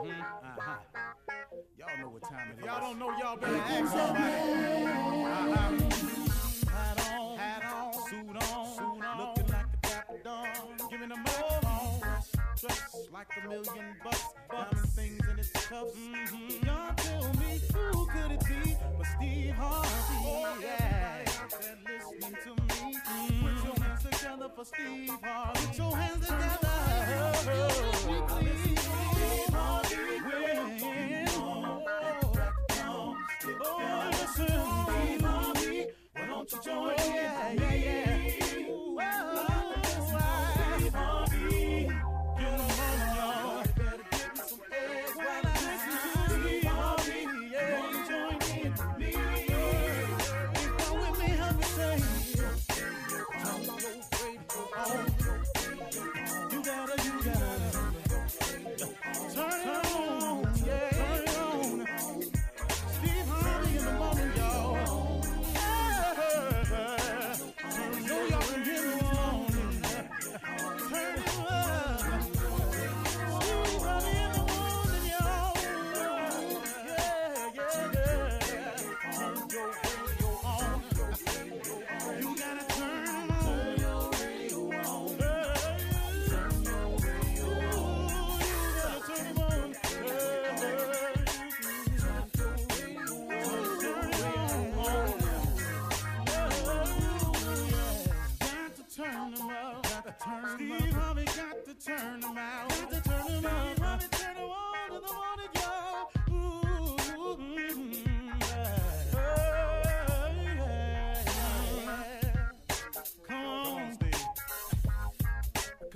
Uh-huh. 0.00 0.78
Y'all 1.78 1.98
know 2.00 2.08
what 2.08 2.22
time 2.22 2.52
it 2.52 2.58
is. 2.58 2.64
Y'all 2.64 2.80
don't 2.80 2.98
know, 2.98 3.10
y'all 3.18 3.36
better 3.36 3.56
ask 3.56 3.92
somebody. 3.92 4.32
Uh-huh. 5.26 5.76
Hat 6.70 6.98
on, 7.12 7.38
hat 7.38 7.62
on, 7.70 7.92
suit 8.08 8.28
on, 8.30 8.66
suit 8.76 9.04
on. 9.04 9.18
Looking 9.18 9.48
like 9.52 9.66
a 9.74 9.76
dapper. 9.82 10.16
Giving 10.90 11.08
them 11.10 11.22
microphone. 11.22 12.00
Dressed 12.58 13.10
like 13.12 13.26
a 13.36 13.48
million 13.48 13.96
bucks. 14.02 14.24
Diamond 14.50 14.88
things 14.90 15.28
in 15.30 15.38
its 15.38 15.50
cuffs. 15.50 15.94
Mm-hmm. 15.94 16.66
Y'all 16.66 16.94
tell 16.96 17.32
me 17.34 17.60
who 17.74 18.06
could 18.06 18.32
it 18.32 18.40
be 18.46 18.76
but 18.96 19.06
Steve 19.06 19.54
Harvey? 19.54 19.88
Oh, 20.24 20.58
yeah. 20.62 21.24
Listening 21.86 22.36
to 22.44 22.50
me. 22.62 22.96
Mm-hmm. 22.96 23.46
Put 23.46 23.64
your 23.64 23.76
hands 23.84 24.02
together 24.04 24.48
for 24.56 24.64
Steve 24.64 25.18
Harvey. 25.22 25.66
Put 25.66 25.76
your 25.78 25.96
hands 25.96 26.26
together. 26.26 26.68
Listen 27.46 28.26
to 28.26 28.32
Steve 28.36 29.19
Why 36.40 36.46
don't 36.46 36.64
you 36.64 36.72
join 36.72 36.90
in? 36.92 37.14
Yeah, 37.14 37.52
yeah, 37.52 37.74
yeah. 37.74 38.19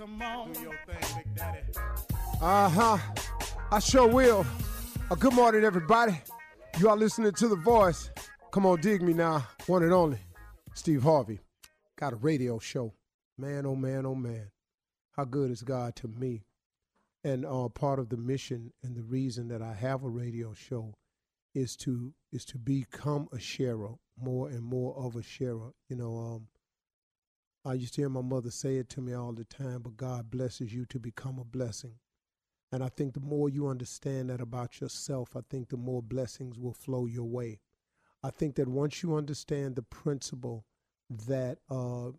Come 0.05 0.20
on. 0.20 0.52
Do 0.52 0.60
your 0.60 0.78
thing, 0.86 1.16
Big 1.16 1.34
Daddy. 1.34 1.60
Uh 2.38 2.69
huh. 2.69 2.98
I 3.72 3.78
sure 3.78 4.06
will. 4.06 4.44
Uh, 5.11 5.14
good 5.14 5.33
morning, 5.33 5.64
everybody. 5.64 6.20
You 6.78 6.91
are 6.91 6.96
listening 6.96 7.33
to 7.33 7.48
The 7.48 7.56
Voice. 7.56 8.11
Come 8.50 8.66
on, 8.66 8.83
dig 8.83 9.00
me 9.00 9.14
now. 9.14 9.46
One 9.66 9.83
and 9.83 9.95
only, 9.95 10.18
Steve 10.74 11.05
Harvey. 11.05 11.40
Got 11.98 12.12
a 12.12 12.17
radio 12.17 12.58
show. 12.58 12.92
Man, 13.39 13.64
oh 13.64 13.77
man, 13.77 14.05
oh 14.05 14.14
man. 14.14 14.51
How 15.12 15.24
good 15.24 15.51
is 15.51 15.62
God 15.62 15.96
to 15.96 16.08
me? 16.08 16.45
And 17.24 17.46
uh, 17.46 17.70
part 17.70 17.98
of 17.98 18.11
the 18.11 18.18
mission 18.18 18.74
and 18.83 18.95
the 18.95 19.05
reason 19.05 19.48
that 19.48 19.62
I 19.62 19.73
have 19.73 20.05
a 20.05 20.08
radio 20.11 20.52
show 20.52 20.92
is 21.55 21.77
to 21.77 22.12
is 22.30 22.45
to 22.45 22.58
become 22.58 23.27
a 23.33 23.39
sharer, 23.39 23.95
more 24.20 24.51
and 24.51 24.64
more 24.64 24.95
of 24.98 25.17
a 25.17 25.23
sharer. 25.23 25.73
You 25.89 25.96
know, 25.96 26.18
um, 26.18 26.48
I 27.64 27.75
used 27.75 27.95
to 27.95 28.02
hear 28.02 28.11
my 28.11 28.20
mother 28.20 28.51
say 28.51 28.77
it 28.77 28.91
to 28.91 29.01
me 29.01 29.14
all 29.14 29.33
the 29.33 29.45
time, 29.45 29.80
but 29.83 29.97
God 29.97 30.30
blesses 30.30 30.75
you 30.75 30.85
to 30.86 30.98
become 30.98 31.39
a 31.39 31.45
blessing. 31.45 31.95
And 32.70 32.83
I 32.83 32.89
think 32.89 33.14
the 33.14 33.20
more 33.20 33.48
you 33.48 33.69
understand 33.69 34.29
that 34.29 34.41
about 34.41 34.80
yourself, 34.80 35.35
I 35.35 35.41
think 35.48 35.69
the 35.69 35.77
more 35.77 36.02
blessings 36.02 36.58
will 36.58 36.75
flow 36.75 37.07
your 37.07 37.25
way. 37.25 37.61
I 38.23 38.30
think 38.30 38.57
that 38.57 38.69
once 38.69 39.02
you 39.02 39.14
understand 39.14 39.77
the 39.77 39.83
principle 39.83 40.67
that, 41.08 41.58
uh, 41.70 42.11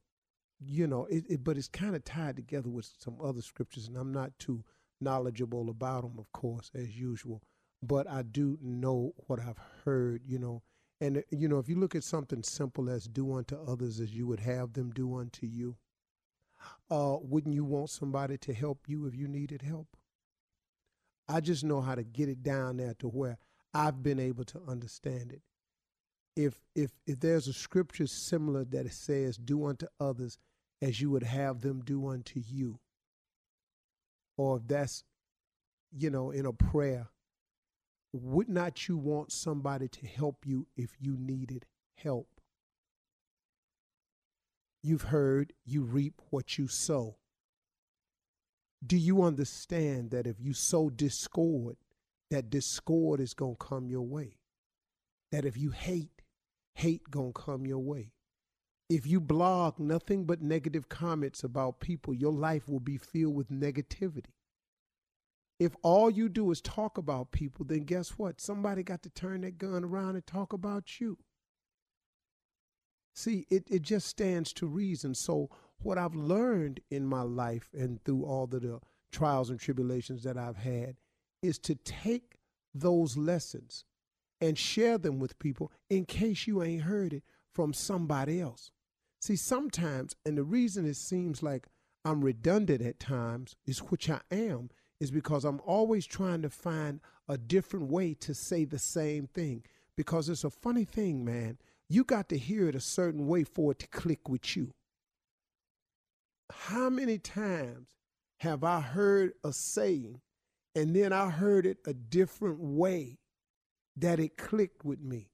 you 0.59 0.87
know, 0.87 1.05
it, 1.05 1.25
it 1.29 1.43
but 1.43 1.57
it's 1.57 1.67
kind 1.67 1.95
of 1.95 2.03
tied 2.03 2.37
together 2.37 2.69
with 2.69 2.89
some 2.97 3.17
other 3.23 3.41
scriptures, 3.41 3.87
and 3.87 3.97
I'm 3.97 4.13
not 4.13 4.37
too 4.39 4.63
knowledgeable 5.01 5.69
about 5.69 6.03
them, 6.03 6.15
of 6.17 6.31
course, 6.31 6.71
as 6.73 6.97
usual. 6.97 7.43
But 7.83 8.09
I 8.09 8.23
do 8.23 8.57
know 8.61 9.13
what 9.27 9.39
I've 9.39 9.59
heard, 9.83 10.21
you 10.25 10.39
know. 10.39 10.63
And, 11.01 11.23
you 11.29 11.47
know, 11.47 11.59
if 11.59 11.67
you 11.67 11.75
look 11.75 11.95
at 11.95 12.03
something 12.03 12.41
simple 12.43 12.89
as 12.89 13.07
do 13.07 13.33
unto 13.33 13.55
others 13.55 13.99
as 13.99 14.13
you 14.13 14.27
would 14.27 14.39
have 14.39 14.73
them 14.73 14.91
do 14.91 15.17
unto 15.17 15.45
you, 15.45 15.77
uh, 16.89 17.17
wouldn't 17.21 17.53
you 17.55 17.65
want 17.65 17.89
somebody 17.89 18.37
to 18.37 18.53
help 18.53 18.87
you 18.87 19.05
if 19.05 19.15
you 19.15 19.27
needed 19.27 19.61
help? 19.61 19.97
I 21.27 21.41
just 21.41 21.63
know 21.63 21.81
how 21.81 21.95
to 21.95 22.03
get 22.03 22.29
it 22.29 22.43
down 22.43 22.77
there 22.77 22.93
to 22.99 23.07
where 23.07 23.37
I've 23.73 24.03
been 24.03 24.19
able 24.19 24.45
to 24.45 24.61
understand 24.67 25.33
it. 25.33 25.41
If 26.35 26.61
if 26.75 26.91
if 27.05 27.19
there's 27.19 27.47
a 27.47 27.53
scripture 27.53 28.07
similar 28.07 28.63
that 28.65 28.85
it 28.85 28.93
says, 28.93 29.37
"Do 29.37 29.65
unto 29.65 29.87
others 29.99 30.37
as 30.81 31.01
you 31.01 31.09
would 31.09 31.23
have 31.23 31.61
them 31.61 31.81
do 31.83 32.07
unto 32.07 32.39
you," 32.39 32.79
or 34.37 34.57
if 34.57 34.67
that's, 34.67 35.03
you 35.91 36.09
know, 36.09 36.31
in 36.31 36.45
a 36.45 36.53
prayer, 36.53 37.07
would 38.15 38.49
not 38.49 38.87
you 38.87 38.97
want 38.97 39.31
somebody 39.31 39.87
to 39.87 40.07
help 40.07 40.45
you 40.45 40.67
if 40.75 40.95
you 40.99 41.17
needed 41.17 41.65
help? 41.95 42.27
You've 44.81 45.03
heard, 45.03 45.53
you 45.65 45.83
reap 45.83 46.21
what 46.29 46.57
you 46.57 46.67
sow 46.67 47.17
do 48.85 48.97
you 48.97 49.23
understand 49.23 50.11
that 50.11 50.27
if 50.27 50.39
you 50.39 50.53
sow 50.53 50.89
discord, 50.89 51.77
that 52.29 52.49
discord 52.49 53.19
is 53.19 53.33
going 53.33 53.55
to 53.55 53.65
come 53.65 53.89
your 53.89 54.01
way? 54.01 54.37
That 55.31 55.45
if 55.45 55.57
you 55.57 55.71
hate, 55.71 56.21
hate 56.75 57.09
going 57.09 57.33
to 57.33 57.41
come 57.41 57.65
your 57.65 57.79
way? 57.79 58.11
If 58.89 59.07
you 59.07 59.19
blog 59.19 59.79
nothing 59.79 60.25
but 60.25 60.41
negative 60.41 60.89
comments 60.89 61.43
about 61.43 61.79
people, 61.79 62.13
your 62.13 62.31
life 62.31 62.69
will 62.69 62.79
be 62.79 62.97
filled 62.97 63.33
with 63.33 63.49
negativity. 63.49 64.34
If 65.59 65.75
all 65.83 66.09
you 66.09 66.27
do 66.27 66.51
is 66.51 66.61
talk 66.61 66.97
about 66.97 67.31
people, 67.31 67.65
then 67.65 67.85
guess 67.85 68.11
what? 68.11 68.41
Somebody 68.41 68.83
got 68.83 69.03
to 69.03 69.09
turn 69.09 69.41
that 69.41 69.57
gun 69.57 69.83
around 69.83 70.15
and 70.15 70.25
talk 70.25 70.51
about 70.51 70.99
you. 70.99 71.17
See, 73.13 73.45
it, 73.49 73.63
it 73.69 73.81
just 73.81 74.07
stands 74.07 74.51
to 74.53 74.67
reason. 74.67 75.15
So, 75.15 75.49
what 75.81 75.97
I've 75.97 76.15
learned 76.15 76.81
in 76.89 77.05
my 77.05 77.21
life 77.21 77.69
and 77.73 78.03
through 78.03 78.25
all 78.25 78.47
the, 78.47 78.59
the 78.59 78.79
trials 79.11 79.49
and 79.49 79.59
tribulations 79.59 80.23
that 80.23 80.37
I've 80.37 80.57
had 80.57 80.97
is 81.41 81.57
to 81.59 81.75
take 81.75 82.37
those 82.73 83.15
lessons 83.15 83.85
and 84.41 84.57
share 84.57 84.97
them 84.97 85.19
with 85.19 85.39
people 85.39 85.71
in 85.89 86.05
case 86.05 86.47
you 86.47 86.61
ain't 86.61 86.83
heard 86.83 87.13
it 87.13 87.23
from 87.53 87.73
somebody 87.73 88.41
else. 88.41 88.71
See, 89.21 89.37
sometimes, 89.37 90.15
and 90.25 90.37
the 90.37 90.43
reason 90.43 90.85
it 90.85 90.97
seems 90.97 91.41
like 91.41 91.67
I'm 92.03 92.21
redundant 92.21 92.81
at 92.81 92.99
times, 92.99 93.55
is 93.65 93.79
which 93.79 94.09
I 94.09 94.19
am, 94.29 94.69
is 94.99 95.11
because 95.11 95.45
I'm 95.45 95.61
always 95.65 96.05
trying 96.05 96.41
to 96.43 96.49
find 96.49 96.99
a 97.27 97.37
different 97.37 97.87
way 97.87 98.13
to 98.21 98.33
say 98.33 98.65
the 98.65 98.79
same 98.79 99.27
thing. 99.27 99.63
Because 99.97 100.29
it's 100.29 100.43
a 100.43 100.49
funny 100.49 100.85
thing, 100.85 101.23
man. 101.23 101.57
You 101.89 102.03
got 102.03 102.29
to 102.29 102.37
hear 102.37 102.67
it 102.67 102.75
a 102.75 102.81
certain 102.81 103.27
way 103.27 103.43
for 103.43 103.71
it 103.71 103.79
to 103.79 103.87
click 103.87 104.27
with 104.27 104.55
you 104.57 104.73
how 106.51 106.89
many 106.89 107.17
times 107.17 107.89
have 108.39 108.63
I 108.63 108.81
heard 108.81 109.33
a 109.43 109.53
saying 109.53 110.21
and 110.75 110.95
then 110.95 111.13
I 111.13 111.29
heard 111.29 111.65
it 111.65 111.77
a 111.85 111.93
different 111.93 112.59
way 112.59 113.19
that 113.97 114.19
it 114.19 114.37
clicked 114.37 114.83
with 114.83 115.01
me? 115.01 115.29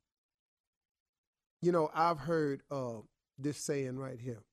You 1.62 1.72
know, 1.72 1.90
I've 1.94 2.20
heard 2.20 2.64
uh, 2.72 3.02
this 3.38 3.58
saying 3.58 3.98
right 3.98 4.20
here. 4.20 4.44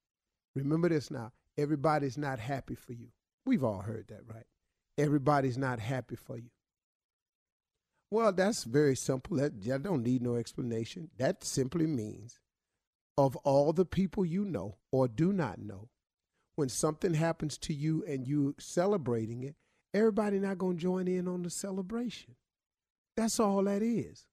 Remember 0.55 0.89
this 0.89 1.11
now 1.11 1.33
everybody's 1.57 2.17
not 2.17 2.39
happy 2.39 2.77
for 2.77 2.93
you. 2.93 3.09
We've 3.45 3.65
all 3.65 3.81
heard 3.81 4.07
that, 4.09 4.21
right? 4.33 4.47
Everybody's 4.99 5.57
not 5.57 5.79
happy 5.79 6.17
for 6.17 6.37
you. 6.37 6.51
Well, 8.11 8.33
that's 8.33 8.65
very 8.65 8.97
simple. 8.97 9.37
That, 9.37 9.83
don't 9.83 10.03
need 10.03 10.23
no 10.23 10.35
explanation. 10.35 11.11
That 11.19 11.45
simply 11.45 11.87
means 11.87 12.41
of 13.17 13.37
all 13.37 13.73
the 13.73 13.85
people 13.85 14.25
you 14.25 14.45
know 14.45 14.77
or 14.93 15.09
do 15.09 15.33
not 15.33 15.59
know, 15.59 15.89
when 16.57 16.69
something 16.69 17.15
happens 17.15 17.57
to 17.59 17.73
you 17.73 18.05
and 18.07 18.27
you 18.27 18.55
celebrating 18.59 19.45
it 19.45 19.55
everybody 19.95 20.39
not 20.39 20.59
going 20.59 20.77
to 20.77 20.83
join 20.83 21.09
in 21.09 21.29
on 21.29 21.43
the 21.43 21.51
celebration. 21.51 22.35
That's 23.17 23.41
all 23.41 23.65
that 23.65 23.83
is. 23.83 24.27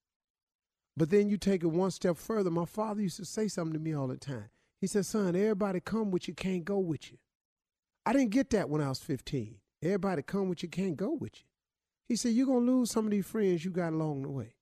But 0.98 1.10
then 1.10 1.30
you 1.30 1.38
take 1.38 1.64
it 1.64 1.68
one 1.68 1.92
step 1.92 2.18
further. 2.18 2.50
My 2.50 2.66
father 2.66 3.02
used 3.02 3.18
to 3.18 3.26
say 3.26 3.48
something 3.48 3.74
to 3.74 3.80
me 3.80 3.94
all 3.94 4.08
the 4.08 4.18
time. 4.18 4.50
He 4.80 4.88
said, 4.88 5.06
son, 5.06 5.36
everybody 5.36 5.80
come 5.80 6.12
with 6.12 6.28
you, 6.28 6.34
can't 6.34 6.64
go 6.64 6.78
with 6.78 7.12
you. 7.12 7.18
I 8.06 8.14
didn't 8.14 8.30
get 8.30 8.52
that 8.52 8.70
when 8.70 8.82
I 8.82 8.90
was 8.90 9.00
15. 9.00 9.56
Everybody 9.86 10.24
come 10.24 10.50
with 10.50 10.64
you, 10.64 10.70
can't 10.70 10.98
go 10.98 11.12
with 11.12 11.36
you. 11.36 11.46
He 12.10 12.16
said, 12.16 12.30
you're 12.30 12.48
going 12.48 12.66
to 12.66 12.72
lose 12.72 12.90
some 12.90 13.06
of 13.06 13.12
these 13.12 13.28
friends 13.28 13.64
you 13.64 13.70
got 13.70 13.94
along 13.94 14.24
the 14.24 14.30
way. 14.30 14.56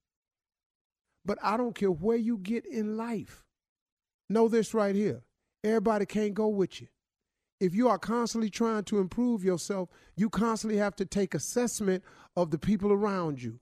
But 1.24 1.38
I 1.42 1.56
don't 1.56 1.74
care 1.74 1.90
where 1.90 2.18
you 2.18 2.36
get 2.36 2.66
in 2.66 2.98
life. 2.98 3.42
Know 4.28 4.48
this 4.48 4.74
right 4.74 4.94
here. 4.94 5.22
Everybody 5.62 6.04
can't 6.04 6.34
go 6.34 6.48
with 6.48 6.82
you. 6.82 6.88
If 7.58 7.74
you 7.74 7.88
are 7.88 7.98
constantly 7.98 8.50
trying 8.50 8.84
to 8.84 8.98
improve 8.98 9.42
yourself, 9.42 9.88
you 10.14 10.28
constantly 10.28 10.78
have 10.78 10.94
to 10.96 11.06
take 11.06 11.34
assessment 11.34 12.04
of 12.36 12.50
the 12.50 12.58
people 12.58 12.92
around 12.92 13.42
you. 13.42 13.60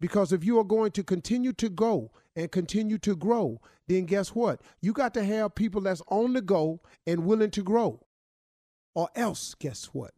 Because 0.00 0.32
if 0.32 0.42
you 0.42 0.58
are 0.58 0.64
going 0.64 0.92
to 0.92 1.02
continue 1.02 1.52
to 1.54 1.68
go 1.68 2.12
and 2.34 2.50
continue 2.50 2.96
to 2.98 3.14
grow, 3.14 3.60
then 3.88 4.06
guess 4.06 4.30
what? 4.30 4.62
You 4.80 4.94
got 4.94 5.12
to 5.14 5.24
have 5.24 5.54
people 5.54 5.82
that's 5.82 6.02
on 6.08 6.32
the 6.32 6.40
go 6.40 6.80
and 7.06 7.26
willing 7.26 7.50
to 7.50 7.62
grow. 7.62 8.06
Or 8.94 9.10
else, 9.14 9.54
guess 9.54 9.86
what? 9.92 10.12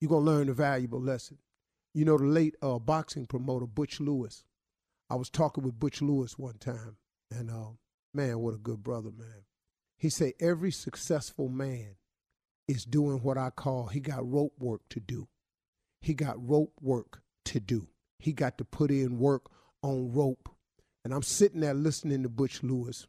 You're 0.00 0.08
going 0.08 0.24
to 0.24 0.30
learn 0.30 0.48
a 0.48 0.54
valuable 0.54 1.00
lesson. 1.00 1.38
You 1.92 2.04
know, 2.04 2.16
the 2.16 2.24
late 2.24 2.56
uh, 2.62 2.78
boxing 2.78 3.26
promoter, 3.26 3.66
Butch 3.66 4.00
Lewis. 4.00 4.44
I 5.10 5.16
was 5.16 5.28
talking 5.28 5.64
with 5.64 5.78
Butch 5.78 6.00
Lewis 6.00 6.38
one 6.38 6.58
time, 6.58 6.96
and 7.30 7.50
uh, 7.50 7.72
man, 8.14 8.38
what 8.38 8.54
a 8.54 8.58
good 8.58 8.82
brother, 8.82 9.10
man. 9.16 9.44
He 9.98 10.08
said, 10.08 10.32
every 10.40 10.70
successful 10.70 11.48
man 11.48 11.96
is 12.68 12.84
doing 12.84 13.18
what 13.18 13.36
I 13.36 13.50
call, 13.50 13.88
he 13.88 14.00
got 14.00 14.30
rope 14.30 14.54
work 14.58 14.82
to 14.90 15.00
do. 15.00 15.28
He 16.00 16.14
got 16.14 16.36
rope 16.38 16.72
work 16.80 17.22
to 17.46 17.60
do. 17.60 17.88
He 18.18 18.32
got 18.32 18.56
to 18.58 18.64
put 18.64 18.90
in 18.90 19.18
work 19.18 19.46
on 19.82 20.12
rope. 20.12 20.48
And 21.04 21.12
I'm 21.12 21.22
sitting 21.22 21.60
there 21.60 21.74
listening 21.74 22.22
to 22.22 22.28
Butch 22.28 22.62
Lewis 22.62 23.06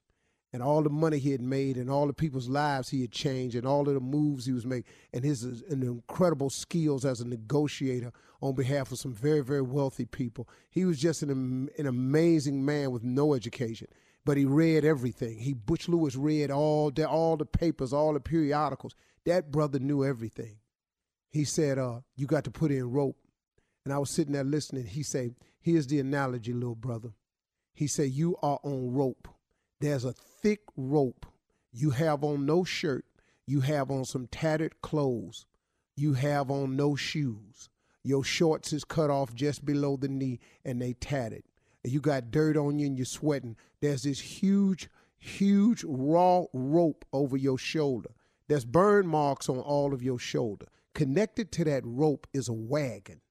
and 0.54 0.62
all 0.62 0.82
the 0.82 0.90
money 0.90 1.18
he 1.18 1.32
had 1.32 1.42
made 1.42 1.78
and 1.78 1.90
all 1.90 2.08
the 2.08 2.14
people's 2.14 2.50
lives 2.50 2.90
he 2.90 3.02
had 3.02 3.12
changed 3.12 3.56
and 3.56 3.66
all 3.66 3.88
of 3.88 3.94
the 3.94 4.00
moves 4.00 4.46
he 4.46 4.52
was 4.52 4.66
making 4.66 4.92
and 5.14 5.24
his 5.24 5.44
and 5.44 5.84
incredible 5.84 6.50
skills 6.50 7.06
as 7.06 7.22
a 7.22 7.28
negotiator 7.28 8.12
on 8.42 8.54
behalf 8.54 8.92
of 8.92 9.00
some 9.00 9.14
very, 9.14 9.42
very 9.42 9.62
wealthy 9.62 10.06
people. 10.06 10.50
He 10.70 10.86
was 10.86 11.00
just 11.00 11.24
an, 11.24 11.70
an 11.78 11.86
amazing 11.86 12.66
man 12.66 12.92
with 12.92 13.04
no 13.04 13.34
education. 13.34 13.88
But 14.24 14.38
he 14.38 14.46
read 14.46 14.86
everything. 14.86 15.40
He 15.40 15.54
Butch 15.54 15.90
Lewis 15.90 16.16
read 16.16 16.52
all 16.52 16.92
the 16.92 17.10
all 17.10 17.38
the 17.38 17.46
papers, 17.46 17.92
all 17.92 18.14
the 18.14 18.20
periodicals. 18.20 18.94
That 19.26 19.52
brother 19.52 19.80
knew 19.80 20.06
everything. 20.06 20.58
He 21.30 21.44
said, 21.44 21.80
uh, 21.80 22.02
you 22.16 22.28
got 22.28 22.44
to 22.44 22.52
put 22.52 22.72
in 22.72 22.92
rope 22.92 23.18
and 23.86 23.94
I 23.94 23.98
was 23.98 24.10
sitting 24.10 24.34
there 24.34 24.44
listening. 24.44 24.86
He 24.86 25.04
said, 25.04 25.36
Here's 25.60 25.88
the 25.88 26.00
analogy, 26.00 26.54
little 26.54 26.76
brother. 26.76 27.10
He 27.74 27.88
said, 27.88 28.10
You 28.12 28.36
are 28.42 28.60
on 28.64 28.94
rope. 28.94 29.28
There's 29.80 30.06
a 30.06 30.14
thick 30.42 30.62
rope. 30.76 31.26
You 31.72 31.92
have 31.92 32.24
on 32.24 32.46
no 32.46 32.64
shirt. 32.64 33.06
You 33.46 33.62
have 33.62 33.92
on 33.92 34.06
some 34.06 34.28
tattered 34.28 34.82
clothes. 34.82 35.46
You 35.96 36.14
have 36.14 36.50
on 36.50 36.76
no 36.76 36.96
shoes. 36.96 37.70
Your 38.04 38.24
shorts 38.24 38.74
is 38.74 38.84
cut 38.84 39.10
off 39.10 39.34
just 39.34 39.66
below 39.66 39.98
the 39.98 40.08
knee 40.08 40.40
and 40.66 40.82
they 40.82 40.94
tattered. 40.94 41.44
You 41.84 42.00
got 42.00 42.32
dirt 42.32 42.58
on 42.58 42.80
you 42.80 42.88
and 42.88 42.98
you're 42.98 43.06
sweating. 43.06 43.56
There's 43.82 44.04
this 44.04 44.20
huge, 44.20 44.90
huge 45.18 45.84
raw 45.88 46.46
rope 46.54 47.06
over 47.14 47.38
your 47.38 47.58
shoulder. 47.58 48.10
There's 48.48 48.66
burn 48.66 49.08
marks 49.08 49.50
on 49.50 49.60
all 49.60 49.94
of 49.94 50.04
your 50.04 50.20
shoulder. 50.20 50.68
Connected 50.94 51.52
to 51.54 51.64
that 51.66 51.84
rope 51.86 52.28
is 52.34 52.50
a 52.50 52.54
wagon 52.54 53.22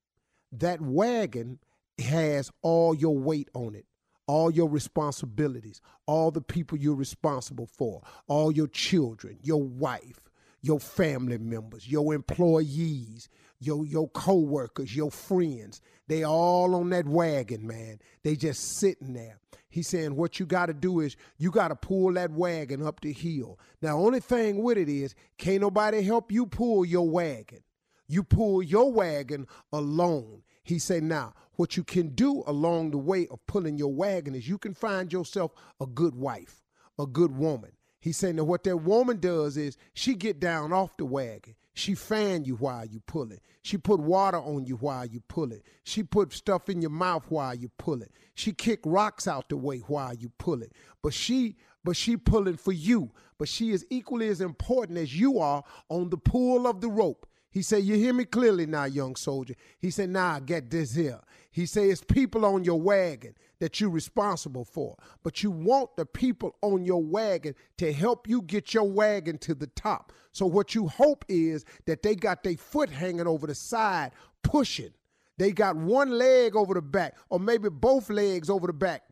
that 0.53 0.81
wagon 0.81 1.59
has 1.99 2.51
all 2.63 2.95
your 2.95 3.17
weight 3.17 3.49
on 3.55 3.75
it 3.75 3.87
all 4.31 4.49
your 4.49 4.69
responsibilities, 4.69 5.81
all 6.06 6.31
the 6.31 6.41
people 6.41 6.79
you're 6.79 6.94
responsible 6.94 7.67
for, 7.67 8.00
all 8.29 8.53
your 8.53 8.69
children, 8.69 9.37
your 9.43 9.61
wife, 9.61 10.21
your 10.62 10.79
family 10.79 11.37
members, 11.37 11.88
your 11.88 12.15
employees, 12.15 13.29
your 13.59 13.85
your 13.85 14.09
co-workers, 14.11 14.94
your 14.94 15.11
friends. 15.11 15.81
They 16.06 16.23
all 16.23 16.77
on 16.77 16.91
that 16.91 17.09
wagon, 17.09 17.67
man. 17.67 17.99
They 18.23 18.37
just 18.37 18.79
sitting 18.79 19.15
there. 19.15 19.41
He's 19.69 19.88
saying 19.88 20.15
what 20.15 20.38
you 20.38 20.47
got 20.47 20.67
to 20.67 20.75
do 20.75 21.00
is 21.00 21.17
you 21.37 21.50
got 21.50 21.69
to 21.69 21.75
pull 21.77 22.12
that 22.12 22.31
wagon 22.31 22.87
up 22.87 23.00
the 23.00 23.12
hill. 23.12 23.59
Now, 23.82 23.99
only 23.99 24.21
thing 24.21 24.62
with 24.62 24.79
it 24.79 24.88
is 24.88 25.17
can't 25.38 25.61
nobody 25.61 26.03
help 26.03 26.31
you 26.31 26.47
pull 26.47 26.85
your 26.85 27.09
wagon. 27.09 27.65
You 28.06 28.23
pull 28.23 28.62
your 28.62 28.93
wagon 28.93 29.49
alone. 29.73 30.43
He 30.62 30.79
said, 30.79 31.03
now, 31.03 31.35
what 31.55 31.77
you 31.77 31.85
can 31.85 32.11
do 32.11 32.43
along 32.47 32.91
the 32.91 32.99
way 32.99 33.27
of 33.29 33.45
pulling 33.47 33.79
your 33.79 33.93
wagon 33.93 34.35
is 34.35 34.49
you 34.49 34.59
can 34.59 34.75
find 34.75 35.12
yourself 35.12 35.53
a 35.81 35.87
good 35.87 36.15
wife, 36.15 36.62
a 36.99 37.07
good 37.07 37.37
woman. 37.37 37.73
He 38.01 38.12
said, 38.12 38.37
now 38.37 38.45
what 38.45 38.65
that 38.65 38.79
woman 38.79 39.19
does 39.19 39.57
is 39.57 39.77
she 39.93 40.15
get 40.15 40.41
down 40.41 40.73
off 40.73 40.97
the 40.97 41.05
wagon. 41.05 41.55
She 41.75 41.95
fan 41.95 42.45
you 42.45 42.57
while 42.57 42.85
you 42.85 43.01
pull 43.01 43.31
it. 43.31 43.41
She 43.62 43.79
put 43.79 44.01
water 44.01 44.39
on 44.39 44.67
you 44.67 44.77
while 44.77 45.07
you 45.07 45.21
pull 45.29 45.53
it. 45.53 45.65
She 45.85 46.03
put 46.03 46.33
stuff 46.33 46.69
in 46.69 46.83
your 46.83 46.91
mouth 46.91 47.25
while 47.29 47.55
you 47.55 47.71
pull 47.79 48.03
it. 48.03 48.13
She 48.35 48.53
kick 48.53 48.81
rocks 48.85 49.29
out 49.29 49.49
the 49.49 49.56
way 49.56 49.79
while 49.79 50.15
you 50.15 50.31
pull 50.39 50.63
it. 50.63 50.73
But 51.03 51.15
she 51.15 51.56
but 51.83 51.97
she 51.97 52.17
pulling 52.17 52.56
for 52.56 52.73
you. 52.73 53.13
But 53.39 53.49
she 53.49 53.71
is 53.71 53.87
equally 53.89 54.29
as 54.29 54.41
important 54.41 54.99
as 54.99 55.19
you 55.19 55.39
are 55.39 55.63
on 55.89 56.11
the 56.11 56.19
pull 56.19 56.67
of 56.67 56.81
the 56.81 56.91
rope. 56.91 57.27
He 57.50 57.62
said, 57.62 57.82
You 57.82 57.97
hear 57.97 58.12
me 58.12 58.25
clearly 58.25 58.67
now, 58.67 58.85
young 58.85 59.17
soldier. 59.17 59.55
He 59.79 59.91
said, 59.91 60.11
Nah, 60.11 60.38
get 60.38 60.70
this 60.70 60.94
here. 60.94 61.20
He 61.50 61.67
said, 61.67 61.85
It's 61.85 62.02
people 62.02 62.44
on 62.44 62.64
your 62.64 62.81
wagon 62.81 63.35
that 63.58 63.81
you're 63.81 63.91
responsible 63.91 64.64
for. 64.64 64.97
But 65.23 65.43
you 65.43 65.50
want 65.50 65.97
the 65.97 66.06
people 66.06 66.56
on 66.62 66.85
your 66.85 67.02
wagon 67.02 67.55
to 67.79 67.93
help 67.93 68.29
you 68.29 68.43
get 68.43 68.73
your 68.73 68.88
wagon 68.91 69.38
to 69.38 69.55
the 69.55 69.67
top. 69.69 70.12
So 70.32 70.47
what 70.47 70.75
you 70.75 70.88
hope 70.88 71.25
is 71.29 71.64
that 71.87 72.02
they 72.02 72.14
got 72.14 72.43
their 72.43 72.56
foot 72.56 72.88
hanging 72.88 73.26
over 73.26 73.47
the 73.47 73.55
side, 73.55 74.12
pushing. 74.43 74.91
They 75.37 75.53
got 75.53 75.75
one 75.75 76.11
leg 76.11 76.55
over 76.55 76.75
the 76.75 76.82
back, 76.82 77.17
or 77.31 77.41
maybe 77.41 77.69
both 77.70 78.11
legs 78.11 78.50
over 78.50 78.67
the 78.67 78.75
back, 78.75 79.05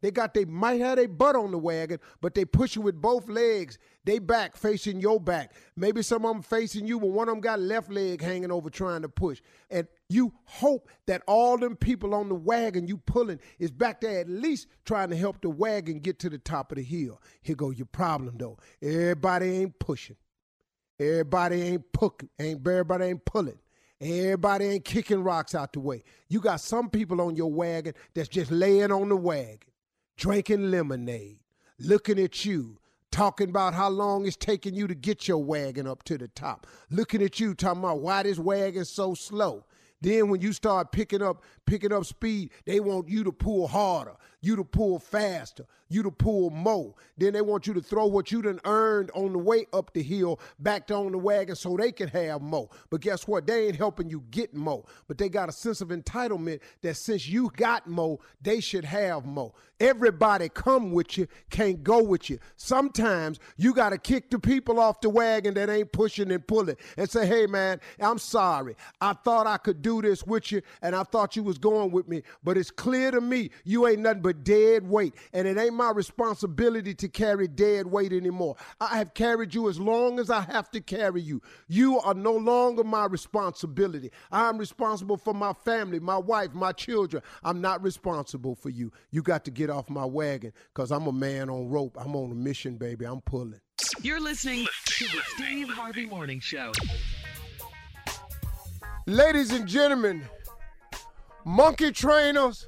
They 0.00 0.10
got 0.10 0.34
they 0.34 0.44
might 0.44 0.80
have 0.80 0.96
their 0.96 1.08
butt 1.08 1.36
on 1.36 1.50
the 1.50 1.58
wagon, 1.58 1.98
but 2.20 2.34
they 2.34 2.44
pushing 2.44 2.82
with 2.82 3.00
both 3.00 3.28
legs. 3.28 3.78
They 4.04 4.18
back 4.18 4.56
facing 4.56 5.00
your 5.00 5.18
back. 5.18 5.52
Maybe 5.76 6.02
some 6.02 6.24
of 6.24 6.32
them 6.34 6.42
facing 6.42 6.86
you, 6.86 7.00
but 7.00 7.08
one 7.08 7.28
of 7.28 7.34
them 7.34 7.40
got 7.40 7.60
left 7.60 7.90
leg 7.90 8.20
hanging 8.20 8.50
over 8.50 8.68
trying 8.70 9.02
to 9.02 9.08
push. 9.08 9.40
And 9.70 9.88
you 10.08 10.32
hope 10.44 10.88
that 11.06 11.22
all 11.26 11.56
them 11.56 11.76
people 11.76 12.14
on 12.14 12.28
the 12.28 12.34
wagon 12.34 12.86
you 12.86 12.98
pulling 12.98 13.40
is 13.58 13.70
back 13.70 14.00
there 14.00 14.20
at 14.20 14.28
least 14.28 14.68
trying 14.84 15.10
to 15.10 15.16
help 15.16 15.40
the 15.40 15.50
wagon 15.50 16.00
get 16.00 16.18
to 16.20 16.30
the 16.30 16.38
top 16.38 16.70
of 16.72 16.76
the 16.76 16.84
hill. 16.84 17.20
Here 17.40 17.56
go 17.56 17.70
your 17.70 17.86
problem 17.86 18.36
though. 18.36 18.58
Everybody 18.82 19.46
ain't 19.58 19.78
pushing. 19.78 20.16
Everybody 20.98 21.62
ain't 21.62 21.92
pucking. 21.92 22.28
Ain't 22.38 22.66
everybody 22.66 23.06
ain't 23.06 23.24
pulling. 23.24 23.58
Everybody 24.04 24.66
ain't 24.66 24.84
kicking 24.84 25.22
rocks 25.22 25.54
out 25.54 25.72
the 25.72 25.80
way. 25.80 26.02
You 26.28 26.40
got 26.40 26.60
some 26.60 26.90
people 26.90 27.22
on 27.22 27.36
your 27.36 27.50
wagon 27.50 27.94
that's 28.12 28.28
just 28.28 28.50
laying 28.50 28.92
on 28.92 29.08
the 29.08 29.16
wagon, 29.16 29.70
drinking 30.18 30.70
lemonade, 30.70 31.38
looking 31.78 32.18
at 32.18 32.44
you, 32.44 32.76
talking 33.10 33.48
about 33.48 33.72
how 33.72 33.88
long 33.88 34.26
it's 34.26 34.36
taking 34.36 34.74
you 34.74 34.86
to 34.88 34.94
get 34.94 35.26
your 35.26 35.38
wagon 35.38 35.86
up 35.86 36.02
to 36.02 36.18
the 36.18 36.28
top, 36.28 36.66
looking 36.90 37.22
at 37.22 37.40
you, 37.40 37.54
talking 37.54 37.78
about 37.82 38.00
why 38.00 38.22
this 38.22 38.38
wagon's 38.38 38.90
so 38.90 39.14
slow. 39.14 39.64
Then 40.02 40.28
when 40.28 40.42
you 40.42 40.52
start 40.52 40.92
picking 40.92 41.22
up 41.22 41.42
picking 41.64 41.90
up 41.90 42.04
speed, 42.04 42.50
they 42.66 42.80
want 42.80 43.08
you 43.08 43.24
to 43.24 43.32
pull 43.32 43.66
harder, 43.66 44.16
you 44.44 44.56
to 44.56 44.64
pull 44.64 44.98
faster, 44.98 45.64
you 45.88 46.02
to 46.02 46.10
pull 46.10 46.50
more. 46.50 46.94
Then 47.16 47.32
they 47.32 47.40
want 47.40 47.66
you 47.66 47.74
to 47.74 47.80
throw 47.80 48.06
what 48.06 48.30
you 48.30 48.42
done 48.42 48.60
earned 48.64 49.10
on 49.14 49.32
the 49.32 49.38
way 49.38 49.66
up 49.72 49.92
the 49.94 50.02
hill 50.02 50.40
back 50.58 50.90
on 50.90 51.12
the 51.12 51.18
wagon 51.18 51.56
so 51.56 51.76
they 51.76 51.92
can 51.92 52.08
have 52.08 52.42
more. 52.42 52.68
But 52.90 53.00
guess 53.00 53.26
what? 53.26 53.46
They 53.46 53.66
ain't 53.66 53.76
helping 53.76 54.10
you 54.10 54.22
get 54.30 54.54
more. 54.54 54.84
But 55.08 55.18
they 55.18 55.28
got 55.28 55.48
a 55.48 55.52
sense 55.52 55.80
of 55.80 55.88
entitlement 55.88 56.60
that 56.82 56.96
since 56.96 57.26
you 57.26 57.50
got 57.56 57.88
more, 57.88 58.18
they 58.42 58.60
should 58.60 58.84
have 58.84 59.24
more. 59.24 59.52
Everybody 59.80 60.48
come 60.48 60.92
with 60.92 61.18
you, 61.18 61.26
can't 61.50 61.82
go 61.82 62.02
with 62.02 62.30
you. 62.30 62.38
Sometimes 62.56 63.40
you 63.56 63.74
got 63.74 63.90
to 63.90 63.98
kick 63.98 64.30
the 64.30 64.38
people 64.38 64.78
off 64.78 65.00
the 65.00 65.10
wagon 65.10 65.54
that 65.54 65.68
ain't 65.68 65.90
pushing 65.90 66.30
and 66.30 66.46
pulling 66.46 66.76
and 66.96 67.10
say, 67.10 67.26
hey, 67.26 67.46
man, 67.46 67.80
I'm 68.00 68.18
sorry. 68.18 68.76
I 69.00 69.14
thought 69.14 69.46
I 69.46 69.56
could 69.56 69.82
do 69.82 70.00
this 70.00 70.24
with 70.24 70.52
you 70.52 70.62
and 70.82 70.94
I 70.94 71.02
thought 71.02 71.34
you 71.34 71.42
was 71.42 71.58
going 71.58 71.90
with 71.90 72.08
me, 72.08 72.22
but 72.42 72.56
it's 72.56 72.70
clear 72.70 73.10
to 73.10 73.20
me 73.20 73.50
you 73.64 73.86
ain't 73.86 74.00
nothing 74.00 74.22
but 74.22 74.33
dead 74.42 74.88
weight. 74.88 75.14
And 75.32 75.46
it 75.46 75.56
ain't 75.56 75.74
my 75.74 75.90
responsibility 75.90 76.94
to 76.94 77.08
carry 77.08 77.48
dead 77.48 77.86
weight 77.86 78.12
anymore. 78.12 78.56
I 78.80 78.98
have 78.98 79.14
carried 79.14 79.54
you 79.54 79.68
as 79.68 79.78
long 79.78 80.18
as 80.18 80.30
I 80.30 80.40
have 80.42 80.70
to 80.72 80.80
carry 80.80 81.22
you. 81.22 81.40
You 81.68 82.00
are 82.00 82.14
no 82.14 82.32
longer 82.32 82.84
my 82.84 83.06
responsibility. 83.06 84.10
I'm 84.30 84.58
responsible 84.58 85.16
for 85.16 85.34
my 85.34 85.52
family, 85.52 86.00
my 86.00 86.18
wife, 86.18 86.52
my 86.52 86.72
children. 86.72 87.22
I'm 87.42 87.60
not 87.60 87.82
responsible 87.82 88.54
for 88.54 88.70
you. 88.70 88.92
You 89.10 89.22
got 89.22 89.44
to 89.44 89.50
get 89.50 89.70
off 89.70 89.88
my 89.88 90.04
wagon 90.04 90.52
because 90.74 90.90
I'm 90.90 91.06
a 91.06 91.12
man 91.12 91.48
on 91.48 91.68
rope. 91.68 91.96
I'm 92.00 92.16
on 92.16 92.30
a 92.30 92.34
mission, 92.34 92.76
baby. 92.76 93.04
I'm 93.04 93.20
pulling. 93.20 93.60
You're 94.02 94.20
listening 94.20 94.66
to 94.86 95.04
the 95.04 95.20
Steve 95.34 95.68
Harvey 95.68 96.06
Morning 96.06 96.40
Show. 96.40 96.72
Ladies 99.06 99.52
and 99.52 99.66
gentlemen, 99.66 100.22
monkey 101.44 101.92
trainers, 101.92 102.66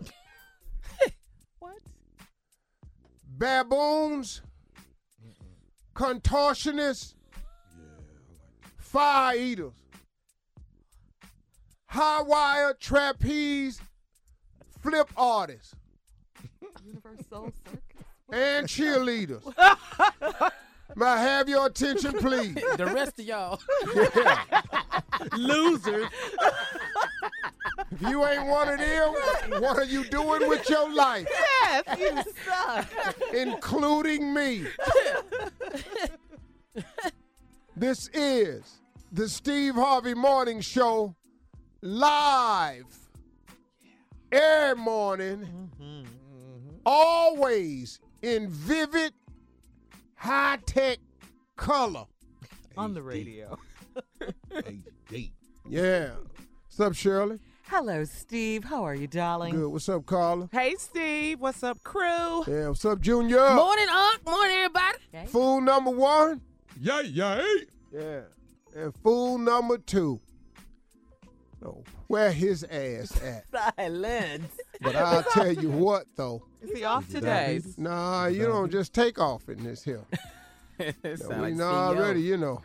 baboons, 3.37 4.41
contortionists, 5.95 7.15
fire 8.79 9.37
eaters, 9.37 9.75
high 11.87 12.23
wire 12.23 12.75
trapeze, 12.79 13.81
flip 14.81 15.09
artists, 15.17 15.75
Universal 16.85 17.53
Circus? 17.65 18.05
and 18.33 18.67
cheerleaders. 18.69 19.45
May 20.95 21.05
I 21.07 21.21
have 21.21 21.49
your 21.49 21.67
attention, 21.67 22.13
please? 22.13 22.55
The 22.55 22.87
rest 22.87 23.19
of 23.19 23.25
y'all. 23.27 23.61
Yeah. 24.17 24.45
Losers. 25.37 26.09
If 27.91 28.03
you 28.03 28.27
ain't 28.27 28.47
one 28.47 28.69
of 28.69 28.79
them, 28.79 29.15
what 29.63 29.79
are 29.79 29.85
you 29.85 30.05
doing 30.05 30.49
with 30.49 30.69
your 30.69 30.93
life? 30.93 31.29
Yes, 31.31 31.85
you 31.99 32.33
suck. 32.45 32.89
including 33.33 34.35
me. 34.35 34.67
this 37.77 38.09
is 38.13 38.81
the 39.13 39.29
Steve 39.29 39.75
Harvey 39.75 40.15
Morning 40.15 40.61
Show 40.61 41.15
live 41.81 42.87
every 44.33 44.83
morning, 44.83 45.71
mm-hmm, 45.81 46.03
always 46.85 48.01
in 48.23 48.49
vivid, 48.51 49.13
high 50.17 50.59
tech 50.67 50.99
color. 51.57 52.07
On 52.77 52.93
the 52.95 53.03
radio. 53.03 53.59
HD. 54.51 55.31
Yeah. 55.69 56.11
What's 56.67 56.81
up, 56.81 56.95
Shirley? 56.95 57.39
Hello, 57.69 58.05
Steve. 58.05 58.63
How 58.63 58.85
are 58.85 58.95
you, 58.95 59.09
darling? 59.09 59.57
Good. 59.57 59.69
What's 59.69 59.89
up, 59.89 60.07
Carla? 60.07 60.49
Hey, 60.53 60.77
Steve. 60.79 61.41
What's 61.41 61.65
up, 61.65 61.83
crew? 61.83 62.45
Yeah. 62.47 62.69
What's 62.69 62.85
up, 62.85 63.01
Junior? 63.01 63.55
Morning, 63.55 63.89
Unc. 63.91 64.25
Morning, 64.25 64.57
everybody. 64.57 64.99
Fool 65.27 65.61
number 65.61 65.91
one. 65.91 66.41
Yay, 66.81 67.03
yay. 67.07 67.45
Yeah. 67.93 68.21
And 68.77 68.95
fool 69.03 69.39
number 69.39 69.79
two. 69.79 70.21
Oh, 71.65 71.83
where 72.07 72.31
his 72.31 72.63
ass 72.63 73.21
at? 73.21 73.45
Silence. 73.77 74.53
But 74.81 74.95
I'll 74.95 75.25
tell 75.25 75.53
you 75.53 75.71
what, 75.71 76.07
though. 76.15 76.43
Is 76.63 76.71
he 76.71 76.85
off 76.85 77.11
today? 77.11 77.61
Nah, 77.77 78.27
you 78.27 78.47
don't 78.47 78.71
just 78.71 78.93
take 78.95 79.19
off 79.19 79.49
in 79.49 79.65
this 79.65 79.83
here. 79.83 80.05
Sound 80.79 80.95
we 81.03 81.35
like 81.37 81.55
know 81.55 81.65
already, 81.65 82.21
you 82.21 82.37
know. 82.37 82.63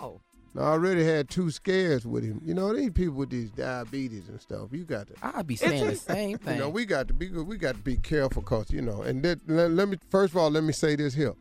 Oh. 0.00 0.20
I 0.56 0.60
already 0.60 1.04
had 1.04 1.28
two 1.28 1.50
scares 1.50 2.06
with 2.06 2.24
him. 2.24 2.40
You 2.44 2.54
know, 2.54 2.74
these 2.74 2.90
people 2.90 3.14
with 3.14 3.30
these 3.30 3.50
diabetes 3.50 4.28
and 4.28 4.40
stuff. 4.40 4.68
You 4.72 4.84
got 4.84 5.06
to, 5.08 5.14
I'll 5.22 5.42
be 5.42 5.56
saying 5.56 5.86
the 5.86 5.94
same 5.94 6.14
thing. 6.14 6.30
you 6.30 6.38
thing. 6.38 6.58
know, 6.58 6.68
we 6.68 6.84
got 6.84 7.08
to 7.08 7.14
be 7.14 7.28
we 7.30 7.56
got 7.56 7.74
to 7.76 7.80
be 7.80 7.96
careful, 7.96 8.42
cause 8.42 8.70
you 8.70 8.82
know. 8.82 9.02
And 9.02 9.22
that, 9.22 9.40
let, 9.48 9.70
let 9.70 9.88
me 9.88 9.98
first 10.10 10.32
of 10.32 10.38
all, 10.38 10.50
let 10.50 10.64
me 10.64 10.72
say 10.72 10.96
this 10.96 11.14
here. 11.14 11.34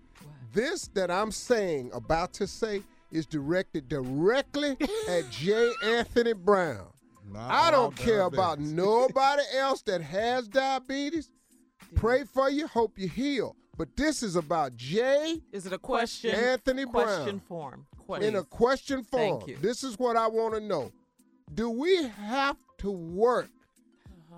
This 0.53 0.87
that 0.89 1.09
I'm 1.09 1.31
saying, 1.31 1.91
about 1.93 2.33
to 2.33 2.47
say, 2.47 2.83
is 3.11 3.25
directed 3.25 3.87
directly 3.87 4.77
at 5.09 5.29
J. 5.31 5.71
Anthony 5.83 6.33
Brown. 6.33 6.87
Not 7.31 7.51
I 7.51 7.71
don't 7.71 7.95
care 7.95 8.19
diabetics. 8.21 8.33
about 8.33 8.59
nobody 8.59 9.43
else 9.57 9.81
that 9.83 10.01
has 10.01 10.47
diabetes. 10.47 11.29
Pray 11.95 12.23
for 12.23 12.49
you, 12.49 12.67
hope 12.67 12.97
you 12.97 13.07
heal. 13.07 13.55
But 13.77 13.95
this 13.95 14.23
is 14.23 14.35
about 14.35 14.75
Jay. 14.75 15.41
Is 15.51 15.67
it 15.67 15.73
a 15.73 15.77
question? 15.77 16.33
Anthony 16.33 16.85
Question 16.85 17.41
Brown 17.47 17.85
form. 18.07 18.21
in 18.23 18.35
a 18.35 18.43
question 18.43 19.03
form. 19.03 19.39
Thank 19.39 19.47
you. 19.47 19.57
This 19.61 19.83
is 19.83 19.99
what 19.99 20.17
I 20.17 20.27
want 20.27 20.55
to 20.55 20.59
know. 20.59 20.91
Do 21.53 21.69
we 21.69 22.03
have 22.07 22.57
to 22.79 22.89
work 22.91 23.49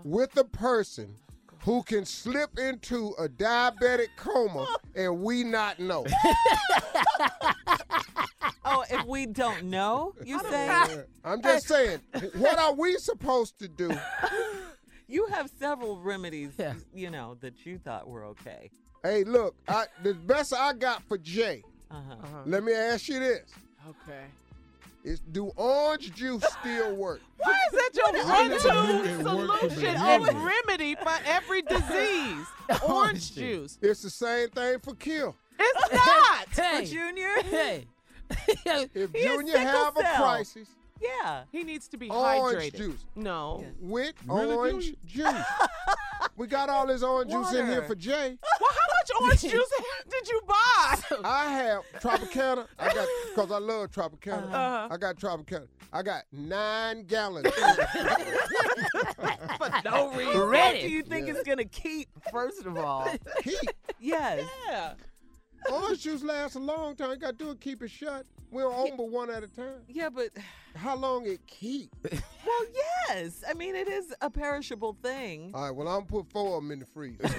with 0.03 0.36
a 0.38 0.43
person 0.43 1.15
who 1.63 1.84
can 1.84 2.05
slip 2.05 2.60
into 2.60 3.13
a 3.17 3.27
diabetic 3.29 4.08
coma 4.17 4.67
and 4.96 5.22
we 5.22 5.43
not 5.43 5.79
know? 5.79 6.05
Oh, 8.72 8.84
if 8.89 9.03
we 9.05 9.25
don't 9.25 9.63
know, 9.63 10.13
you 10.24 10.39
say? 10.41 11.03
I'm 11.24 11.41
just 11.41 11.67
saying, 11.67 12.00
what 12.36 12.60
are 12.60 12.74
we 12.74 12.98
supposed 12.98 13.58
to 13.60 13.67
do? 13.67 13.89
You 15.12 15.25
have 15.31 15.50
several 15.60 16.00
remedies, 16.00 16.51
Yeah. 16.60 16.75
you 16.93 17.10
know, 17.10 17.36
that 17.41 17.65
you 17.65 17.79
thought 17.79 18.08
were 18.08 18.25
okay. 18.25 18.69
Hey, 19.03 19.24
look, 19.24 19.56
I, 19.68 19.86
the 20.03 20.13
best 20.13 20.53
I 20.53 20.74
got 20.74 21.01
for 21.08 21.18
Jay, 21.18 21.63
Uh-huh. 21.89 22.15
let 22.46 22.63
me 22.63 22.74
ask 22.74 23.08
you 23.08 23.20
this. 23.20 23.50
Okay. 23.88 24.25
Is 25.06 25.22
do 25.32 25.46
orange 25.56 26.13
juice 26.13 26.44
still 26.60 26.94
work? 26.96 27.22
Why 27.38 27.58
is 27.72 27.79
that 27.79 27.89
your 27.96 28.15
It 28.15 28.25
one-two 28.25 28.98
worked 28.98 29.08
for 29.08 29.24
the 29.24 29.70
solution 29.70 29.94
remedy. 30.01 30.36
or 30.38 30.46
remedy 30.68 30.96
for 30.96 31.13
every 31.25 31.62
disease? 31.62 32.46
Orange 32.88 33.34
juice. 33.34 33.77
It's 33.82 34.01
the 34.01 34.10
same 34.10 34.50
thing 34.50 34.79
for 34.79 34.94
kill. 34.96 35.36
It's 35.58 35.94
not. 36.06 36.48
Hey, 36.50 36.86
Junior? 36.86 37.29
hey. 37.44 37.86
If 38.65 39.12
He 39.13 39.24
has 39.24 39.38
Junior 39.38 39.53
sickle 39.53 39.65
have 39.72 39.98
a 39.98 40.01
cell. 40.01 40.15
crisis, 40.24 40.68
Yeah. 41.01 41.44
He 41.51 41.63
needs 41.63 41.88
to 41.88 41.98
be 41.98 42.10
orange 42.10 42.74
hydrated. 42.74 42.77
juice. 42.77 43.06
No. 43.15 43.63
with 43.82 44.13
Really, 44.27 44.53
orange 44.53 44.94
juice. 45.08 45.34
we 46.36 46.46
got 46.48 46.68
all 46.70 46.86
this 46.86 47.01
orange 47.03 47.32
juice 47.32 47.53
in 47.53 47.65
here 47.68 47.84
for 47.84 47.96
Jay. 47.96 48.38
Well, 48.60 48.70
how 48.70 48.88
much 49.22 49.22
orange 49.22 49.42
juice 49.42 49.72
did 50.10 50.28
you 50.30 50.42
buy? 50.48 51.00
I 51.24 51.46
have 51.51 51.82
Tropicana. 52.01 52.66
I 52.78 52.94
got 52.94 53.08
because 53.30 53.51
I 53.51 53.58
love 53.60 53.92
Tropicana. 53.92 54.44
Uh-huh. 54.48 54.88
I 54.92 54.98
got 54.98 55.16
Tropicana. 55.18 55.68
I 55.92 56.01
got 56.04 56.24
nine 56.32 57.04
gallons. 57.06 57.48
For 59.58 59.72
no 59.84 60.12
reason. 60.13 60.50
What 60.50 60.80
do 60.80 60.89
you 60.89 61.04
think 61.04 61.28
Yeah. 61.28 61.34
it's 61.34 61.44
going 61.44 61.58
to 61.58 61.66
keep, 61.66 62.10
first 62.32 62.66
of 62.66 62.78
all? 62.78 63.08
Keep 63.44 63.60
Yes. 64.00 64.48
Yeah. 64.68 64.94
orange 65.72 66.01
juice 66.04 66.24
lasts 66.24 66.56
a 66.56 66.60
long 66.60 66.96
time. 66.96 67.12
You 67.12 67.18
got 67.18 67.38
to 67.38 67.44
do 67.46 67.51
it. 67.51 67.60
Keep 67.62 67.84
it 67.84 67.92
shut. 67.92 68.25
We 68.51 68.63
don't 68.63 68.74
open 68.74 68.98
but 68.98 69.10
one 69.10 69.29
at 69.29 69.44
a 69.44 69.48
time. 69.48 69.74
Yeah, 69.88 70.10
but, 70.10 70.29
How 70.75 70.96
long 70.96 71.27
it 71.27 71.46
keep? 71.46 71.91
well, 72.03 72.65
yes. 73.10 73.44
I 73.48 73.53
mean, 73.53 73.75
it 73.75 73.88
is 73.88 74.13
a 74.22 74.29
perishable 74.29 74.98
thing. 75.03 75.51
All 75.53 75.63
right. 75.65 75.72
Well, 75.72 75.88
I'm 75.88 76.06
put 76.06 76.32
four 76.32 76.58
of 76.58 76.63
them 76.63 76.72
in 76.72 76.79
the 76.79 76.86
freezer. 76.86 77.24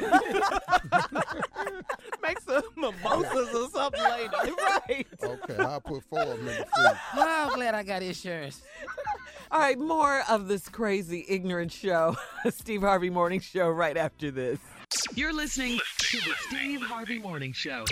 Make 2.23 2.40
some 2.40 2.62
mimosas 2.76 3.55
or 3.55 3.69
something 3.71 4.02
later. 4.02 4.31
right. 4.62 5.07
Okay. 5.23 5.57
I'll 5.59 5.81
put 5.81 6.05
four 6.05 6.21
of 6.21 6.29
them 6.29 6.40
in 6.40 6.47
the 6.47 6.52
freezer. 6.67 6.99
Well, 7.17 7.49
I'm 7.49 7.55
glad 7.57 7.75
I 7.75 7.83
got 7.83 8.02
insurance. 8.02 8.62
All 9.50 9.59
right, 9.59 9.79
more 9.79 10.23
of 10.29 10.47
this 10.47 10.69
crazy, 10.69 11.25
ignorant 11.29 11.73
show. 11.73 12.17
Steve 12.50 12.83
Harvey 12.83 13.11
Morning 13.11 13.40
Show 13.40 13.69
right 13.69 13.97
after 13.97 14.31
this. 14.31 14.61
You're 15.14 15.33
listening 15.33 15.81
to 15.99 16.17
the 16.19 16.35
Steve 16.49 16.83
Harvey 16.83 17.19
Morning 17.19 17.52
Show. 17.52 17.85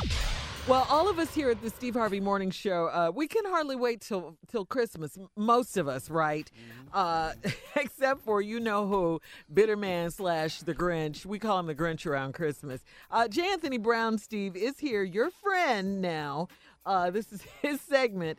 Well, 0.66 0.86
all 0.90 1.08
of 1.08 1.18
us 1.18 1.34
here 1.34 1.48
at 1.50 1.62
the 1.62 1.70
Steve 1.70 1.94
Harvey 1.94 2.20
Morning 2.20 2.50
Show, 2.50 2.88
uh, 2.88 3.10
we 3.14 3.26
can 3.26 3.42
hardly 3.46 3.74
wait 3.74 4.02
till 4.02 4.36
till 4.48 4.66
Christmas. 4.66 5.16
Most 5.34 5.78
of 5.78 5.88
us, 5.88 6.10
right? 6.10 6.50
Uh, 6.92 7.32
except 7.74 8.20
for 8.20 8.42
you 8.42 8.60
know 8.60 8.86
who, 8.86 9.18
Bitterman 9.52 10.12
slash 10.12 10.60
the 10.60 10.74
Grinch. 10.74 11.24
We 11.24 11.38
call 11.38 11.58
him 11.58 11.66
the 11.66 11.74
Grinch 11.74 12.04
around 12.04 12.34
Christmas. 12.34 12.84
Uh, 13.10 13.28
J. 13.28 13.50
Anthony 13.50 13.78
Brown, 13.78 14.18
Steve, 14.18 14.56
is 14.56 14.78
here, 14.78 15.02
your 15.02 15.30
friend 15.30 16.02
now. 16.02 16.48
Uh, 16.84 17.10
this 17.10 17.32
is 17.32 17.42
his 17.62 17.80
segment. 17.80 18.38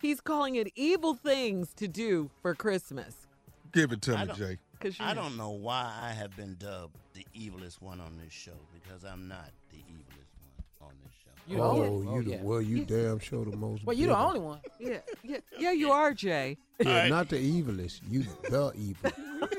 He's 0.00 0.20
calling 0.20 0.54
it 0.54 0.68
evil 0.76 1.14
things 1.14 1.72
to 1.74 1.88
do 1.88 2.30
for 2.42 2.54
Christmas. 2.54 3.26
Give 3.72 3.90
it 3.90 4.02
to 4.02 4.14
I 4.14 4.20
me, 4.20 4.26
don't- 4.28 4.38
Jay. 4.38 4.58
Cause 4.78 4.94
I 5.00 5.14
know- 5.14 5.22
don't 5.22 5.36
know 5.38 5.50
why 5.50 5.92
I 6.00 6.10
have 6.12 6.36
been 6.36 6.54
dubbed 6.60 6.94
the 7.14 7.26
evilest 7.34 7.80
one 7.80 7.98
on 7.98 8.18
this 8.22 8.32
show 8.32 8.52
because 8.74 9.04
I'm 9.04 9.26
not 9.26 9.50
the 9.72 9.78
evilest 9.78 10.05
You 11.48 11.56
the 11.56 11.62
oh, 11.62 11.70
only- 11.70 12.04
you 12.06 12.10
oh, 12.10 12.22
the 12.22 12.30
yeah. 12.30 12.42
well, 12.42 12.60
you 12.60 12.84
damn 12.84 13.18
sure 13.20 13.44
the 13.44 13.56
most. 13.56 13.84
Well, 13.84 13.96
you 13.96 14.06
the 14.08 14.16
only 14.16 14.40
one. 14.40 14.58
Yeah, 14.80 14.98
yeah, 15.22 15.38
yeah. 15.58 15.72
You 15.72 15.90
are 15.92 16.12
Jay. 16.12 16.58
Yeah, 16.78 16.88
Alright. 16.88 17.08
not 17.10 17.30
the 17.30 17.36
evilest. 17.36 18.00
You 18.10 18.24
the 18.50 18.70
evil. 18.76 19.10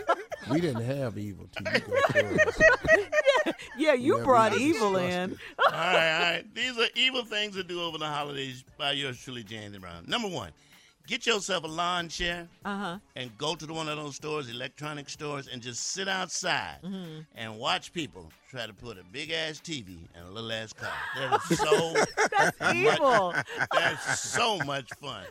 we 0.52 0.62
didn't 0.62 0.84
have 0.84 1.18
evil 1.18 1.48
till 1.52 1.74
you. 1.74 2.38
Yeah, 3.78 3.94
you 3.94 4.18
Yeah, 4.18 4.24
brought 4.24 4.52
we 4.54 4.64
evil 4.64 4.98
in. 4.98 5.32
all 5.58 5.72
right, 5.72 6.14
all 6.16 6.22
right. 6.22 6.44
These 6.56 6.78
are 6.78 6.88
evil 6.96 7.24
things 7.24 7.56
to 7.56 7.64
do 7.64 7.82
over 7.82 7.98
the 7.98 8.06
holidays 8.08 8.64
by 8.78 8.92
yours 8.92 9.20
truly, 9.24 9.44
James 9.44 9.78
Brown. 9.78 10.04
Number 10.08 10.28
one, 10.28 10.52
get 11.08 11.26
yourself 11.26 11.64
a 11.64 11.68
lawn 11.68 12.10
chair 12.10 12.48
Uh 12.64 12.78
huh. 12.78 12.98
and 13.16 13.36
go 13.38 13.56
to 13.56 13.66
the 13.66 13.74
one 13.74 13.90
of 13.90 13.98
those 13.98 14.16
stores, 14.16 14.50
electronic 14.50 15.10
stores, 15.10 15.48
and 15.52 15.62
just 15.62 15.82
sit 15.88 16.08
outside 16.08 16.78
Mm-hmm. 16.84 17.22
and 17.36 17.58
watch 17.58 17.92
people 17.94 18.32
try 18.52 18.66
to 18.66 18.74
put 18.74 18.98
a 18.98 19.04
big 19.12 19.32
ass 19.32 19.60
TV 19.60 19.88
in 20.16 20.22
a 20.28 20.32
little 20.32 20.52
ass 20.52 20.72
car. 20.74 20.92
That 21.18 21.42
is 21.52 21.58
so 21.60 21.94
That's 22.38 22.76
evil. 22.76 23.34
that's 23.74 24.20
so 24.20 24.60
much 24.60 24.90
fun. 25.02 25.26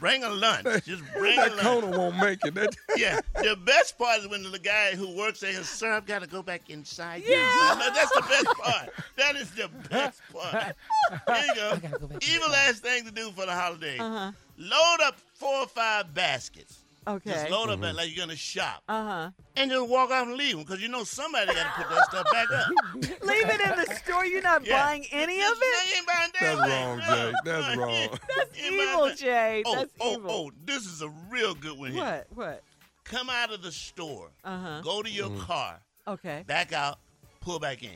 Bring 0.00 0.24
a 0.24 0.30
lunch. 0.30 0.66
Just 0.84 1.02
bring 1.16 1.38
a 1.38 1.42
That 1.42 1.56
lunch. 1.56 1.60
Kona 1.84 1.98
won't 1.98 2.16
make 2.18 2.44
it. 2.44 2.54
That, 2.54 2.76
Yeah, 2.96 3.20
the 3.34 3.56
best 3.64 3.98
part 3.98 4.20
is 4.20 4.28
when 4.28 4.42
the 4.50 4.58
guy 4.58 4.94
who 4.96 5.16
works 5.16 5.40
there 5.40 5.52
says, 5.52 5.68
"Sir, 5.68 5.92
I've 5.92 6.06
got 6.06 6.22
to 6.22 6.26
go 6.28 6.42
back 6.42 6.68
inside." 6.70 7.22
Yeah, 7.26 7.90
that's 7.94 8.10
the 8.12 8.22
best 8.28 8.46
part. 8.58 8.90
That 9.16 9.36
is 9.36 9.50
the 9.52 9.68
best 9.90 10.20
part. 10.32 10.74
There 11.26 11.46
you 11.46 11.54
go. 11.54 11.76
go 11.76 12.08
Evil 12.20 12.52
ass 12.54 12.80
thing 12.80 13.04
to 13.04 13.12
do 13.12 13.30
for 13.30 13.46
the 13.46 13.52
holidays. 13.54 14.00
Uh 14.00 14.10
huh. 14.10 14.32
Load 14.58 14.98
up 15.04 15.16
four 15.34 15.60
or 15.62 15.66
five 15.66 16.12
baskets 16.14 16.82
Okay. 17.08 17.30
Just 17.30 17.50
load 17.50 17.68
up 17.70 17.80
at 17.84 17.94
like 17.94 18.08
you're 18.16 18.26
gonna 18.26 18.34
shop, 18.34 18.82
Uh 18.88 19.04
huh. 19.04 19.30
and 19.54 19.70
just 19.70 19.88
walk 19.88 20.10
off 20.10 20.26
and 20.26 20.34
leave 20.36 20.56
them 20.56 20.64
because 20.64 20.82
you 20.82 20.88
know 20.88 21.04
somebody 21.04 21.46
got 21.46 21.54
to 21.76 21.82
put 21.84 21.88
that 21.94 22.04
stuff 22.10 22.26
back 22.32 22.50
up. 22.50 22.66
Leave 23.22 23.48
it 23.48 23.60
in 23.60 23.76
the 23.78 23.94
store. 24.04 24.26
You're 24.26 24.42
not 24.42 24.66
Yeah. 24.66 24.82
buying 24.84 25.06
any 25.12 25.36
Just- 25.38 25.52
of 25.52 25.58
it. 25.62 25.88
you 25.88 25.96
ain't 25.98 26.06
buying 26.08 26.30
damn 26.40 26.58
That's 26.58 26.68
wrong, 26.72 26.98
No. 26.98 27.04
Jay. 27.30 27.32
That's 27.44 27.76
wrong. 27.76 27.90
you 27.94 28.08
That's 28.36 28.58
you 28.58 28.64
ain't 28.64 28.76
buying 28.76 28.88
evil, 28.90 29.06
that. 29.06 29.16
Jay. 29.18 29.62
Oh, 29.64 29.74
That's 29.76 29.92
oh, 30.00 30.12
evil. 30.16 30.30
oh! 30.32 30.50
This 30.64 30.84
is 30.84 31.00
a 31.02 31.08
real 31.30 31.54
good 31.54 31.78
one 31.78 31.92
here. 31.92 32.02
What? 32.02 32.26
What? 32.34 32.62
Come 33.04 33.30
out 33.30 33.52
of 33.52 33.62
the 33.62 33.70
store, 33.70 34.30
Uh 34.42 34.58
huh. 34.58 34.80
go 34.82 35.00
to 35.00 35.08
your 35.08 35.30
car, 35.38 35.78
Okay. 36.08 36.42
back 36.48 36.72
out, 36.72 36.98
pull 37.40 37.60
back 37.60 37.84
in, 37.84 37.90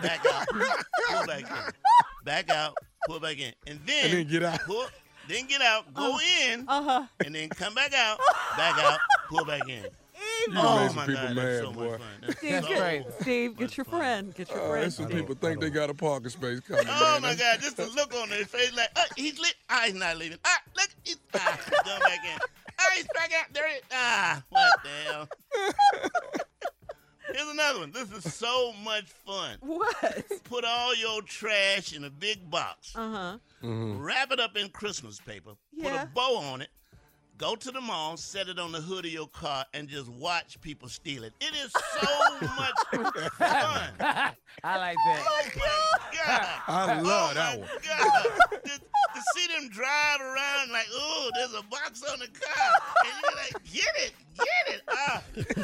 back 0.00 0.24
out, 0.32 0.46
pull 0.46 1.26
back 1.26 1.40
in, 1.40 1.72
back 2.24 2.50
out, 2.50 2.74
pull 3.08 3.18
back 3.18 3.40
in, 3.40 3.52
and 3.66 3.80
then, 3.84 4.04
And 4.04 4.12
then 4.12 4.28
get 4.28 4.44
out. 4.44 4.60
Pull, 4.60 4.86
then 5.28 5.46
get 5.46 5.60
out, 5.62 5.92
go 5.94 6.18
in, 6.50 6.64
Uh 6.68 6.82
huh. 6.82 7.06
and 7.24 7.34
then 7.34 7.48
come 7.50 7.74
back 7.74 7.92
out, 7.94 8.18
back 8.56 8.78
out, 8.78 8.98
pull 9.28 9.44
back 9.44 9.68
in. 9.68 9.84
Evil. 10.48 10.62
gonna 10.62 10.90
Oh 10.90 10.92
my 10.94 11.06
people 11.06 11.22
God, 11.22 11.36
mad, 11.36 11.36
that's 11.36 11.58
so 11.60 11.72
boy. 11.72 11.90
much 11.90 11.98
fun. 12.00 12.08
That's 12.22 12.38
Steve, 12.38 12.50
That's 12.52 12.66
so 12.68 12.76
crazy. 12.76 13.06
Steve, 13.20 13.56
get 13.58 13.76
your 13.76 13.84
fun. 13.84 14.00
friend. 14.00 14.34
Get 14.34 14.50
your 14.50 14.60
Oh, 14.60 14.70
friend. 14.70 14.92
some 14.92 15.08
people 15.08 15.34
think 15.34 15.60
they 15.60 15.70
got 15.70 15.90
a 15.90 15.94
parking 15.94 16.30
space 16.30 16.60
coming. 16.60 16.84
Oh 16.88 17.12
man. 17.14 17.22
my 17.22 17.34
God! 17.34 17.60
Just 17.60 17.76
the 17.76 17.86
look 17.86 18.14
on 18.14 18.28
his 18.28 18.46
face, 18.46 18.74
like, 18.76 18.88
uh, 18.96 19.02
he's 19.16 19.38
lit. 19.38 19.54
Ah, 19.68 19.82
he's 19.86 19.94
not 19.94 20.16
leaving. 20.16 20.38
Ah, 20.44 20.58
look, 20.76 20.88
he's 21.04 21.16
ah, 21.34 21.58
he's 21.64 21.80
going 21.80 22.00
back 22.00 22.24
in. 22.24 22.38
Ah, 22.78 22.82
he's 22.96 23.06
back 23.14 23.30
out 23.38 23.52
there. 23.52 23.66
it- 23.68 23.84
Ah, 23.92 24.42
what 24.50 24.72
the 24.82 25.12
hell? 25.12 25.28
Here's 27.32 27.48
another 27.48 27.80
one. 27.80 27.90
This 27.92 28.10
is 28.12 28.34
so 28.34 28.72
much 28.84 29.04
fun. 29.26 29.56
What? 29.60 30.24
Put 30.44 30.64
all 30.64 30.94
your 30.94 31.22
trash 31.22 31.94
in 31.94 32.04
a 32.04 32.10
big 32.10 32.50
box. 32.50 32.94
Uh 32.94 33.10
huh. 33.10 33.38
Wrap 33.62 34.30
it 34.32 34.40
up 34.40 34.56
in 34.56 34.68
Christmas 34.68 35.20
paper. 35.20 35.52
Yeah. 35.72 35.90
Put 35.90 36.02
a 36.02 36.06
bow 36.14 36.36
on 36.36 36.60
it. 36.60 36.68
Go 37.36 37.56
to 37.56 37.70
the 37.72 37.80
mall, 37.80 38.16
set 38.16 38.48
it 38.48 38.60
on 38.60 38.70
the 38.70 38.80
hood 38.80 39.04
of 39.06 39.10
your 39.10 39.26
car, 39.26 39.64
and 39.74 39.88
just 39.88 40.08
watch 40.08 40.60
people 40.60 40.88
steal 40.88 41.24
it. 41.24 41.32
It 41.40 41.52
is 41.56 41.72
so 41.72 42.46
much 42.56 42.72
fun. 42.90 43.92
I 43.98 44.76
like 44.78 44.96
that. 45.04 45.26
Oh 45.26 45.42
my 45.56 46.16
God. 46.16 46.48
I 46.68 47.00
love 47.00 47.30
oh 47.30 47.34
that 47.34 47.58
one. 47.58 47.68
God. 47.68 48.60
to, 48.64 48.68
to 48.78 49.22
see 49.34 49.48
them 49.52 49.68
drive 49.70 50.20
around 50.20 50.70
like, 50.70 50.86
oh, 50.92 51.30
there's 51.34 51.54
a 51.54 51.62
box 51.64 52.04
on 52.04 52.20
the 52.20 52.28
car. 52.28 52.72
And 53.04 53.12
you're 53.24 53.36
like, 53.36 53.64
get 53.64 53.94
it, 53.96 54.12
get 54.38 54.74
it. 54.76 54.82
Ah, 54.90 55.22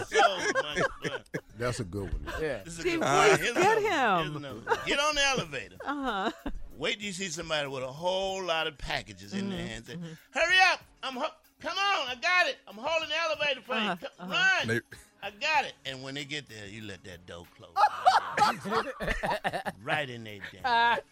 so 0.09 0.53
much 0.63 1.13
fun. 1.13 1.21
That's 1.57 1.79
a 1.79 1.85
good 1.85 2.13
one. 2.13 2.25
Yeah. 2.43 2.63
This 2.65 2.75
is 2.75 2.79
a 2.81 2.83
Steve, 2.83 2.93
good 2.95 3.01
one. 3.03 3.29
please 3.29 3.39
Here's 3.39 3.55
get 3.55 3.79
him. 3.79 4.19
Here's 4.25 4.37
another 4.37 4.55
one. 4.67 4.79
Get 4.87 4.99
on 4.99 5.15
the 5.15 5.25
elevator. 5.25 5.77
Uh 5.87 6.31
huh. 6.43 6.51
Wait 6.77 6.95
till 6.97 7.05
you 7.07 7.13
see 7.13 7.29
somebody 7.29 7.69
with 7.69 7.83
a 7.85 7.87
whole 7.87 8.43
lot 8.43 8.67
of 8.67 8.77
packages 8.77 9.35
in 9.35 9.41
Mm-hmm. 9.43 9.51
their 9.51 9.67
hands. 9.67 9.87
Say, 9.87 9.97
Hurry 10.33 10.57
up! 10.73 10.81
I'm 11.03 11.15
ho- 11.15 11.27
come 11.61 11.77
on! 11.79 12.09
I 12.09 12.15
got 12.21 12.47
it! 12.49 12.59
I'm 12.69 12.77
holding 12.77 13.09
the 13.09 13.15
elevator 13.17 13.61
for 13.67 13.75
Uh-huh, 13.75 13.97
you. 14.01 14.09
Come- 14.19 14.31
uh-huh. 14.31 14.59
Run! 14.61 14.69
They- 14.69 14.97
I 15.23 15.29
got 15.33 15.67
it. 15.67 15.75
And 15.85 16.03
when 16.03 16.15
they 16.15 16.25
get 16.25 16.49
there, 16.49 16.67
you 16.67 16.83
let 16.83 17.05
that 17.05 17.27
door 17.27 17.45
close. 17.55 17.75
right 19.85 20.09
in 20.09 20.25
their 20.25 20.39
damn. 20.51 20.97
face. 20.97 21.05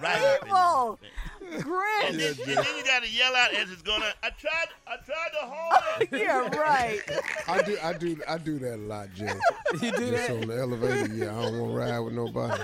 right 0.00 0.20
up 0.20 0.42
in 0.42 0.48
evil. 0.48 0.98
their. 1.00 1.80
And 2.08 2.18
then, 2.18 2.34
and 2.48 2.56
then 2.58 2.76
you 2.76 2.84
gotta 2.84 3.08
yell 3.08 3.36
out 3.36 3.54
as 3.54 3.70
it's 3.70 3.82
going 3.82 4.02
on. 4.02 4.10
I 4.24 4.30
tried. 4.30 4.66
I 4.88 4.96
tried 4.96 5.30
to 5.40 5.46
hold 5.46 6.02
it. 6.12 6.20
yeah, 6.20 6.48
right. 6.58 7.00
I 7.46 7.62
do, 7.62 7.78
I 7.80 7.92
do, 7.92 8.16
I 8.28 8.36
do 8.38 8.58
that 8.58 8.74
a 8.74 8.76
lot, 8.78 9.14
Jay. 9.14 9.32
You 9.74 9.92
do 9.92 10.10
Just 10.10 10.26
that? 10.28 10.30
on 10.30 10.48
the 10.48 10.56
elevator, 10.58 11.14
yeah. 11.14 11.38
I 11.38 11.42
don't 11.42 11.58
want 11.60 11.72
to 11.72 11.78
ride 11.78 11.98
with 12.00 12.14
nobody. 12.14 12.62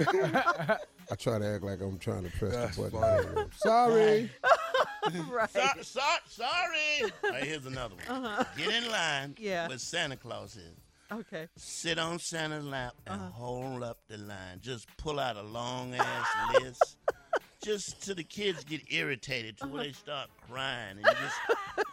I 1.10 1.14
try 1.16 1.38
to 1.38 1.46
act 1.54 1.64
like 1.64 1.80
I'm 1.80 1.98
trying 1.98 2.24
to 2.24 2.30
press 2.38 2.52
That's 2.52 2.76
the 2.76 2.90
funny. 2.90 3.24
button. 3.26 3.50
Sorry. 3.56 4.30
right. 5.30 5.50
So, 5.50 5.66
so, 5.82 6.00
sorry. 6.28 7.10
All 7.24 7.30
right, 7.30 7.42
here's 7.44 7.66
another 7.66 7.94
one. 8.08 8.46
Get 8.56 8.72
in 8.72 8.90
line 8.90 9.34
Yeah. 9.38 9.68
where 9.68 9.78
Santa 9.78 10.16
Claus 10.16 10.56
is. 10.56 10.76
Okay. 11.12 11.48
sit 11.56 11.98
on 11.98 12.20
Santa's 12.20 12.64
lap 12.64 12.94
and 13.08 13.20
Uh-huh. 13.20 13.30
hold 13.32 13.82
up 13.82 13.98
the 14.08 14.16
line. 14.18 14.60
Just 14.60 14.86
pull 14.96 15.18
out 15.18 15.36
a 15.36 15.42
long 15.42 15.92
ass 15.94 16.26
list. 16.60 16.96
Just 17.64 18.00
till 18.02 18.14
the 18.14 18.22
kids 18.22 18.62
get 18.62 18.80
irritated 18.92 19.58
to 19.58 19.64
Uh-huh. 19.64 19.74
where 19.74 19.84
they 19.84 19.92
start 19.92 20.28
crying 20.48 20.98
and 20.98 21.00
you 21.00 21.12
just 21.12 21.36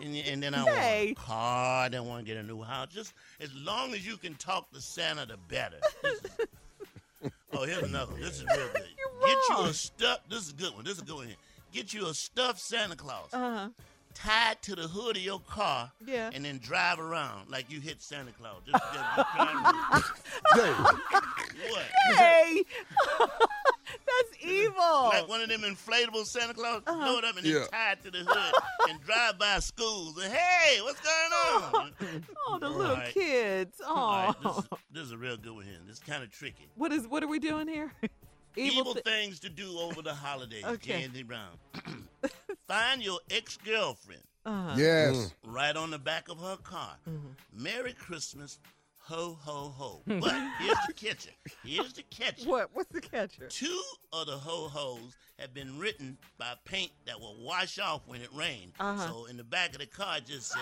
and, 0.01 0.15
and 0.15 0.43
then 0.43 0.53
I 0.53 0.63
want 0.63 0.77
a 0.77 1.13
car, 1.15 1.85
I 1.85 1.89
don't 1.89 2.07
want 2.07 2.23
to 2.23 2.31
get 2.31 2.37
a 2.37 2.45
new 2.45 2.61
house. 2.61 2.89
Just 2.91 3.13
as 3.41 3.51
long 3.55 3.93
as 3.95 4.05
you 4.05 4.17
can 4.17 4.35
talk 4.35 4.71
to 4.73 4.81
Santa, 4.81 5.25
the 5.25 5.37
better. 5.49 5.79
This 6.03 6.19
is- 6.39 6.47
oh, 7.53 7.65
here's 7.65 7.83
another 7.89 8.11
one. 8.11 8.21
This 8.21 8.37
is 8.37 8.45
real 8.45 8.67
good. 8.73 8.83
Get 9.25 9.37
you 9.49 9.65
a 9.65 9.73
stuff. 9.73 10.19
This 10.29 10.43
is 10.43 10.51
a 10.51 10.55
good 10.55 10.73
one. 10.75 10.83
This 10.83 10.93
is 10.93 11.01
a 11.01 11.05
good 11.05 11.15
one. 11.15 11.27
Here. 11.27 11.35
Get 11.73 11.93
you 11.93 12.07
a 12.07 12.13
stuffed 12.13 12.59
Santa 12.59 12.95
Claus 12.95 13.33
Uh 13.33 13.37
huh. 13.37 13.69
Tied 14.17 14.61
to 14.63 14.75
the 14.75 14.87
hood 14.87 15.15
of 15.17 15.21
your 15.23 15.39
car. 15.41 15.91
Yeah. 16.05 16.29
And 16.33 16.43
then 16.45 16.57
drive 16.59 16.99
around 16.99 17.49
like 17.51 17.71
you 17.71 17.79
hit 17.79 18.01
Santa 18.01 18.31
Claus. 18.31 18.61
Just, 18.65 18.83
just, 18.93 19.15
just 19.15 19.35
drive 19.35 19.55
around. 19.55 20.03
Jay, 20.55 20.71
What? 21.71 21.83
Hey, 22.17 22.63
that's 23.29 24.43
evil. 24.45 25.03
Like 25.05 25.27
one 25.27 25.41
of 25.41 25.49
them 25.49 25.61
inflatable 25.61 26.25
Santa 26.25 26.53
Claus, 26.53 26.81
Uh-huh. 26.87 27.05
load 27.05 27.23
up 27.25 27.37
and 27.37 27.45
Yeah. 27.45 27.59
then 27.59 27.67
tie 27.69 27.91
it 27.93 28.03
to 28.03 28.11
the 28.11 28.19
hood 28.27 28.53
and 28.89 29.01
drive 29.03 29.37
by 29.39 29.59
schools 29.59 30.17
and 30.23 30.31
hey, 30.33 30.79
what's 30.81 30.99
going 31.01 31.31
on? 31.73 31.93
oh, 32.47 32.57
the 32.59 32.69
little 32.69 32.95
Right. 32.95 33.13
kids. 33.13 33.79
Oh, 33.85 33.93
All 33.95 34.27
right, 34.27 34.35
this, 34.43 34.57
is, 34.57 34.63
this 34.91 35.03
is 35.03 35.11
a 35.11 35.17
real 35.17 35.37
good 35.37 35.53
one 35.53 35.65
here. 35.65 35.75
This 35.85 35.97
is 35.97 36.03
kind 36.03 36.23
of 36.23 36.31
tricky. 36.31 36.69
what 36.75 36.91
is? 36.91 37.07
What 37.07 37.23
are 37.23 37.27
we 37.27 37.39
doing 37.39 37.67
here? 37.67 37.91
Evil, 38.55 38.95
thi- 38.95 39.01
things 39.01 39.39
to 39.41 39.49
do 39.49 39.77
over 39.79 40.01
the 40.01 40.13
holidays. 40.15 40.63
Okay. 40.65 41.01
Candy 41.01 41.21
Brown. 41.23 41.51
Find 42.67 43.01
your 43.01 43.19
ex-girlfriend 43.31 44.21
uh-huh. 44.45 44.75
yes. 44.77 45.33
right 45.45 45.75
on 45.75 45.91
the 45.91 45.99
back 45.99 46.29
of 46.29 46.39
her 46.39 46.57
car. 46.57 46.97
Mm-hmm. 47.09 47.63
Merry 47.63 47.93
Christmas, 47.93 48.59
ho 48.99 49.37
ho 49.39 49.73
ho. 49.75 50.01
But 50.19 50.35
here's 50.59 50.77
the 50.87 50.93
catcher. 50.93 51.29
Here's 51.63 51.93
the 51.93 52.03
catcher. 52.03 52.49
What? 52.49 52.69
What's 52.73 52.91
the 52.91 53.01
catcher? 53.01 53.47
Two 53.47 53.81
of 54.11 54.27
the 54.27 54.33
ho 54.33 54.67
hos 54.67 55.15
have 55.39 55.53
been 55.53 55.79
written 55.79 56.17
by 56.37 56.53
paint 56.65 56.91
that 57.05 57.19
will 57.19 57.37
wash 57.39 57.79
off 57.79 58.01
when 58.05 58.21
it 58.21 58.29
rains. 58.33 58.73
Uh-huh. 58.79 59.07
So 59.07 59.25
in 59.25 59.37
the 59.37 59.43
back 59.45 59.71
of 59.71 59.79
the 59.79 59.85
car, 59.85 60.17
it 60.17 60.25
just 60.25 60.51
said 60.51 60.59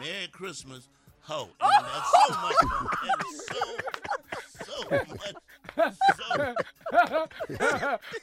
"Merry 0.00 0.28
Christmas, 0.28 0.88
ho." 1.20 1.48
And 1.60 1.86
that's 1.86 2.10
so 2.28 2.40
much 2.40 2.56
fun. 2.56 2.88
That 3.02 3.24
is 3.30 3.46
so, 3.46 4.64
so 4.64 4.88
much, 4.90 5.34
so. 5.76 6.56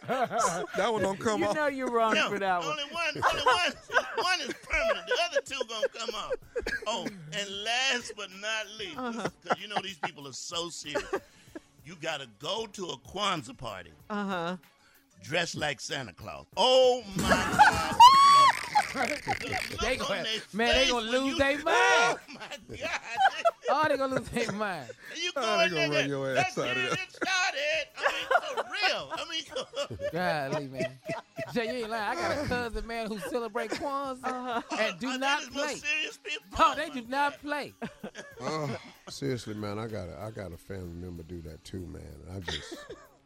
That 0.07 0.93
one 0.93 1.01
don't 1.01 1.19
come 1.19 1.41
You 1.41 1.47
off. 1.47 1.55
know 1.55 1.67
you're 1.67 1.91
wrong 1.91 2.13
No, 2.15 2.29
for 2.29 2.39
that 2.39 2.59
one. 2.59 2.69
only 2.69 2.83
one, 2.91 3.23
only 3.31 3.43
one, 3.45 3.73
one 4.23 4.39
is 4.41 4.53
permanent. 4.67 5.07
The 5.07 5.17
other 5.29 5.41
two 5.45 5.59
gonna 5.67 5.87
come 5.97 6.15
off. 6.15 6.31
Oh, 6.87 7.07
and 7.33 7.49
last 7.63 8.13
but 8.15 8.29
not 8.39 8.65
least, 8.77 8.97
Uh-huh. 8.97 9.29
because 9.41 9.59
you 9.61 9.67
know 9.67 9.77
these 9.81 9.97
people 9.99 10.27
are 10.27 10.33
so 10.33 10.69
serious. 10.69 11.03
You 11.85 11.95
gotta 12.01 12.27
go 12.39 12.67
to 12.73 12.85
a 12.87 12.97
Kwanzaa 12.97 13.57
party 13.57 13.91
Uh 14.09 14.25
huh. 14.25 14.57
dressed 15.23 15.55
like 15.55 15.79
Santa 15.81 16.13
Claus. 16.13 16.45
Oh 16.57 17.03
my 17.17 17.29
God. 17.29 17.95
The 18.93 19.69
look 19.71 19.81
They 19.81 19.97
gonna- 19.97 20.25
man, 20.53 20.75
they 20.75 20.87
gonna 20.89 21.05
lose 21.09 21.37
their 21.37 21.55
mind. 21.63 21.65
Oh 21.69 22.17
my 22.33 22.77
God. 22.77 22.89
Oh, 23.71 23.85
they 23.87 23.97
gonna 23.97 24.15
lose 24.15 24.29
their 24.29 24.51
mind. 24.53 24.89
You 25.21 25.31
Oh, 25.35 25.57
they 25.59 25.69
gonna 25.69 25.89
there, 25.89 26.01
run 26.01 26.09
your 26.09 26.35
ass 26.37 26.57
out 26.57 26.67
of 26.69 26.75
get 26.75 26.89
there. 26.89 27.07
started. 27.09 27.85
I 27.97 28.11
mean, 28.11 28.55
for 28.55 28.63
real. 28.87 29.11
I 29.13 29.25
mean, 29.29 30.11
Golly, 30.11 30.67
man. 30.67 30.99
Jay, 31.53 31.65
you 31.65 31.71
ain't 31.83 31.89
lying. 31.89 32.17
I 32.17 32.21
got 32.35 32.45
a 32.45 32.47
cousin, 32.47 32.87
man, 32.87 33.07
who 33.07 33.19
celebrate 33.19 33.69
Kwanzaa 33.71 34.23
Uh-huh. 34.23 34.61
and 34.79 34.99
do 34.99 35.07
are 35.09 35.17
not 35.19 35.43
play. 35.51 35.75
serious? 35.75 36.19
Oh, 36.57 36.71
Oh, 36.71 36.73
they 36.75 36.89
my 36.89 36.95
do 36.95 37.07
not 37.07 37.41
play. 37.41 37.73
Oh, 38.41 38.75
seriously, 39.09 39.53
man, 39.53 39.77
I 39.77 39.87
got 39.87 40.09
a, 40.09 40.19
I 40.19 40.31
got 40.31 40.51
a 40.51 40.57
family 40.57 40.93
member 40.95 41.23
do 41.23 41.41
that 41.43 41.63
too, 41.63 41.85
man. 41.85 42.15
I 42.35 42.39
just, 42.39 42.73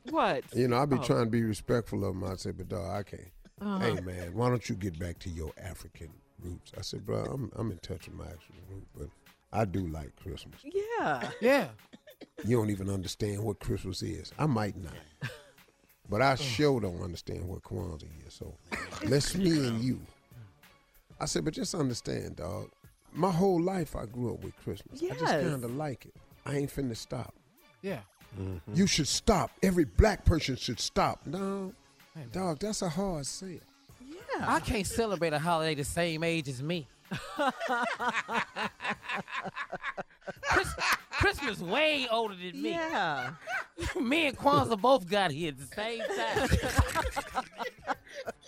What? 0.09 0.43
you 0.53 0.67
know, 0.67 0.77
I 0.77 0.85
be 0.85 0.97
Oh. 0.97 1.03
trying 1.03 1.25
to 1.25 1.29
be 1.31 1.43
respectful 1.43 2.03
of 2.05 2.19
them. 2.19 2.23
I 2.29 2.35
say, 2.35 2.51
but 2.51 2.67
dog, 2.67 2.89
I 2.91 3.03
can't. 3.03 3.21
Uh-huh. 3.63 3.79
Hey, 3.79 4.01
man, 4.01 4.33
why 4.33 4.49
don't 4.49 4.67
you 4.69 4.75
get 4.75 4.97
back 4.99 5.19
to 5.19 5.29
your 5.29 5.51
African 5.61 6.09
roots? 6.41 6.71
I 6.77 6.81
said, 6.81 7.05
bro, 7.05 7.23
I'm, 7.23 7.51
I'm 7.55 7.71
in 7.71 7.77
touch 7.79 8.07
with 8.07 8.15
my 8.17 8.25
actual 8.25 8.55
root, 8.69 8.87
but 8.97 9.07
I 9.51 9.65
do 9.65 9.87
like 9.87 10.15
Christmas. 10.17 10.59
Yeah. 10.63 11.29
Yeah. 11.41 11.67
You 12.45 12.57
don't 12.57 12.69
even 12.71 12.89
understand 12.89 13.43
what 13.43 13.59
Christmas 13.59 14.01
is. 14.01 14.31
I 14.39 14.45
might 14.47 14.75
not. 14.77 14.93
But 16.09 16.21
I 16.21 16.35
sure 16.35 16.79
don't 16.81 17.01
understand 17.01 17.47
what 17.47 17.63
Kwanzaa 17.63 18.05
is. 18.27 18.33
So 18.33 18.53
let's 19.05 19.35
me 19.35 19.67
and 19.67 19.81
you. 19.83 19.99
I 21.19 21.25
said, 21.25 21.45
but 21.45 21.53
just 21.53 21.75
understand, 21.75 22.37
dog. 22.37 22.69
My 23.13 23.31
whole 23.31 23.61
life 23.61 23.95
I 23.95 24.05
grew 24.05 24.33
up 24.33 24.43
with 24.43 24.55
Christmas. 24.63 25.01
I 25.03 25.07
just 25.09 25.21
Yes. 25.21 25.43
kind 25.49 25.63
of 25.63 25.75
like 25.75 26.05
it. 26.05 26.13
I 26.45 26.57
ain't 26.57 26.73
finna 26.73 26.95
stop. 26.97 27.33
Yeah. 27.81 27.99
You 28.73 28.87
should 28.87 29.07
stop. 29.07 29.51
Every 29.61 29.85
black 29.85 30.25
person 30.25 30.55
should 30.55 30.79
stop. 30.79 31.25
No, 31.27 31.71
dog, 32.31 32.59
that's 32.59 32.81
a 32.81 32.89
hard 32.89 33.25
sale. 33.25 33.59
Yeah. 34.01 34.45
I 34.47 34.59
can't 34.59 34.85
celebrate 34.87 35.33
a 35.33 35.39
holiday 35.39 35.75
the 35.75 35.83
same 35.83 36.23
age 36.23 36.47
as 36.49 36.61
me. 36.61 36.87
Chris, 40.41 40.67
Christmas 41.11 41.59
way 41.59 42.07
older 42.09 42.35
than 42.35 42.61
me. 42.61 42.71
Yeah. 42.71 43.31
Me 43.99 44.27
and 44.27 44.37
Kwanzaa 44.37 44.79
both 44.79 45.07
got 45.09 45.31
here 45.31 45.49
at 45.49 45.57
the 45.57 45.65
same 45.75 45.99
time. 45.99 46.49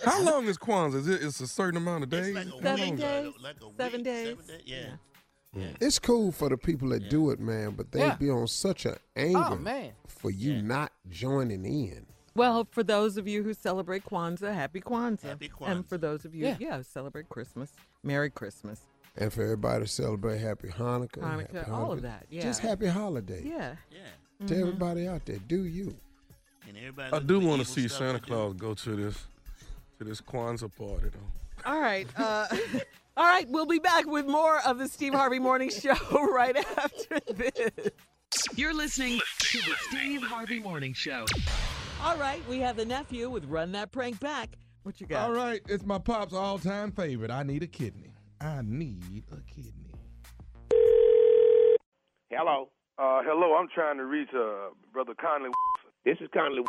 How 0.03 0.21
long 0.23 0.45
is 0.45 0.57
Kwanzaa? 0.57 0.95
Is 0.95 1.07
it 1.07 1.23
it's 1.23 1.39
a 1.41 1.47
certain 1.47 1.77
amount 1.77 2.03
of 2.03 2.09
days? 2.09 2.35
Like 2.35 2.47
Seven 2.61 2.95
days? 2.95 3.33
Like 3.41 3.55
Seven 3.77 3.99
week, 3.99 4.03
days? 4.05 4.27
Seven 4.37 4.47
days. 4.47 4.61
Yeah. 4.65 5.67
It's 5.79 5.99
cool 5.99 6.31
for 6.33 6.49
the 6.49 6.57
people 6.57 6.89
that 6.89 7.09
do 7.09 7.29
it, 7.31 7.39
man, 7.39 7.71
but 7.71 7.91
they 7.91 7.99
Yeah. 7.99 8.15
be 8.15 8.29
on 8.29 8.45
such 8.47 8.85
an 8.85 8.95
oh, 8.95 8.99
anger 9.21 9.39
Oh 9.51 9.55
man. 9.55 9.91
for 10.07 10.29
you 10.29 10.61
not 10.61 10.91
joining 11.09 11.63
in. 11.65 12.05
Well, 12.35 12.67
for 12.71 12.83
those 12.83 13.17
of 13.17 13.27
you 13.27 13.43
who 13.43 13.53
celebrate 13.53 14.03
Kwanzaa, 14.05 14.53
happy 14.53 14.81
Kwanzaa. 14.81 15.23
Happy 15.29 15.49
And 15.65 15.87
for 15.87 15.97
those 15.97 16.25
of 16.25 16.35
you, 16.35 16.47
Yeah. 16.47 16.57
yeah, 16.59 16.81
celebrate 16.81 17.29
Christmas. 17.29 17.71
Merry 18.03 18.29
Christmas. 18.29 18.81
And 19.17 19.31
for 19.31 19.43
everybody 19.43 19.85
to 19.85 19.87
celebrate 19.87 20.39
Happy 20.39 20.67
Hanukkah, 20.67 21.21
Hanukkah, 21.21 21.53
Happy 21.53 21.71
all 21.71 21.93
of 21.93 22.01
that, 22.01 22.25
yeah. 22.29 22.41
Just 22.41 22.59
happy 22.59 22.87
holiday. 22.87 23.41
Yeah. 23.45 23.75
Yeah. 23.89 24.47
To 24.47 24.59
everybody 24.59 25.07
out 25.07 25.25
there, 25.25 25.37
do 25.47 25.63
you? 25.65 25.95
And 26.67 26.75
everybody 26.77 27.13
I 27.13 27.19
do 27.19 27.39
want 27.39 27.61
to 27.61 27.65
see 27.67 27.87
stuff 27.87 27.99
Santa 27.99 28.19
do. 28.19 28.25
Claus 28.25 28.53
go 28.55 28.73
to 28.73 28.95
this 28.97 29.25
to 29.99 30.03
this 30.03 30.19
Kwanzaa 30.19 30.75
party 30.75 31.07
though. 31.09 31.71
All 31.71 31.79
right. 31.79 32.05
Uh, 32.17 32.47
all 33.17 33.23
right. 33.25 33.47
We'll 33.47 33.65
be 33.65 33.79
back 33.79 34.05
with 34.05 34.25
more 34.25 34.59
of 34.67 34.77
the 34.79 34.89
Steve 34.89 35.13
Harvey 35.13 35.39
Morning 35.39 35.69
Show 35.81 35.95
right 36.33 36.57
after 36.57 37.19
this. 37.33 37.91
You're 38.55 38.73
listening 38.73 39.21
to 39.39 39.57
the 39.59 39.75
Steve 39.87 40.23
Harvey 40.23 40.59
Morning 40.59 40.93
Show. 40.93 41.25
All 42.03 42.17
right. 42.17 42.41
We 42.47 42.59
have 42.59 42.77
the 42.77 42.85
nephew 42.85 43.29
with 43.29 43.45
Run 43.45 43.71
That 43.73 43.91
Prank 43.91 44.19
Back. 44.19 44.57
What 44.83 45.01
you 45.01 45.07
got? 45.07 45.25
All 45.25 45.35
right, 45.35 45.61
it's 45.67 45.83
my 45.83 45.97
pop's 45.97 46.31
all-time 46.31 46.91
favorite. 46.91 47.31
I 47.31 47.41
need 47.41 47.63
a 47.63 47.67
kidney. 47.67 48.13
I 48.39 48.61
need 48.61 49.23
a 49.31 49.41
kidney. 49.51 49.89
Hello. 52.29 52.69
Uh, 52.99 53.21
hello, 53.25 53.55
I'm 53.57 53.67
trying 53.73 53.97
to 53.97 54.05
reach 54.05 54.29
uh, 54.35 54.69
Brother 54.93 55.13
Conley. 55.19 55.49
This 56.05 56.17
is 56.21 56.29
Conley. 56.31 56.61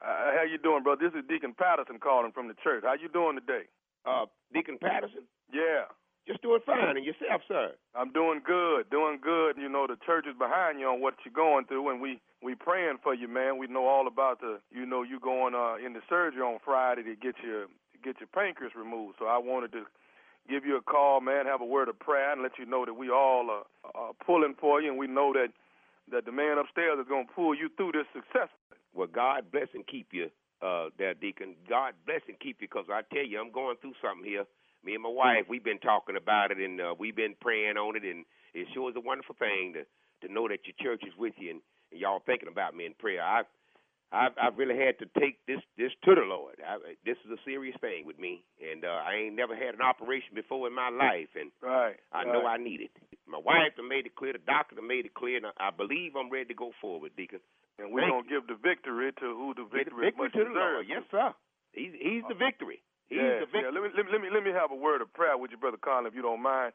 Uh, 0.00 0.32
how 0.32 0.44
you 0.50 0.56
doing, 0.56 0.82
brother? 0.82 1.10
This 1.10 1.18
is 1.18 1.28
Deacon 1.28 1.52
Patterson 1.52 1.98
calling 1.98 2.32
from 2.32 2.48
the 2.48 2.54
church. 2.64 2.84
How 2.86 2.94
you 2.94 3.08
doing 3.12 3.36
today? 3.36 3.68
Uh, 4.06 4.24
Deacon 4.54 4.78
Patterson. 4.80 5.28
Yeah, 5.52 5.92
Just 6.26 6.42
doing 6.42 6.60
fine. 6.66 6.96
And 6.96 7.06
yourself, 7.06 7.42
sir? 7.46 7.70
I'm 7.94 8.10
doing 8.12 8.40
good, 8.44 8.90
doing 8.90 9.18
good. 9.22 9.56
You 9.56 9.68
know, 9.68 9.86
the 9.86 9.96
church 10.04 10.26
is 10.28 10.36
behind 10.36 10.80
you 10.80 10.86
on 10.86 11.00
what 11.00 11.14
you're 11.24 11.32
going 11.32 11.66
through, 11.66 11.90
and 11.90 12.00
we 12.00 12.20
we 12.42 12.54
praying 12.54 12.98
for 13.02 13.14
you, 13.14 13.28
man. 13.28 13.58
We 13.58 13.68
know 13.68 13.86
all 13.86 14.06
about 14.08 14.40
the, 14.40 14.58
you 14.70 14.86
know, 14.86 15.02
you 15.02 15.20
going 15.20 15.54
uh, 15.54 15.76
in 15.84 15.92
the 15.92 16.00
surgery 16.08 16.42
on 16.42 16.58
Friday 16.64 17.04
to 17.04 17.14
get 17.14 17.36
your 17.44 17.66
to 17.66 17.98
get 18.02 18.18
your 18.18 18.28
pancreas 18.34 18.74
removed. 18.74 19.16
So 19.18 19.26
I 19.26 19.38
wanted 19.38 19.70
to 19.72 19.84
give 20.50 20.64
you 20.64 20.76
a 20.76 20.82
call, 20.82 21.20
man, 21.20 21.46
have 21.46 21.60
a 21.60 21.64
word 21.64 21.88
of 21.88 21.98
prayer, 21.98 22.32
and 22.32 22.42
let 22.42 22.58
you 22.58 22.66
know 22.66 22.84
that 22.84 22.94
we 22.94 23.08
all 23.08 23.50
are, 23.50 23.64
are 23.94 24.12
pulling 24.24 24.54
for 24.60 24.80
you, 24.80 24.90
and 24.90 24.98
we 24.98 25.06
know 25.06 25.32
that 25.32 25.48
that 26.10 26.24
the 26.24 26.32
man 26.32 26.58
upstairs 26.58 26.98
is 27.00 27.06
going 27.08 27.26
to 27.26 27.32
pull 27.32 27.54
you 27.54 27.68
through 27.76 27.92
this 27.92 28.06
successfully. 28.12 28.78
Well, 28.94 29.08
God 29.08 29.50
bless 29.52 29.68
and 29.74 29.86
keep 29.86 30.08
you, 30.10 30.30
uh, 30.62 30.90
there, 30.98 31.14
Deacon. 31.14 31.54
God 31.68 31.94
bless 32.06 32.22
and 32.28 32.38
keep 32.38 32.60
you, 32.60 32.68
because 32.68 32.86
I 32.90 33.02
tell 33.12 33.26
you, 33.26 33.40
I'm 33.40 33.52
going 33.52 33.76
through 33.80 33.94
something 34.02 34.24
here. 34.24 34.44
Me 34.86 34.94
and 34.94 35.02
my 35.02 35.10
wife, 35.10 35.50
we've 35.50 35.64
been 35.64 35.82
talking 35.82 36.14
about 36.16 36.52
it, 36.52 36.58
and 36.58 36.80
uh, 36.80 36.94
we've 36.96 37.16
been 37.16 37.34
praying 37.40 37.76
on 37.76 37.96
it, 37.96 38.04
and 38.06 38.24
it 38.54 38.68
sure 38.72 38.88
is 38.88 38.94
a 38.96 39.00
wonderful 39.02 39.34
thing 39.34 39.74
to 39.74 39.82
to 40.24 40.32
know 40.32 40.46
that 40.48 40.64
your 40.64 40.78
church 40.80 41.02
is 41.04 41.12
with 41.18 41.34
you 41.36 41.50
and, 41.50 41.60
and 41.92 42.00
y'all 42.00 42.22
thinking 42.24 42.48
about 42.48 42.74
me 42.74 42.86
in 42.86 42.94
prayer. 42.94 43.20
I've 43.20 43.44
I've, 44.12 44.32
I've 44.40 44.56
really 44.56 44.78
had 44.78 44.96
to 45.02 45.06
take 45.18 45.42
this 45.50 45.58
this 45.76 45.90
to 46.06 46.14
the 46.14 46.22
Lord. 46.22 46.62
I, 46.62 46.78
this 47.04 47.18
is 47.26 47.30
a 47.34 47.40
serious 47.44 47.74
thing 47.82 48.06
with 48.06 48.18
me, 48.18 48.46
and 48.62 48.84
uh, 48.86 49.02
I 49.02 49.26
ain't 49.26 49.34
never 49.34 49.56
had 49.58 49.74
an 49.74 49.82
operation 49.82 50.38
before 50.38 50.68
in 50.70 50.74
my 50.74 50.88
life, 50.88 51.34
and 51.34 51.50
Right. 51.60 51.98
I 52.14 52.22
know 52.24 52.46
I 52.46 52.56
need 52.56 52.80
it. 52.80 52.94
My 53.26 53.42
wife 53.42 53.74
done 53.76 53.88
made 53.90 54.06
it 54.06 54.14
clear. 54.14 54.32
The 54.32 54.46
doctor 54.46 54.76
done 54.76 54.86
made 54.86 55.04
it 55.04 55.14
clear, 55.14 55.36
and 55.42 55.50
I, 55.50 55.68
I 55.68 55.70
believe 55.74 56.14
I'm 56.14 56.30
ready 56.30 56.46
to 56.46 56.54
go 56.54 56.70
forward, 56.80 57.10
Deacon. 57.18 57.40
And 57.78 57.90
we're 57.92 58.06
Thank 58.06 58.12
going 58.14 58.24
to 58.24 58.30
give 58.30 58.46
the 58.46 58.56
victory 58.62 59.10
to 59.18 59.26
who 59.34 59.52
the 59.52 59.66
Give 59.66 59.90
the 59.90 59.90
victory, 59.90 60.04
victory 60.14 60.22
much 60.22 60.32
to 60.38 60.44
the 60.46 60.54
Lord. 60.54 60.86
Yes, 60.88 61.02
sir. 61.10 61.34
He's 61.74 61.92
he's 61.92 62.22
the 62.30 62.38
victory. 62.38 62.80
He's 63.08 63.18
yeah, 63.22 63.40
the 63.40 63.46
victory. 63.46 63.62
yeah. 63.62 63.70
Let 63.70 63.82
me, 63.82 63.90
let 64.12 64.20
me 64.20 64.28
let 64.32 64.42
me 64.42 64.50
have 64.50 64.70
a 64.72 64.78
word 64.78 65.00
of 65.00 65.12
prayer 65.14 65.38
with 65.38 65.50
you, 65.50 65.56
brother 65.56 65.78
Conley, 65.78 66.08
if 66.08 66.14
you 66.14 66.22
don't 66.22 66.42
mind. 66.42 66.72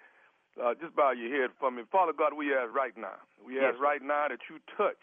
Uh, 0.59 0.73
just 0.79 0.95
bow 0.95 1.11
your 1.11 1.31
head 1.31 1.51
for 1.59 1.71
me, 1.71 1.83
Father 1.91 2.11
God. 2.11 2.33
We 2.35 2.53
ask 2.53 2.73
right 2.75 2.95
now. 2.97 3.15
We 3.45 3.55
Yes, 3.55 3.71
ask 3.75 3.79
right 3.81 4.01
now 4.03 4.27
that 4.27 4.39
you 4.49 4.59
touch 4.77 4.99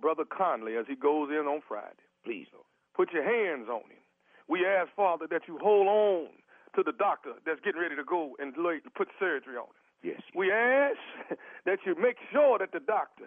brother 0.00 0.24
Conley 0.24 0.76
as 0.76 0.86
he 0.88 0.94
goes 0.94 1.30
in 1.30 1.46
on 1.50 1.62
Friday. 1.66 2.06
Please, 2.24 2.46
Lord. 2.52 2.66
Put 2.94 3.12
your 3.12 3.24
hands 3.26 3.68
on 3.68 3.82
him. 3.90 4.02
We 4.48 4.64
ask, 4.66 4.90
Father, 4.94 5.26
that 5.30 5.42
you 5.48 5.58
hold 5.62 5.86
on 5.88 6.28
to 6.76 6.82
the 6.82 6.92
doctor 6.92 7.32
that's 7.44 7.60
getting 7.64 7.80
ready 7.80 7.96
to 7.96 8.04
go 8.04 8.34
and 8.38 8.54
put 8.94 9.08
surgery 9.18 9.56
on 9.56 9.66
him. 9.66 9.82
Yes. 10.14 10.22
We 10.34 10.50
ask 10.52 10.98
that 11.66 11.78
you 11.84 11.94
make 12.00 12.16
sure 12.32 12.58
that 12.58 12.70
the 12.72 12.80
doctor 12.80 13.26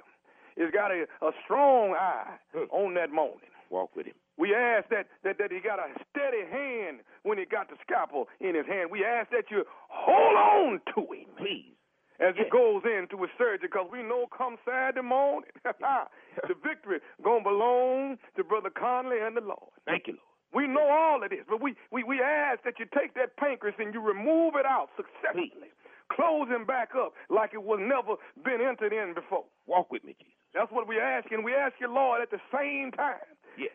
has 0.58 0.72
got 0.72 0.92
a, 0.92 1.04
a 1.22 1.32
strong 1.44 1.96
eye 1.96 2.40
Hmm. 2.56 2.68
on 2.72 2.94
that 2.96 3.12
morning. 3.12 3.52
Walk 3.70 3.96
with 3.96 4.06
him. 4.08 4.16
We 4.38 4.56
ask 4.56 4.90
that, 4.90 5.08
that, 5.24 5.38
that 5.40 5.52
he 5.52 5.60
got 5.60 5.80
a 5.80 5.92
steady 6.10 6.44
hand 6.50 7.00
when 7.24 7.38
he 7.38 7.46
got 7.46 7.70
the 7.70 7.76
scalpel 7.86 8.28
in 8.40 8.56
his 8.56 8.66
hand. 8.66 8.90
We 8.92 9.04
ask 9.06 9.30
that 9.32 9.52
you 9.52 9.64
hold 9.90 10.36
on 10.38 10.82
to 10.96 11.02
him 11.14 11.30
Please. 11.38 11.76
as 12.20 12.34
he 12.36 12.44
Yes. 12.44 12.52
goes 12.52 12.82
into 12.86 13.22
his 13.22 13.32
surgery 13.38 13.68
because 13.70 13.88
we 13.92 14.02
know 14.04 14.26
come 14.36 14.58
Saturday 14.66 15.02
morning, 15.06 15.50
the 15.64 16.56
victory 16.64 17.00
going 17.24 17.44
to 17.44 17.50
belong 17.50 18.18
to 18.38 18.44
Brother 18.44 18.70
Conley 18.72 19.18
and 19.22 19.36
the 19.38 19.42
Lord. 19.42 19.72
Thank 19.86 20.08
you, 20.08 20.14
Lord. 20.14 20.28
We 20.54 20.68
know 20.68 20.84
all 20.90 21.24
of 21.24 21.30
this, 21.30 21.46
but 21.48 21.62
we, 21.62 21.76
we, 21.92 22.04
we 22.04 22.20
ask 22.22 22.64
that 22.64 22.76
you 22.80 22.86
take 22.98 23.14
that 23.16 23.38
pancreas 23.38 23.76
and 23.80 23.94
you 23.94 24.02
remove 24.02 24.56
it 24.58 24.66
out 24.66 24.90
successfully. 24.98 25.72
Close 26.12 26.50
him 26.50 26.66
back 26.66 26.90
up 26.96 27.14
like 27.30 27.52
it 27.54 27.64
was 27.64 27.80
never 27.82 28.16
been 28.44 28.60
entered 28.60 28.92
in 28.92 29.14
before. 29.14 29.46
Walk 29.66 29.92
with 29.92 30.04
me, 30.04 30.16
Jesus. 30.20 30.36
That's 30.54 30.72
what 30.72 30.88
we 30.88 31.00
ask, 31.00 31.32
and 31.32 31.46
we 31.46 31.54
ask 31.56 31.74
you, 31.80 31.88
Lord, 31.88 32.22
at 32.22 32.32
the 32.32 32.42
same 32.52 32.92
time 32.92 33.24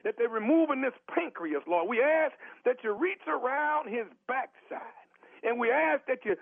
That 0.04 0.14
they're 0.18 0.28
removing 0.28 0.80
this 0.82 0.96
pancreas, 1.12 1.62
Lord. 1.66 1.88
We 1.88 2.00
ask 2.00 2.32
that 2.64 2.76
you 2.82 2.92
reach 2.94 3.22
around 3.28 3.88
his 3.88 4.06
backside, 4.26 5.06
and 5.42 5.58
we 5.58 5.70
ask 5.70 6.04
that 6.06 6.24
you 6.24 6.36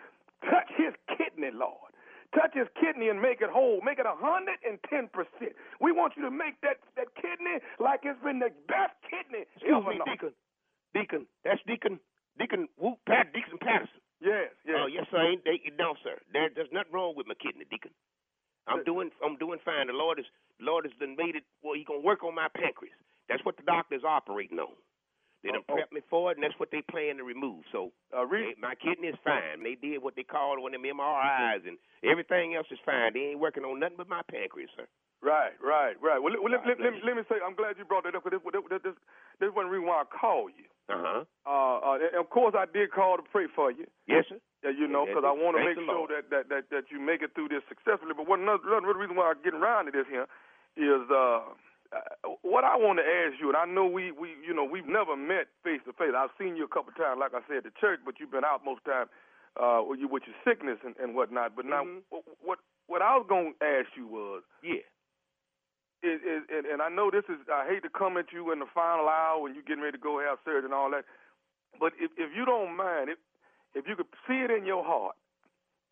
touch 0.44 0.68
his 0.76 0.94
kidney, 1.16 1.50
Lord. 1.52 1.90
Touch 2.34 2.50
his 2.54 2.66
kidney 2.80 3.08
and 3.10 3.22
make 3.22 3.40
it 3.42 3.50
whole. 3.50 3.80
Make 3.84 3.98
it 3.98 4.06
a 4.06 4.16
hundred 4.18 4.58
and 4.66 4.78
ten 4.90 5.06
percent. 5.14 5.54
We 5.80 5.92
want 5.92 6.14
you 6.16 6.22
to 6.26 6.30
make 6.34 6.58
that 6.62 6.82
that 6.98 7.14
kidney 7.14 7.62
like 7.78 8.00
it's 8.02 8.18
been 8.22 8.42
the 8.42 8.50
best 8.66 8.94
kidney 9.06 9.46
Excuse 9.54 9.70
ever 9.70 9.94
me. 9.94 10.02
Deacon. 10.02 10.32
Deacon. 10.94 11.26
That's 11.46 11.62
Deacon. 11.66 12.00
Deacon 12.38 12.66
Whoop 12.74 12.98
Pat 13.06 13.30
Deacon 13.30 13.58
Patterson. 13.62 14.02
Yes, 14.18 14.50
yes. 14.66 14.76
Oh 14.82 14.86
yes, 14.90 15.06
sir. 15.10 15.22
Ain't 15.22 15.44
they, 15.46 15.62
no, 15.78 15.94
sir. 16.02 16.18
There, 16.32 16.50
there's 16.50 16.72
nothing 16.74 16.90
wrong 16.90 17.14
with 17.14 17.26
my 17.30 17.38
kidney, 17.38 17.66
Deacon. 17.70 17.94
I'm 18.66 18.82
doing 18.82 19.10
I'm 19.22 19.36
doing 19.36 19.60
fine. 19.64 19.86
The 19.86 19.92
Lord 19.92 20.18
is 20.18 20.26
Lord 20.58 20.86
has 20.90 20.94
done 20.98 21.14
made 21.14 21.36
it 21.36 21.44
well, 21.62 21.74
he 21.78 21.84
gonna 21.84 22.00
work 22.00 22.24
on 22.24 22.34
my 22.34 22.48
pancreas. 22.50 22.96
That's 23.28 23.44
what 23.44 23.56
the 23.56 23.62
doctor's 23.64 24.04
operating 24.04 24.58
on. 24.58 24.74
They 25.42 25.50
done 25.52 25.60
Oh, 25.68 25.74
oh. 25.74 25.76
prepped 25.76 25.92
me 25.92 26.00
for 26.08 26.32
it 26.32 26.36
and 26.38 26.44
that's 26.44 26.58
what 26.58 26.70
they 26.72 26.80
plan 26.90 27.18
to 27.18 27.24
remove. 27.24 27.64
So 27.70 27.92
Uh, 28.16 28.24
read, 28.24 28.56
Hey, 28.56 28.60
my 28.60 28.74
kidney 28.74 29.08
is 29.08 29.18
fine. 29.24 29.62
They 29.62 29.74
did 29.76 30.02
what 30.02 30.16
they 30.16 30.24
called 30.24 30.58
one 30.60 30.74
of 30.74 30.80
them 30.80 30.88
MRIs, 30.96 31.66
and 31.68 31.76
everything 32.02 32.54
else 32.54 32.66
is 32.70 32.78
fine. 32.84 33.12
They 33.12 33.32
ain't 33.36 33.40
working 33.40 33.64
on 33.64 33.78
nothing 33.78 33.96
but 33.98 34.08
my 34.08 34.22
pancreas, 34.30 34.70
sir. 34.76 34.86
Right, 35.20 35.52
right, 35.64 35.96
right. 36.04 36.20
Well, 36.20 36.32
let, 36.32 36.42
well, 36.42 36.52
let, 36.52 36.66
let, 36.68 36.80
let, 36.80 36.92
let 37.04 37.16
me 37.16 37.22
say, 37.28 37.36
I'm 37.40 37.54
glad 37.56 37.76
you 37.80 37.84
brought 37.88 38.04
that 38.04 38.14
up 38.14 38.24
because 38.24 38.40
this, 38.44 38.80
this, 38.84 38.92
this, 39.40 39.50
one 39.56 39.68
reason 39.72 39.86
why 39.88 40.04
I 40.04 40.06
called 40.08 40.52
you. 40.56 40.68
Uh-huh. 40.92 41.24
Uh, 41.48 41.76
uh, 41.80 41.96
and 41.96 42.20
of 42.20 42.28
course, 42.28 42.52
I 42.52 42.66
did 42.68 42.92
call 42.92 43.16
to 43.16 43.24
pray 43.32 43.48
for 43.48 43.72
you. 43.72 43.88
Yes, 44.06 44.24
sir. 44.28 44.36
Yeah, 44.62 44.76
you 44.76 44.84
know, 44.88 45.04
because 45.08 45.24
I 45.24 45.32
want 45.32 45.56
to 45.56 45.64
make 45.64 45.80
sure 45.80 46.08
that, 46.12 46.28
that, 46.28 46.48
that, 46.52 46.68
that 46.68 46.84
you 46.92 47.00
make 47.00 47.20
it 47.24 47.32
through 47.34 47.48
this 47.48 47.64
successfully. 47.68 48.12
But 48.16 48.28
one 48.28 48.44
another, 48.44 48.64
another 48.76 48.96
reason 49.00 49.16
why 49.16 49.32
I'm 49.32 49.40
getting 49.44 49.60
around 49.60 49.88
to 49.88 49.92
this 49.92 50.04
here 50.12 50.28
is 50.76 51.04
uh, 51.08 51.56
uh, 51.94 52.34
what 52.42 52.64
I 52.64 52.76
want 52.76 52.98
to 52.98 53.06
ask 53.06 53.38
you, 53.40 53.48
and 53.48 53.56
I 53.56 53.64
know 53.64 53.86
we, 53.86 54.10
we 54.10 54.34
you 54.44 54.52
know 54.52 54.64
we've 54.64 54.86
never 54.86 55.16
met 55.16 55.46
face 55.62 55.80
to 55.86 55.92
face. 55.94 56.10
I've 56.16 56.34
seen 56.38 56.56
you 56.56 56.64
a 56.64 56.68
couple 56.68 56.92
times, 56.92 57.18
like 57.20 57.34
I 57.34 57.40
said, 57.46 57.58
at 57.58 57.64
the 57.64 57.74
church, 57.80 58.00
but 58.04 58.18
you've 58.18 58.32
been 58.32 58.44
out 58.44 58.64
most 58.64 58.84
time 58.84 59.06
uh, 59.60 59.80
with, 59.86 60.00
you, 60.00 60.08
with 60.08 60.24
your 60.26 60.36
sickness 60.42 60.78
and, 60.84 60.94
and 60.98 61.14
whatnot. 61.14 61.54
But 61.54 61.66
now, 61.66 61.84
Mhm. 61.84 62.02
what, 62.10 62.24
what 62.42 62.58
what 62.86 63.00
I 63.02 63.16
was 63.16 63.26
going 63.28 63.54
to 63.60 63.64
ask 63.64 63.88
you 63.96 64.06
was, 64.06 64.42
Yeah. 64.62 64.82
is, 66.02 66.20
is 66.20 66.42
and, 66.50 66.66
and 66.66 66.82
I 66.82 66.88
know 66.90 67.10
this 67.10 67.24
is 67.28 67.38
I 67.48 67.64
hate 67.66 67.82
to 67.84 67.90
come 67.90 68.16
at 68.18 68.32
you 68.32 68.50
in 68.52 68.58
the 68.58 68.66
final 68.74 69.08
hour 69.08 69.40
when 69.40 69.54
you're 69.54 69.62
getting 69.64 69.82
ready 69.82 69.96
to 69.96 70.02
go 70.02 70.18
have 70.20 70.38
surgery 70.44 70.64
and 70.66 70.74
all 70.74 70.90
that, 70.90 71.04
but 71.80 71.92
if 71.98 72.10
if 72.18 72.34
you 72.36 72.44
don't 72.44 72.76
mind, 72.76 73.08
if 73.08 73.18
if 73.74 73.86
you 73.88 73.96
could 73.96 74.10
see 74.26 74.42
it 74.44 74.50
in 74.50 74.66
your 74.66 74.84
heart 74.84 75.16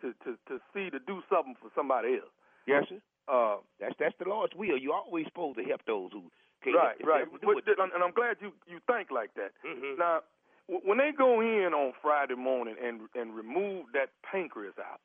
to 0.01 0.13
to 0.25 0.37
to 0.49 0.61
see 0.75 0.91
to 0.91 0.99
do 0.99 1.23
something 1.31 1.55
for 1.63 1.71
somebody 1.75 2.15
else, 2.21 2.35
Yes, 2.67 2.85
sir. 2.89 3.01
Uh, 3.33 3.57
That's 3.81 3.95
that's 3.99 4.15
the 4.19 4.29
Lord's 4.29 4.53
will. 4.55 4.77
You're 4.77 4.95
always 4.95 5.25
supposed 5.27 5.57
to 5.59 5.65
help 5.65 5.81
those 5.87 6.13
who 6.13 6.31
can't 6.63 6.77
right, 6.77 6.97
right. 7.05 7.25
But, 7.43 7.65
and 7.67 8.03
I'm 8.05 8.13
glad 8.13 8.37
you 8.41 8.53
you 8.67 8.79
think 8.87 9.11
like 9.11 9.33
that. 9.35 9.53
Mhm. 9.65 9.99
Now, 9.99 10.21
when 10.69 10.99
they 10.99 11.11
go 11.17 11.41
in 11.41 11.73
on 11.75 11.93
Friday 12.03 12.35
morning 12.37 12.77
and 12.83 13.09
and 13.15 13.35
remove 13.35 13.87
that 13.95 14.11
pancreas 14.23 14.75
out, 14.79 15.01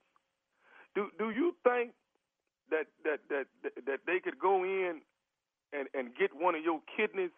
do 0.94 1.10
do 1.18 1.32
you 1.32 1.56
think 1.64 1.94
that 2.70 2.88
that 3.04 3.20
that 3.30 3.48
that, 3.86 4.00
they 4.06 4.20
could 4.20 4.38
go 4.38 4.64
in 4.64 5.02
and 5.74 5.88
and 5.94 6.16
get 6.16 6.36
one 6.36 6.54
of 6.56 6.64
your 6.64 6.82
kidneys? 6.96 7.32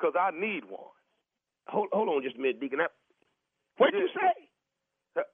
Cause 0.00 0.14
I 0.18 0.30
need 0.30 0.64
one. 0.64 0.90
Hold 1.68 1.88
hold 1.92 2.08
on 2.08 2.22
just 2.22 2.36
a 2.36 2.40
minute, 2.40 2.60
Deacon. 2.60 2.80
I, 2.80 2.86
what'd 3.78 3.98
you 3.98 4.08
say? 4.14 4.50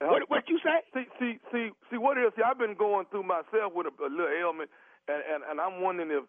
What 0.01 0.29
what 0.29 0.49
you 0.49 0.59
say? 0.62 0.85
See, 0.92 1.07
see, 1.18 1.38
see, 1.51 1.70
see 1.90 1.96
what 1.96 2.18
is. 2.18 2.33
See, 2.37 2.42
I've 2.42 2.59
been 2.59 2.75
going 2.75 3.07
through 3.11 3.23
myself 3.25 3.73
with 3.75 3.87
a, 3.87 4.05
a 4.05 4.11
little 4.12 4.29
ailment, 4.29 4.70
and, 5.08 5.22
and 5.22 5.40
and 5.50 5.56
I'm 5.60 5.80
wondering 5.82 6.10
if, 6.10 6.24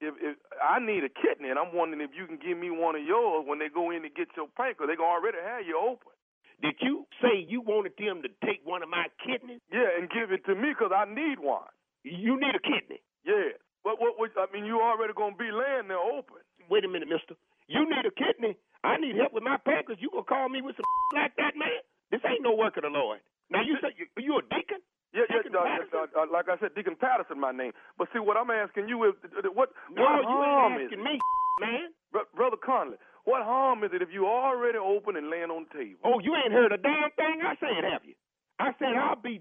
if 0.00 0.14
if 0.20 0.34
I 0.60 0.80
need 0.80 1.04
a 1.04 1.12
kidney, 1.12 1.50
and 1.50 1.58
I'm 1.58 1.72
wondering 1.74 2.00
if 2.02 2.10
you 2.16 2.26
can 2.26 2.38
give 2.40 2.58
me 2.58 2.70
one 2.70 2.96
of 2.96 3.04
yours 3.04 3.44
when 3.46 3.58
they 3.58 3.68
go 3.72 3.90
in 3.90 4.02
to 4.02 4.10
get 4.10 4.28
your 4.36 4.48
pancreas. 4.56 4.88
They 4.90 4.96
gonna 4.96 5.12
already 5.16 5.38
have 5.40 5.64
you 5.66 5.78
open. 5.78 6.12
Did 6.60 6.76
you 6.80 7.06
say 7.22 7.40
you 7.40 7.60
wanted 7.64 7.96
them 7.96 8.20
to 8.22 8.28
take 8.44 8.60
one 8.64 8.82
of 8.82 8.90
my 8.92 9.08
kidneys? 9.24 9.60
Yeah, 9.72 9.88
and 9.96 10.10
give 10.10 10.32
it 10.32 10.44
to 10.44 10.54
me 10.54 10.74
'cause 10.74 10.92
I 10.92 11.06
need 11.08 11.38
one. 11.40 11.68
You 12.04 12.36
need 12.40 12.54
a 12.54 12.60
kidney. 12.60 13.00
Yeah. 13.24 13.56
What, 13.82 14.00
what, 14.00 14.18
what, 14.18 14.30
I 14.36 14.46
mean, 14.52 14.66
you 14.66 14.80
already 14.80 15.12
gonna 15.14 15.36
be 15.36 15.50
laying 15.50 15.88
there 15.88 15.98
open. 16.00 16.36
Wait 16.68 16.84
a 16.84 16.88
minute, 16.88 17.08
mister. 17.08 17.34
You 17.68 17.88
need 17.88 18.04
a 18.04 18.12
kidney. 18.12 18.56
I 18.84 18.96
need 18.98 19.16
help 19.16 19.32
with 19.32 19.42
my 19.44 19.56
pancreas. 19.56 20.00
You 20.00 20.10
gonna 20.12 20.24
call 20.24 20.48
me 20.48 20.60
with 20.60 20.76
some 20.76 20.84
like 21.16 21.34
that, 21.36 21.56
man? 21.56 21.80
This 22.10 22.20
ain't 22.28 22.42
no 22.42 22.54
work 22.54 22.76
of 22.76 22.82
the 22.84 22.90
Lord. 22.92 23.20
Now 23.50 23.62
you 23.62 23.76
say 23.80 23.92
you, 23.96 24.06
you 24.20 24.36
a 24.38 24.42
deacon? 24.42 24.80
Yeah, 25.12 25.26
yeah. 25.30 25.42
Deacon 25.42 25.56
Uh, 25.58 25.66
uh, 25.66 26.22
uh, 26.22 26.26
like 26.30 26.48
I 26.48 26.56
said, 26.62 26.74
Deacon 26.74 26.94
Patterson, 26.94 27.40
my 27.40 27.50
name. 27.52 27.72
But 27.98 28.08
see, 28.12 28.20
what 28.22 28.36
I'm 28.36 28.50
asking 28.50 28.88
you 28.88 29.02
is, 29.10 29.14
what, 29.54 29.70
No, 29.90 30.02
what 30.02 30.22
you 30.22 30.28
harm 30.28 30.72
ain't 30.74 30.82
is 30.82 30.86
asking 30.94 31.00
it, 31.00 31.04
me, 31.04 31.18
man. 31.60 31.90
Br- 32.12 32.30
brother 32.34 32.56
Conley? 32.56 32.96
What 33.24 33.42
harm 33.42 33.82
is 33.84 33.90
it 33.92 34.02
if 34.02 34.08
you 34.12 34.26
already 34.26 34.78
open 34.78 35.16
and 35.16 35.28
laying 35.30 35.50
on 35.50 35.66
the 35.66 35.72
table? 35.78 36.00
Oh, 36.04 36.18
you 36.20 36.34
ain't 36.34 36.52
heard 36.52 36.72
a 36.72 36.78
damn 36.78 37.10
thing 37.18 37.42
I 37.42 37.54
said, 37.60 37.84
have 37.90 38.04
you? 38.04 38.14
I 38.58 38.72
said 38.78 38.94
I'll 38.96 39.20
be, 39.20 39.40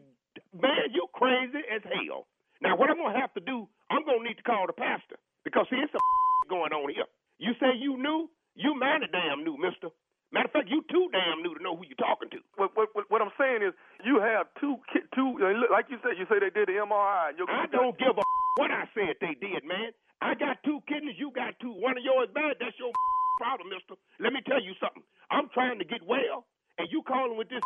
man, 0.54 0.90
you 0.92 1.08
crazy 1.14 1.62
as 1.70 1.82
hell. 1.86 2.28
Now 2.62 2.76
what 2.76 2.90
I'm 2.90 2.98
gonna 2.98 3.20
have 3.20 3.34
to 3.36 3.40
do, 3.42 3.68
I'm 3.90 4.04
gonna 4.06 4.24
need 4.24 4.38
to 4.38 4.44
call 4.44 4.68
the 4.68 4.74
pastor 4.74 5.18
because 5.44 5.66
see, 5.70 5.78
it's 5.78 5.92
some 5.92 6.02
going 6.50 6.74
on 6.74 6.92
here. 6.94 7.08
You 7.38 7.54
say 7.60 7.78
you 7.80 7.96
knew, 7.98 8.30
you 8.56 8.76
mighty 8.76 9.08
damn 9.12 9.44
knew, 9.44 9.56
Mister. 9.58 9.90
Matter 10.32 10.46
of 10.46 10.54
fact, 10.54 10.70
you 10.70 10.86
too 10.94 11.10
damn 11.10 11.42
new 11.42 11.58
to 11.58 11.62
know 11.64 11.74
who 11.74 11.84
you're 11.90 11.98
talking 11.98 12.30
to. 12.30 12.40
What, 12.56 12.78
what, 12.78 12.94
what, 12.94 13.22
I'm 13.22 13.34
saying 13.34 13.66
is, 13.66 13.74
you 14.06 14.22
have 14.22 14.46
two, 14.62 14.78
two, 15.18 15.42
like 15.74 15.90
you 15.90 15.98
said, 16.06 16.22
you 16.22 16.30
say 16.30 16.38
they 16.38 16.54
did 16.54 16.70
the 16.70 16.78
MRI. 16.86 17.34
I 17.50 17.66
don't 17.72 17.98
give 17.98 18.14
a 18.14 18.24
what 18.62 18.70
I 18.70 18.86
said 18.94 19.18
they 19.22 19.34
did, 19.40 19.66
man. 19.66 19.96
I 20.22 20.36
got 20.36 20.62
two 20.68 20.84
kidneys, 20.86 21.16
you 21.18 21.32
got 21.34 21.56
two. 21.64 21.72
One 21.72 21.98
of 21.98 22.04
yours 22.04 22.30
bad, 22.36 22.60
that's 22.60 22.76
your 22.78 22.92
problem, 23.40 23.72
mister. 23.72 23.96
Let 24.20 24.34
me 24.34 24.44
tell 24.46 24.62
you 24.62 24.76
something. 24.78 25.02
I'm 25.32 25.48
trying 25.54 25.80
to 25.80 25.88
get 25.88 26.04
well, 26.06 26.46
and 26.78 26.92
you 26.92 27.02
calling 27.08 27.38
with 27.40 27.50
this 27.50 27.64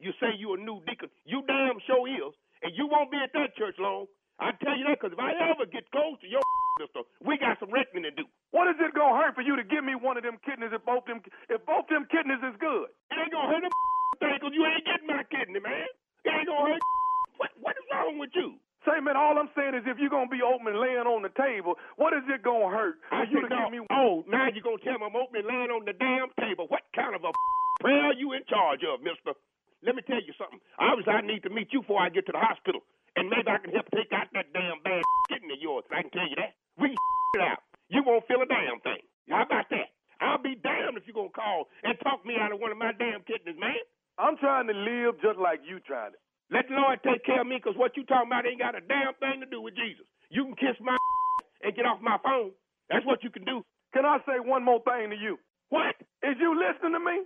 you 0.00 0.12
say 0.16 0.32
you 0.38 0.54
a 0.54 0.58
new 0.58 0.80
deacon. 0.88 1.12
You 1.28 1.44
damn 1.44 1.76
sure 1.84 2.08
is, 2.08 2.32
and 2.64 2.72
you 2.72 2.88
won't 2.88 3.12
be 3.12 3.20
at 3.20 3.36
that 3.36 3.52
church 3.56 3.76
long. 3.78 4.08
I 4.40 4.56
tell 4.64 4.72
you 4.72 4.88
that 4.88 4.96
because 4.96 5.12
if 5.12 5.20
I 5.20 5.36
ever 5.52 5.68
get 5.68 5.84
close 5.92 6.16
to 6.24 6.28
your 6.28 6.40
mister, 6.80 7.04
we 7.20 7.36
got 7.36 7.60
some 7.60 7.68
reckoning 7.68 8.08
to 8.08 8.14
do. 8.16 8.24
What 8.56 8.72
is 8.72 8.80
it 8.80 8.96
gonna 8.96 9.20
hurt 9.20 9.36
for 9.36 9.44
you 9.44 9.54
to 9.60 9.64
give 9.68 9.84
me 9.84 9.92
one 9.92 10.16
of 10.16 10.24
them 10.24 10.40
kidneys 10.40 10.72
if 10.72 10.80
both 10.88 11.04
them, 11.04 11.20
if 11.52 11.60
both 11.68 11.84
them 11.92 12.08
kidneys 12.08 12.40
is 12.40 12.56
good? 12.56 12.88
It 13.12 13.20
ain't 13.20 13.32
gonna 13.36 13.52
hurt 13.52 13.68
a 13.68 13.70
thing 14.24 14.40
because 14.40 14.56
you 14.56 14.64
ain't 14.64 14.88
getting 14.88 15.08
my 15.12 15.22
kidney, 15.28 15.60
man. 15.60 15.84
It 16.24 16.32
ain't 16.32 16.48
gonna 16.48 16.72
hurt. 16.72 16.82
What, 17.40 17.56
what 17.56 17.72
is 17.72 17.88
wrong 17.88 18.20
with 18.20 18.36
you? 18.36 18.60
Say, 18.84 19.00
man, 19.00 19.16
all 19.16 19.32
I'm 19.40 19.48
saying 19.56 19.72
is 19.72 19.88
if 19.88 19.96
you're 19.96 20.12
gonna 20.12 20.28
be 20.28 20.44
open 20.44 20.68
and 20.68 20.76
laying 20.76 21.08
on 21.08 21.24
the 21.24 21.32
table, 21.32 21.80
what 21.96 22.12
is 22.12 22.20
it 22.28 22.44
gonna 22.44 22.68
hurt 22.68 23.00
for 23.08 23.24
you 23.24 23.40
to 23.40 23.48
give 23.48 23.72
me? 23.72 23.80
Oh, 23.88 24.28
now 24.28 24.52
you 24.52 24.60
gonna 24.60 24.76
tell 24.84 25.00
me 25.00 25.08
I'm 25.08 25.16
opening 25.16 25.48
laying 25.48 25.72
on 25.72 25.88
the 25.88 25.96
damn 25.96 26.28
table. 26.36 26.68
What 26.68 26.84
kind 26.92 27.16
of 27.16 27.24
a 27.24 27.32
prayer 27.80 28.12
are 28.12 28.18
you 28.20 28.36
in 28.36 28.44
charge 28.44 28.84
of, 28.84 29.00
mister? 29.00 29.32
Let 29.80 29.96
me 29.96 30.04
tell 30.04 30.20
you 30.20 30.36
something. 30.36 30.60
Obviously, 30.76 31.16
I 31.16 31.24
need 31.24 31.40
to 31.48 31.52
meet 31.52 31.72
you 31.72 31.80
before 31.80 32.04
I 32.04 32.12
get 32.12 32.28
to 32.28 32.32
the 32.36 32.44
hospital. 32.44 32.84
And 33.16 33.32
maybe 33.32 33.48
I 33.48 33.56
can 33.56 33.72
help 33.72 33.88
take 33.96 34.12
out 34.12 34.28
that 34.36 34.52
damn 34.52 34.84
bad 34.84 35.00
kidney 35.32 35.56
of 35.56 35.60
yours. 35.64 35.84
I 35.88 36.04
can 36.04 36.12
tell 36.12 36.28
you 36.28 36.36
that. 36.36 36.59
We 36.80 36.88
can 36.90 36.98
it 37.38 37.44
out. 37.44 37.62
You 37.88 38.02
won't 38.06 38.26
feel 38.26 38.42
a 38.42 38.48
damn 38.48 38.80
thing. 38.80 39.04
How 39.28 39.44
about 39.44 39.68
that? 39.70 39.92
I'll 40.20 40.42
be 40.42 40.56
damned 40.58 40.96
if 40.98 41.04
you're 41.06 41.16
going 41.16 41.32
to 41.32 41.38
call 41.38 41.68
and 41.84 41.96
talk 42.04 42.24
me 42.26 42.36
out 42.40 42.52
of 42.52 42.60
one 42.60 42.72
of 42.72 42.78
my 42.78 42.92
damn 42.96 43.22
kidneys, 43.24 43.58
man. 43.60 43.80
I'm 44.20 44.36
trying 44.36 44.68
to 44.68 44.76
live 44.76 45.16
just 45.24 45.40
like 45.40 45.64
you 45.64 45.80
trying 45.80 46.12
to. 46.12 46.18
Let 46.50 46.68
the 46.68 46.76
Lord 46.76 47.00
take 47.06 47.24
care 47.24 47.40
of 47.40 47.48
me 47.48 47.56
because 47.56 47.78
what 47.78 47.96
you 47.96 48.04
talking 48.04 48.28
about 48.28 48.44
ain't 48.44 48.60
got 48.60 48.76
a 48.76 48.82
damn 48.84 49.14
thing 49.22 49.40
to 49.40 49.48
do 49.48 49.62
with 49.62 49.78
Jesus. 49.78 50.04
You 50.28 50.44
can 50.50 50.56
kiss 50.58 50.76
my 50.82 50.96
and 51.64 51.72
get 51.74 51.86
off 51.86 52.02
my 52.02 52.18
phone. 52.20 52.52
That's 52.90 53.06
what 53.06 53.22
you 53.24 53.30
can 53.30 53.46
do. 53.46 53.64
Can 53.94 54.04
I 54.04 54.18
say 54.26 54.42
one 54.42 54.64
more 54.66 54.82
thing 54.82 55.10
to 55.10 55.16
you? 55.16 55.38
What? 55.70 55.94
Is 56.26 56.36
you 56.42 56.52
listening 56.58 56.98
to 56.98 57.02
me? 57.02 57.16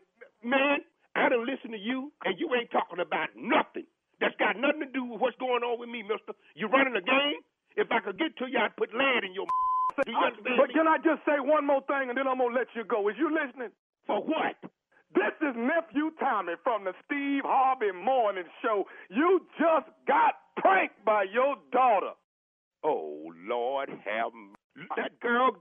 Man, 0.44 0.84
I 1.16 1.28
done 1.32 1.48
listen 1.48 1.72
to 1.72 1.80
you, 1.80 2.12
and 2.24 2.36
you 2.38 2.52
ain't 2.54 2.70
talking 2.70 3.00
about 3.00 3.32
nothing. 3.34 3.88
That's 4.20 4.36
got 4.36 4.60
nothing 4.60 4.84
to 4.84 4.90
do 4.92 5.04
with 5.08 5.20
what's 5.20 5.36
going 5.40 5.64
on 5.64 5.80
with 5.80 5.88
me, 5.88 6.04
mister. 6.04 6.36
You 6.54 6.68
running 6.68 6.94
a 6.94 7.02
game? 7.04 7.40
If 7.76 7.88
I 7.90 8.00
could 8.00 8.18
get 8.18 8.36
to 8.38 8.46
you, 8.46 8.58
I'd 8.58 8.76
put 8.76 8.94
lead 8.94 9.24
in 9.24 9.34
your 9.34 9.46
Do 10.06 10.12
you 10.12 10.18
uh, 10.18 10.26
understand 10.26 10.58
But 10.58 10.68
me? 10.68 10.74
can 10.74 10.86
I 10.88 10.98
just 10.98 11.22
say 11.26 11.38
one 11.40 11.66
more 11.66 11.82
thing 11.86 12.08
and 12.10 12.16
then 12.18 12.26
I'm 12.28 12.38
gonna 12.38 12.54
let 12.54 12.68
you 12.74 12.84
go? 12.84 13.08
Is 13.08 13.16
you 13.18 13.30
listening? 13.32 13.70
For 14.06 14.20
what? 14.22 14.56
This 15.14 15.34
is 15.42 15.54
nephew 15.56 16.10
Tommy 16.20 16.54
from 16.64 16.84
the 16.84 16.92
Steve 17.06 17.42
Harvey 17.46 17.92
Morning 17.92 18.44
Show. 18.62 18.84
You 19.10 19.46
just 19.58 19.86
got 20.08 20.34
pranked 20.58 21.04
by 21.04 21.24
your 21.32 21.56
daughter. 21.72 22.12
Oh, 22.84 23.32
Lord 23.48 23.88
have 23.90 24.32
m- 24.34 24.54
that 24.96 25.18
girl. 25.20 25.56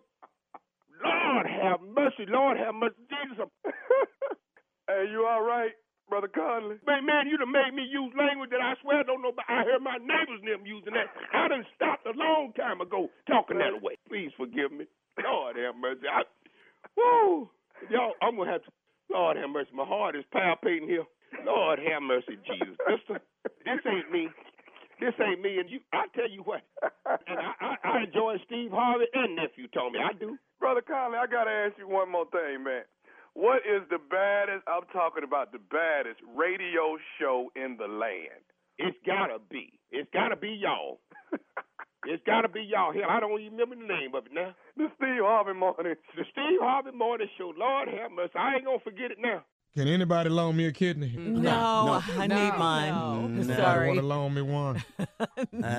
Lord 1.04 1.48
have 1.48 1.82
mercy. 1.82 2.26
Lord 2.28 2.58
have 2.58 2.76
mercy. 2.76 2.96
Jesus. 3.10 3.50
hey, 4.88 5.06
you 5.12 5.26
all 5.30 5.44
right, 5.44 5.72
brother 6.10 6.28
Conley? 6.28 6.78
Man, 6.86 7.06
man, 7.06 7.28
you 7.28 7.38
done 7.38 7.52
made 7.52 7.74
me 7.74 7.84
use 7.84 8.14
language 8.18 8.50
that 8.52 8.62
I 8.62 8.76
swear 8.82 9.04
don't 9.04 9.22
know. 9.22 9.32
But 9.36 9.46
I 9.48 9.64
heard 9.64 9.82
my 9.82 9.98
neighbors 9.98 10.42
and 10.44 10.50
them 10.50 10.66
using 10.66 10.94
that. 10.94 11.12
I 11.34 11.48
done 11.48 11.66
stopped 11.76 12.06
a 12.06 12.16
long 12.16 12.54
time 12.56 12.82
ago 12.82 13.10
talking 13.28 13.58
that 13.60 13.82
way. 13.82 13.98
Please 14.08 14.32
forgive 14.38 14.72
me. 14.72 14.86
Lord 15.22 15.56
have 15.58 15.76
mercy. 15.76 16.10
I, 16.10 16.24
woo, 16.98 17.50
y'all, 17.90 18.14
I'm 18.22 18.38
gonna 18.38 18.52
have 18.52 18.64
to. 18.64 18.72
Lord 19.12 19.38
have 19.38 19.50
mercy. 19.50 19.70
My 19.76 19.86
heart 19.86 20.16
is 20.16 20.26
palpitating 20.32 20.88
here. 20.88 21.06
Lord 21.46 21.80
have 21.80 22.02
mercy, 22.02 22.38
Jesus. 22.48 22.78
Mister, 22.88 23.22
this 23.66 23.82
ain't 23.86 24.12
me. 24.12 24.30
This 25.00 25.14
ain't 25.20 25.42
me. 25.42 25.60
And 25.60 25.70
you, 25.70 25.80
I 25.92 26.06
tell 26.16 26.30
you 26.30 26.42
what. 26.44 26.62
And 27.28 27.38
I, 27.38 27.52
I, 27.60 27.76
I 27.84 28.04
enjoy 28.06 28.38
Steve 28.46 28.72
Harvey 28.72 29.06
and 29.14 29.36
nephew 29.36 29.68
Tommy. 29.74 30.00
I 30.00 30.14
do. 30.18 30.38
Brother 30.60 30.82
Conley, 30.82 31.18
I 31.18 31.28
gotta 31.28 31.52
ask 31.52 31.78
you 31.78 31.88
one 31.88 32.10
more 32.10 32.26
thing, 32.32 32.64
man. 32.64 32.84
What 33.34 33.58
is 33.66 33.82
the 33.90 33.98
baddest? 33.98 34.64
I'm 34.68 34.84
talking 34.94 35.24
about 35.24 35.52
the 35.52 35.60
baddest 35.60 36.20
radio 36.36 36.98
show 37.20 37.50
in 37.56 37.78
the 37.78 37.88
land. 37.88 38.44
It's 38.78 38.98
gotta 39.06 39.38
be. 39.50 39.80
It's 39.92 40.10
gotta 40.14 40.36
be 40.36 40.58
y'all. 40.62 41.00
It's 42.06 42.22
gotta 42.26 42.50
be 42.50 42.60
y'all. 42.70 42.92
Hell, 42.92 43.10
I 43.10 43.22
don't 43.22 43.40
even 43.40 43.54
remember 43.58 43.76
the 43.78 43.88
name 43.88 44.14
of 44.14 44.26
it 44.26 44.34
now. 44.34 44.54
The 44.76 44.88
Steve 44.98 45.22
Harvey 45.24 45.54
Morning. 45.58 45.96
The 46.18 46.26
Steve 46.34 46.60
Harvey 46.60 46.92
Morning 46.92 47.30
Show. 47.38 47.54
Lord 47.58 47.88
have 47.88 48.12
mercy. 48.12 48.34
I 48.36 48.56
ain't 48.56 48.66
gonna 48.66 48.80
forget 48.84 49.10
it 49.10 49.20
now. 49.22 49.42
Can 49.74 49.88
anybody 49.88 50.30
loan 50.30 50.58
me 50.58 50.66
a 50.66 50.74
kidney? 50.74 51.16
No, 51.18 51.40
no. 51.86 52.02
I 52.20 52.28
No. 52.28 52.36
need 52.36 52.58
mine. 52.60 53.24
Anybody 53.38 53.54
Sorry. 53.56 53.88
want 53.88 54.00
to 54.02 54.06
loan 54.06 54.34
me 54.34 54.42
one? 54.42 54.84
I 55.00 55.06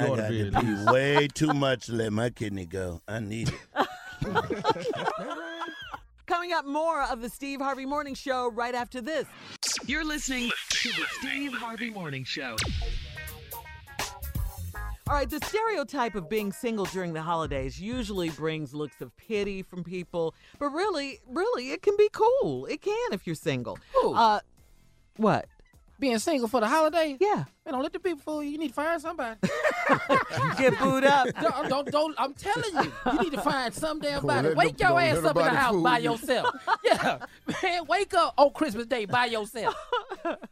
You 0.07 0.17
to 0.17 0.17
got 0.17 0.31
be 0.31 0.51
to 0.51 0.61
pee 0.61 0.85
way 0.91 1.29
too 1.29 1.53
much 1.53 1.87
to 1.87 1.93
let 1.93 2.11
my 2.11 2.31
kidney 2.31 2.65
go. 2.65 3.03
I 3.07 3.21
need 3.21 3.51
it. 3.51 3.87
Coming 6.27 6.53
up, 6.53 6.65
more 6.65 7.03
of 7.03 7.21
the 7.21 7.29
Steve 7.29 7.61
Harvey 7.61 7.85
Morning 7.85 8.15
Show 8.15 8.51
right 8.53 8.75
after 8.75 9.03
this. 9.03 9.27
You're 9.87 10.05
listening 10.05 10.51
to 10.71 10.89
the 10.89 11.05
Steve 11.19 11.53
Harvey 11.53 11.91
Morning 11.91 12.25
Show. 12.25 12.57
All 15.07 15.15
right, 15.15 15.29
the 15.29 15.39
stereotype 15.45 16.15
of 16.15 16.31
being 16.31 16.51
single 16.51 16.87
during 16.87 17.13
the 17.13 17.21
holidays 17.21 17.79
usually 17.79 18.31
brings 18.31 18.73
looks 18.73 19.03
of 19.03 19.15
pity 19.19 19.63
from 19.63 19.85
people, 19.85 20.35
but 20.59 20.71
really, 20.71 21.21
really, 21.29 21.73
it 21.73 21.83
can 21.83 21.95
be 21.99 22.09
cool. 22.11 22.65
It 22.65 22.81
can 22.81 23.13
if 23.13 23.27
you're 23.27 23.37
single. 23.37 23.79
Ooh. 24.03 24.15
Uh, 24.15 24.41
what? 25.19 25.45
Being 25.99 26.19
single 26.19 26.49
for 26.49 26.61
the 26.61 26.67
holiday? 26.69 27.17
Yeah. 27.21 27.45
Man, 27.65 27.73
don't 27.73 27.83
let 27.83 27.93
the 27.93 28.01
people 28.01 28.19
fool 28.19 28.43
you. 28.43 28.51
You 28.51 28.59
need 28.59 28.69
to 28.69 28.75
find 28.75 29.01
somebody. 29.01 29.39
Get 30.59 30.79
booed 30.79 31.05
up. 31.05 31.29
don't, 31.41 31.69
don't, 31.69 31.91
don't, 31.91 32.15
I'm 32.19 32.35
telling 32.35 32.75
you, 32.85 32.93
you 33.13 33.19
need 33.21 33.33
to 33.33 33.41
find 33.41 33.73
some 33.73 34.01
damn 34.01 34.15
Don't 34.21 34.27
body. 34.27 34.49
let 34.49 34.57
Wake 34.57 34.79
no- 34.81 34.89
your 34.91 34.99
don't 35.01 35.09
ass 35.09 35.23
let 35.23 35.31
up 35.31 35.37
in 35.37 35.43
the 35.43 35.51
nobody 35.51 35.57
house 35.57 35.73
fool 35.73 35.83
by 35.83 35.99
you. 35.99 36.11
yourself. 36.11 36.51
yeah, 36.85 37.19
man, 37.63 37.87
wake 37.87 38.13
up 38.15 38.35
on 38.37 38.51
Christmas 38.51 38.87
Day 38.87 39.05
by 39.05 39.27
yourself. 39.27 39.75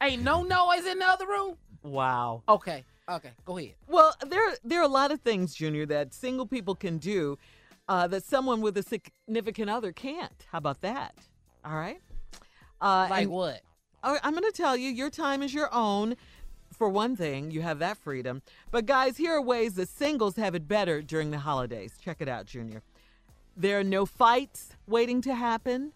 Ain't 0.00 0.22
no 0.22 0.42
noise 0.42 0.86
in 0.86 0.98
the 1.00 1.06
other 1.06 1.26
room. 1.26 1.56
Wow. 1.82 2.42
Okay, 2.48 2.84
okay, 3.08 3.30
go 3.44 3.58
ahead. 3.58 3.74
Well, 3.88 4.14
there 4.26 4.42
there 4.64 4.80
are 4.80 4.84
a 4.84 4.88
lot 4.88 5.10
of 5.10 5.20
things, 5.20 5.54
Junior, 5.54 5.86
that 5.86 6.14
single 6.14 6.46
people 6.46 6.74
can 6.76 6.98
do 6.98 7.36
uh, 7.88 8.06
that 8.06 8.24
someone 8.24 8.60
with 8.60 8.76
a 8.78 8.82
significant 8.84 9.68
other 9.70 9.90
can't. 9.92 10.46
How 10.50 10.58
about 10.58 10.80
that? 10.82 11.16
All 11.64 11.74
right. 11.74 12.00
Uh, 12.80 13.08
Like 13.10 13.22
and- 13.24 13.30
what? 13.32 13.60
All 14.02 14.12
right, 14.12 14.20
I'm 14.24 14.32
going 14.32 14.44
to 14.44 14.52
tell 14.56 14.76
you, 14.76 14.90
your 14.90 15.10
time 15.10 15.42
is 15.42 15.54
your 15.54 15.72
own. 15.72 16.16
For 16.76 16.88
one 16.88 17.14
thing, 17.16 17.50
you 17.50 17.60
have 17.62 17.78
that 17.80 17.98
freedom. 17.98 18.42
But 18.70 18.86
guys, 18.86 19.16
here 19.16 19.32
are 19.32 19.42
ways 19.42 19.74
that 19.74 19.88
singles 19.88 20.36
have 20.36 20.54
it 20.54 20.66
better 20.66 21.02
during 21.02 21.30
the 21.30 21.38
holidays. 21.38 21.92
Check 22.02 22.16
it 22.20 22.28
out, 22.28 22.46
Junior. 22.46 22.82
There 23.56 23.78
are 23.78 23.84
no 23.84 24.06
fights 24.06 24.70
waiting 24.88 25.20
to 25.22 25.34
happen. 25.34 25.92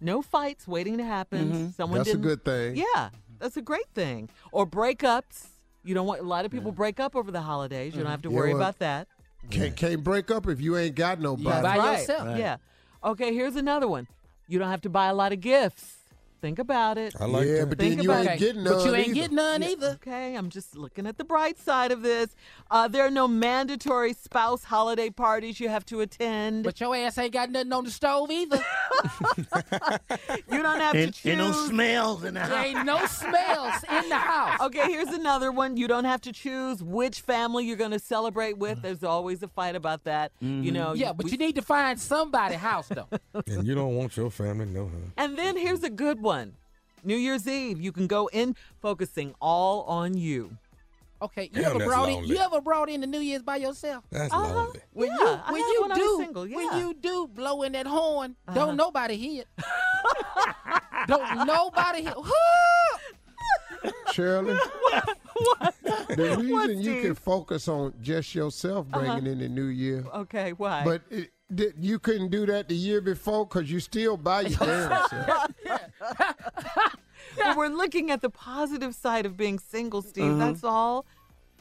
No 0.00 0.22
fights 0.22 0.66
waiting 0.66 0.96
to 0.98 1.04
happen. 1.04 1.52
Mm-hmm. 1.52 1.68
Someone 1.70 1.98
That's 1.98 2.10
a 2.10 2.12
didn't- 2.12 2.22
good 2.22 2.44
thing. 2.44 2.76
Yeah, 2.76 3.10
that's 3.40 3.56
a 3.56 3.62
great 3.62 3.88
thing. 3.94 4.30
Or 4.52 4.66
breakups. 4.66 5.48
You 5.84 5.94
don't 5.94 6.06
want 6.06 6.20
a 6.20 6.24
lot 6.24 6.44
of 6.44 6.52
people 6.52 6.70
break 6.70 7.00
up 7.00 7.16
over 7.16 7.30
the 7.32 7.40
holidays. 7.42 7.92
You 7.92 7.98
don't 7.98 8.04
mm-hmm. 8.04 8.10
have 8.12 8.22
to 8.22 8.30
Yeah, 8.30 8.36
worry 8.36 8.54
well, 8.54 8.62
about 8.62 8.78
that. 8.78 9.08
Can't, 9.50 9.76
can't 9.76 10.04
break 10.04 10.30
up 10.30 10.46
if 10.48 10.60
you 10.60 10.76
ain't 10.76 10.94
got 10.94 11.20
nobody. 11.20 11.60
by 11.62 11.76
Right. 11.76 11.98
yourself. 11.98 12.38
Yeah. 12.38 12.56
Okay, 13.02 13.34
here's 13.34 13.56
another 13.56 13.88
one. 13.88 14.06
You 14.46 14.60
don't 14.60 14.70
have 14.70 14.82
to 14.82 14.88
buy 14.88 15.06
a 15.08 15.14
lot 15.14 15.32
of 15.32 15.40
gifts. 15.40 15.96
Think 16.42 16.58
about 16.58 16.98
it. 16.98 17.14
I 17.20 17.24
like 17.26 17.46
yeah, 17.46 17.60
that. 17.60 17.68
but 17.68 17.78
Think 17.78 17.94
then 17.96 18.04
you 18.04 18.10
about 18.10 18.26
ain't 18.26 18.34
it. 18.34 18.38
getting 18.44 18.64
none 18.64 18.74
But 18.74 18.84
you 18.84 18.94
ain't 18.96 19.06
either. 19.06 19.14
getting 19.14 19.36
none 19.36 19.62
either. 19.62 19.86
Okay, 20.02 20.34
I'm 20.36 20.50
just 20.50 20.76
looking 20.76 21.06
at 21.06 21.16
the 21.16 21.22
bright 21.24 21.56
side 21.56 21.92
of 21.92 22.02
this. 22.02 22.34
Uh, 22.68 22.88
there 22.88 23.06
are 23.06 23.10
no 23.12 23.28
mandatory 23.28 24.12
spouse 24.12 24.64
holiday 24.64 25.08
parties 25.08 25.60
you 25.60 25.68
have 25.68 25.86
to 25.86 26.00
attend. 26.00 26.64
But 26.64 26.80
your 26.80 26.96
ass 26.96 27.16
ain't 27.16 27.32
got 27.32 27.48
nothing 27.50 27.72
on 27.72 27.84
the 27.84 27.92
stove 27.92 28.30
either. 28.32 28.58
you 30.50 30.62
don't 30.62 30.80
have 30.80 30.94
Ain't, 30.96 31.14
to 31.14 31.22
choose. 31.22 31.30
ain't 31.30 31.38
no 31.38 31.52
smells 31.52 32.24
in 32.24 32.34
the 32.34 32.40
there 32.40 32.48
house. 32.48 32.66
ain't 32.66 32.84
no 32.84 33.06
smells 33.06 33.74
in 33.90 34.08
the 34.08 34.16
house. 34.16 34.60
Okay, 34.62 34.90
here's 34.90 35.08
another 35.08 35.52
one. 35.52 35.76
You 35.76 35.86
don't 35.88 36.04
have 36.04 36.20
to 36.22 36.32
choose 36.32 36.82
which 36.82 37.20
family 37.20 37.64
you're 37.66 37.76
going 37.76 37.90
to 37.92 37.98
celebrate 37.98 38.58
with. 38.58 38.82
There's 38.82 39.04
always 39.04 39.42
a 39.42 39.48
fight 39.48 39.76
about 39.76 40.04
that. 40.04 40.32
You 40.40 40.72
know. 40.72 40.92
Yeah, 40.94 41.12
but 41.12 41.26
we- 41.26 41.32
you 41.32 41.38
need 41.38 41.54
to 41.54 41.62
find 41.62 42.00
somebody 42.00 42.56
house 42.56 42.88
though. 42.88 43.08
and 43.46 43.66
you 43.66 43.74
don't 43.74 43.94
want 43.96 44.16
your 44.16 44.30
family, 44.30 44.66
no, 44.66 44.86
huh? 44.86 45.10
And 45.16 45.38
then 45.38 45.56
here's 45.56 45.82
a 45.84 45.90
good 45.90 46.20
one. 46.20 46.31
New 47.04 47.16
Year's 47.16 47.46
Eve, 47.48 47.80
you 47.80 47.92
can 47.92 48.06
go 48.06 48.28
in 48.28 48.54
focusing 48.80 49.34
all 49.40 49.82
on 49.82 50.16
you. 50.16 50.56
Okay, 51.20 51.44
you 51.52 51.62
Damn, 51.62 51.70
ever 51.70 51.78
that's 51.80 51.88
brought 51.90 52.08
in, 52.08 52.14
lonely. 52.16 52.28
you 52.30 52.36
ever 52.42 52.60
brought 52.60 52.88
in 52.88 53.00
the 53.00 53.06
New 53.06 53.20
Year's 53.20 53.42
by 53.42 53.56
yourself? 53.56 54.04
That's 54.10 54.32
Uh-huh. 54.32 54.54
lonely. 54.54 54.80
When 54.92 55.08
Yeah, 55.08 55.18
you 55.18 55.26
I 55.46 55.52
when 55.52 55.62
had 55.62 55.70
you 55.72 55.82
when 55.82 55.92
I 55.92 55.94
was 55.96 56.02
do 56.02 56.16
single, 56.24 56.46
when 56.48 56.78
you 56.78 56.94
do 56.94 57.28
blow 57.28 57.62
in 57.62 57.72
that 57.72 57.86
horn, 57.86 58.36
don't 58.46 58.58
Uh-huh. 58.70 58.72
nobody 58.74 59.16
hear 59.16 59.42
it. 59.42 59.48
don't 61.06 61.44
nobody 61.46 62.02
hear. 62.02 62.14
Shirley, 64.12 64.54
the 66.08 66.36
reason 66.36 66.52
What, 66.52 66.70
you 66.70 66.76
can 66.76 66.82
Steve? 66.82 67.04
Uh-huh. 67.10 67.14
focus 67.14 67.68
on 67.68 67.94
just 68.00 68.34
yourself 68.34 68.86
bringing 68.88 69.26
in 69.26 69.38
the 69.38 69.48
new 69.48 69.66
year, 69.66 70.04
Okay, 70.14 70.52
why? 70.52 70.84
but 70.84 71.02
it, 71.10 71.30
did, 71.54 71.74
you 71.78 71.98
couldn't 71.98 72.30
do 72.30 72.46
that 72.46 72.68
the 72.68 72.74
year 72.74 73.00
before 73.00 73.46
because 73.46 73.70
you 73.70 73.80
still 73.80 74.16
buy 74.16 74.42
your 74.42 74.58
damn 74.58 75.08
self. 75.08 75.50
But 77.36 77.56
we're 77.56 77.68
looking 77.68 78.10
at 78.10 78.20
the 78.20 78.28
positive 78.30 78.94
side 78.94 79.24
of 79.26 79.36
being 79.36 79.58
single, 79.58 80.02
Steve. 80.02 80.36
That's 80.38 80.64
all. 80.64 81.06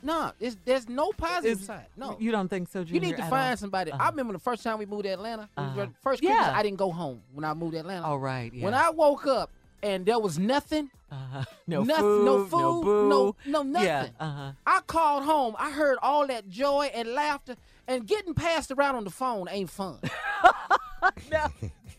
No, 0.04 0.32
it's, 0.40 0.58
there's 0.66 0.90
no 0.90 1.12
positive 1.12 1.60
Is- 1.60 1.66
side. 1.68 1.86
No, 1.96 2.18
You 2.20 2.32
don't 2.32 2.48
think 2.50 2.70
so, 2.70 2.80
You 2.80 2.86
Junior? 2.86 3.02
need 3.10 3.18
to 3.18 3.24
at 3.24 3.30
find 3.30 3.52
all? 3.52 3.58
somebody. 3.58 3.92
Uh-huh. 3.92 4.04
I 4.04 4.10
remember 4.10 4.34
the 4.34 4.40
first 4.40 4.64
time 4.64 4.80
we 4.80 4.86
moved 4.88 5.04
to 5.04 5.10
Atlanta. 5.10 5.44
It 5.44 5.50
was 5.62 5.68
Uh-huh. 5.68 5.76
the 5.86 5.92
First 6.02 6.22
Christmas, 6.24 6.32
Yeah. 6.48 6.54
I 6.58 6.64
didn't 6.64 6.78
go 6.80 6.92
home 6.92 7.22
when 7.34 7.46
I 7.46 7.54
moved 7.54 7.74
to 7.74 7.80
Atlanta. 7.80 8.06
All 8.08 8.18
right. 8.18 8.52
Yeah. 8.52 8.66
When 8.66 8.74
I 8.74 8.90
woke 8.90 9.28
up 9.28 9.52
and 9.84 10.04
there 10.04 10.18
was 10.18 10.40
nothing, 10.40 10.90
uh-huh. 11.12 11.44
no, 11.68 11.84
nothing, 11.84 12.04
food, 12.04 12.26
no 12.26 12.46
food, 12.46 12.60
no 12.60 12.82
boo. 12.82 13.10
no, 13.10 13.36
no 13.46 13.62
nothing. 13.62 13.88
Yeah. 13.88 14.08
Uh-huh. 14.20 14.52
I 14.66 14.80
called 14.88 15.24
home. 15.24 15.56
I 15.60 15.70
heard 15.72 16.00
all 16.02 16.26
that 16.26 16.50
joy 16.50 16.90
and 16.96 17.08
laughter, 17.10 17.56
and 17.92 18.08
getting 18.08 18.34
passed 18.34 18.72
around 18.72 18.96
on 18.96 19.04
the 19.04 19.10
phone 19.10 19.48
ain't 19.50 19.70
fun. 19.70 20.00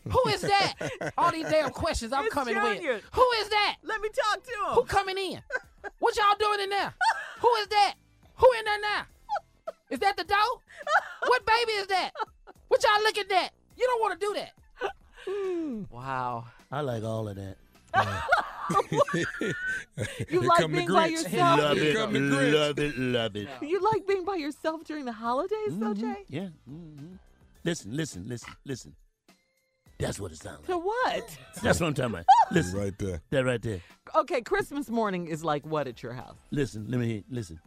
Who 0.09 0.29
is 0.29 0.41
that? 0.41 0.73
All 1.17 1.31
these 1.31 1.47
damn 1.49 1.69
questions 1.69 2.11
I'm 2.11 2.25
It's 2.25 2.33
coming 2.33 2.55
Junior. 2.55 2.93
with. 2.95 3.03
Who 3.13 3.31
is 3.39 3.49
that? 3.49 3.75
Let 3.83 4.01
me 4.01 4.09
talk 4.09 4.43
to 4.43 4.49
him. 4.51 4.73
Who 4.75 4.83
coming 4.83 5.17
in? 5.17 5.41
What 5.99 6.15
y'all 6.17 6.35
doing 6.39 6.61
in 6.61 6.69
there? 6.69 6.93
Who 7.39 7.55
is 7.55 7.67
that? 7.67 7.93
Who 8.35 8.49
in 8.59 8.65
there 8.65 8.81
now? 8.81 9.03
Is 9.89 9.99
that 9.99 10.17
the 10.17 10.23
dog? 10.23 10.39
What 11.27 11.45
baby 11.45 11.71
is 11.73 11.87
that? 11.87 12.11
What 12.67 12.83
y'all 12.83 13.03
looking 13.03 13.31
at? 13.31 13.51
You 13.77 13.85
don't 13.87 14.01
want 14.01 14.19
to 14.19 14.25
do 14.27 14.33
that. 14.33 14.51
Wow. 15.89 16.45
I 16.71 16.81
like 16.81 17.03
all 17.03 17.29
of 17.29 17.35
that. 17.37 17.55
You 18.69 19.53
Here 20.29 20.41
like 20.41 20.59
come 20.61 20.71
the 20.71 20.77
being 20.77 20.91
by 20.91 21.07
yourself? 21.07 21.59
Love 21.59 21.77
it, 21.77 21.95
come 21.95 22.13
the 22.13 22.19
love 22.19 22.79
it, 22.79 22.97
love 22.97 23.35
it. 23.35 23.47
You 23.61 23.79
like 23.81 24.07
being 24.07 24.25
by 24.25 24.35
yourself 24.35 24.83
during 24.85 25.05
the 25.05 25.11
holidays, 25.11 25.57
though, 25.69 25.93
Mhm, 25.93 25.99
Jay? 25.99 26.23
Yeah. 26.27 26.47
hmm 26.65 27.15
Listen, 27.63 27.95
listen, 27.95 28.27
listen, 28.27 28.53
listen. 28.65 28.95
That's 29.99 30.19
what 30.19 30.31
it 30.31 30.37
sounds 30.39 30.59
like. 30.59 30.67
To 30.67 30.77
what? 30.79 31.37
That's 31.61 31.79
what 31.79 31.87
I'm 31.87 31.93
talking 31.93 32.11
about. 32.15 32.25
Listen, 32.51 32.79
Right 32.79 32.97
there. 32.97 33.21
that 33.29 33.45
right 33.45 33.61
there. 33.61 33.79
Okay, 34.15 34.41
Christmas 34.41 34.89
morning 34.89 35.27
is 35.27 35.43
like 35.45 35.65
what 35.65 35.87
at 35.87 36.03
your 36.03 36.13
house? 36.13 36.37
Listen, 36.51 36.87
let 36.89 36.99
me 36.99 37.07
hear. 37.07 37.23
Listen. 37.29 37.59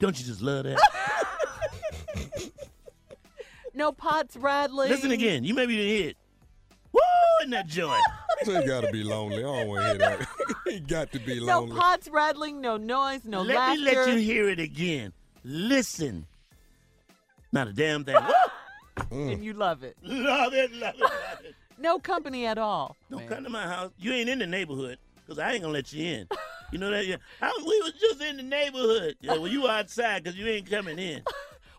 Don't 0.00 0.18
you 0.18 0.24
just 0.26 0.40
love 0.40 0.64
that? 0.64 0.78
No 3.72 3.92
pots 3.92 4.36
rattling. 4.36 4.90
listen 4.90 5.12
again. 5.12 5.44
You 5.44 5.54
maybe 5.54 5.76
didn't 5.76 5.90
hear 5.96 6.08
it. 6.10 6.16
Woo! 6.92 7.00
In 7.44 7.50
that 7.50 7.68
joint. 7.68 8.02
So 8.44 8.58
you 8.58 8.66
gotta 8.66 8.90
be 8.90 9.02
lonely. 9.02 9.38
I 9.38 9.42
don't 9.42 9.68
want 9.68 9.80
to 9.80 9.88
hear 9.88 9.98
that. 9.98 10.28
he 10.66 10.80
got 10.80 11.12
to 11.12 11.18
be 11.18 11.40
lonely. 11.40 11.46
No 11.46 11.60
lonely. 11.60 11.76
pots 11.76 12.08
rattling, 12.08 12.60
no 12.60 12.76
noise, 12.76 13.24
no 13.24 13.42
let 13.42 13.56
laughter. 13.56 13.82
Let 13.82 13.94
me 13.94 13.96
let 13.96 14.08
you 14.08 14.20
hear 14.20 14.48
it 14.48 14.58
again. 14.58 15.12
Listen. 15.44 16.26
Not 17.52 17.68
a 17.68 17.72
damn 17.72 18.04
thing. 18.04 18.16
Woo! 19.10 19.30
and 19.30 19.44
you 19.44 19.52
love 19.52 19.82
it. 19.82 19.96
love 20.02 20.52
it, 20.52 20.72
love 20.72 20.94
it, 20.94 21.00
love 21.00 21.40
it. 21.44 21.54
No 21.78 21.98
company 21.98 22.44
at 22.44 22.58
all. 22.58 22.94
Don't 23.10 23.26
come 23.26 23.42
to 23.42 23.48
my 23.48 23.62
house. 23.62 23.90
You 23.98 24.12
ain't 24.12 24.28
in 24.28 24.38
the 24.38 24.46
neighborhood, 24.46 24.98
because 25.16 25.38
I 25.38 25.52
ain't 25.52 25.62
going 25.62 25.72
to 25.72 25.78
let 25.78 25.90
you 25.94 26.04
in. 26.04 26.28
You 26.72 26.78
know 26.78 26.90
that? 26.90 27.06
Yeah. 27.06 27.16
I, 27.40 27.50
we 27.66 27.80
was 27.80 27.92
just 27.98 28.20
in 28.20 28.36
the 28.36 28.42
neighborhood. 28.42 29.16
Yeah, 29.22 29.38
well, 29.38 29.48
you 29.48 29.66
outside 29.66 30.22
because 30.22 30.38
you 30.38 30.46
ain't 30.46 30.68
coming 30.68 30.98
in. 30.98 31.22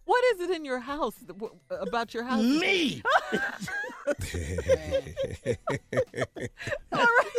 What 0.05 0.23
is 0.33 0.41
it 0.41 0.49
in 0.55 0.65
your 0.65 0.79
house 0.79 1.15
about 1.69 2.13
your 2.13 2.23
house? 2.23 2.43
Me. 2.43 3.01
All 6.91 6.99
right. 6.99 7.29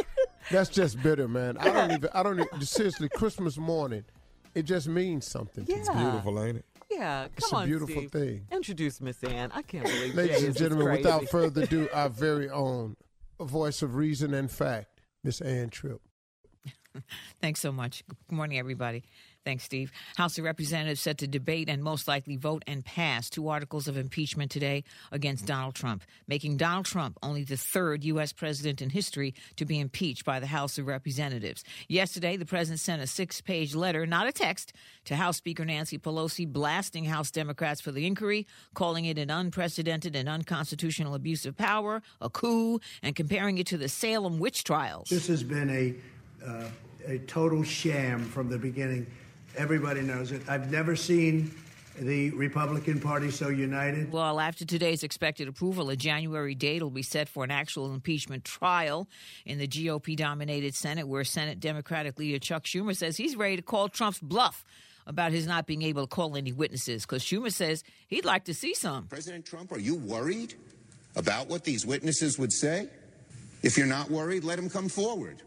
That's 0.51 0.71
just 0.71 1.03
bitter, 1.03 1.29
man. 1.29 1.57
I 1.59 1.65
don't 1.65 1.91
even. 1.93 2.11
I 2.15 2.23
don't 2.23 2.41
even, 2.41 2.61
seriously. 2.63 3.09
Christmas 3.09 3.59
morning, 3.59 4.05
it 4.55 4.63
just 4.65 4.89
means 4.89 5.27
something. 5.27 5.65
To 5.67 5.73
me. 5.73 5.83
Yeah. 5.85 6.01
Beautiful, 6.03 6.43
ain't 6.43 6.59
it? 6.59 6.65
Yeah, 6.91 7.23
come 7.25 7.31
It's 7.39 7.53
a 7.53 7.57
on, 7.57 7.67
beautiful 7.67 7.95
Steve. 7.97 8.11
thing. 8.13 8.47
Introduce 8.53 9.01
Miss 9.01 9.23
Ann. 9.25 9.51
I 9.55 9.63
can't 9.63 9.85
believe 9.85 10.15
Ladies 10.15 10.41
Jay 10.41 10.47
and 10.47 10.57
gentlemen, 10.57 10.87
crazy. 10.89 11.03
without 11.03 11.29
further 11.31 11.63
ado, 11.63 11.89
our 11.93 12.11
very 12.11 12.51
own 12.51 12.97
voice 13.41 13.81
of 13.81 13.95
reason 13.95 14.35
and 14.35 14.51
fact, 14.51 15.01
Miss 15.25 15.41
Ann 15.41 15.71
Tripp. 15.71 16.01
Thanks 17.41 17.61
so 17.61 17.73
much. 17.73 18.05
Good 18.29 18.37
morning, 18.37 18.59
everybody. 18.59 19.05
Thanks, 19.45 19.65
Steve. 19.65 19.91
House 20.17 20.39
of 20.39 20.45
Representatives 20.45 21.01
set 21.01 21.19
to 21.19 21.27
debate 21.27 21.69
and 21.69 21.83
most 21.83 22.07
likely 22.07 22.37
vote 22.37 22.63
and 22.69 22.85
pass 22.85 23.29
two 23.29 23.49
articles 23.49 23.89
of 23.89 23.97
impeachment 23.97 24.53
today 24.53 24.85
against 25.11 25.47
Donald 25.47 25.75
Trump, 25.75 26.05
making 26.29 26.59
Donald 26.59 26.87
Trump 26.87 27.19
only 27.25 27.43
the 27.43 27.57
third 27.57 28.05
U.S. 28.05 28.33
president 28.33 28.81
in 28.81 28.91
history 28.91 29.35
to 29.57 29.65
be 29.65 29.81
impeached 29.81 30.25
by 30.25 30.39
the 30.39 30.47
House 30.47 30.79
of 30.79 30.87
Representatives. 30.87 31.65
Yesterday, 31.89 32.37
the 32.37 32.47
president 32.47 32.79
sent 32.79 33.03
a 33.03 33.07
six 33.07 33.41
page 33.41 33.75
letter, 33.75 34.07
not 34.07 34.29
a 34.29 34.33
text, 34.33 34.75
to 35.07 35.17
House 35.17 35.39
Speaker 35.39 35.65
Nancy 35.65 35.99
Pelosi, 35.99 36.47
blasting 36.47 37.07
House 37.07 37.33
Democrats 37.33 37.81
for 37.81 37.91
the 37.91 38.07
inquiry, 38.07 38.47
calling 38.75 39.07
it 39.07 39.19
an 39.19 39.31
unprecedented 39.31 40.15
and 40.15 40.29
unconstitutional 40.29 41.15
abuse 41.15 41.45
of 41.47 41.57
power, 41.57 42.01
a 42.21 42.31
coup, 42.31 42.81
and 43.03 43.17
comparing 43.17 43.59
it 43.59 43.67
to 43.67 43.77
the 43.77 43.89
Salem 43.89 44.39
witch 44.39 44.63
trials. 44.63 45.09
This 45.09 45.27
has 45.27 45.43
been 45.43 45.69
a, 45.69 46.47
uh, 46.47 46.69
a 47.07 47.19
total 47.19 47.65
sham 47.65 48.25
from 48.25 48.49
the 48.49 48.59
beginning. 48.59 49.07
Everybody 49.57 50.01
knows 50.01 50.33
it. 50.33 50.43
I've 50.49 50.71
never 50.71 50.97
seen 50.97 51.55
the 51.99 52.31
Republican 52.31 53.01
Party 53.01 53.31
so 53.31 53.49
united. 53.49 54.11
Well, 54.11 54.41
after 54.41 54.65
today's 54.65 55.03
expected 55.03 55.47
approval, 55.47 55.91
a 55.91 55.97
January 55.97 56.55
date 56.55 56.83
will 56.83 56.91
be 56.91 57.03
set 57.03 57.29
for 57.29 57.45
an 57.45 57.51
actual 57.51 57.93
impeachment 57.93 58.45
trial 58.45 59.09
in 59.45 59.59
the 59.59 59.69
GOP 59.69 60.17
dominated 60.17 60.75
Senate, 60.75 61.07
where 61.07 61.23
Senate 61.25 61.61
Democratic 61.61 62.19
leader 62.19 62.39
Chuck 62.39 62.65
Schumer 62.65 62.97
says 62.97 63.17
he's 63.17 63.37
ready 63.37 63.57
to 63.57 63.63
call 63.63 63.89
Trump's 63.89 64.21
bluff 64.21 64.65
about 65.07 65.33
his 65.33 65.47
not 65.47 65.67
being 65.67 65.83
able 65.83 66.07
to 66.07 66.09
call 66.09 66.37
any 66.37 66.53
witnesses 66.53 67.03
because 67.03 67.23
Schumer 67.23 67.53
says 67.53 67.85
he'd 68.07 68.25
like 68.25 68.45
to 68.45 68.55
see 68.55 68.73
some. 68.73 69.07
President 69.09 69.45
Trump, 69.45 69.73
are 69.73 69.79
you 69.79 69.97
worried 69.97 70.55
about 71.17 71.49
what 71.49 71.65
these 71.65 71.85
witnesses 71.85 72.39
would 72.39 72.53
say? 72.53 72.89
If 73.63 73.77
you're 73.77 73.87
not 73.87 74.11
worried, 74.11 74.45
let 74.45 74.57
them 74.57 74.71
come 74.71 74.89
forward. 74.89 75.43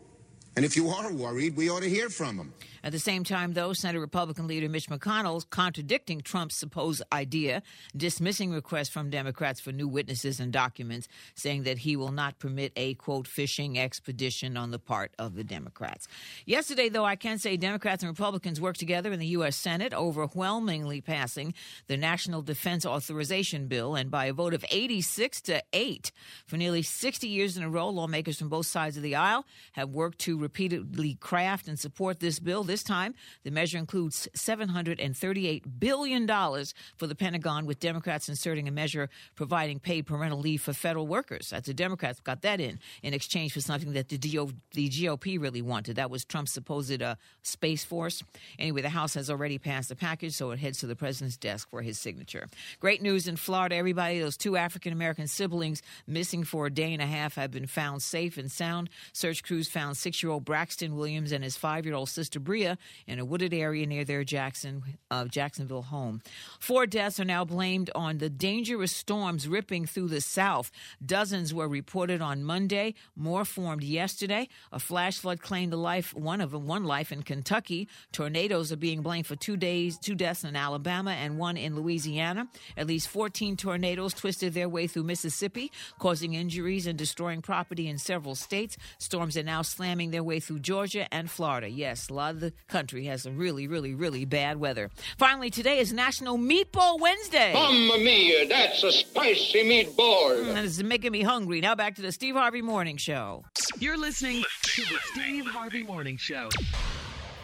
And 0.55 0.63
if 0.63 0.77
you 0.77 0.89
are 0.89 1.11
worried, 1.11 1.57
we 1.57 1.69
ought 1.69 1.81
to 1.81 1.89
hear 1.89 2.09
from 2.09 2.37
them. 2.37 2.53
At 2.85 2.91
the 2.91 2.99
same 2.99 3.23
time, 3.23 3.53
though, 3.53 3.73
Senate 3.73 3.99
Republican 3.99 4.45
leader 4.45 4.69
Mitch 4.69 4.89
McConnell 4.89 5.49
contradicting 5.49 6.21
Trump's 6.21 6.55
supposed 6.55 7.01
idea, 7.11 7.63
dismissing 7.97 8.51
requests 8.51 8.89
from 8.89 9.09
Democrats 9.09 9.59
for 9.59 9.71
new 9.71 9.87
witnesses 9.87 10.39
and 10.39 10.53
documents, 10.53 11.07
saying 11.33 11.63
that 11.63 11.79
he 11.79 11.95
will 11.95 12.11
not 12.11 12.37
permit 12.37 12.71
a, 12.75 12.93
quote, 12.93 13.27
fishing 13.27 13.79
expedition 13.79 14.55
on 14.55 14.69
the 14.69 14.77
part 14.77 15.15
of 15.17 15.33
the 15.33 15.43
Democrats. 15.43 16.07
Yesterday, 16.45 16.89
though, 16.89 17.05
I 17.05 17.15
can 17.15 17.39
say 17.39 17.57
Democrats 17.57 18.03
and 18.03 18.09
Republicans 18.11 18.61
worked 18.61 18.79
together 18.79 19.11
in 19.11 19.19
the 19.19 19.25
U.S. 19.29 19.55
Senate, 19.55 19.91
overwhelmingly 19.91 21.01
passing 21.01 21.55
the 21.87 21.97
National 21.97 22.43
Defense 22.43 22.85
Authorization 22.85 23.65
Bill, 23.65 23.95
and 23.95 24.11
by 24.11 24.25
a 24.25 24.33
vote 24.33 24.53
of 24.53 24.63
86 24.69 25.41
to 25.41 25.63
8. 25.73 26.11
For 26.45 26.57
nearly 26.57 26.83
60 26.83 27.27
years 27.27 27.57
in 27.57 27.63
a 27.63 27.69
row, 27.69 27.89
lawmakers 27.89 28.37
from 28.37 28.49
both 28.49 28.67
sides 28.67 28.95
of 28.95 29.01
the 29.01 29.15
aisle 29.15 29.43
have 29.71 29.89
worked 29.89 30.19
to 30.19 30.37
repeatedly 30.37 31.15
craft 31.15 31.67
and 31.67 31.79
support 31.79 32.19
this 32.19 32.37
bill. 32.37 32.63
This 32.63 32.74
This 32.75 32.83
time, 32.83 33.15
the 33.45 33.51
measure 33.51 33.77
includes 33.77 34.27
$738 34.35 35.63
billion 35.79 36.27
for 36.27 37.07
the 37.07 37.15
Pentagon, 37.15 37.65
with 37.65 37.79
Democrats 37.79 38.27
inserting 38.27 38.67
a 38.67 38.71
measure 38.71 39.09
providing 39.35 39.79
paid 39.79 40.05
parental 40.05 40.39
leave 40.39 40.61
for 40.61 40.73
federal 40.73 41.07
workers. 41.07 41.51
That's 41.51 41.67
the 41.67 41.73
Democrats 41.73 42.19
got 42.19 42.41
that 42.41 42.59
in 42.59 42.79
in 43.01 43.13
exchange 43.13 43.53
for 43.53 43.61
something 43.61 43.93
that 43.93 44.09
the, 44.09 44.17
DO, 44.17 44.51
the 44.73 44.89
GOP 44.89 45.39
really 45.39 45.61
wanted. 45.61 45.95
That 45.95 46.09
was 46.09 46.25
Trump's 46.25 46.51
supposed 46.51 47.01
uh, 47.01 47.15
Space 47.43 47.85
Force. 47.85 48.21
Anyway, 48.59 48.81
the 48.81 48.89
House 48.89 49.13
has 49.13 49.29
already 49.29 49.57
passed 49.57 49.87
the 49.87 49.95
package, 49.95 50.33
so 50.33 50.51
it 50.51 50.59
heads 50.59 50.79
to 50.79 50.85
the 50.85 50.97
president's 50.97 51.37
desk 51.37 51.69
for 51.69 51.81
his 51.81 51.97
signature. 51.97 52.49
Great 52.81 53.01
news 53.01 53.25
in 53.25 53.37
Florida, 53.37 53.77
everybody. 53.77 54.19
Those 54.19 54.35
two 54.35 54.57
African 54.57 54.91
American 54.91 55.27
siblings 55.27 55.81
missing 56.07 56.43
for 56.43 56.65
a 56.65 56.69
day 56.69 56.91
and 56.91 57.01
a 57.01 57.05
half 57.05 57.35
have 57.35 57.51
been 57.51 57.67
found 57.67 58.01
safe 58.01 58.37
and 58.37 58.51
sound. 58.51 58.89
Search 59.13 59.43
crews 59.43 59.69
found 59.69 59.95
six 59.95 60.21
year 60.21 60.33
old 60.33 60.43
Braxton 60.43 60.97
Williams 60.97 61.31
and 61.31 61.41
his 61.41 61.55
five 61.55 61.85
year 61.85 61.95
old 61.95 62.09
sister 62.09 62.37
Bria 62.37 62.64
in 63.07 63.19
a 63.19 63.25
wooded 63.25 63.53
area 63.53 63.85
near 63.85 64.03
their 64.03 64.23
Jackson, 64.23 64.83
uh, 65.11 65.25
Jacksonville 65.25 65.83
home. 65.83 66.21
Four 66.59 66.85
deaths 66.85 67.19
are 67.19 67.25
now 67.25 67.45
blamed 67.45 67.89
on 67.93 68.17
the 68.17 68.29
dangerous 68.29 68.91
storms 68.91 69.47
ripping 69.47 69.85
through 69.85 70.07
the 70.07 70.21
South. 70.21 70.71
Dozens 71.05 71.53
were 71.53 71.67
reported 71.67 72.21
on 72.21 72.43
Monday, 72.43 72.95
more 73.15 73.45
formed 73.45 73.83
yesterday. 73.83 74.47
A 74.71 74.79
flash 74.79 75.19
flood 75.19 75.41
claimed 75.41 75.71
the 75.71 75.77
life 75.77 76.13
one 76.13 76.41
of 76.41 76.53
one 76.53 76.83
life 76.83 77.11
in 77.11 77.23
Kentucky. 77.23 77.87
Tornadoes 78.11 78.71
are 78.71 78.77
being 78.77 79.01
blamed 79.01 79.27
for 79.27 79.35
two 79.35 79.57
days, 79.57 79.97
two 79.97 80.15
deaths 80.15 80.43
in 80.43 80.55
Alabama 80.55 81.11
and 81.11 81.37
one 81.37 81.57
in 81.57 81.75
Louisiana. 81.75 82.47
At 82.77 82.87
least 82.87 83.07
14 83.09 83.57
tornadoes 83.57 84.13
twisted 84.13 84.53
their 84.53 84.69
way 84.69 84.87
through 84.87 85.03
Mississippi, 85.03 85.71
causing 85.99 86.33
injuries 86.33 86.87
and 86.87 86.97
destroying 86.97 87.41
property 87.41 87.87
in 87.87 87.97
several 87.97 88.35
states. 88.35 88.77
Storms 88.97 89.37
are 89.37 89.43
now 89.43 89.61
slamming 89.61 90.11
their 90.11 90.23
way 90.23 90.39
through 90.39 90.59
Georgia 90.59 91.07
and 91.13 91.29
Florida. 91.29 91.69
Yes, 91.69 92.09
a 92.09 92.13
lot 92.13 92.33
of 92.33 92.39
the 92.39 92.53
country 92.67 93.05
has 93.05 93.23
some 93.23 93.37
really, 93.37 93.67
really, 93.67 93.93
really 93.93 94.25
bad 94.25 94.57
weather. 94.57 94.89
Finally, 95.17 95.49
today 95.49 95.79
is 95.79 95.93
National 95.93 96.37
Meatball 96.37 96.99
Wednesday. 96.99 97.53
Mamma 97.53 97.97
mia, 97.97 98.47
that's 98.47 98.83
a 98.83 98.91
spicy 98.91 99.63
meatball. 99.63 100.35
Mm, 100.45 100.55
This 100.55 100.77
is 100.77 100.83
making 100.83 101.11
me 101.11 101.21
hungry. 101.21 101.61
Now 101.61 101.75
back 101.75 101.95
to 101.95 102.01
the 102.01 102.11
Steve 102.11 102.35
Harvey 102.35 102.61
Morning 102.61 102.97
Show. 102.97 103.43
You're 103.79 103.97
listening 103.97 104.43
to 104.63 104.81
the 104.81 104.99
Steve 105.13 105.45
Harvey 105.45 105.83
Morning 105.83 106.17
Show. 106.17 106.49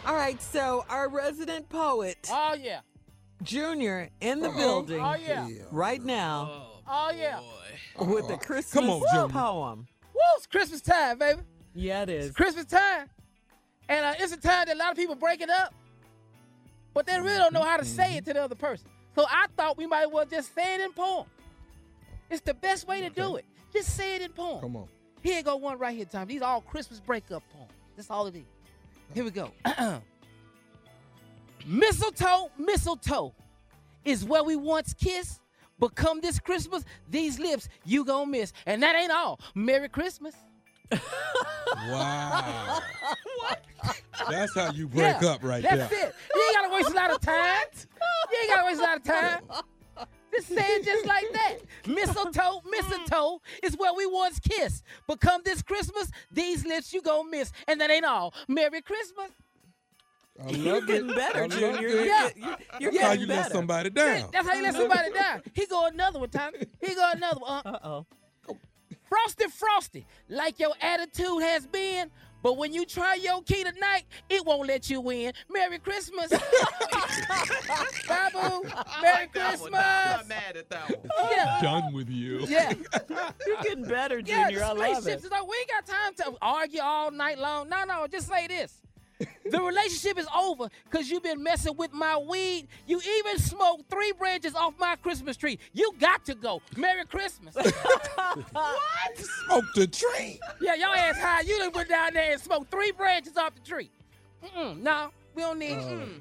All 0.04 0.14
right, 0.16 0.40
so 0.42 0.84
our 0.88 1.08
resident 1.08 1.68
poet, 1.68 2.28
Oh 2.30 2.54
yeah. 2.60 2.80
Junior, 3.42 4.08
in 4.20 4.40
the 4.40 4.48
Uh-oh. 4.48 4.56
building 4.56 5.00
Oh, 5.00 5.14
yeah. 5.14 5.48
right 5.70 6.02
now 6.02 6.66
Oh 6.88 7.12
yeah. 7.16 7.40
with 7.98 8.28
the 8.28 8.36
Christmas 8.36 8.72
Come 8.72 8.90
on, 8.90 9.02
Junior. 9.12 9.28
poem. 9.28 9.86
Woo! 10.14 10.20
It's 10.36 10.46
Christmas 10.46 10.80
time, 10.80 11.18
baby. 11.18 11.40
Yeah, 11.74 12.02
it 12.02 12.08
is. 12.10 12.26
It's 12.26 12.36
Christmas 12.36 12.66
time, 12.66 13.08
and 13.88 14.04
uh, 14.04 14.14
it's 14.18 14.32
a 14.32 14.36
time 14.36 14.66
that 14.66 14.76
a 14.76 14.78
lot 14.78 14.90
of 14.90 14.96
people 14.96 15.14
break 15.14 15.40
it 15.40 15.50
up, 15.50 15.74
but 16.94 17.06
they 17.06 17.20
really 17.20 17.38
don't 17.38 17.52
know 17.52 17.62
how 17.62 17.76
to 17.76 17.84
say 17.84 18.16
it 18.16 18.24
to 18.26 18.32
the 18.32 18.42
other 18.42 18.54
person. 18.54 18.88
So 19.14 19.24
I 19.28 19.46
thought 19.56 19.76
we 19.76 19.86
might 19.86 20.10
well 20.10 20.24
just 20.24 20.54
say 20.54 20.74
it 20.74 20.80
in 20.80 20.92
poem. 20.92 21.26
It's 22.30 22.40
the 22.40 22.54
best 22.54 22.88
way 22.88 23.02
to 23.02 23.10
do 23.10 23.36
it. 23.36 23.44
Just 23.72 23.94
say 23.96 24.16
it 24.16 24.22
in 24.22 24.32
poem. 24.32 24.60
Come 24.60 24.76
on. 24.76 24.88
Here 25.22 25.42
go 25.42 25.56
one 25.56 25.78
right 25.78 25.94
here, 25.94 26.04
Tom. 26.04 26.26
These 26.26 26.42
are 26.42 26.54
all 26.54 26.60
Christmas 26.60 26.98
breakup 26.98 27.42
poems. 27.52 27.70
That's 27.96 28.10
all 28.10 28.26
it 28.26 28.34
is. 28.34 28.42
Here 29.14 29.24
we 29.24 29.30
go. 29.30 29.52
mistletoe, 31.66 32.50
mistletoe 32.58 33.34
is 34.04 34.24
where 34.24 34.42
we 34.42 34.56
once 34.56 34.94
kissed, 34.94 35.40
but 35.78 35.94
come 35.94 36.20
this 36.20 36.38
Christmas, 36.40 36.84
these 37.08 37.38
lips 37.38 37.68
you 37.84 38.04
gonna 38.04 38.30
miss. 38.30 38.52
And 38.66 38.82
that 38.82 38.96
ain't 38.96 39.12
all. 39.12 39.38
Merry 39.54 39.88
Christmas. 39.88 40.34
Wow. 41.88 42.80
What? 43.38 44.00
That's 44.30 44.54
how 44.54 44.70
you 44.70 44.86
break 44.86 45.20
Yeah, 45.20 45.30
up 45.30 45.42
right 45.42 45.62
That's 45.62 45.76
there. 45.76 45.88
That's 45.88 45.92
it. 45.92 46.14
You 46.34 46.42
ain't 46.42 46.54
gotta 46.56 46.74
waste 46.74 46.90
a 46.90 46.94
lot 46.94 47.10
of 47.10 47.20
time. 47.20 47.60
You 48.30 48.38
ain't 48.40 48.50
gotta 48.50 48.66
waste 48.66 48.80
a 48.80 48.82
lot 48.84 48.96
of 48.98 49.02
time. 49.04 49.40
Just 50.32 50.48
say 50.48 50.54
it 50.76 50.84
just 50.84 51.04
like 51.06 51.26
that. 51.32 51.56
Mistletoe, 51.86 52.62
mistletoe 52.70 53.40
is 53.64 53.76
where 53.76 53.92
we 53.94 54.06
once 54.06 54.38
kissed. 54.38 54.84
But 55.08 55.20
come 55.20 55.42
this 55.44 55.60
Christmas, 55.62 56.10
these 56.30 56.64
lips 56.64 56.92
you 56.94 57.02
gonna 57.02 57.28
miss. 57.28 57.52
And 57.66 57.80
that 57.80 57.90
ain't 57.90 58.04
all. 58.04 58.32
Merry 58.48 58.80
Christmas. 58.80 59.30
I 60.42 60.50
You're 60.50 60.74
love 60.74 60.86
getting 60.86 61.10
it. 61.10 61.16
better, 61.16 61.38
I 61.42 61.46
love 61.46 61.50
Junior. 61.58 61.88
it. 61.88 62.06
Yeah. 62.06 62.28
You're, 62.36 62.56
you're 62.80 62.92
That's 62.92 63.04
how 63.04 63.12
you 63.12 63.26
better. 63.26 63.42
let 63.42 63.52
somebody 63.52 63.90
down. 63.90 64.30
That's 64.32 64.48
how 64.48 64.54
you 64.54 64.62
let 64.62 64.74
somebody 64.74 65.12
down. 65.12 65.42
He 65.52 65.66
go 65.66 65.86
another 65.86 66.20
one, 66.20 66.30
Tommy. 66.30 66.58
He 66.80 66.94
go 66.94 67.10
another 67.12 67.40
one. 67.40 67.62
Uh, 67.66 67.70
Uh-oh. 67.82 68.06
Frosty, 69.12 69.44
frosty, 69.48 70.06
like 70.30 70.58
your 70.58 70.72
attitude 70.80 71.42
has 71.42 71.66
been. 71.66 72.10
But 72.42 72.56
when 72.56 72.72
you 72.72 72.86
try 72.86 73.16
your 73.16 73.42
key 73.42 73.62
tonight, 73.62 74.04
it 74.30 74.42
won't 74.46 74.66
let 74.66 74.88
you 74.88 75.06
in. 75.10 75.34
Merry 75.50 75.78
Christmas. 75.78 76.30
Babu, 78.08 78.66
Merry 79.02 79.26
Christmas. 79.26 79.74
I'm 79.74 80.26
mad 80.28 80.56
at 80.56 80.70
that 80.70 80.88
one. 80.88 81.10
Yeah. 81.30 81.58
Done 81.60 81.92
with 81.92 82.08
you. 82.08 82.46
Yeah. 82.48 82.72
You're 83.46 83.62
getting 83.62 83.84
better, 83.84 84.22
Junior. 84.22 84.50
this 84.50 84.62
I 84.62 84.68
love 84.68 84.76
relationship 84.78 85.18
it. 85.18 85.24
is 85.26 85.30
like 85.30 85.46
we 85.46 85.56
ain't 85.58 85.68
got 85.68 85.86
time 85.86 86.14
to 86.14 86.38
argue 86.40 86.80
all 86.80 87.10
night 87.10 87.38
long. 87.38 87.68
No, 87.68 87.84
no, 87.84 88.06
just 88.06 88.28
say 88.28 88.46
this. 88.46 88.80
The 89.50 89.60
relationship 89.60 90.18
is 90.18 90.26
over 90.36 90.68
because 90.90 91.10
you've 91.10 91.22
been 91.22 91.42
messing 91.42 91.76
with 91.76 91.92
my 91.92 92.16
weed. 92.16 92.68
You 92.86 93.00
even 93.18 93.38
smoked 93.38 93.90
three 93.90 94.12
branches 94.12 94.54
off 94.54 94.74
my 94.78 94.96
Christmas 94.96 95.36
tree. 95.36 95.58
You 95.72 95.92
got 96.00 96.24
to 96.26 96.34
go. 96.34 96.62
Merry 96.76 97.04
Christmas. 97.04 97.54
What? 98.52 99.18
Smoked 99.18 99.76
a 99.78 99.86
tree. 99.86 100.40
yeah, 100.60 100.74
y'all 100.74 100.94
ass 100.94 101.18
high. 101.18 101.42
You 101.42 101.58
done 101.58 101.72
went 101.74 101.88
down 101.88 102.14
there 102.14 102.32
and 102.32 102.40
smoked 102.40 102.70
three 102.70 102.92
branches 102.92 103.36
off 103.36 103.54
the 103.54 103.60
tree. 103.60 103.90
Mm-mm, 104.44 104.80
no, 104.80 105.10
we 105.34 105.42
don't 105.42 105.58
need. 105.58 105.72
mm. 105.76 106.20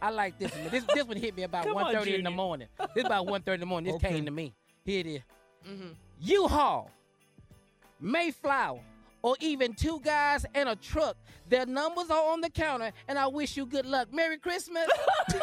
I 0.00 0.10
like 0.10 0.38
this 0.38 0.50
one. 0.52 0.68
This 0.70 0.84
this 0.94 1.04
one 1.04 1.18
hit 1.18 1.36
me 1.36 1.42
about 1.42 1.64
Come 1.66 1.76
on, 1.76 1.94
1.30 1.94 2.14
in 2.18 2.24
the 2.24 2.30
morning. 2.30 2.68
This 2.94 3.04
about 3.04 3.26
1.30 3.26 3.54
in 3.54 3.60
the 3.60 3.66
morning. 3.66 3.92
This 3.92 4.02
Okay. 4.02 4.14
came 4.14 4.24
to 4.24 4.30
me. 4.30 4.54
Here 4.84 5.00
it 5.00 5.06
is. 5.06 5.20
U-Haul, 6.22 6.90
Mayflower, 8.00 8.80
or 9.22 9.36
even 9.40 9.74
two 9.74 10.00
guys 10.04 10.44
and 10.54 10.68
a 10.68 10.76
truck. 10.76 11.16
Their 11.48 11.66
numbers 11.66 12.10
are 12.10 12.32
on 12.32 12.40
the 12.40 12.50
counter, 12.50 12.92
and 13.08 13.18
I 13.18 13.26
wish 13.26 13.56
you 13.56 13.66
good 13.66 13.84
luck. 13.86 14.12
Merry 14.12 14.38
Christmas. 14.38 14.86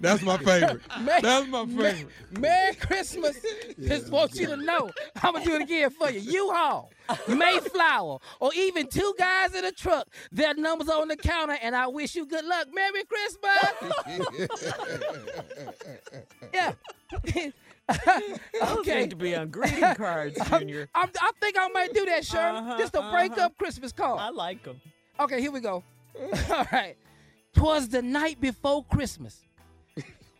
That's 0.00 0.22
my 0.22 0.38
favorite. 0.38 0.80
Merry- 1.02 1.20
That's 1.20 1.48
my 1.48 1.64
Mer- 1.66 1.92
favorite. 1.92 2.12
Merry 2.38 2.74
Christmas. 2.76 3.36
Just 3.78 4.10
want 4.10 4.34
you 4.36 4.46
to 4.46 4.56
know. 4.56 4.90
I'm 5.22 5.32
going 5.32 5.44
to 5.44 5.50
do 5.50 5.56
it 5.56 5.62
again 5.62 5.90
for 5.90 6.10
you. 6.10 6.20
U-Haul, 6.20 6.90
Mayflower, 7.28 8.18
or 8.40 8.50
even 8.54 8.86
two 8.88 9.14
guys 9.18 9.54
in 9.54 9.64
a 9.66 9.72
truck. 9.72 10.08
Their 10.32 10.54
numbers 10.54 10.88
are 10.88 11.00
on 11.02 11.08
the 11.08 11.16
counter, 11.16 11.58
and 11.60 11.76
I 11.76 11.88
wish 11.88 12.14
you 12.14 12.24
good 12.24 12.44
luck. 12.46 12.68
Merry 12.72 13.02
Christmas. 13.04 14.48
yeah. 16.54 16.72
Those 18.60 18.78
okay. 18.78 19.06
to 19.06 19.16
be 19.16 19.34
on 19.34 19.48
greeting 19.50 19.94
cards, 19.94 20.38
Junior. 20.48 20.88
I'm, 20.94 21.10
I 21.20 21.30
think 21.40 21.56
I 21.58 21.68
might 21.68 21.92
do 21.92 22.04
that, 22.06 22.24
Shirley. 22.24 22.58
Uh-huh, 22.58 22.78
Just 22.78 22.94
a 22.94 23.10
break 23.10 23.32
uh-huh. 23.32 23.46
up 23.46 23.58
Christmas 23.58 23.92
card. 23.92 24.20
I 24.20 24.30
like 24.30 24.62
them. 24.62 24.80
Okay, 25.18 25.40
here 25.40 25.50
we 25.50 25.60
go. 25.60 25.82
All 26.50 26.66
right. 26.72 26.96
Twas 27.54 27.88
the 27.88 28.02
night 28.02 28.40
before 28.40 28.84
Christmas. 28.84 29.40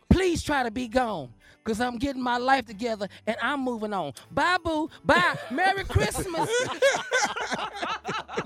Please 0.09 0.43
try 0.43 0.63
to 0.63 0.71
be 0.71 0.87
gone. 0.87 1.33
Cause 1.63 1.79
I'm 1.79 1.99
getting 1.99 2.23
my 2.23 2.37
life 2.37 2.65
together 2.65 3.07
and 3.27 3.37
I'm 3.39 3.63
moving 3.63 3.93
on. 3.93 4.13
Bye 4.31 4.57
boo. 4.63 4.89
Bye. 5.05 5.37
Merry 5.51 5.83
Christmas. 5.83 6.49
you 6.59 6.79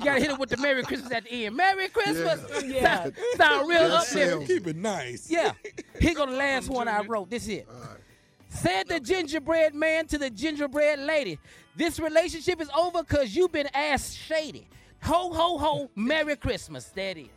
gotta 0.04 0.20
hit 0.20 0.32
it 0.32 0.38
with 0.38 0.50
the 0.50 0.58
Merry 0.58 0.84
Christmas 0.84 1.14
at 1.14 1.24
the 1.24 1.46
end. 1.46 1.56
Merry 1.56 1.88
Christmas. 1.88 2.42
Yeah. 2.66 3.04
Sound, 3.04 3.16
sound 3.38 3.70
real 3.70 3.88
Yes, 3.88 4.12
uplifting. 4.12 4.48
Keep 4.48 4.68
it 4.68 4.76
nice. 4.76 5.32
Yeah. 5.32 5.54
Here 5.98 6.14
go 6.14 6.26
the 6.26 6.34
last 6.34 6.70
one 6.70 6.90
I 6.90 7.04
wrote. 7.04 7.30
This 7.30 7.44
is 7.44 7.50
it. 7.50 7.68
Said 8.50 8.88
the 8.88 9.00
gingerbread 9.00 9.76
man 9.76 10.08
to 10.08 10.18
the 10.18 10.30
gingerbread 10.30 11.00
lady. 11.00 11.40
This 11.76 12.00
relationship 12.00 12.62
is 12.62 12.70
over 12.78 13.04
because 13.04 13.36
you've 13.36 13.52
been 13.52 13.68
ass 13.74 14.14
shady. 14.14 14.68
Ho, 15.04 15.32
ho, 15.34 15.58
ho. 15.58 15.90
Merry 15.96 16.36
Christmas. 16.36 16.86
That 16.96 17.18
is. 17.18 17.28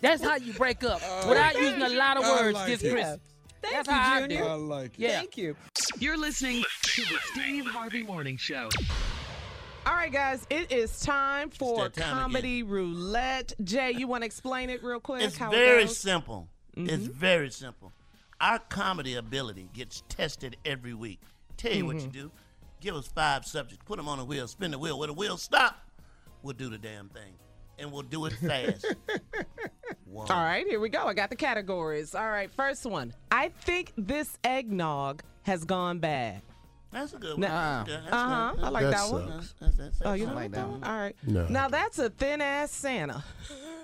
That's 0.00 0.22
how 0.22 0.36
you 0.36 0.52
break 0.52 0.84
up 0.84 1.00
without 1.26 1.58
using 1.58 1.82
a 1.82 1.88
lot 1.88 2.16
of 2.18 2.24
words 2.24 2.54
like 2.54 2.66
this 2.68 2.82
it. 2.82 2.92
Christmas. 2.92 3.18
Thank 3.62 3.74
That's 3.74 3.88
you, 3.88 3.94
how 3.94 4.14
I 4.14 4.26
do. 4.26 4.36
I 4.36 4.52
like 4.54 4.86
it. 4.86 4.98
Yeah. 4.98 5.18
Thank 5.18 5.38
you. 5.38 5.56
You're 5.98 6.18
listening 6.18 6.62
to 6.82 7.02
the 7.02 7.18
Steve 7.32 7.66
Harvey 7.66 8.02
Morning 8.02 8.36
Show. 8.36 8.68
All 9.86 9.92
right, 9.92 10.10
guys, 10.10 10.46
it 10.48 10.72
is 10.72 11.00
time 11.00 11.50
for 11.50 11.90
time 11.90 12.10
comedy 12.10 12.62
roulette. 12.62 13.52
Jay, 13.62 13.92
you 13.92 14.08
want 14.08 14.22
to 14.22 14.26
explain 14.26 14.70
it 14.70 14.82
real 14.82 14.98
quick? 14.98 15.22
It's 15.22 15.36
very 15.36 15.84
it 15.84 15.90
simple. 15.90 16.48
It's 16.74 17.04
mm-hmm. 17.04 17.12
very 17.12 17.50
simple. 17.50 17.92
Our 18.40 18.58
comedy 18.60 19.14
ability 19.16 19.68
gets 19.74 20.02
tested 20.08 20.56
every 20.64 20.94
week. 20.94 21.20
Tell 21.58 21.72
you 21.72 21.84
what 21.84 21.96
you 21.96 22.02
mm-hmm. 22.02 22.10
do. 22.10 22.30
Give 22.80 22.94
us 22.94 23.08
five 23.08 23.44
subjects, 23.44 23.84
put 23.84 23.98
them 23.98 24.08
on 24.08 24.18
a 24.18 24.24
wheel, 24.24 24.48
spin 24.48 24.70
the 24.70 24.78
wheel. 24.78 24.98
When 24.98 25.08
the 25.08 25.14
wheel 25.14 25.36
stop, 25.36 25.76
we'll 26.42 26.54
do 26.54 26.70
the 26.70 26.78
damn 26.78 27.10
thing. 27.10 27.34
And 27.78 27.92
we'll 27.92 28.02
do 28.02 28.24
it 28.24 28.32
fast. 28.34 28.86
All 30.16 30.26
right, 30.28 30.66
here 30.66 30.80
we 30.80 30.88
go. 30.88 31.04
I 31.06 31.14
got 31.14 31.28
the 31.28 31.36
categories. 31.36 32.14
All 32.14 32.30
right, 32.30 32.50
first 32.50 32.86
one. 32.86 33.12
I 33.30 33.48
think 33.48 33.92
this 33.98 34.38
eggnog 34.44 35.22
has 35.42 35.64
gone 35.64 35.98
bad. 35.98 36.40
That's 36.94 37.12
a 37.12 37.18
good 37.18 37.32
one. 37.32 37.40
Now, 37.40 37.84
That's 37.84 37.88
good. 37.90 38.00
That's 38.04 38.12
uh 38.14 38.26
huh. 38.26 38.54
I 38.62 38.68
like 38.70 38.84
That 38.84 38.90
that 38.92 39.10
one. 39.10 39.28
sucks. 39.28 39.54
That's- 39.60 39.76
that's- 39.76 40.00
Oh, 40.04 40.12
you 40.14 40.26
don't 40.26 40.34
like 40.36 40.52
that 40.52 40.68
one? 40.68 40.82
All 40.84 40.96
right. 40.96 41.16
No. 41.26 41.46
Now 41.48 41.68
that's 41.68 41.98
a 41.98 42.08
thin 42.08 42.40
ass 42.40 42.70
Santa. 42.70 43.22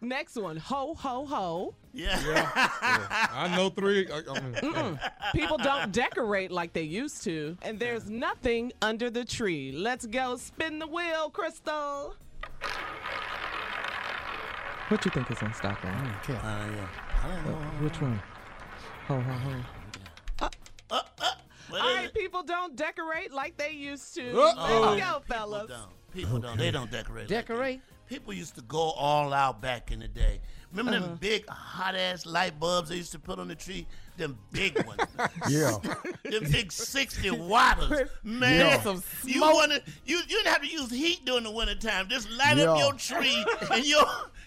Next 0.00 0.36
one, 0.36 0.56
ho 0.58 0.94
ho 0.94 1.24
ho. 1.24 1.74
Yeah. 1.94 2.20
yeah 2.26 2.50
I 3.32 3.56
know 3.56 3.70
three. 3.70 4.06
I, 4.12 4.20
I. 4.28 4.98
People 5.32 5.56
don't 5.56 5.90
decorate 5.92 6.50
like 6.52 6.74
they 6.74 6.82
used 6.82 7.24
to, 7.24 7.56
and 7.62 7.78
there's 7.78 8.10
nothing 8.10 8.72
under 8.82 9.08
the 9.08 9.24
tree. 9.24 9.72
Let's 9.72 10.04
go 10.06 10.36
spin 10.36 10.78
the 10.78 10.86
wheel, 10.86 11.30
Crystal. 11.30 12.14
What 14.88 15.02
you 15.06 15.10
think 15.10 15.30
is 15.30 15.40
in 15.40 15.54
stock 15.54 15.82
right 15.82 16.02
now? 16.04 16.18
Uh, 16.28 16.32
yeah. 16.34 16.86
I 17.22 17.28
don't 17.28 17.44
know. 17.46 17.56
Which 17.84 17.98
one? 18.02 18.20
Ho 19.08 19.20
ho 19.20 19.32
ho. 19.32 20.48
What 21.70 21.80
All 21.80 21.88
is 21.88 21.96
right, 21.96 22.04
it? 22.06 22.14
people 22.14 22.42
don't 22.42 22.76
decorate 22.76 23.32
like 23.32 23.56
they 23.56 23.70
used 23.72 24.14
to. 24.14 24.30
Uh-oh. 24.38 24.94
Let's 24.96 25.02
go, 25.02 25.22
fellas. 25.34 25.62
People 25.62 25.76
don't. 25.76 26.12
People 26.12 26.38
don't. 26.38 26.58
They 26.58 26.70
don't 26.70 26.90
decorate. 26.90 27.28
Decorate? 27.28 27.80
that. 27.86 28.08
People 28.08 28.34
used 28.34 28.54
to 28.56 28.62
go 28.62 28.78
all 28.78 29.32
out 29.32 29.62
back 29.62 29.90
in 29.90 29.98
the 29.98 30.06
day. 30.08 30.40
Remember 30.72 30.98
Uh-huh. 30.98 31.06
them 31.08 31.16
big 31.16 31.48
hot 31.48 31.94
ass 31.96 32.26
light 32.26 32.60
bulbs 32.60 32.90
they 32.90 32.96
used 32.96 33.12
to 33.12 33.18
put 33.18 33.38
on 33.38 33.48
the 33.48 33.54
tree? 33.54 33.86
Them 34.18 34.38
big 34.52 34.84
ones. 34.86 35.00
Yeah. 35.48 35.78
them 36.24 36.44
big 36.52 36.70
sixty 36.70 37.30
watters. 37.30 38.08
Man, 38.22 38.60
Yeah. 38.66 38.82
Some 38.82 39.02
you 39.24 39.34
smoke. 39.38 39.54
wanna 39.54 39.80
you 40.04 40.18
you 40.18 40.22
didn't 40.26 40.48
have 40.48 40.60
to 40.62 40.68
use 40.68 40.90
heat 40.90 41.24
during 41.24 41.44
the 41.44 41.50
wintertime. 41.50 42.08
Just 42.08 42.30
light 42.30 42.58
Yeah. 42.58 42.72
up 42.72 42.78
your 42.78 42.92
tree 42.92 43.44
and 43.72 43.84
your 43.86 44.04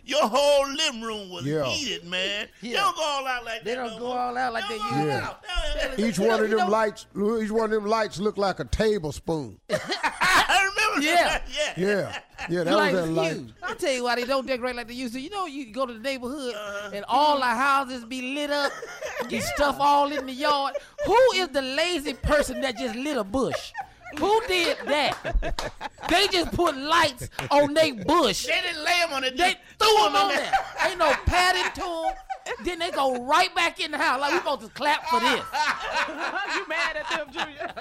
your 0.08 0.28
whole 0.28 0.68
living 0.72 1.02
room 1.02 1.30
was 1.30 1.46
Yeah. 1.46 1.66
heated, 1.66 2.06
man. 2.06 2.48
They 2.62 2.72
don't 2.72 2.96
go 2.96 3.04
all 3.04 3.28
out 3.28 3.46
like 3.46 3.64
They 3.64 3.76
that. 3.76 3.84
They 3.84 3.90
don't 3.90 3.94
no 3.94 4.00
go 4.00 4.08
more. 4.08 4.20
all 4.20 4.38
out 4.38 4.54
like 4.54 4.68
they 4.70 4.78
Don't 4.78 4.88
used 4.88 5.00
go 5.02 5.06
Yeah. 5.08 5.28
out. 5.28 5.44
Hell, 5.46 5.90
hell, 5.98 6.06
Each 6.06 6.18
one 6.20 6.44
of 6.44 6.50
them 6.50 6.60
know- 6.60 6.68
lights, 6.70 7.06
each 7.16 7.52
one 7.52 7.66
of 7.66 7.72
them 7.72 7.86
lights 7.86 8.18
look 8.20 8.38
like 8.38 8.60
a 8.60 8.66
tablespoon. 8.66 9.60
I 9.70 10.70
remember 10.76 11.06
Yeah. 11.06 11.28
that. 11.28 11.48
Yeah. 11.50 11.74
Yeah, 11.78 12.20
yeah, 12.50 12.64
that 12.64 12.74
Like 12.76 12.94
was 12.94 13.02
that 13.06 13.12
light. 13.12 13.42
I'll 13.64 13.76
tell 13.76 13.92
you 13.92 14.04
why 14.04 14.16
they 14.16 14.24
don't 14.26 14.48
decorate 14.48 14.76
like 14.76 14.88
they 14.88 14.94
used 14.94 15.14
to. 15.14 15.20
You 15.20 15.30
know, 15.30 15.46
you 15.46 15.72
go 15.72 15.86
to 15.86 15.94
the 15.94 16.00
neighborhood 16.00 16.56
Uh-huh. 16.56 16.90
and 16.94 17.06
all 17.08 17.38
the 17.40 17.46
houses 17.46 18.06
be 18.06 18.34
lit 18.34 18.50
up, 18.50 18.72
get 19.30 19.44
stuff 19.56 19.76
all 19.80 20.12
in 20.12 20.26
the 20.26 20.32
yard. 20.34 20.76
Who 21.06 21.18
is 21.36 21.50
the 21.50 21.62
lazy 21.62 22.14
person 22.14 22.62
that 22.62 22.78
just 22.78 22.96
lit 22.96 23.18
a 23.18 23.24
bush? 23.24 23.72
Who 24.20 24.42
did 24.48 24.78
that? 24.86 25.72
They 26.10 26.28
just 26.28 26.52
put 26.54 26.78
lights 26.78 27.30
on 27.52 27.74
their 27.74 27.94
bush. 27.94 28.46
They 28.46 28.62
didn't 28.62 28.84
lay 28.84 29.00
them 29.02 29.14
on 29.14 29.24
it. 29.24 29.38
They 29.38 29.56
threw 29.78 30.04
them 30.04 30.16
on 30.16 30.30
there. 30.30 30.52
Ain't 30.88 31.00
no 31.00 31.14
padding 31.26 31.72
to 31.76 31.82
them. 31.82 32.14
Then 32.64 32.80
they 32.80 32.92
go 32.92 33.26
right 33.26 33.54
back 33.54 33.80
in 33.80 33.92
the 33.92 33.98
house. 33.98 34.22
Like 34.22 34.32
we 34.32 34.38
supposed 34.38 34.62
to 34.62 34.70
clap 34.70 35.06
for 35.10 35.20
this. 35.20 35.30
you 36.56 36.68
mad 36.68 36.96
at 36.96 37.10
them, 37.10 37.28
Junior? 37.32 37.74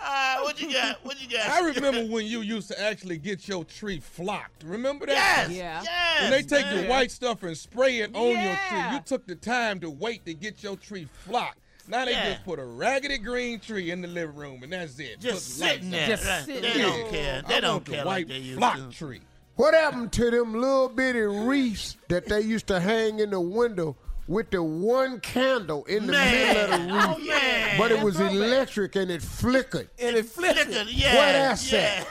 Uh, 0.00 0.38
what 0.40 0.60
you 0.60 0.72
got? 0.72 1.04
What 1.04 1.20
you 1.20 1.28
got? 1.28 1.50
I 1.50 1.60
remember 1.60 2.12
when 2.12 2.26
you 2.26 2.40
used 2.40 2.68
to 2.68 2.80
actually 2.80 3.18
get 3.18 3.46
your 3.46 3.64
tree 3.64 4.00
flocked. 4.00 4.64
Remember 4.64 5.06
that? 5.06 5.48
Yes. 5.48 5.50
Yeah. 5.50 5.82
Yes. 5.82 6.22
When 6.22 6.30
they 6.30 6.42
take 6.42 6.66
man. 6.66 6.84
the 6.84 6.88
white 6.88 7.10
stuff 7.10 7.42
and 7.42 7.56
spray 7.56 7.98
it 7.98 8.14
on 8.14 8.30
your 8.30 8.58
tree, 8.68 8.94
you 8.94 9.00
took 9.04 9.26
the 9.26 9.34
time 9.34 9.80
to 9.80 9.90
wait 9.90 10.24
to 10.24 10.34
get 10.34 10.62
your 10.62 10.76
tree 10.76 11.08
flocked. 11.24 11.58
Now 11.88 12.04
they 12.04 12.12
Yeah. 12.12 12.32
just 12.32 12.44
put 12.44 12.58
a 12.58 12.64
raggedy 12.64 13.18
green 13.18 13.60
tree 13.60 13.90
in 13.90 14.02
the 14.02 14.08
living 14.08 14.34
room 14.36 14.62
and 14.62 14.72
that's 14.72 14.98
it. 14.98 15.20
Just 15.20 15.58
Put 15.60 15.66
lights 15.66 15.74
sitting 15.76 15.90
there. 15.90 16.04
it. 16.04 16.08
Just 16.08 16.26
right. 16.26 16.44
sitting 16.44 16.62
They 16.62 16.72
there. 16.72 16.82
don't 16.82 17.10
care. 17.10 17.42
They 17.46 17.54
I 17.56 17.60
don't 17.60 17.72
want 17.72 17.84
the 17.86 17.90
care 17.92 18.04
white 18.04 18.12
like 18.16 18.28
they 18.28 18.38
used 18.38 18.58
flock 18.58 18.76
to. 18.76 18.90
tree. 18.96 19.20
What 19.56 19.74
happened 19.74 20.12
to 20.12 20.30
them 20.30 20.54
little 20.54 20.88
bitty 20.88 21.20
wreaths 21.20 21.96
that 22.08 22.26
they 22.26 22.40
used 22.42 22.66
to 22.68 22.78
hang 22.80 23.20
in 23.20 23.30
the 23.30 23.40
window 23.40 23.96
with 24.28 24.50
the 24.50 24.62
one 24.62 25.20
candle 25.20 25.84
in 25.84 26.06
the 26.06 26.12
middle 26.12 26.62
of 26.64 26.70
the 26.70 26.76
oh, 26.76 26.88
Man. 26.88 27.16
wreath? 27.18 27.28
Oh. 27.28 27.78
But 27.78 27.92
it 27.92 28.02
was 28.02 28.18
electric 28.20 28.96
and 28.96 29.10
it 29.10 29.22
flickered. 29.22 29.88
And 29.98 30.16
it 30.16 30.24
it. 30.24 30.26
Flickered, 30.28 30.88
yeah. 30.88 31.14
Where 31.14 31.32
that's 31.32 31.72
yeah. 31.72 32.04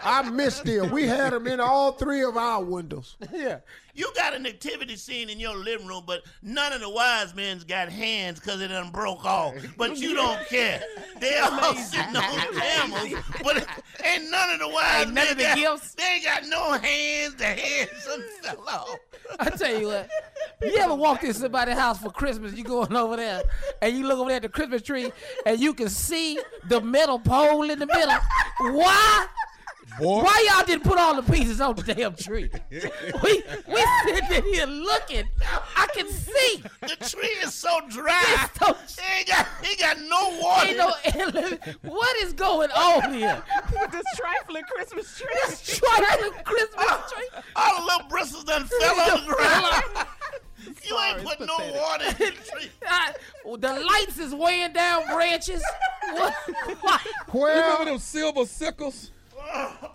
At? 0.00 0.24
I 0.26 0.30
missed 0.30 0.64
them. 0.64 0.90
We 0.90 1.06
had 1.06 1.32
them 1.32 1.46
in 1.46 1.60
all 1.60 1.92
three 1.92 2.22
of 2.22 2.36
our 2.36 2.62
windows. 2.62 3.16
Yeah. 3.32 3.58
You 3.94 4.12
got 4.14 4.32
a 4.32 4.38
nativity 4.38 4.94
scene 4.94 5.28
in 5.28 5.40
your 5.40 5.56
living 5.56 5.88
room, 5.88 6.04
but 6.06 6.22
none 6.40 6.72
of 6.72 6.80
the 6.80 6.88
wise 6.88 7.34
men's 7.34 7.64
got 7.64 7.88
hands 7.88 8.38
because 8.38 8.60
it 8.60 8.68
done 8.68 8.90
broke 8.90 9.24
off. 9.24 9.54
But 9.76 9.96
you 9.96 10.14
don't 10.14 10.46
care. 10.46 10.80
They 11.18 11.36
all 11.36 11.74
sitting 11.74 12.14
on 12.14 12.54
camels, 12.54 13.14
but 13.42 13.66
ain't 14.04 14.30
none 14.30 14.50
of 14.50 14.60
the 14.60 14.68
wise 14.68 15.06
Ain't 15.06 15.14
none 15.14 15.14
men 15.14 15.32
of 15.32 15.36
the 15.36 15.42
got, 15.42 15.56
gifts? 15.56 15.94
They 15.94 16.04
ain't 16.04 16.24
got 16.24 16.46
no 16.46 16.72
hands. 16.74 17.34
The 17.34 17.44
hands 17.46 18.06
done 18.06 18.22
fell 18.40 18.68
off. 18.68 18.96
I 19.40 19.50
tell 19.50 19.80
you 19.80 19.88
what, 19.88 20.08
you 20.62 20.76
ever 20.76 20.94
walked 20.94 21.24
in 21.24 21.34
somebody's 21.34 21.76
house 21.76 21.98
for 21.98 22.10
Christmas, 22.10 22.54
you 22.54 22.62
going 22.62 22.94
over 22.94 23.16
there, 23.16 23.42
and 23.82 23.96
you 23.96 24.06
look 24.06 24.18
over 24.20 24.28
there 24.28 24.36
at 24.36 24.42
the 24.42 24.48
Christmas 24.48 24.82
tree, 24.82 25.12
and 25.44 25.58
you 25.58 25.74
can 25.74 25.88
see 25.88 26.38
the 26.68 26.80
metal 26.80 27.18
pole 27.18 27.68
in 27.68 27.80
the 27.80 27.86
middle. 27.86 28.14
Why? 28.60 29.26
Boy, 29.98 30.22
Why 30.22 30.48
y'all 30.52 30.64
didn't 30.66 30.84
put 30.84 30.98
all 30.98 31.20
the 31.20 31.32
pieces 31.32 31.60
on 31.60 31.74
the 31.74 31.82
damn 31.94 32.14
tree? 32.14 32.50
We 33.22 33.42
we 33.66 33.86
sitting 34.04 34.44
here 34.52 34.66
looking. 34.66 35.24
I 35.76 35.86
can 35.94 36.08
see. 36.08 36.62
The 36.82 36.96
tree 37.08 37.28
is 37.42 37.52
so 37.54 37.80
dry. 37.88 38.22
It's 38.28 38.58
so- 38.58 39.02
It 39.02 39.18
ain't 39.18 39.28
got, 39.28 39.46
it 39.62 39.78
got 39.78 39.98
no 40.00 40.38
water. 40.40 40.68
Ain't 40.68 41.34
no, 41.34 41.72
what 41.90 42.16
is 42.22 42.32
going 42.32 42.70
on 42.70 43.12
here? 43.14 43.42
With 43.72 43.90
this 43.92 44.04
trifling 44.16 44.62
Christmas 44.72 45.18
tree. 45.18 45.26
This 45.46 45.78
trifling 45.78 46.32
Christmas 46.44 47.12
tree. 47.12 47.40
All 47.56 47.80
the 47.80 47.84
little 47.86 48.08
bristles 48.08 48.44
done 48.44 48.64
fell 48.66 49.00
on 49.00 49.26
the 49.26 49.32
ground. 49.32 50.06
You 50.66 50.74
Sorry, 50.90 51.10
ain't 51.20 51.24
put 51.28 51.40
no 51.40 51.56
water 51.74 52.04
in 52.04 52.14
the 52.34 52.50
tree. 52.52 52.70
I- 52.86 53.14
the 53.44 53.80
lights 53.90 54.18
is 54.18 54.34
weighing 54.34 54.72
down 54.74 55.06
branches. 55.08 55.62
What? 56.12 56.34
Why? 56.82 57.00
remember 57.32 57.84
them 57.86 57.98
silver 57.98 58.44
sickles? 58.44 59.10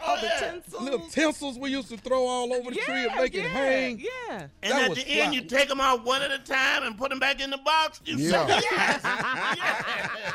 Oh, 0.06 0.18
the 0.22 0.30
tinsel. 0.40 0.84
Little 0.84 1.08
tinsels 1.10 1.58
we 1.58 1.70
used 1.72 1.90
to 1.90 1.98
throw 1.98 2.26
all 2.26 2.54
over 2.54 2.70
the 2.72 2.76
tree 2.78 3.06
and 3.08 3.16
make 3.16 3.34
yeah, 3.34 3.44
it 3.44 3.50
hang. 3.52 4.00
Yeah. 4.00 4.48
And 4.62 4.72
That 4.72 4.84
at 4.84 4.90
was 4.90 4.98
the 5.04 5.08
end, 5.22 5.34
you 5.34 5.42
take 5.42 5.70
them 5.70 5.80
out 5.80 6.04
one 6.04 6.22
at 6.22 6.32
a 6.32 6.40
time 6.40 6.84
and 6.84 6.98
put 6.98 7.10
them 7.10 7.20
back 7.20 7.40
in 7.42 7.50
the 7.50 7.58
box. 7.58 8.02
You 8.06 8.18
Yeah. 8.18 8.48
say 8.48 8.62
yes. 8.72 10.34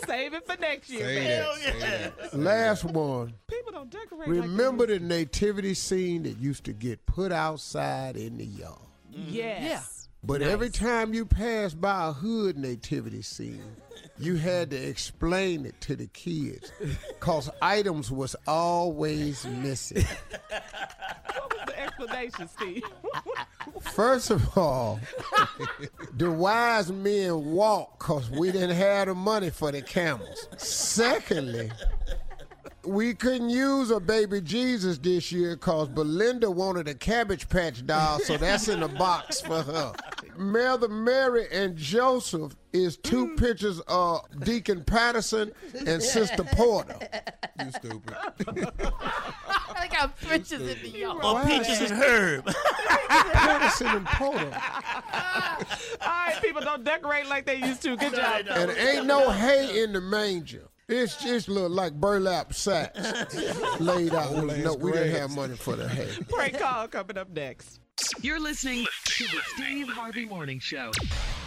Save 0.06 0.34
it 0.34 0.46
for 0.46 0.56
next 0.60 0.90
year. 0.90 1.04
Say. 1.04 1.24
Hell 1.24 1.54
that, 1.64 2.12
yeah. 2.22 2.28
last 2.32 2.84
one. 2.84 3.34
People 3.48 3.72
don't 3.72 3.90
decorate 3.90 4.28
Remember 4.28 4.86
like 4.86 5.00
the 5.00 5.06
nativity 5.06 5.74
scene 5.74 6.22
that 6.24 6.38
used 6.38 6.64
to 6.64 6.72
get 6.72 7.04
put 7.06 7.32
outside 7.32 8.16
in 8.16 8.38
the 8.38 8.46
yard. 8.46 8.78
they 9.12 9.18
used 9.18 9.32
to. 9.34 9.34
Yes. 9.36 9.84
Mm. 9.84 10.26
But 10.26 10.42
every 10.42 10.68
time 10.68 11.14
you 11.14 11.24
pass 11.24 11.72
by 11.72 12.08
a 12.08 12.12
hood 12.12 12.58
nativity 12.58 13.22
scene, 13.22 13.62
you 14.20 14.36
had 14.36 14.70
to 14.70 14.76
explain 14.76 15.64
it 15.64 15.80
to 15.80 15.96
the 15.96 16.06
kids 16.08 16.70
because 17.08 17.48
items 17.62 18.10
was 18.10 18.36
always 18.46 19.46
missing. 19.46 20.04
What 20.50 21.54
was 21.54 21.66
the 21.66 21.80
explanation, 21.80 22.48
Steve? 22.48 22.82
First 23.80 24.30
of 24.30 24.58
all, 24.58 25.00
the 26.16 26.30
wise 26.30 26.92
men 26.92 27.52
walked 27.52 27.98
because 28.00 28.30
we 28.30 28.52
didn't 28.52 28.76
have 28.76 29.08
the 29.08 29.14
money 29.14 29.50
for 29.50 29.72
the 29.72 29.80
camels. 29.80 30.48
Secondly, 30.58 31.70
we 32.84 33.14
couldn't 33.14 33.50
use 33.50 33.90
a 33.90 34.00
baby 34.00 34.40
Jesus 34.40 34.98
this 34.98 35.30
year 35.30 35.56
because 35.56 35.88
Belinda 35.88 36.50
wanted 36.50 36.88
a 36.88 36.94
Cabbage 36.94 37.48
Patch 37.48 37.84
doll, 37.86 38.20
so 38.20 38.36
that's 38.36 38.68
in 38.68 38.80
the 38.80 38.88
box 38.88 39.40
for 39.40 39.62
her. 39.62 39.92
Mother 40.36 40.88
Mary 40.88 41.46
and 41.52 41.76
Joseph 41.76 42.56
is 42.72 42.96
two 42.96 43.28
mm. 43.28 43.36
pictures 43.36 43.80
of 43.88 44.22
Deacon 44.44 44.82
Patterson 44.84 45.52
and 45.86 46.02
Sister 46.02 46.44
Porter. 46.52 46.96
You 47.62 47.70
stupid. 47.72 48.16
I 49.74 49.88
got 49.90 50.18
pictures 50.20 50.62
in 50.62 50.82
the 50.82 50.88
yard. 50.88 51.22
Or 51.22 51.44
peaches 51.44 51.80
and 51.80 52.02
herb. 52.02 52.46
Patterson 53.08 53.88
and 53.88 54.06
Porter. 54.06 54.38
All 56.00 56.08
right, 56.08 56.38
people 56.42 56.62
don't 56.62 56.84
decorate 56.84 57.26
like 57.26 57.44
they 57.44 57.56
used 57.56 57.82
to. 57.82 57.96
Good 57.96 58.14
job. 58.14 58.46
And 58.48 58.70
ain't 58.70 59.06
no 59.06 59.30
hay 59.30 59.82
in 59.82 59.92
the 59.92 60.00
manger. 60.00 60.68
It's 60.92 61.14
just 61.22 61.48
look 61.48 61.70
like 61.70 61.92
burlap 61.94 62.52
sacks 62.52 62.98
laid 63.80 64.12
out. 64.12 64.30
Old 64.32 64.58
No, 64.58 64.74
we 64.74 64.90
didn't 64.90 65.14
have 65.14 65.30
money 65.30 65.54
for 65.54 65.76
the 65.76 65.88
hay. 65.88 66.08
Prank 66.28 66.58
call 66.58 66.88
coming 66.88 67.16
up 67.16 67.30
next. 67.30 67.78
You're 68.22 68.40
listening 68.40 68.86
to 69.04 69.24
the 69.24 69.40
Steve 69.54 69.88
Harvey 69.88 70.24
Morning 70.26 70.58
Show. 70.58 70.90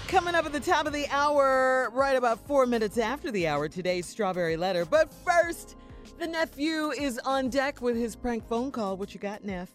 Coming 0.07 0.33
up 0.33 0.45
at 0.45 0.53
the 0.53 0.61
top 0.61 0.85
of 0.87 0.93
the 0.93 1.07
hour, 1.09 1.89
right 1.93 2.15
about 2.15 2.47
four 2.47 2.65
minutes 2.65 2.97
after 2.97 3.31
the 3.31 3.45
hour, 3.47 3.67
today's 3.67 4.05
Strawberry 4.05 4.55
Letter. 4.55 4.85
But 4.85 5.13
first, 5.25 5.75
the 6.19 6.27
nephew 6.27 6.91
is 6.91 7.19
on 7.19 7.49
deck 7.49 7.81
with 7.81 7.97
his 7.97 8.15
prank 8.15 8.47
phone 8.47 8.71
call. 8.71 8.95
What 8.95 9.13
you 9.13 9.19
got, 9.19 9.43
Neff? 9.43 9.71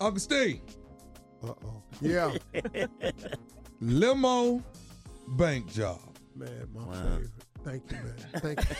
Uncle 0.00 0.18
Steve, 0.18 0.60
Uh-oh. 1.44 1.82
Yeah. 2.00 2.34
limo 3.80 4.64
bank 5.28 5.72
job. 5.72 6.00
Man, 6.34 6.68
my 6.74 6.92
favorite. 6.92 7.30
Thank 7.66 7.82
you, 7.90 7.96
man. 7.96 8.14
Thank 8.36 8.60
you, 8.60 8.76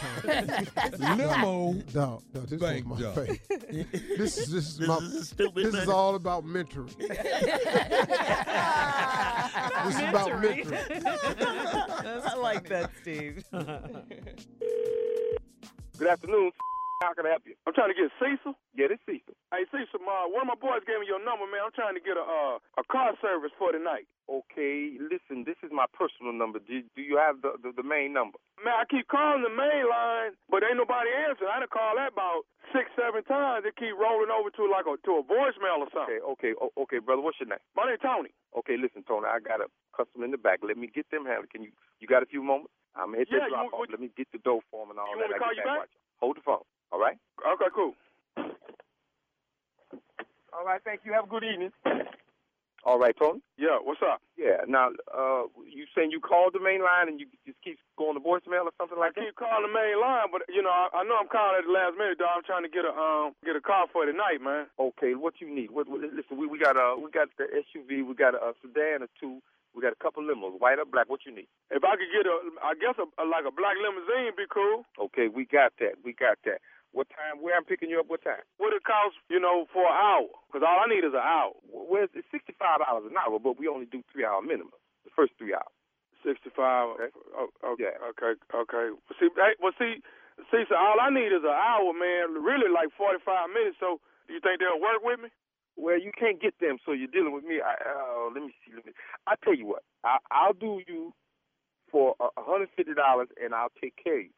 Tom. 1.00 1.18
Limo. 1.18 1.74
No, 1.94 2.22
no, 2.32 2.40
this 2.42 2.60
Bank 2.60 2.88
was 2.88 3.00
my 3.00 3.04
job. 3.04 3.14
favorite. 3.16 3.40
This 4.16 4.38
is 4.38 4.48
this 4.52 4.64
is 4.68 4.78
This 4.78 4.86
my 4.88 4.98
is 4.98 5.28
stupid 5.28 5.66
this 5.66 5.74
is 5.74 5.88
all 5.88 6.14
about 6.14 6.44
mentoring. 6.44 6.96
this 6.98 7.18
is 9.96 10.02
about 10.08 10.30
mentoring. 10.40 11.04
I 11.04 12.34
like 12.36 12.68
that, 12.68 12.92
Steve. 13.02 13.42
Good 15.98 16.08
afternoon. 16.08 16.52
How 17.04 17.12
can 17.12 17.28
I 17.28 17.36
help 17.36 17.44
you? 17.44 17.52
I'm 17.68 17.76
trying 17.76 17.92
to 17.92 17.98
get 17.98 18.08
Cecil. 18.16 18.56
Yeah, 18.72 18.88
this 18.88 19.00
Cecil. 19.04 19.36
Hey, 19.52 19.68
Cecil, 19.68 20.00
uh, 20.00 20.32
one 20.32 20.48
of 20.48 20.48
my 20.48 20.56
boys 20.56 20.80
gave 20.88 20.96
me 20.96 21.04
your 21.04 21.20
number, 21.20 21.44
man. 21.44 21.68
I'm 21.68 21.76
trying 21.76 21.92
to 21.92 22.00
get 22.00 22.16
a 22.16 22.24
uh, 22.24 22.56
a 22.80 22.84
car 22.88 23.12
service 23.20 23.52
for 23.60 23.68
tonight. 23.68 24.08
Okay, 24.32 24.96
listen, 24.96 25.44
this 25.44 25.60
is 25.60 25.68
my 25.68 25.84
personal 25.92 26.32
number. 26.32 26.56
Do, 26.56 26.80
do 26.96 27.02
you 27.04 27.20
have 27.20 27.44
the, 27.44 27.60
the 27.60 27.76
the 27.76 27.84
main 27.84 28.16
number? 28.16 28.40
Man, 28.64 28.72
I 28.72 28.88
keep 28.88 29.12
calling 29.12 29.44
the 29.44 29.52
main 29.52 29.84
line, 29.84 30.40
but 30.48 30.64
ain't 30.64 30.80
nobody 30.80 31.12
answering. 31.12 31.52
I 31.52 31.60
done 31.60 31.68
called 31.68 32.00
that 32.00 32.16
about 32.16 32.48
six, 32.72 32.88
seven 32.96 33.20
times. 33.28 33.68
It 33.68 33.76
keep 33.76 33.92
rolling 33.92 34.32
over 34.32 34.48
to 34.56 34.62
like 34.64 34.88
a 34.88 34.96
to 34.96 35.20
a 35.20 35.22
voicemail 35.28 35.84
or 35.84 35.92
something. 35.92 36.16
Okay, 36.40 36.56
okay, 36.56 36.80
okay, 36.80 36.98
brother. 37.04 37.20
What's 37.20 37.36
your 37.44 37.52
name? 37.52 37.60
My 37.76 37.84
name 37.92 38.00
Tony. 38.00 38.32
Okay, 38.56 38.80
listen, 38.80 39.04
Tony. 39.04 39.28
I 39.28 39.36
got 39.44 39.60
a 39.60 39.68
customer 39.92 40.24
in 40.24 40.32
the 40.32 40.40
back. 40.40 40.64
Let 40.64 40.80
me 40.80 40.88
get 40.88 41.12
them 41.12 41.28
handled. 41.28 41.52
Can 41.52 41.60
you 41.60 41.76
you 42.00 42.08
got 42.08 42.24
a 42.24 42.28
few 42.32 42.40
moments? 42.40 42.72
I'm 42.96 43.12
hit 43.12 43.28
Yeah, 43.28 43.44
that 43.44 43.52
drop 43.52 43.68
off. 43.76 43.92
Let 43.92 44.00
me 44.00 44.08
get 44.16 44.32
the 44.32 44.40
dough 44.40 44.64
for 44.72 44.88
him 44.88 44.96
and 44.96 44.98
all 44.98 45.12
You 45.12 45.20
that. 45.20 45.28
want 45.28 45.36
me 45.36 45.36
to 45.36 45.44
call 45.44 45.52
get 45.52 45.60
you 45.60 45.68
back? 45.68 45.92
Hold 46.24 46.40
the 46.40 46.44
phone. 46.48 46.64
All 46.92 47.00
right. 47.00 47.16
Okay, 47.54 47.70
cool. 47.74 47.94
All 50.52 50.64
right. 50.64 50.80
Thank 50.84 51.00
you. 51.04 51.12
Have 51.12 51.24
a 51.24 51.28
good 51.28 51.44
evening. 51.44 51.72
All 52.86 52.98
right, 53.02 53.14
Tony. 53.18 53.42
Yeah. 53.58 53.82
What's 53.82 54.00
up? 54.00 54.22
Yeah. 54.38 54.62
Now, 54.68 54.94
uh, 55.10 55.50
you 55.66 55.84
saying 55.90 56.14
you 56.14 56.20
called 56.20 56.54
the 56.54 56.62
main 56.62 56.80
line 56.80 57.10
and 57.10 57.18
you 57.18 57.26
just 57.44 57.58
keep 57.66 57.78
going 57.98 58.14
to 58.14 58.22
voicemail 58.22 58.70
or 58.70 58.74
something 58.78 58.96
like 58.96 59.18
I 59.18 59.20
that? 59.20 59.26
keep 59.26 59.36
calling 59.36 59.66
the 59.66 59.74
main 59.74 59.98
line, 60.00 60.30
but 60.30 60.46
you 60.48 60.62
know, 60.62 60.70
I, 60.70 60.86
I 60.94 61.02
know 61.02 61.18
I'm 61.18 61.26
calling 61.26 61.58
at 61.58 61.66
the 61.66 61.74
last 61.74 61.98
minute, 61.98 62.22
dog. 62.22 62.30
I'm 62.38 62.46
trying 62.46 62.62
to 62.62 62.70
get 62.70 62.86
a 62.86 62.94
um 62.94 63.34
get 63.44 63.58
a 63.58 63.60
car 63.60 63.90
for 63.90 64.06
tonight, 64.06 64.38
man. 64.38 64.70
Okay. 64.78 65.18
What 65.18 65.42
you 65.42 65.50
need? 65.50 65.74
What, 65.74 65.90
what, 65.90 66.00
listen, 66.00 66.38
we 66.38 66.46
we 66.46 66.62
got 66.62 66.78
uh 66.78 66.94
we 66.94 67.10
got 67.10 67.26
the 67.36 67.50
SUV, 67.50 68.06
we 68.06 68.14
got 68.14 68.38
a, 68.38 68.54
a 68.54 68.56
sedan 68.62 69.02
or 69.02 69.10
two, 69.18 69.42
we 69.74 69.82
got 69.82 69.90
a 69.92 69.98
couple 69.98 70.22
limos, 70.22 70.54
white 70.62 70.78
or 70.78 70.86
black. 70.86 71.10
What 71.10 71.26
you 71.26 71.34
need? 71.34 71.50
If 71.74 71.82
I 71.82 71.98
could 71.98 72.08
get 72.14 72.22
a, 72.24 72.38
I 72.62 72.78
guess 72.78 72.94
a, 73.02 73.06
a 73.18 73.26
like 73.26 73.44
a 73.44 73.52
black 73.52 73.74
limousine, 73.82 74.30
be 74.38 74.46
cool. 74.46 74.86
Okay, 75.10 75.26
we 75.26 75.42
got 75.44 75.74
that. 75.82 75.98
We 76.06 76.14
got 76.14 76.38
that. 76.46 76.62
What 76.92 77.08
time? 77.10 77.42
Where 77.42 77.56
I'm 77.56 77.64
picking 77.66 77.90
you 77.90 78.00
up? 78.00 78.08
What 78.08 78.22
time? 78.24 78.42
What 78.58 78.72
it 78.74 78.84
cost, 78.84 79.16
you 79.30 79.40
know, 79.40 79.66
for 79.72 79.84
an 79.86 79.96
hour? 79.96 80.28
Because 80.48 80.64
all 80.66 80.80
I 80.82 80.88
need 80.88 81.04
is 81.04 81.14
an 81.14 81.24
hour. 81.24 81.52
Where's 81.66 82.10
it's 82.14 82.28
sixty 82.32 82.54
five 82.58 82.80
dollars 82.84 83.06
an 83.08 83.16
hour, 83.18 83.38
but 83.38 83.58
we 83.58 83.68
only 83.68 83.86
do 83.86 84.02
three 84.12 84.24
hour 84.24 84.42
minimum. 84.42 84.76
The 85.04 85.12
first 85.14 85.34
three 85.38 85.54
hours. 85.54 85.74
Sixty-five. 86.24 86.98
Okay. 86.98 87.10
okay. 87.62 87.94
Okay. 88.10 88.32
Okay. 88.50 88.86
See, 89.20 89.28
hey, 89.36 89.54
well, 89.62 89.72
see, 89.78 90.02
see, 90.50 90.64
so 90.68 90.74
all 90.74 90.98
I 90.98 91.10
need 91.10 91.30
is 91.30 91.44
an 91.46 91.54
hour, 91.54 91.92
man. 91.94 92.42
Really, 92.42 92.66
like 92.72 92.90
forty-five 92.98 93.50
minutes. 93.54 93.76
So, 93.78 94.00
do 94.26 94.34
you 94.34 94.40
think 94.40 94.58
they'll 94.58 94.80
work 94.82 95.04
with 95.04 95.20
me? 95.20 95.30
Well, 95.76 96.00
you 96.00 96.10
can't 96.16 96.40
get 96.40 96.58
them, 96.58 96.78
so 96.84 96.92
you're 96.92 97.12
dealing 97.12 97.32
with 97.36 97.44
me. 97.44 97.60
I, 97.62 97.76
uh, 97.78 98.32
let 98.34 98.42
me 98.42 98.50
see. 98.64 98.74
Let 98.74 98.86
me. 98.86 98.92
I 99.28 99.34
tell 99.44 99.54
you 99.54 99.66
what. 99.66 99.84
I, 100.02 100.18
I'll 100.32 100.54
do 100.56 100.80
you 100.88 101.12
for 101.90 102.16
a 102.20 102.42
hundred 102.42 102.70
fifty 102.76 102.94
dollars, 102.94 103.28
and 103.42 103.54
I'll 103.54 103.72
take 103.80 103.94
care 104.02 104.18
of 104.18 104.24
you. 104.26 104.34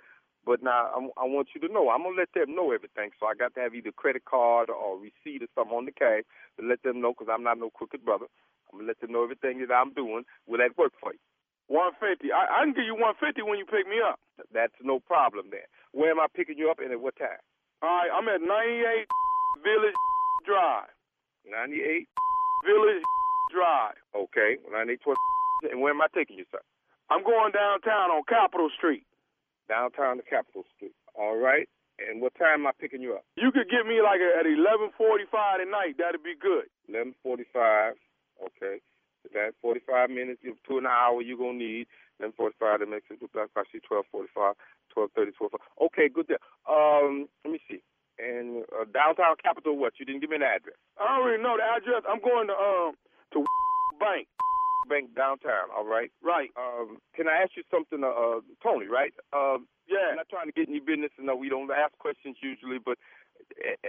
But 0.48 0.64
now 0.64 0.88
I'm, 0.96 1.12
I 1.20 1.28
want 1.28 1.52
you 1.52 1.60
to 1.60 1.68
know, 1.68 1.92
I'm 1.92 2.08
gonna 2.08 2.16
let 2.16 2.32
them 2.32 2.56
know 2.56 2.72
everything. 2.72 3.12
So 3.20 3.28
I 3.28 3.36
got 3.36 3.52
to 3.54 3.60
have 3.60 3.76
either 3.76 3.92
a 3.92 4.00
credit 4.00 4.24
card 4.24 4.72
or 4.72 4.96
receipt 4.96 5.44
or 5.44 5.52
something 5.52 5.76
on 5.76 5.84
the 5.84 5.92
cash 5.92 6.24
to 6.56 6.64
let 6.64 6.80
them 6.80 7.04
know, 7.04 7.12
because 7.12 7.28
I'm 7.28 7.44
not 7.44 7.60
no 7.60 7.68
crooked 7.68 8.00
brother. 8.00 8.32
I'm 8.72 8.80
gonna 8.80 8.88
let 8.88 9.00
them 9.04 9.12
know 9.12 9.22
everything 9.28 9.60
that 9.60 9.68
I'm 9.68 9.92
doing. 9.92 10.24
Will 10.48 10.64
that 10.64 10.72
work 10.80 10.96
for 10.96 11.12
you? 11.12 11.20
One 11.68 11.92
fifty. 12.00 12.32
I, 12.32 12.48
I 12.48 12.58
can 12.64 12.72
give 12.72 12.88
you 12.88 12.96
one 12.96 13.12
fifty 13.20 13.44
when 13.44 13.60
you 13.60 13.68
pick 13.68 13.84
me 13.84 14.00
up. 14.00 14.16
That's 14.56 14.72
no 14.80 14.98
problem 15.04 15.52
then. 15.52 15.68
Where 15.92 16.10
am 16.10 16.20
I 16.20 16.32
picking 16.32 16.56
you 16.56 16.72
up 16.72 16.80
and 16.80 16.92
at 16.96 17.00
what 17.04 17.20
time? 17.20 17.44
All 17.84 17.92
right. 17.92 18.08
I'm 18.08 18.24
at 18.32 18.40
ninety-eight 18.40 19.08
Village 19.68 20.00
Drive. 20.48 20.88
98. 21.48 22.08
Village 22.66 23.04
Drive. 23.52 23.96
Okay, 24.16 24.56
98 24.70 25.00
towards. 25.04 25.20
And 25.70 25.80
where 25.80 25.92
am 25.92 26.00
I 26.02 26.08
taking 26.14 26.38
you, 26.38 26.44
sir? 26.52 26.60
I'm 27.10 27.24
going 27.24 27.52
downtown 27.52 28.12
on 28.12 28.22
Capitol 28.28 28.68
Street. 28.76 29.04
Downtown 29.68 30.16
to 30.16 30.22
Capitol 30.24 30.64
Street. 30.76 30.94
All 31.14 31.36
right. 31.36 31.68
And 31.98 32.22
what 32.22 32.34
time 32.38 32.62
am 32.62 32.66
I 32.66 32.72
picking 32.78 33.02
you 33.02 33.14
up? 33.14 33.24
You 33.36 33.50
could 33.50 33.68
get 33.68 33.84
me 33.86 34.00
like 34.00 34.20
at 34.22 34.46
eleven 34.46 34.90
forty-five 34.96 35.60
at 35.60 35.68
night. 35.68 35.98
That'd 35.98 36.22
be 36.22 36.34
good. 36.38 36.70
11:45. 36.88 37.98
Okay. 38.38 38.78
So 39.22 39.28
That's 39.34 39.56
45 39.60 40.10
minutes. 40.10 40.40
And 40.46 40.54
an 40.70 40.86
hour. 40.86 41.20
You're 41.22 41.36
gonna 41.38 41.58
need 41.58 41.86
11:45. 42.22 42.80
That 42.80 42.88
makes 42.88 43.06
it 43.10 43.18
black. 43.32 43.50
I 43.56 43.62
see 43.72 43.80
12:45, 43.82 44.54
12:30, 44.94 45.32
12. 45.34 45.52
Okay, 45.90 46.08
good. 46.08 46.28
Deal. 46.28 46.38
Um, 46.70 47.28
let 47.44 47.52
me 47.52 47.60
see. 47.68 47.82
And 48.18 48.64
uh, 48.74 48.84
downtown 48.94 49.34
Capitol, 49.42 49.76
what? 49.78 49.94
You 49.98 50.06
didn't 50.06 50.20
give 50.20 50.30
me 50.30 50.36
an 50.36 50.42
address. 50.42 50.78
I 50.98 51.06
don't 51.18 51.26
really 51.26 51.42
know 51.42 51.56
the 51.58 51.66
address. 51.66 52.02
I'm 52.08 52.20
going 52.22 52.46
to 52.48 52.54
um 52.54 52.94
to 53.34 53.44
bank. 53.98 54.26
Bank 54.88 55.14
downtown. 55.14 55.68
All 55.76 55.84
right. 55.86 56.10
Right. 56.22 56.50
Um, 56.56 56.98
can 57.14 57.28
I 57.28 57.42
ask 57.42 57.52
you 57.56 57.62
something, 57.70 58.02
uh, 58.02 58.08
uh 58.08 58.40
Tony? 58.62 58.86
Right. 58.88 59.12
Um, 59.32 59.68
yeah. 59.86 60.10
I'm 60.10 60.16
not 60.16 60.28
trying 60.28 60.46
to 60.48 60.52
get 60.56 60.68
in 60.68 60.74
your 60.74 60.84
business. 60.84 61.12
and 61.18 61.26
No, 61.26 61.36
we 61.36 61.48
don't 61.48 61.70
ask 61.70 61.92
questions 61.98 62.36
usually, 62.42 62.78
but 62.78 62.98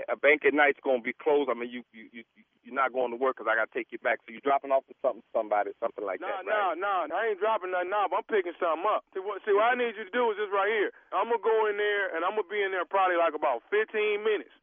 a, 0.07 0.15
bank 0.17 0.45
at 0.45 0.53
night's 0.53 0.79
gonna 0.83 1.01
be 1.01 1.13
closed. 1.13 1.49
I 1.49 1.55
mean, 1.55 1.69
you 1.71 1.83
you 1.91 2.07
you 2.11 2.23
you're 2.63 2.75
not 2.75 2.93
going 2.93 3.09
to 3.11 3.17
work 3.17 3.37
'cause 3.37 3.47
I 3.49 3.55
gotta 3.55 3.71
take 3.73 3.89
you 3.91 3.97
back. 3.99 4.19
So 4.25 4.31
you're 4.31 4.43
dropping 4.45 4.71
off 4.71 4.85
to 4.87 4.95
something 5.01 5.23
somebody, 5.33 5.71
something 5.79 6.05
like 6.05 6.21
Nah, 6.21 6.27
that, 6.27 6.45
right? 6.45 6.77
nah, 6.77 7.07
nah. 7.07 7.15
I 7.15 7.33
ain't 7.33 7.39
dropping 7.39 7.71
nothing 7.71 7.89
but 7.89 8.13
I'm 8.21 8.27
picking 8.29 8.53
something 8.59 8.85
up. 8.85 9.03
See 9.13 9.19
what, 9.23 9.41
see, 9.45 9.53
what 9.53 9.73
I 9.73 9.75
need 9.75 9.95
you 9.97 10.05
to 10.05 10.11
do 10.13 10.29
is 10.31 10.37
this 10.37 10.51
right 10.53 10.69
here. 10.69 10.91
I'm 11.11 11.29
going 11.31 11.41
to 11.41 11.43
go 11.43 11.65
in 11.67 11.77
there, 11.77 12.13
and 12.15 12.21
I'm 12.25 12.35
going 12.37 12.45
to 12.45 12.51
be 12.53 12.61
in 12.61 12.71
there 12.71 12.85
probably 12.85 13.17
like 13.17 13.33
about 13.33 13.63
15 13.71 13.89
minutes. 14.23 14.53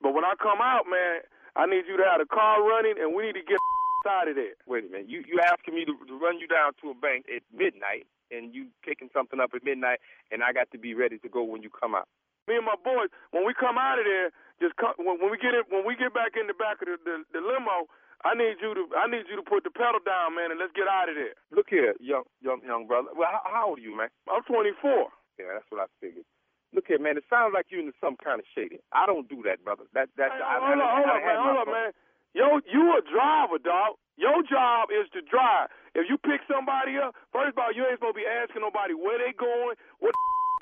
But 0.00 0.14
when 0.14 0.24
I 0.24 0.34
come 0.40 0.62
out, 0.62 0.86
man, 0.88 1.20
I 1.56 1.66
need 1.66 1.84
you 1.86 1.96
to 1.98 2.06
have 2.06 2.20
the 2.22 2.26
car 2.30 2.62
running, 2.64 2.96
and 2.96 3.12
we 3.14 3.26
need 3.28 3.36
to 3.36 3.44
get 3.44 3.58
out 4.06 4.28
of 4.28 4.36
there. 4.36 4.56
Wait 4.66 4.84
a 4.84 4.88
minute. 4.88 5.08
You 5.08 5.24
you 5.26 5.40
asking 5.40 5.74
me 5.74 5.84
to, 5.84 5.94
to 5.94 6.14
run 6.18 6.38
you 6.38 6.46
down 6.46 6.72
to 6.82 6.90
a 6.90 6.96
bank 6.96 7.26
at 7.28 7.42
midnight, 7.52 8.06
and 8.30 8.54
you 8.54 8.68
picking 8.84 9.10
something 9.12 9.40
up 9.40 9.50
at 9.54 9.64
midnight, 9.64 10.00
and 10.30 10.42
I 10.42 10.52
got 10.52 10.70
to 10.72 10.78
be 10.78 10.94
ready 10.94 11.18
to 11.18 11.28
go 11.28 11.42
when 11.42 11.62
you 11.62 11.70
come 11.70 11.94
out. 11.94 12.08
Me 12.48 12.56
and 12.56 12.64
my 12.64 12.78
boys, 12.82 13.12
when 13.30 13.46
we 13.46 13.52
come 13.54 13.78
out 13.78 14.00
of 14.00 14.06
there, 14.08 14.32
just 14.58 14.74
come, 14.76 14.96
when, 14.98 15.20
when 15.20 15.30
we 15.30 15.38
get 15.38 15.54
in, 15.54 15.62
when 15.68 15.86
we 15.86 15.94
get 15.94 16.12
back 16.12 16.34
in 16.34 16.48
the 16.48 16.56
back 16.56 16.82
of 16.82 16.88
the, 16.88 16.96
the, 17.04 17.16
the 17.36 17.40
limo, 17.40 17.86
I 18.24 18.36
need 18.36 18.60
you 18.60 18.76
to 18.76 18.84
I 18.96 19.08
need 19.08 19.24
you 19.32 19.36
to 19.40 19.46
put 19.46 19.64
the 19.64 19.72
pedal 19.72 20.00
down, 20.04 20.36
man, 20.36 20.52
and 20.52 20.60
let's 20.60 20.76
get 20.76 20.84
out 20.88 21.08
of 21.08 21.16
there. 21.16 21.32
Look 21.52 21.72
here, 21.72 21.96
young 22.00 22.28
young 22.44 22.60
young 22.60 22.84
brother. 22.84 23.08
Well, 23.16 23.28
how, 23.32 23.40
how 23.48 23.62
old 23.72 23.80
are 23.80 23.84
you, 23.84 23.96
man? 23.96 24.12
I'm 24.28 24.44
24. 24.44 25.08
Yeah, 25.40 25.56
that's 25.56 25.64
what 25.72 25.80
I 25.80 25.88
figured. 26.04 26.28
Look 26.76 26.84
here, 26.86 27.00
man. 27.00 27.16
It 27.16 27.24
sounds 27.32 27.56
like 27.56 27.72
you're 27.72 27.80
into 27.80 27.96
some 27.96 28.14
kind 28.20 28.38
of 28.38 28.46
shady. 28.54 28.78
I 28.92 29.08
don't 29.08 29.26
do 29.26 29.42
that, 29.48 29.64
brother. 29.64 29.88
That 29.96 30.12
that. 30.20 30.36
Hey, 30.36 30.44
I, 30.44 30.60
hold 30.60 30.78
I, 30.78 30.84
up, 30.84 30.90
hold 31.00 31.08
I 31.08 31.16
up, 31.16 31.22
had 31.24 31.34
man, 31.34 31.42
hold 31.42 31.58
up, 31.58 31.68
man. 31.72 31.90
Yo, 32.34 32.60
you 32.70 32.82
a 32.94 33.02
driver, 33.10 33.58
dog. 33.58 33.98
Your 34.16 34.44
job 34.46 34.92
is 34.92 35.08
to 35.16 35.24
drive. 35.24 35.72
If 35.96 36.06
you 36.06 36.20
pick 36.20 36.44
somebody 36.46 36.94
up, 37.00 37.16
first 37.32 37.56
of 37.56 37.58
all, 37.58 37.72
you 37.72 37.82
ain't 37.88 37.98
supposed 37.98 38.14
to 38.14 38.22
be 38.22 38.28
asking 38.28 38.62
nobody 38.62 38.94
where 38.94 39.18
they 39.18 39.32
going, 39.34 39.74
what 39.98 40.12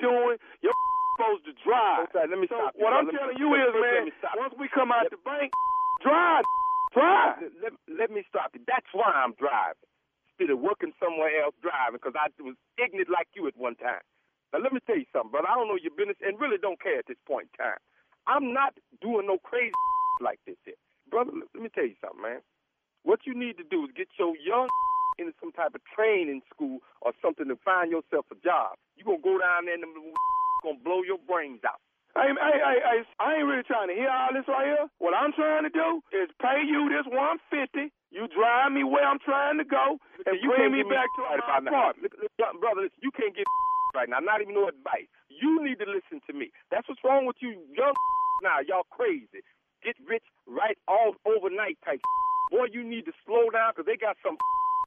doing. 0.01 0.39
You're 0.63 0.73
supposed 1.19 1.43
to 1.45 1.53
drive. 1.61 2.07
Okay, 2.09 2.23
let 2.25 2.39
me 2.39 2.47
so 2.47 2.55
stop 2.55 2.73
you, 2.73 2.81
what 2.87 2.95
I'm 2.95 3.05
brother. 3.11 3.19
telling 3.19 3.35
me- 3.35 3.41
you 3.43 3.51
let- 3.51 3.67
is, 3.67 3.75
man, 3.75 4.03
once 4.39 4.55
we 4.57 4.67
come 4.71 4.89
out 4.95 5.11
the 5.11 5.19
bank, 5.27 5.51
drive, 6.01 6.45
drive. 6.95 7.43
Let, 7.61 7.73
let 7.91 8.09
me 8.09 8.23
stop 8.31 8.55
you. 8.55 8.63
That's 8.65 8.87
why 8.95 9.11
I'm 9.11 9.35
driving. 9.35 9.83
Instead 10.39 10.55
of 10.55 10.63
working 10.63 10.95
somewhere 11.03 11.43
else 11.43 11.53
driving, 11.61 11.99
because 11.99 12.15
I 12.15 12.31
was 12.41 12.55
ignorant 12.79 13.11
like 13.11 13.27
you 13.35 13.45
at 13.51 13.57
one 13.59 13.75
time. 13.75 14.01
Now, 14.55 14.63
let 14.63 14.71
me 14.71 14.79
tell 14.87 14.97
you 14.97 15.05
something, 15.11 15.29
brother. 15.35 15.51
I 15.51 15.55
don't 15.59 15.67
know 15.67 15.75
your 15.77 15.91
business 15.93 16.17
and 16.23 16.39
really 16.39 16.57
don't 16.57 16.79
care 16.81 16.97
at 16.97 17.05
this 17.11 17.19
point 17.27 17.51
in 17.51 17.59
time. 17.59 17.77
I'm 18.25 18.53
not 18.55 18.73
doing 19.03 19.27
no 19.27 19.37
crazy 19.43 19.75
like 20.23 20.39
this 20.47 20.55
here. 20.63 20.79
Brother, 21.09 21.31
let 21.33 21.61
me 21.61 21.69
tell 21.73 21.85
you 21.85 21.97
something, 22.01 22.21
man. 22.21 22.41
What 23.03 23.25
you 23.25 23.33
need 23.33 23.57
to 23.57 23.65
do 23.65 23.85
is 23.85 23.91
get 23.95 24.07
your 24.17 24.37
young 24.37 24.69
into 25.19 25.33
some 25.41 25.51
type 25.51 25.73
of 25.75 25.81
training 25.95 26.41
school 26.53 26.79
or 27.01 27.11
something 27.21 27.47
to 27.47 27.57
find 27.65 27.91
yourself 27.91 28.25
a 28.31 28.37
job. 28.45 28.77
you 28.95 29.03
going 29.03 29.19
to 29.19 29.25
go 29.25 29.35
down 29.39 29.65
there 29.65 29.75
and 29.75 29.83
them 29.83 29.93
to 29.95 30.73
blow 30.85 31.01
your 31.03 31.19
brains 31.27 31.61
out. 31.65 31.81
Hey, 32.17 32.33
hey, 32.33 32.57
hey, 32.57 32.79
hey, 32.81 32.99
I 33.21 33.37
ain't 33.37 33.45
really 33.45 33.63
trying 33.69 33.87
to 33.87 33.95
hear 33.95 34.09
all 34.09 34.33
this 34.33 34.43
right 34.49 34.65
here. 34.65 34.89
What 34.97 35.13
I'm 35.13 35.29
trying 35.31 35.63
to 35.63 35.69
do 35.69 36.01
is 36.09 36.27
pay 36.41 36.65
you 36.65 36.89
this 36.89 37.05
150. 37.05 37.93
You 38.09 38.25
drive 38.33 38.73
me 38.73 38.81
where 38.81 39.05
I'm 39.05 39.21
trying 39.21 39.61
to 39.61 39.67
go 39.67 40.01
and 40.25 40.35
you 40.41 40.49
bring 40.49 40.73
me 40.73 40.81
back 40.89 41.05
to 41.05 41.21
right 41.21 41.37
my 41.45 41.61
apartment. 41.61 42.11
Brother, 42.35 42.89
listen, 42.89 42.97
you 43.05 43.13
can't 43.13 43.37
get 43.37 43.45
right 43.95 44.09
now. 44.09 44.17
Not 44.17 44.41
even 44.41 44.57
no 44.57 44.65
advice. 44.65 45.05
You 45.29 45.61
need 45.61 45.77
to 45.79 45.87
listen 45.87 46.17
to 46.25 46.33
me. 46.33 46.49
That's 46.73 46.89
what's 46.89 46.99
wrong 47.05 47.29
with 47.29 47.37
you 47.45 47.53
young 47.77 47.93
now. 48.41 48.57
Y'all 48.65 48.89
crazy. 48.89 49.45
Get 49.83 49.95
rich 50.07 50.25
right 50.47 50.77
all 50.87 51.15
overnight 51.25 51.77
type. 51.85 52.01
Boy, 52.51 52.67
you 52.73 52.83
need 52.83 53.05
to 53.05 53.13
slow 53.25 53.49
down 53.53 53.71
because 53.75 53.85
they 53.85 53.95
got 53.97 54.17
some. 54.25 54.35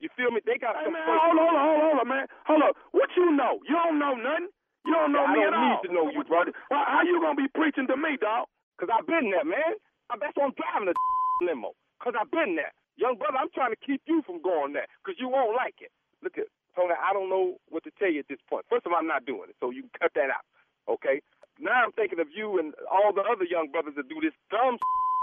You 0.03 0.11
feel 0.19 0.31
me? 0.35 0.43
They 0.45 0.59
got 0.59 0.75
Hey, 0.77 0.85
some. 0.91 0.93
man, 0.99 1.07
hold 1.07 1.39
on, 1.39 1.47
hold 1.47 1.57
on, 1.57 1.81
hold 1.81 1.99
on, 2.03 2.09
man. 2.09 2.27
Hold 2.51 2.63
on. 2.67 2.73
What 2.91 3.09
you 3.17 3.31
know? 3.33 3.63
You 3.69 3.75
don't 3.79 3.99
know 4.03 4.19
nothing. 4.19 4.51
You 4.85 4.93
don't 4.99 5.15
know 5.15 5.23
I 5.25 5.31
me 5.33 5.41
don't 5.47 5.55
at 5.55 5.61
need 5.63 5.77
all. 5.79 5.85
to 5.87 5.91
know 5.95 6.07
you, 6.11 6.23
brother. 6.27 6.51
Well, 6.71 6.83
how 6.83 7.07
you 7.07 7.23
gonna 7.23 7.39
be 7.39 7.47
preaching 7.55 7.87
to 7.87 7.97
me, 7.97 8.19
dog? 8.19 8.51
Because 8.75 8.91
I've 8.91 9.07
been 9.07 9.31
there, 9.31 9.47
man. 9.47 9.79
That's 10.11 10.35
why 10.35 10.51
I'm 10.51 10.57
driving 10.59 10.91
a 10.91 10.95
limo. 11.47 11.73
Because 12.03 12.19
I've 12.19 12.31
been 12.35 12.59
there. 12.59 12.75
Young 12.99 13.15
brother, 13.17 13.39
I'm 13.39 13.49
trying 13.55 13.71
to 13.73 13.81
keep 13.81 14.03
you 14.11 14.21
from 14.27 14.43
going 14.43 14.75
there 14.75 14.91
because 15.01 15.17
you 15.23 15.31
won't 15.31 15.55
like 15.57 15.79
it. 15.81 15.95
Look 16.21 16.37
at 16.37 16.51
Tony, 16.77 16.93
I 16.99 17.15
don't 17.15 17.31
know 17.31 17.57
what 17.71 17.85
to 17.85 17.93
tell 17.99 18.11
you 18.11 18.21
at 18.21 18.29
this 18.29 18.43
point. 18.51 18.67
First 18.69 18.85
of 18.87 18.93
all, 18.93 18.99
I'm 18.99 19.07
not 19.09 19.25
doing 19.25 19.49
it, 19.49 19.57
so 19.61 19.71
you 19.71 19.87
can 19.87 19.95
cut 20.03 20.13
that 20.19 20.29
out, 20.35 20.45
okay? 20.89 21.23
Now 21.61 21.85
I'm 21.85 21.93
thinking 21.93 22.21
of 22.21 22.29
you 22.33 22.59
and 22.61 22.75
all 22.91 23.13
the 23.13 23.25
other 23.25 23.45
young 23.45 23.69
brothers 23.73 23.95
that 23.97 24.09
do 24.09 24.21
this 24.21 24.35
dumb 24.51 24.79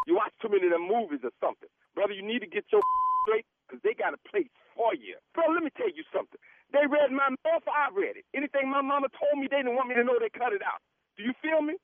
You 0.07 0.15
watch 0.17 0.33
too 0.41 0.49
many 0.49 0.67
of 0.67 0.73
them 0.73 0.87
movies 0.87 1.21
or 1.25 1.33
something. 1.41 1.69
Brother, 1.95 2.13
you 2.13 2.25
need 2.25 2.41
to 2.41 2.49
get 2.49 2.65
your 2.73 2.81
straight 3.25 3.45
because 3.67 3.81
they 3.83 3.93
got 3.93 4.13
a 4.17 4.21
place 4.29 4.49
for 4.75 4.95
you. 4.95 5.17
Bro, 5.35 5.53
let 5.53 5.63
me 5.63 5.71
tell 5.77 5.89
you 5.91 6.05
something. 6.13 6.39
They 6.73 6.85
read 6.89 7.11
my 7.13 7.29
mail, 7.45 7.61
I 7.69 7.89
read 7.93 8.17
it. 8.21 8.25
Anything 8.35 8.69
my 8.69 8.81
mama 8.81 9.09
told 9.13 9.37
me, 9.41 9.47
they 9.49 9.61
didn't 9.61 9.75
want 9.77 9.89
me 9.89 9.95
to 9.97 10.05
know 10.05 10.17
they 10.17 10.31
cut 10.33 10.53
it 10.53 10.63
out. 10.65 10.81
Do 11.17 11.23
you 11.23 11.33
feel 11.41 11.61
me? 11.61 11.77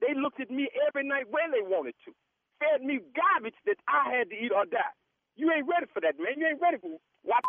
They 0.00 0.14
looked 0.14 0.40
at 0.40 0.50
me 0.50 0.68
every 0.86 1.04
night 1.08 1.28
when 1.30 1.52
they 1.52 1.64
wanted 1.64 1.94
to. 2.06 2.12
Fed 2.60 2.84
me 2.84 3.00
garbage 3.16 3.56
that 3.66 3.78
I 3.88 4.12
had 4.12 4.30
to 4.30 4.36
eat 4.36 4.52
or 4.52 4.64
die. 4.66 4.94
You 5.36 5.52
ain't 5.52 5.68
ready 5.68 5.86
for 5.92 6.00
that, 6.00 6.16
man. 6.20 6.38
You 6.38 6.46
ain't 6.48 6.62
ready 6.62 6.78
for 6.78 6.96
why 7.24 7.40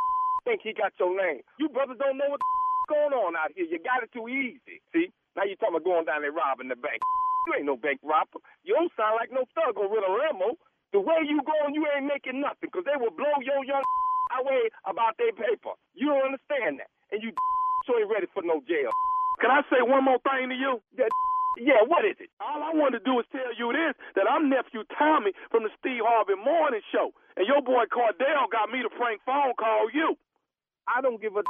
think 0.45 0.61
he 0.63 0.73
got 0.73 0.93
your 0.99 1.11
name. 1.15 1.41
You 1.59 1.69
brothers 1.69 1.99
don't 1.99 2.17
know 2.17 2.29
what 2.31 2.41
going 2.89 3.13
on 3.13 3.35
out 3.35 3.51
here. 3.55 3.67
You 3.67 3.79
got 3.83 4.03
it 4.03 4.11
too 4.15 4.27
easy. 4.31 4.79
See? 4.95 5.11
Now 5.38 5.45
you 5.45 5.53
talking 5.61 5.77
about 5.77 5.85
going 5.85 6.09
down 6.09 6.25
there 6.25 6.33
robbing 6.33 6.67
the 6.73 6.75
bank. 6.75 6.99
You 7.47 7.63
ain't 7.63 7.71
no 7.71 7.79
bank 7.79 8.03
robber. 8.03 8.43
You 8.67 8.75
don't 8.75 8.91
sound 8.99 9.15
like 9.15 9.31
no 9.31 9.47
thug 9.55 9.79
or 9.79 9.88
with 9.88 10.03
a 10.03 10.11
limo. 10.11 10.59
The 10.91 10.99
way 10.99 11.23
you 11.23 11.39
going, 11.47 11.71
you 11.71 11.88
ain't 11.95 12.03
making 12.03 12.43
nothing 12.43 12.67
because 12.67 12.83
they 12.83 12.99
will 12.99 13.15
blow 13.15 13.39
your 13.39 13.63
young 13.63 13.79
away 14.43 14.67
about 14.83 15.15
their 15.15 15.31
paper. 15.31 15.71
You 15.95 16.11
don't 16.11 16.35
understand 16.35 16.83
that. 16.83 16.91
And 17.15 17.23
you 17.23 17.31
so 17.88 17.95
ain't 17.95 18.11
ready 18.11 18.27
for 18.35 18.43
no 18.43 18.59
jail. 18.67 18.91
Can 19.39 19.47
I 19.47 19.63
say 19.71 19.79
one 19.79 20.03
more 20.03 20.19
thing 20.27 20.51
to 20.51 20.57
you? 20.59 20.83
That, 20.99 21.07
yeah, 21.55 21.88
what 21.88 22.03
is 22.03 22.19
it? 22.19 22.27
All 22.43 22.59
I 22.67 22.75
want 22.75 22.99
to 22.99 23.01
do 23.07 23.15
is 23.23 23.25
tell 23.31 23.47
you 23.55 23.71
this, 23.71 23.95
that 24.19 24.27
I'm 24.27 24.51
nephew 24.51 24.83
Tommy 24.99 25.31
from 25.47 25.63
the 25.63 25.71
Steve 25.79 26.03
Harvey 26.03 26.35
Morning 26.35 26.83
Show. 26.91 27.15
And 27.39 27.47
your 27.47 27.63
boy 27.63 27.88
Cordell 27.88 28.51
got 28.51 28.67
me 28.75 28.83
to 28.83 28.91
prank 28.91 29.23
phone 29.23 29.55
call 29.55 29.88
you. 29.95 30.19
I 30.91 30.99
don't 30.99 31.21
give 31.23 31.39
a 31.39 31.43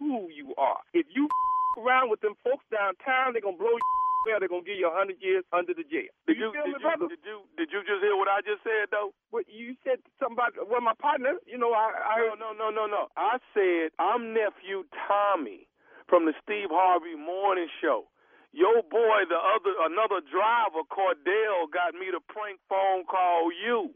who 0.00 0.26
you 0.34 0.50
are. 0.58 0.82
If 0.94 1.06
you 1.14 1.28
around 1.76 2.10
with 2.10 2.20
them 2.20 2.34
folks 2.42 2.64
downtown, 2.70 3.32
they're 3.32 3.44
going 3.44 3.58
to 3.58 3.62
blow 3.62 3.74
you 3.74 3.94
well, 4.24 4.36
they're 4.40 4.48
gonna 4.48 4.64
give 4.64 4.80
you 4.80 4.88
a 4.88 4.94
hundred 4.96 5.20
years 5.20 5.44
under 5.52 5.76
the 5.76 5.84
jail. 5.84 6.08
Did 6.26 6.40
you, 6.40 6.48
you, 6.48 6.52
feel 6.52 6.64
did 6.64 6.72
me, 6.72 6.80
you, 6.80 6.84
brother? 6.84 7.06
did 7.12 7.22
you 7.24 7.44
did 7.56 7.68
you 7.70 7.80
just 7.84 8.00
hear 8.00 8.16
what 8.16 8.28
I 8.28 8.40
just 8.40 8.64
said 8.64 8.88
though? 8.90 9.12
What 9.30 9.44
you 9.48 9.76
said 9.84 10.00
something 10.16 10.40
about 10.40 10.56
well, 10.64 10.80
my 10.80 10.96
partner. 10.96 11.36
You 11.44 11.60
know, 11.60 11.76
I, 11.76 11.92
I. 11.92 12.16
No, 12.40 12.56
no, 12.56 12.56
no, 12.56 12.68
no, 12.72 12.84
no. 12.88 13.02
I 13.16 13.38
said 13.52 13.92
I'm 14.00 14.32
nephew 14.32 14.88
Tommy 15.06 15.68
from 16.08 16.24
the 16.26 16.32
Steve 16.42 16.72
Harvey 16.72 17.16
Morning 17.16 17.68
Show. 17.80 18.08
Your 18.54 18.86
boy, 18.86 19.26
the 19.26 19.36
other 19.36 19.74
another 19.82 20.22
driver, 20.24 20.86
Cordell, 20.86 21.66
got 21.68 21.92
me 21.92 22.08
to 22.14 22.22
prank 22.22 22.60
phone 22.68 23.04
call 23.04 23.50
you. 23.50 23.92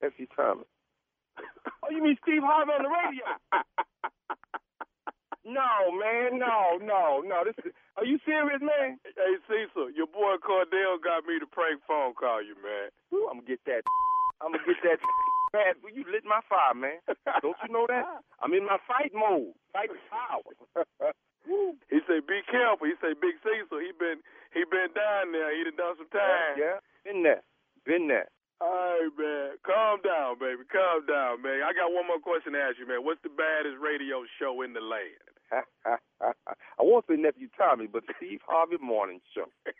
Nephew 0.00 0.26
Tommy. 0.34 0.64
oh, 1.84 1.90
you 1.90 2.02
mean 2.02 2.16
Steve 2.22 2.42
Harvey 2.44 2.72
on 2.72 2.82
the 2.86 2.88
radio? 2.88 3.26
no, 5.44 5.90
man, 5.96 6.38
no, 6.38 6.76
no, 6.82 7.20
no. 7.24 7.44
This 7.44 7.56
is. 7.64 7.72
Are 7.96 8.04
you 8.04 8.18
serious, 8.24 8.60
man? 8.60 8.96
Hey, 9.04 9.34
Cecil, 9.48 9.92
your 9.92 10.06
boy 10.08 10.40
Cordell 10.40 11.00
got 11.02 11.24
me 11.28 11.38
to 11.40 11.46
prank 11.46 11.80
phone 11.86 12.14
call 12.14 12.40
you, 12.40 12.56
man. 12.60 12.88
Ooh, 13.12 13.28
I'm 13.28 13.40
gonna 13.40 13.48
get 13.48 13.60
that. 13.66 13.82
I'm 14.40 14.52
gonna 14.52 14.64
get 14.64 14.80
that. 14.84 14.98
Man, 15.52 15.74
you 15.92 16.04
lit 16.06 16.22
my 16.24 16.40
fire, 16.48 16.74
man. 16.78 17.02
Don't 17.42 17.58
you 17.66 17.72
know 17.72 17.84
that? 17.90 18.06
I'm 18.40 18.54
in 18.54 18.64
my 18.64 18.78
fight 18.86 19.10
mode. 19.12 19.52
Fight 19.72 19.90
power. 20.08 20.46
he 21.90 21.98
said, 22.06 22.22
"Be 22.26 22.40
careful." 22.46 22.86
He 22.86 22.94
said, 23.02 23.20
"Big 23.20 23.34
Cecil, 23.42 23.80
he 23.82 23.90
been 23.98 24.22
he 24.54 24.62
been 24.64 24.94
down 24.94 25.32
there. 25.32 25.50
He 25.56 25.64
done 25.64 25.76
done 25.76 25.96
some 25.98 26.08
time." 26.14 26.54
Yeah, 26.56 26.78
been 27.04 27.22
there, 27.22 27.42
been 27.84 28.06
there. 28.08 28.28
Right, 28.60 29.10
man. 29.18 29.50
Calm 29.66 30.00
down, 30.04 30.38
baby. 30.40 30.64
Calm 30.72 31.06
down, 31.06 31.42
man. 31.42 31.62
I 31.64 31.72
got 31.74 31.92
one 31.92 32.06
more 32.08 32.20
question 32.20 32.54
to 32.54 32.60
ask 32.60 32.78
you, 32.78 32.88
man. 32.88 33.04
What's 33.04 33.22
the 33.22 33.30
baddest 33.30 33.78
radio 33.80 34.24
show 34.40 34.62
in 34.62 34.74
the 34.74 34.80
land? 34.82 35.24
I 36.22 36.80
won't 36.80 37.04
say 37.08 37.16
nephew 37.16 37.48
Tommy, 37.56 37.86
but 37.86 38.02
Steve 38.16 38.40
Harvey 38.46 38.76
Morning 38.80 39.20
Show. 39.34 39.46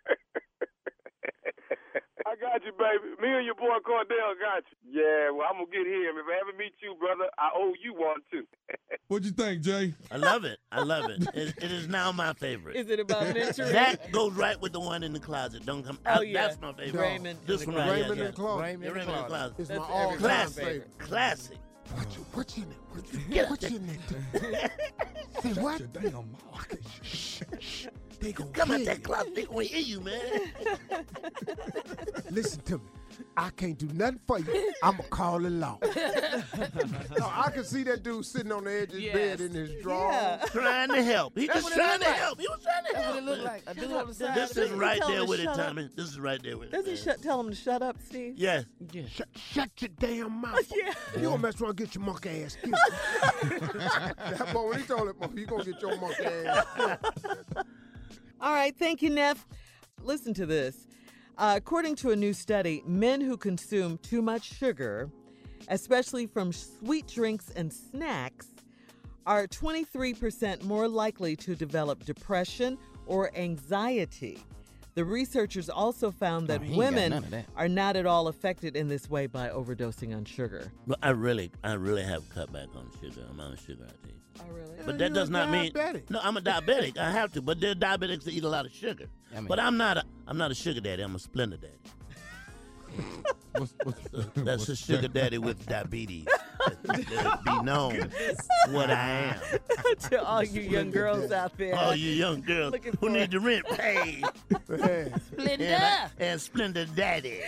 I 2.26 2.36
got 2.36 2.62
you, 2.64 2.72
baby. 2.72 3.16
Me 3.20 3.28
and 3.36 3.44
your 3.46 3.54
boy 3.54 3.78
Cordell 3.84 4.34
got 4.38 4.62
you. 4.70 5.00
Yeah, 5.02 5.30
well, 5.30 5.46
I'm 5.50 5.56
gonna 5.56 5.70
get 5.70 5.86
him. 5.86 6.14
If 6.16 6.26
I 6.28 6.38
ever 6.40 6.56
meet 6.56 6.72
you, 6.82 6.94
brother, 6.98 7.24
I 7.38 7.50
owe 7.54 7.72
you 7.82 7.92
one 7.94 8.18
too. 8.30 8.44
What'd 9.08 9.24
you 9.26 9.32
think, 9.32 9.62
Jay? 9.62 9.94
I 10.10 10.16
love 10.16 10.44
it. 10.44 10.58
I 10.70 10.82
love 10.82 11.10
it. 11.10 11.22
It, 11.34 11.54
it 11.62 11.72
is 11.72 11.88
now 11.88 12.12
my 12.12 12.32
favorite. 12.34 12.76
Is 12.76 12.88
it 12.88 13.00
about 13.00 13.22
mentoring? 13.34 13.72
That 13.72 14.12
goes 14.12 14.32
right 14.34 14.60
with 14.60 14.72
the 14.72 14.80
one 14.80 15.02
in 15.02 15.12
the 15.12 15.18
closet. 15.18 15.64
Don't 15.66 15.82
come. 15.82 15.98
Oh, 16.06 16.20
I- 16.20 16.22
yeah. 16.22 16.46
That's 16.46 16.60
my 16.60 16.72
favorite. 16.74 17.00
Raymond 17.00 17.38
This 17.46 17.66
one 17.66 17.74
closet. 17.76 17.90
right 17.90 18.00
Raymond 18.02 18.16
here. 18.16 18.24
in 18.26 18.30
the 18.30 18.36
closet. 18.36 18.62
Raymond 18.62 18.96
in 18.96 19.06
the 19.06 19.22
closet. 19.24 19.54
It's 19.58 19.70
my 19.70 19.76
all-time 19.76 20.04
everybody's 20.14 20.20
Classic. 20.20 20.64
favorite. 20.64 20.98
Classic. 20.98 21.58
What 21.94 22.16
you, 22.16 22.24
what 22.32 22.56
you 22.56 22.62
in 22.64 22.70
it? 22.70 22.76
What 22.92 23.12
you, 23.12 23.18
Get 23.30 23.50
what 23.50 23.64
out 23.64 23.70
you 23.70 23.76
in 23.78 23.88
it? 23.88 24.70
Say 25.42 25.52
what? 25.60 25.82
Shh, 27.02 27.42
shh. 27.58 27.86
They 28.20 28.32
gonna 28.32 28.50
Come 28.50 28.70
out 28.72 28.76
hear 28.78 28.86
that 28.86 28.98
you. 28.98 29.02
closet. 29.02 29.34
They 29.34 29.44
gonna 29.44 29.64
hear 29.64 29.80
you, 29.80 30.00
man. 30.00 30.20
Listen 32.30 32.60
to 32.62 32.78
me. 32.78 32.84
I 33.36 33.50
can't 33.50 33.78
do 33.78 33.86
nothing 33.94 34.20
for 34.26 34.38
you. 34.38 34.72
I'ma 34.82 35.02
call 35.10 35.38
the 35.40 35.50
law. 35.50 35.78
no, 35.82 37.30
I 37.32 37.50
can 37.52 37.64
see 37.64 37.82
that 37.84 38.02
dude 38.02 38.24
sitting 38.24 38.52
on 38.52 38.64
the 38.64 38.72
edge 38.72 38.92
of 38.92 38.98
his 39.00 39.12
bed 39.12 39.40
in 39.40 39.52
his 39.54 39.82
drawers. 39.82 40.40
trying 40.50 40.88
to 40.90 41.02
help. 41.02 41.38
He 41.38 41.46
That's 41.46 41.62
just 41.62 41.74
trying 41.74 42.00
to 42.00 42.06
like. 42.06 42.16
help. 42.16 42.40
He 42.40 42.48
was 42.48 42.62
trying 42.62 42.84
to 42.84 42.92
That's 42.92 43.04
help. 43.04 43.24
what 43.24 43.38
it 43.38 43.44
like. 43.44 43.62
A 43.66 43.74
dude 43.74 43.92
on 43.92 44.06
the 44.08 44.14
side. 44.14 44.34
This 44.36 44.56
is 44.56 44.70
right 44.72 45.00
there 45.06 45.24
with 45.24 45.40
it. 45.40 45.44
Tommy. 45.54 45.88
This 45.96 46.08
is 46.08 46.20
right 46.20 46.42
there 46.42 46.58
with 46.58 46.68
it. 46.68 46.72
Does 46.72 46.84
he 46.86 46.92
man. 46.92 47.02
shut, 47.16 47.22
tell 47.22 47.40
him 47.40 47.50
to 47.50 47.56
shut 47.56 47.82
up, 47.82 47.96
Steve? 48.04 48.34
Yes. 48.36 48.64
Shut, 49.10 49.28
shut 49.34 49.70
your 49.78 49.90
damn 49.98 50.32
mouth. 50.40 50.60
Yeah. 50.76 50.92
You 51.16 51.22
gonna 51.24 51.38
mess 51.38 51.60
around 51.60 51.70
and 51.70 51.78
get 51.78 51.94
your 51.94 52.04
monkey 52.04 52.42
ass 52.44 52.56
killed. 52.62 52.74
that 53.42 54.50
boy, 54.52 54.68
when 54.70 54.80
he 54.80 54.86
told 54.86 55.08
that 55.08 55.18
boy, 55.18 55.28
you 55.34 55.46
gonna 55.46 55.64
get 55.64 55.80
your 55.82 55.96
monkey 56.00 56.24
ass. 56.24 56.66
All 58.40 58.52
right, 58.52 58.74
thank 58.76 59.02
you, 59.02 59.10
Neff. 59.10 59.46
Listen 60.02 60.32
to 60.34 60.46
this. 60.46 60.86
Uh, 61.40 61.54
according 61.56 61.96
to 61.96 62.10
a 62.10 62.16
new 62.16 62.34
study, 62.34 62.82
men 62.86 63.18
who 63.18 63.34
consume 63.34 63.96
too 64.02 64.20
much 64.20 64.42
sugar, 64.58 65.08
especially 65.68 66.26
from 66.26 66.52
sweet 66.52 67.06
drinks 67.06 67.48
and 67.56 67.72
snacks, 67.72 68.48
are 69.24 69.46
23% 69.46 70.62
more 70.64 70.86
likely 70.86 71.34
to 71.34 71.54
develop 71.54 72.04
depression 72.04 72.76
or 73.06 73.34
anxiety. 73.34 74.38
The 74.96 75.04
researchers 75.06 75.70
also 75.70 76.10
found 76.10 76.46
that 76.48 76.60
Oh, 76.60 76.64
he 76.64 76.72
ain't 76.72 76.74
got 76.74 76.92
women 76.92 77.30
that. 77.30 77.46
are 77.56 77.68
not 77.70 77.96
at 77.96 78.04
all 78.04 78.28
affected 78.28 78.76
in 78.76 78.88
this 78.88 79.08
way 79.08 79.26
by 79.26 79.48
overdosing 79.48 80.14
on 80.14 80.26
sugar. 80.26 80.70
But 80.86 80.98
I 81.02 81.08
really, 81.10 81.50
I 81.64 81.72
really 81.72 82.02
have 82.02 82.28
cut 82.28 82.52
back 82.52 82.68
on 82.76 82.90
sugar. 83.00 83.24
I'm 83.30 83.40
on 83.40 83.56
sugar, 83.56 83.86
I 83.88 84.08
you. 84.08 84.19
Oh, 84.40 84.52
really? 84.52 84.70
But 84.86 84.98
that 84.98 85.12
does 85.12 85.28
not 85.30 85.50
mean 85.50 85.72
diabetic. 85.72 86.10
no. 86.10 86.20
I'm 86.22 86.36
a 86.36 86.40
diabetic. 86.40 86.96
I 86.98 87.10
have 87.10 87.32
to. 87.32 87.42
But 87.42 87.60
there 87.60 87.72
are 87.72 87.74
diabetics 87.74 88.24
that 88.24 88.32
eat 88.32 88.44
a 88.44 88.48
lot 88.48 88.66
of 88.66 88.72
sugar. 88.72 89.06
I 89.32 89.36
mean- 89.36 89.46
but 89.46 89.60
I'm 89.60 89.76
not 89.76 89.96
a. 89.98 90.04
I'm 90.26 90.38
not 90.38 90.50
a 90.50 90.54
sugar 90.54 90.80
daddy. 90.80 91.02
I'm 91.02 91.14
a 91.14 91.18
Splenda 91.18 91.60
daddy. 91.60 91.74
What's, 93.52 93.74
what's, 93.82 94.00
That's 94.34 94.68
a 94.68 94.76
sugar 94.76 95.08
daddy 95.08 95.38
with 95.38 95.66
diabetes. 95.66 96.26
Let 96.84 97.00
it 97.00 97.08
be 97.08 97.16
oh, 97.50 97.60
known 97.62 98.10
what 98.70 98.90
I 98.90 99.34
am. 99.34 99.96
to 100.10 100.22
all 100.24 100.42
you 100.44 100.60
young 100.60 100.90
girls 100.90 101.32
out 101.32 101.56
there. 101.58 101.74
All 101.74 101.94
you 101.96 102.10
young 102.12 102.42
girls 102.42 102.72
Looking 102.72 102.92
who 102.92 103.08
for- 103.08 103.10
need 103.10 103.30
the 103.32 103.40
rent 103.40 103.66
paid. 103.68 104.24
Yeah. 104.50 104.56
Splenda. 104.68 105.60
And, 105.60 105.62
I- 105.84 106.08
and 106.18 106.40
Splenda 106.40 106.94
Daddy. 106.94 107.40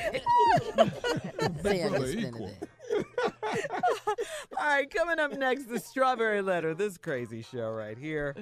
Say 1.62 1.82
I 1.84 1.88
Brother 1.88 1.98
get 1.98 2.00
Splenda 2.00 2.28
equal. 2.28 2.50
All 4.58 4.66
right, 4.66 4.92
coming 4.92 5.18
up 5.18 5.32
next, 5.32 5.68
the 5.68 5.78
Strawberry 5.78 6.42
Letter. 6.42 6.74
This 6.74 6.98
crazy 6.98 7.42
show 7.42 7.70
right 7.70 7.98
here. 7.98 8.34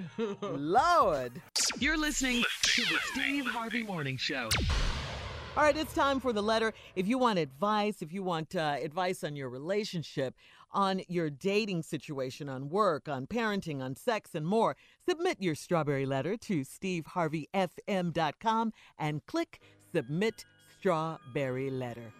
Lord. 0.42 1.40
You're 1.78 1.98
listening 1.98 2.44
to 2.62 2.82
the 2.82 2.98
Steve 3.12 3.46
Harvey 3.46 3.82
Morning 3.82 4.16
Show. 4.16 4.48
All 5.56 5.64
right, 5.64 5.76
it's 5.76 5.94
time 5.94 6.20
for 6.20 6.32
the 6.32 6.42
letter. 6.42 6.72
If 6.94 7.08
you 7.08 7.18
want 7.18 7.38
advice, 7.38 8.02
if 8.02 8.12
you 8.12 8.22
want 8.22 8.54
uh, 8.54 8.76
advice 8.80 9.24
on 9.24 9.34
your 9.34 9.48
relationship, 9.48 10.34
on 10.72 11.02
your 11.08 11.28
dating 11.28 11.82
situation, 11.82 12.48
on 12.48 12.68
work, 12.68 13.08
on 13.08 13.26
parenting, 13.26 13.82
on 13.82 13.96
sex, 13.96 14.30
and 14.34 14.46
more, 14.46 14.76
submit 15.08 15.38
your 15.40 15.56
strawberry 15.56 16.06
letter 16.06 16.36
to 16.36 16.60
steveharveyfm.com 16.60 18.72
and 18.98 19.26
click 19.26 19.60
Submit 19.92 20.44
Strawberry 20.78 21.70
Letter. 21.70 22.12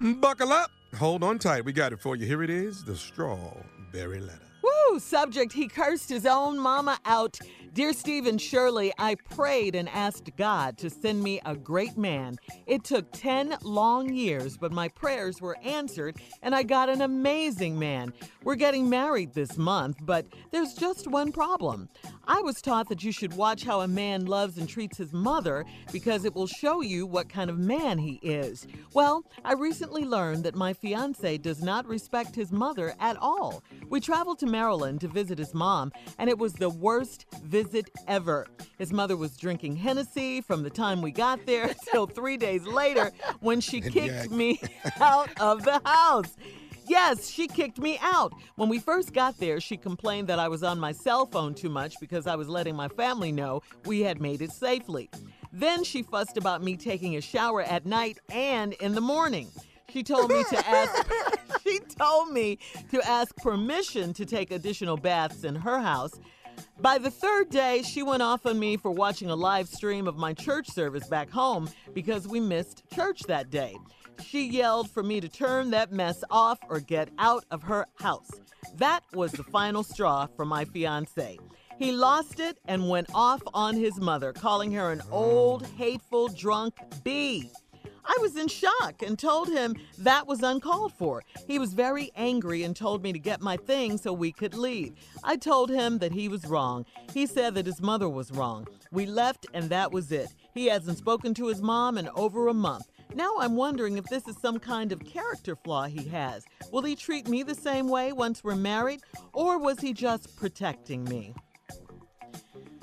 Buckle 0.00 0.52
up. 0.52 0.70
Hold 0.96 1.22
on 1.22 1.38
tight. 1.38 1.64
We 1.64 1.72
got 1.72 1.92
it 1.92 2.00
for 2.00 2.16
you. 2.16 2.26
Here 2.26 2.42
it 2.42 2.50
is 2.50 2.84
the 2.84 2.96
strawberry 2.96 4.20
letter. 4.20 4.49
Woo! 4.88 4.98
Subject, 4.98 5.52
he 5.52 5.68
cursed 5.68 6.08
his 6.08 6.26
own 6.26 6.58
mama 6.58 6.98
out. 7.04 7.38
Dear 7.72 7.92
Steve 7.92 8.26
and 8.26 8.40
Shirley, 8.40 8.92
I 8.98 9.14
prayed 9.14 9.76
and 9.76 9.88
asked 9.88 10.36
God 10.36 10.76
to 10.78 10.90
send 10.90 11.22
me 11.22 11.40
a 11.44 11.54
great 11.54 11.96
man. 11.96 12.36
It 12.66 12.82
took 12.82 13.12
10 13.12 13.58
long 13.62 14.12
years, 14.12 14.56
but 14.56 14.72
my 14.72 14.88
prayers 14.88 15.40
were 15.40 15.56
answered 15.62 16.16
and 16.42 16.52
I 16.52 16.64
got 16.64 16.88
an 16.88 17.00
amazing 17.00 17.78
man. 17.78 18.12
We're 18.42 18.56
getting 18.56 18.90
married 18.90 19.34
this 19.34 19.56
month, 19.56 19.98
but 20.02 20.26
there's 20.50 20.74
just 20.74 21.06
one 21.06 21.30
problem. 21.30 21.88
I 22.26 22.40
was 22.40 22.60
taught 22.60 22.88
that 22.88 23.04
you 23.04 23.12
should 23.12 23.34
watch 23.34 23.64
how 23.64 23.82
a 23.82 23.88
man 23.88 24.26
loves 24.26 24.58
and 24.58 24.68
treats 24.68 24.98
his 24.98 25.12
mother 25.12 25.64
because 25.92 26.24
it 26.24 26.34
will 26.34 26.46
show 26.48 26.80
you 26.80 27.06
what 27.06 27.28
kind 27.28 27.50
of 27.50 27.58
man 27.58 27.98
he 27.98 28.14
is. 28.22 28.66
Well, 28.94 29.24
I 29.44 29.52
recently 29.54 30.04
learned 30.04 30.44
that 30.44 30.56
my 30.56 30.72
fiance 30.72 31.38
does 31.38 31.62
not 31.62 31.86
respect 31.86 32.34
his 32.34 32.50
mother 32.50 32.94
at 32.98 33.16
all. 33.16 33.62
We 33.88 34.00
traveled 34.00 34.40
to 34.40 34.46
Maryland 34.46 34.69
Maryland 34.70 35.00
to 35.00 35.08
visit 35.08 35.36
his 35.36 35.52
mom, 35.52 35.90
and 36.16 36.30
it 36.30 36.38
was 36.38 36.52
the 36.52 36.70
worst 36.70 37.26
visit 37.42 37.90
ever. 38.06 38.46
His 38.78 38.92
mother 38.92 39.16
was 39.16 39.36
drinking 39.36 39.74
Hennessy 39.74 40.40
from 40.42 40.62
the 40.62 40.70
time 40.70 41.02
we 41.02 41.10
got 41.10 41.44
there 41.44 41.74
till 41.90 42.06
three 42.06 42.36
days 42.36 42.64
later 42.64 43.10
when 43.40 43.60
she 43.60 43.80
kicked 43.96 44.30
me 44.30 44.60
out 45.00 45.28
of 45.40 45.64
the 45.64 45.80
house. 45.84 46.36
Yes, 46.86 47.28
she 47.28 47.48
kicked 47.48 47.80
me 47.80 47.98
out. 48.00 48.32
When 48.54 48.68
we 48.68 48.78
first 48.78 49.12
got 49.12 49.38
there, 49.38 49.60
she 49.60 49.76
complained 49.76 50.28
that 50.28 50.38
I 50.38 50.46
was 50.46 50.62
on 50.62 50.78
my 50.78 50.92
cell 50.92 51.26
phone 51.26 51.52
too 51.52 51.68
much 51.68 51.98
because 51.98 52.28
I 52.28 52.36
was 52.36 52.48
letting 52.48 52.76
my 52.76 52.86
family 52.86 53.32
know 53.32 53.62
we 53.86 54.02
had 54.02 54.20
made 54.20 54.40
it 54.40 54.52
safely. 54.52 55.10
Then 55.52 55.82
she 55.82 56.04
fussed 56.04 56.36
about 56.36 56.62
me 56.62 56.76
taking 56.76 57.16
a 57.16 57.20
shower 57.20 57.62
at 57.62 57.86
night 57.86 58.18
and 58.30 58.74
in 58.74 58.94
the 58.94 59.00
morning. 59.00 59.48
She 59.92 60.02
told 60.02 60.30
me 60.30 60.44
to 60.50 60.68
ask 60.68 61.12
she 61.62 61.78
told 61.80 62.32
me 62.32 62.58
to 62.90 63.08
ask 63.08 63.34
permission 63.36 64.12
to 64.14 64.24
take 64.24 64.50
additional 64.50 64.96
baths 64.96 65.44
in 65.44 65.54
her 65.54 65.80
house. 65.80 66.18
By 66.80 66.98
the 66.98 67.10
third 67.10 67.50
day, 67.50 67.82
she 67.82 68.02
went 68.02 68.22
off 68.22 68.46
on 68.46 68.58
me 68.58 68.76
for 68.76 68.90
watching 68.90 69.30
a 69.30 69.36
live 69.36 69.68
stream 69.68 70.06
of 70.06 70.16
my 70.16 70.32
church 70.32 70.68
service 70.68 71.06
back 71.08 71.30
home 71.30 71.68
because 71.94 72.26
we 72.26 72.40
missed 72.40 72.84
church 72.94 73.22
that 73.28 73.50
day. 73.50 73.76
She 74.24 74.48
yelled 74.48 74.90
for 74.90 75.02
me 75.02 75.20
to 75.20 75.28
turn 75.28 75.70
that 75.70 75.92
mess 75.92 76.22
off 76.30 76.58
or 76.68 76.80
get 76.80 77.10
out 77.18 77.44
of 77.50 77.62
her 77.62 77.86
house. 77.96 78.30
That 78.76 79.02
was 79.12 79.32
the 79.32 79.44
final 79.44 79.82
straw 79.82 80.26
for 80.36 80.44
my 80.44 80.64
fiance. 80.64 81.38
He 81.78 81.92
lost 81.92 82.40
it 82.40 82.58
and 82.66 82.90
went 82.90 83.08
off 83.14 83.42
on 83.54 83.74
his 83.74 83.98
mother, 83.98 84.32
calling 84.34 84.72
her 84.72 84.92
an 84.92 85.00
old, 85.10 85.66
hateful, 85.78 86.28
drunk 86.28 86.74
bee. 87.02 87.50
I 88.10 88.18
was 88.20 88.34
in 88.34 88.48
shock 88.48 89.02
and 89.06 89.16
told 89.16 89.46
him 89.46 89.76
that 89.98 90.26
was 90.26 90.42
uncalled 90.42 90.92
for. 90.94 91.22
He 91.46 91.60
was 91.60 91.74
very 91.74 92.10
angry 92.16 92.64
and 92.64 92.74
told 92.74 93.04
me 93.04 93.12
to 93.12 93.20
get 93.20 93.40
my 93.40 93.56
things 93.56 94.02
so 94.02 94.12
we 94.12 94.32
could 94.32 94.54
leave. 94.54 94.94
I 95.22 95.36
told 95.36 95.70
him 95.70 95.98
that 95.98 96.10
he 96.10 96.28
was 96.28 96.44
wrong. 96.44 96.86
He 97.14 97.24
said 97.24 97.54
that 97.54 97.66
his 97.66 97.80
mother 97.80 98.08
was 98.08 98.32
wrong. 98.32 98.66
We 98.90 99.06
left 99.06 99.46
and 99.54 99.70
that 99.70 99.92
was 99.92 100.10
it. 100.10 100.34
He 100.54 100.66
hasn't 100.66 100.98
spoken 100.98 101.34
to 101.34 101.46
his 101.46 101.62
mom 101.62 101.98
in 101.98 102.08
over 102.16 102.48
a 102.48 102.54
month. 102.54 102.86
Now 103.14 103.36
I'm 103.38 103.54
wondering 103.54 103.96
if 103.96 104.06
this 104.06 104.26
is 104.26 104.36
some 104.42 104.58
kind 104.58 104.90
of 104.90 105.04
character 105.04 105.54
flaw 105.54 105.84
he 105.84 106.08
has. 106.08 106.44
Will 106.72 106.82
he 106.82 106.96
treat 106.96 107.28
me 107.28 107.44
the 107.44 107.54
same 107.54 107.88
way 107.88 108.12
once 108.12 108.42
we're 108.42 108.56
married, 108.56 109.02
or 109.32 109.56
was 109.56 109.78
he 109.78 109.92
just 109.92 110.36
protecting 110.36 111.04
me? 111.04 111.32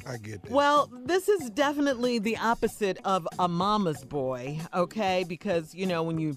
I 0.08 0.18
get 0.18 0.43
that. 0.43 0.51
Well, 0.51 0.89
this 1.05 1.28
is 1.28 1.49
definitely 1.49 2.20
the 2.20 2.38
opposite 2.38 2.97
of 3.03 3.28
a 3.39 3.47
mama's 3.47 4.05
boy, 4.05 4.60
okay? 4.74 5.26
Because, 5.28 5.76
you 5.76 5.86
know, 5.86 6.01
when 6.03 6.18
you 6.18 6.36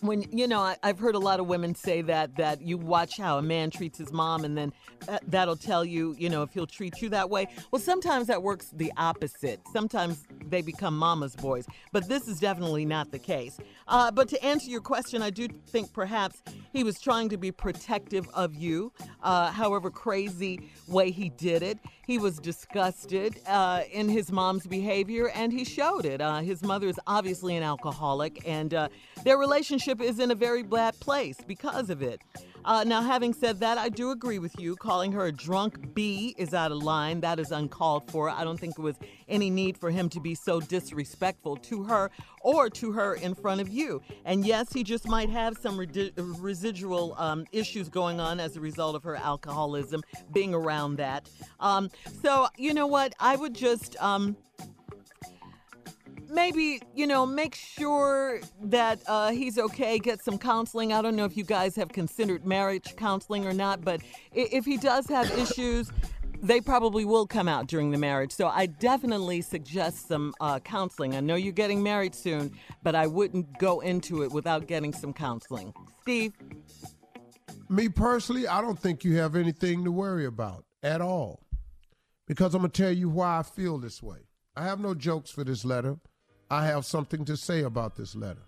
when 0.00 0.22
you 0.30 0.46
know 0.46 0.60
I, 0.60 0.76
i've 0.82 0.98
heard 0.98 1.14
a 1.14 1.18
lot 1.18 1.40
of 1.40 1.46
women 1.46 1.74
say 1.74 2.02
that 2.02 2.36
that 2.36 2.62
you 2.62 2.78
watch 2.78 3.16
how 3.16 3.38
a 3.38 3.42
man 3.42 3.70
treats 3.70 3.98
his 3.98 4.12
mom 4.12 4.44
and 4.44 4.56
then 4.56 4.72
that, 5.06 5.22
that'll 5.28 5.56
tell 5.56 5.84
you 5.84 6.14
you 6.18 6.28
know 6.28 6.42
if 6.42 6.52
he'll 6.52 6.66
treat 6.66 7.00
you 7.00 7.08
that 7.10 7.30
way. 7.30 7.48
Well 7.70 7.80
sometimes 7.80 8.26
that 8.28 8.42
works 8.42 8.70
the 8.74 8.92
opposite. 8.96 9.60
Sometimes 9.72 10.26
they 10.46 10.62
become 10.62 10.96
mama's 10.96 11.36
boys 11.36 11.66
but 11.92 12.08
this 12.08 12.28
is 12.28 12.38
definitely 12.38 12.84
not 12.84 13.10
the 13.10 13.18
case. 13.18 13.58
Uh, 13.86 14.10
but 14.10 14.28
to 14.28 14.44
answer 14.44 14.70
your 14.70 14.80
question 14.80 15.22
i 15.22 15.30
do 15.30 15.48
think 15.68 15.92
perhaps 15.92 16.42
he 16.72 16.84
was 16.84 17.00
trying 17.00 17.28
to 17.28 17.36
be 17.36 17.50
protective 17.50 18.28
of 18.34 18.54
you 18.54 18.92
uh, 19.22 19.50
however 19.50 19.90
crazy 19.90 20.70
way 20.86 21.10
he 21.10 21.28
did 21.30 21.62
it. 21.62 21.78
He 22.06 22.18
was 22.18 22.38
disgusted 22.38 23.38
uh, 23.46 23.82
in 23.92 24.08
his 24.08 24.32
mom's 24.32 24.66
behavior 24.66 25.28
and 25.30 25.52
he 25.52 25.64
showed 25.64 26.06
it. 26.06 26.20
Uh, 26.20 26.40
his 26.40 26.62
mother 26.62 26.88
is 26.88 26.98
obviously 27.06 27.56
an 27.56 27.62
alcoholic 27.62 28.46
and 28.46 28.72
uh, 28.72 28.88
their 29.24 29.38
relationship 29.38 29.87
is 29.88 30.18
in 30.18 30.30
a 30.30 30.34
very 30.34 30.62
bad 30.62 30.98
place 31.00 31.36
because 31.46 31.90
of 31.90 32.02
it. 32.02 32.20
Uh, 32.64 32.84
now, 32.84 33.00
having 33.00 33.32
said 33.32 33.60
that, 33.60 33.78
I 33.78 33.88
do 33.88 34.10
agree 34.10 34.38
with 34.38 34.58
you. 34.60 34.76
Calling 34.76 35.12
her 35.12 35.26
a 35.26 35.32
drunk 35.32 35.94
bee 35.94 36.34
is 36.36 36.52
out 36.52 36.70
of 36.70 36.82
line. 36.82 37.20
That 37.20 37.38
is 37.38 37.50
uncalled 37.50 38.10
for. 38.10 38.28
I 38.28 38.44
don't 38.44 38.58
think 38.58 38.76
there 38.76 38.84
was 38.84 38.96
any 39.28 39.48
need 39.48 39.78
for 39.78 39.90
him 39.90 40.08
to 40.10 40.20
be 40.20 40.34
so 40.34 40.60
disrespectful 40.60 41.56
to 41.56 41.84
her 41.84 42.10
or 42.42 42.68
to 42.70 42.92
her 42.92 43.14
in 43.14 43.34
front 43.34 43.60
of 43.60 43.68
you. 43.68 44.02
And 44.24 44.46
yes, 44.46 44.72
he 44.72 44.84
just 44.84 45.08
might 45.08 45.30
have 45.30 45.56
some 45.56 45.78
redi- 45.78 46.12
residual 46.16 47.14
um, 47.16 47.46
issues 47.52 47.88
going 47.88 48.20
on 48.20 48.38
as 48.38 48.56
a 48.56 48.60
result 48.60 48.96
of 48.96 49.02
her 49.04 49.16
alcoholism, 49.16 50.02
being 50.32 50.52
around 50.52 50.96
that. 50.96 51.30
Um, 51.60 51.90
so, 52.22 52.48
you 52.58 52.74
know 52.74 52.86
what? 52.86 53.14
I 53.18 53.36
would 53.36 53.54
just. 53.54 53.96
Um, 54.02 54.36
maybe 56.30 56.80
you 56.94 57.06
know 57.06 57.24
make 57.26 57.54
sure 57.54 58.40
that 58.62 59.00
uh, 59.06 59.30
he's 59.30 59.58
okay 59.58 59.98
get 59.98 60.22
some 60.22 60.38
counseling. 60.38 60.92
I 60.92 61.02
don't 61.02 61.16
know 61.16 61.24
if 61.24 61.36
you 61.36 61.44
guys 61.44 61.76
have 61.76 61.90
considered 61.90 62.44
marriage 62.44 62.96
counseling 62.96 63.46
or 63.46 63.52
not 63.52 63.84
but 63.84 64.00
if 64.32 64.64
he 64.64 64.76
does 64.76 65.06
have 65.06 65.30
issues 65.38 65.90
they 66.40 66.60
probably 66.60 67.04
will 67.04 67.26
come 67.26 67.48
out 67.48 67.66
during 67.66 67.90
the 67.90 67.98
marriage. 67.98 68.32
So 68.32 68.48
i 68.48 68.66
definitely 68.66 69.40
suggest 69.40 70.08
some 70.08 70.34
uh, 70.40 70.60
counseling. 70.60 71.16
I 71.16 71.20
know 71.20 71.34
you're 71.34 71.52
getting 71.52 71.82
married 71.82 72.14
soon 72.14 72.52
but 72.82 72.94
i 72.94 73.06
wouldn't 73.06 73.58
go 73.58 73.80
into 73.80 74.22
it 74.22 74.32
without 74.32 74.66
getting 74.66 74.92
some 74.92 75.12
counseling. 75.12 75.72
Steve? 76.02 76.32
Me 77.68 77.88
personally 77.88 78.46
i 78.46 78.60
don't 78.60 78.78
think 78.78 79.04
you 79.04 79.16
have 79.16 79.36
anything 79.36 79.84
to 79.84 79.92
worry 79.92 80.26
about 80.26 80.64
at 80.82 81.00
all. 81.00 81.40
Because 82.26 82.54
i'm 82.54 82.60
going 82.60 82.70
to 82.70 82.82
tell 82.82 82.92
you 82.92 83.08
why 83.08 83.38
i 83.38 83.42
feel 83.42 83.78
this 83.78 84.02
way. 84.02 84.18
I 84.56 84.64
have 84.64 84.80
no 84.80 84.92
jokes 84.94 85.30
for 85.30 85.44
this 85.44 85.64
letter 85.64 85.98
I 86.50 86.64
have 86.64 86.84
something 86.84 87.24
to 87.26 87.36
say 87.36 87.62
about 87.62 87.96
this 87.96 88.14
letter. 88.14 88.40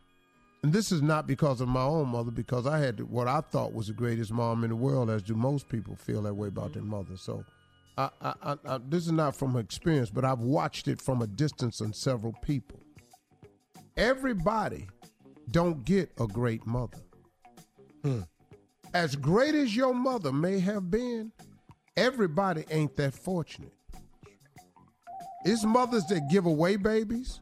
And 0.63 0.73
this 0.73 0.93
is 0.93 1.01
not 1.01 1.27
because 1.27 1.61
of 1.61 1.69
my 1.69 1.83
own 1.83 2.09
mother, 2.09 2.31
because 2.31 2.67
I 2.67 2.79
had 2.79 3.01
what 3.01 3.29
I 3.29 3.41
thought 3.41 3.73
was 3.73 3.87
the 3.87 3.95
greatest 3.95 4.33
mom 4.33 4.63
in 4.63 4.71
the 4.71 4.77
world, 4.77 5.09
as 5.09 5.23
do 5.23 5.35
most 5.35 5.69
people 5.69 5.97
feel 5.97 6.23
that 6.23 6.35
way 6.35 6.49
about 6.49 6.75
their 6.75 6.83
mother. 6.83 7.17
So 7.17 7.45
I, 7.97 8.11
I, 8.21 8.57
I, 8.67 8.79
this 8.89 9.07
is 9.07 9.13
not 9.13 9.37
from 9.37 9.57
experience, 9.57 10.11
but 10.11 10.25
I've 10.25 10.41
watched 10.41 10.87
it 10.89 11.01
from 11.01 11.23
a 11.23 11.27
distance 11.27 11.81
on 11.81 11.93
several 11.93 12.35
people. 12.43 12.79
Everybody 13.97 14.87
don't 15.51 15.85
get 15.85 16.11
a 16.19 16.27
great 16.27 16.67
mother. 16.67 16.99
Hmm. 18.03 18.21
As 18.93 19.17
great 19.17 19.55
as 19.55 19.75
your 19.75 19.95
mother 19.95 20.33
may 20.33 20.59
have 20.61 20.91
been, 20.91 21.33
everybody 21.97 22.65
ain't 22.71 22.97
that 22.97 23.15
fortunate. 23.15 23.73
It's 25.45 25.65
mothers 25.65 26.05
that 26.07 26.29
give 26.31 26.45
away 26.47 26.77
babies. 26.77 27.41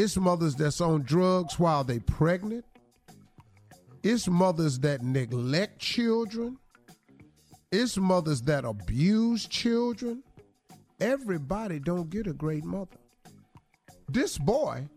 It's 0.00 0.16
mothers 0.16 0.54
that's 0.54 0.80
on 0.80 1.02
drugs 1.02 1.58
while 1.58 1.82
they 1.82 1.98
pregnant. 1.98 2.64
It's 4.04 4.28
mothers 4.28 4.78
that 4.78 5.02
neglect 5.02 5.80
children. 5.80 6.56
It's 7.72 7.96
mothers 7.96 8.40
that 8.42 8.64
abuse 8.64 9.48
children. 9.48 10.22
Everybody 11.00 11.80
don't 11.80 12.10
get 12.10 12.28
a 12.28 12.32
great 12.32 12.64
mother. 12.64 12.96
This 14.08 14.38
boy 14.38 14.88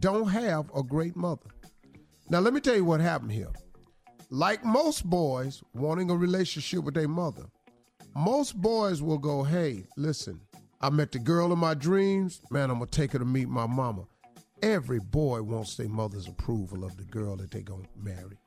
don't 0.00 0.28
have 0.28 0.70
a 0.74 0.82
great 0.82 1.16
mother. 1.16 1.50
Now 2.30 2.40
let 2.40 2.54
me 2.54 2.60
tell 2.60 2.76
you 2.76 2.84
what 2.86 3.00
happened 3.00 3.32
here. 3.32 3.52
Like 4.30 4.64
most 4.64 5.04
boys 5.04 5.62
wanting 5.74 6.10
a 6.10 6.16
relationship 6.16 6.82
with 6.82 6.94
their 6.94 7.08
mother, 7.08 7.44
most 8.14 8.56
boys 8.56 9.02
will 9.02 9.18
go, 9.18 9.42
"Hey, 9.42 9.84
listen, 9.98 10.40
I 10.80 10.88
met 10.88 11.12
the 11.12 11.18
girl 11.18 11.52
of 11.52 11.58
my 11.58 11.74
dreams. 11.74 12.40
Man, 12.50 12.70
I'm 12.70 12.78
gonna 12.78 12.90
take 12.90 13.12
her 13.12 13.18
to 13.18 13.26
meet 13.26 13.50
my 13.50 13.66
mama." 13.66 14.06
Every 14.62 15.00
boy 15.00 15.42
wants 15.42 15.76
their 15.76 15.88
mother's 15.88 16.28
approval 16.28 16.84
of 16.84 16.96
the 16.96 17.04
girl 17.04 17.36
that 17.36 17.50
they 17.50 17.62
gonna 17.62 17.84
marry. 17.94 18.38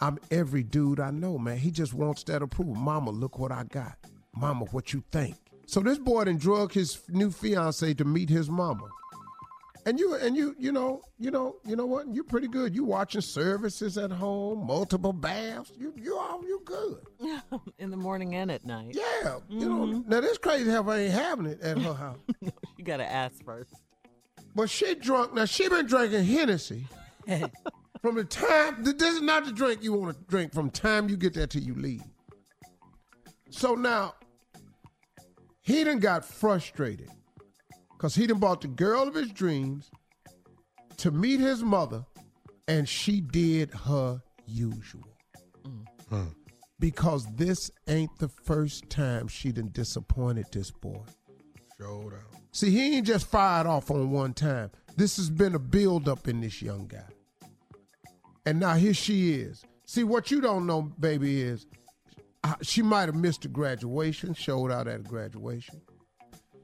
I'm 0.00 0.18
every 0.30 0.62
dude 0.62 1.00
I 1.00 1.10
know, 1.10 1.38
man. 1.38 1.56
He 1.58 1.70
just 1.70 1.94
wants 1.94 2.22
that 2.24 2.42
approval. 2.42 2.74
Mama, 2.74 3.10
look 3.10 3.38
what 3.38 3.50
I 3.50 3.64
got. 3.64 3.96
Mama, 4.36 4.66
what 4.66 4.92
you 4.92 5.02
think? 5.10 5.36
So 5.66 5.80
this 5.80 5.98
boy 5.98 6.24
then 6.24 6.36
drug 6.36 6.72
his 6.72 7.00
new 7.08 7.30
fiance 7.30 7.94
to 7.94 8.04
meet 8.04 8.28
his 8.28 8.50
mama. 8.50 8.84
And 9.86 9.98
you 9.98 10.14
and 10.14 10.34
you 10.34 10.54
you 10.58 10.72
know 10.72 11.02
you 11.18 11.30
know 11.30 11.56
you 11.66 11.76
know 11.76 11.84
what 11.84 12.06
you're 12.14 12.24
pretty 12.24 12.48
good. 12.48 12.74
You 12.74 12.84
watching 12.84 13.20
services 13.20 13.98
at 13.98 14.10
home, 14.10 14.66
multiple 14.66 15.12
baths. 15.12 15.72
You 15.76 15.92
you 15.96 16.16
all 16.16 16.42
you 16.42 16.62
good. 16.64 17.60
in 17.78 17.90
the 17.90 17.96
morning 17.96 18.34
and 18.34 18.50
at 18.50 18.64
night. 18.64 18.94
Yeah, 18.94 19.40
you 19.48 19.68
know 19.68 19.86
mm-hmm. 19.86 20.08
now 20.08 20.20
this 20.20 20.38
crazy 20.38 20.70
heifer 20.70 20.94
ain't 20.94 21.12
having 21.12 21.46
it 21.46 21.60
at 21.60 21.78
her 21.78 21.92
house. 21.92 22.18
you 22.40 22.84
gotta 22.84 23.10
ask 23.10 23.44
first. 23.44 23.74
But 24.54 24.70
she 24.70 24.94
drunk. 24.94 25.34
Now 25.34 25.44
she 25.44 25.68
been 25.68 25.86
drinking 25.86 26.24
Hennessy 26.24 26.86
from 28.00 28.14
the 28.14 28.24
time. 28.24 28.84
This 28.84 29.02
is 29.02 29.20
not 29.20 29.44
the 29.44 29.52
drink 29.52 29.82
you 29.82 29.92
want 29.92 30.16
to 30.16 30.24
drink 30.24 30.52
from 30.52 30.70
time 30.70 31.08
you 31.08 31.16
get 31.16 31.34
there 31.34 31.46
till 31.46 31.62
you 31.62 31.74
leave. 31.74 32.02
So 33.50 33.74
now 33.74 34.14
he 35.60 35.82
done 35.84 35.98
got 35.98 36.24
frustrated 36.24 37.10
because 37.92 38.14
he 38.14 38.26
done 38.26 38.38
bought 38.38 38.60
the 38.60 38.68
girl 38.68 39.08
of 39.08 39.14
his 39.14 39.30
dreams 39.30 39.90
to 40.98 41.10
meet 41.10 41.40
his 41.40 41.62
mother, 41.62 42.04
and 42.68 42.88
she 42.88 43.20
did 43.20 43.70
her 43.72 44.22
usual. 44.46 45.08
Hmm. 46.08 46.28
Because 46.78 47.26
this 47.34 47.70
ain't 47.88 48.16
the 48.18 48.28
first 48.28 48.90
time 48.90 49.26
she 49.26 49.52
done 49.52 49.70
disappointed 49.72 50.46
this 50.52 50.70
boy. 50.70 51.02
Showed 51.78 52.12
out. 52.12 52.33
See, 52.54 52.70
he 52.70 52.96
ain't 52.96 53.06
just 53.06 53.26
fired 53.26 53.66
off 53.66 53.90
on 53.90 54.12
one 54.12 54.32
time. 54.32 54.70
This 54.96 55.16
has 55.16 55.28
been 55.28 55.56
a 55.56 55.58
buildup 55.58 56.28
in 56.28 56.40
this 56.40 56.62
young 56.62 56.86
guy. 56.86 57.02
And 58.46 58.60
now 58.60 58.74
here 58.74 58.94
she 58.94 59.32
is. 59.32 59.64
See, 59.86 60.04
what 60.04 60.30
you 60.30 60.40
don't 60.40 60.64
know, 60.64 60.82
baby, 61.00 61.42
is 61.42 61.66
uh, 62.44 62.54
she 62.62 62.80
might 62.80 63.06
have 63.06 63.16
missed 63.16 63.44
a 63.44 63.48
graduation, 63.48 64.34
showed 64.34 64.70
out 64.70 64.86
at 64.86 65.00
a 65.00 65.02
graduation. 65.02 65.80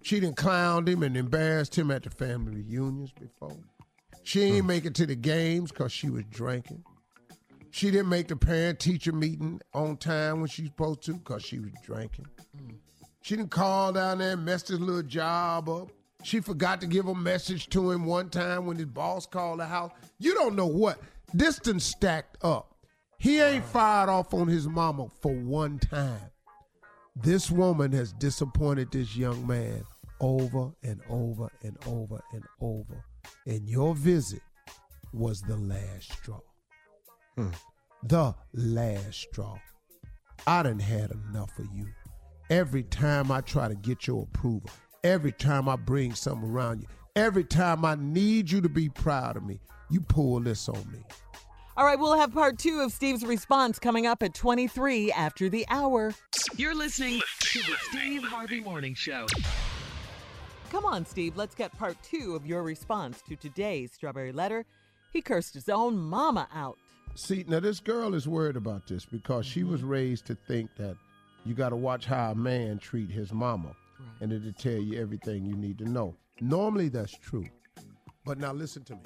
She 0.03 0.21
didn't 0.21 0.37
clowned 0.37 0.87
him 0.87 1.03
and 1.03 1.17
embarrassed 1.17 1.77
him 1.77 1.91
at 1.91 2.05
the 2.05 2.11
family 2.11 2.63
reunions 2.63 3.11
before. 3.11 3.59
She 4.23 4.43
ain't 4.43 4.67
make 4.67 4.85
it 4.85 4.95
to 4.95 5.07
the 5.07 5.17
games 5.17 5.73
because 5.73 5.91
she 5.91 6.09
was 6.09 6.23
drinking. 6.31 6.85
She 7.73 7.91
didn't 7.91 8.11
make 8.11 8.29
the 8.29 8.37
parent 8.37 8.79
teacher 8.79 9.13
meeting 9.13 9.61
on 9.75 9.97
time 9.97 10.39
when 10.39 10.49
she 10.49 10.63
was 10.63 10.71
supposed 10.71 11.03
to 11.03 11.15
because 11.15 11.43
she 11.43 11.59
was 11.59 11.73
drinking. 11.83 12.27
She 13.23 13.37
didn't 13.37 13.51
call 13.51 13.93
down 13.93 14.19
there 14.19 14.33
and 14.33 14.45
mess 14.45 14.67
his 14.69 14.81
little 14.81 15.03
job 15.03 15.69
up. 15.69 15.91
She 16.23 16.41
forgot 16.41 16.81
to 16.81 16.87
give 16.87 17.07
a 17.07 17.15
message 17.15 17.69
to 17.71 17.91
him 17.91 18.05
one 18.05 18.29
time 18.31 18.67
when 18.67 18.77
his 18.77 18.87
boss 18.87 19.27
called 19.27 19.61
the 19.61 19.67
house. 19.67 19.93
You 20.19 20.35
don't 20.35 20.57
know 20.57 20.67
what. 20.67 21.01
Done 21.35 21.81
stacked 21.81 22.43
up. 22.43 22.75
He 23.19 23.41
ain't 23.41 23.65
fired 23.65 24.09
off 24.09 24.33
on 24.35 24.49
his 24.49 24.67
mama 24.67 25.09
for 25.21 25.33
one 25.33 25.79
time. 25.79 26.31
This 27.17 27.51
woman 27.51 27.93
has 27.93 28.13
disappointed 28.13 28.91
this 28.93 29.17
young 29.17 29.47
man 29.47 29.85
over 30.21 30.73
and 30.83 31.01
over 31.09 31.51
and 31.63 31.77
over 31.87 32.23
and 32.33 32.45
over. 32.61 33.05
And 33.47 33.69
your 33.69 33.95
visit 33.95 34.41
was 35.13 35.43
the 35.43 35.57
last 35.57 36.13
straw. 36.13 36.41
Hmm. 37.37 37.49
The 38.03 38.35
last 38.55 39.21
straw. 39.21 39.59
I 40.47 40.63
done 40.63 40.79
had 40.79 41.11
enough 41.11 41.59
of 41.59 41.67
you. 41.75 41.87
Every 42.51 42.83
time 42.83 43.31
I 43.31 43.43
try 43.43 43.69
to 43.69 43.77
get 43.77 44.09
your 44.09 44.25
approval, 44.25 44.69
every 45.05 45.31
time 45.31 45.69
I 45.69 45.77
bring 45.77 46.17
something 46.17 46.51
around 46.51 46.81
you, 46.81 46.89
every 47.15 47.45
time 47.45 47.85
I 47.85 47.95
need 47.95 48.51
you 48.51 48.61
to 48.61 48.69
be 48.69 48.89
proud 48.89 49.37
of 49.37 49.45
me, 49.45 49.61
you 49.89 50.01
pull 50.01 50.41
this 50.41 50.69
on 50.69 50.85
me. 50.91 50.99
All 51.77 51.85
right, 51.85 51.97
we'll 51.97 52.19
have 52.19 52.33
part 52.33 52.59
two 52.59 52.81
of 52.81 52.91
Steve's 52.91 53.25
response 53.25 53.79
coming 53.79 54.05
up 54.05 54.25
at 54.25 54.35
23 54.35 55.13
after 55.13 55.49
the 55.49 55.65
hour. 55.71 56.13
You're 56.57 56.75
listening 56.75 57.21
to 57.39 57.59
the 57.61 57.77
Steve 57.83 58.25
Harvey 58.25 58.61
Morning 58.61 58.95
Show. 58.95 59.27
Come 60.71 60.85
on, 60.85 61.07
Steve, 61.07 61.37
let's 61.37 61.55
get 61.55 61.73
part 61.79 61.97
two 62.03 62.35
of 62.35 62.45
your 62.45 62.65
response 62.65 63.23
to 63.29 63.37
today's 63.37 63.93
Strawberry 63.93 64.33
Letter. 64.33 64.67
He 65.13 65.23
cursed 65.23 65.55
his 65.55 65.69
own 65.69 65.97
mama 65.97 66.49
out. 66.53 66.79
See, 67.15 67.45
now 67.47 67.61
this 67.61 67.79
girl 67.79 68.13
is 68.15 68.27
worried 68.27 68.57
about 68.57 68.89
this 68.89 69.05
because 69.05 69.47
she 69.47 69.63
was 69.63 69.85
raised 69.85 70.27
to 70.27 70.35
think 70.35 70.75
that 70.77 70.97
you 71.45 71.55
got 71.55 71.71
to 71.71 71.77
watch 71.77 72.07
how 72.07 72.33
a 72.33 72.35
man 72.35 72.79
treat 72.79 73.11
his 73.11 73.33
mama, 73.33 73.75
and 74.21 74.33
it'll 74.33 74.53
tell 74.53 74.73
you 74.73 75.01
everything 75.01 75.45
you 75.45 75.57
need 75.57 75.79
to 75.79 75.85
know. 75.85 76.15
Normally, 76.41 76.89
that's 76.89 77.17
true, 77.17 77.47
but 78.25 78.39
now 78.39 78.53
listen 78.53 78.85
to 78.85 78.95
me. 78.95 79.03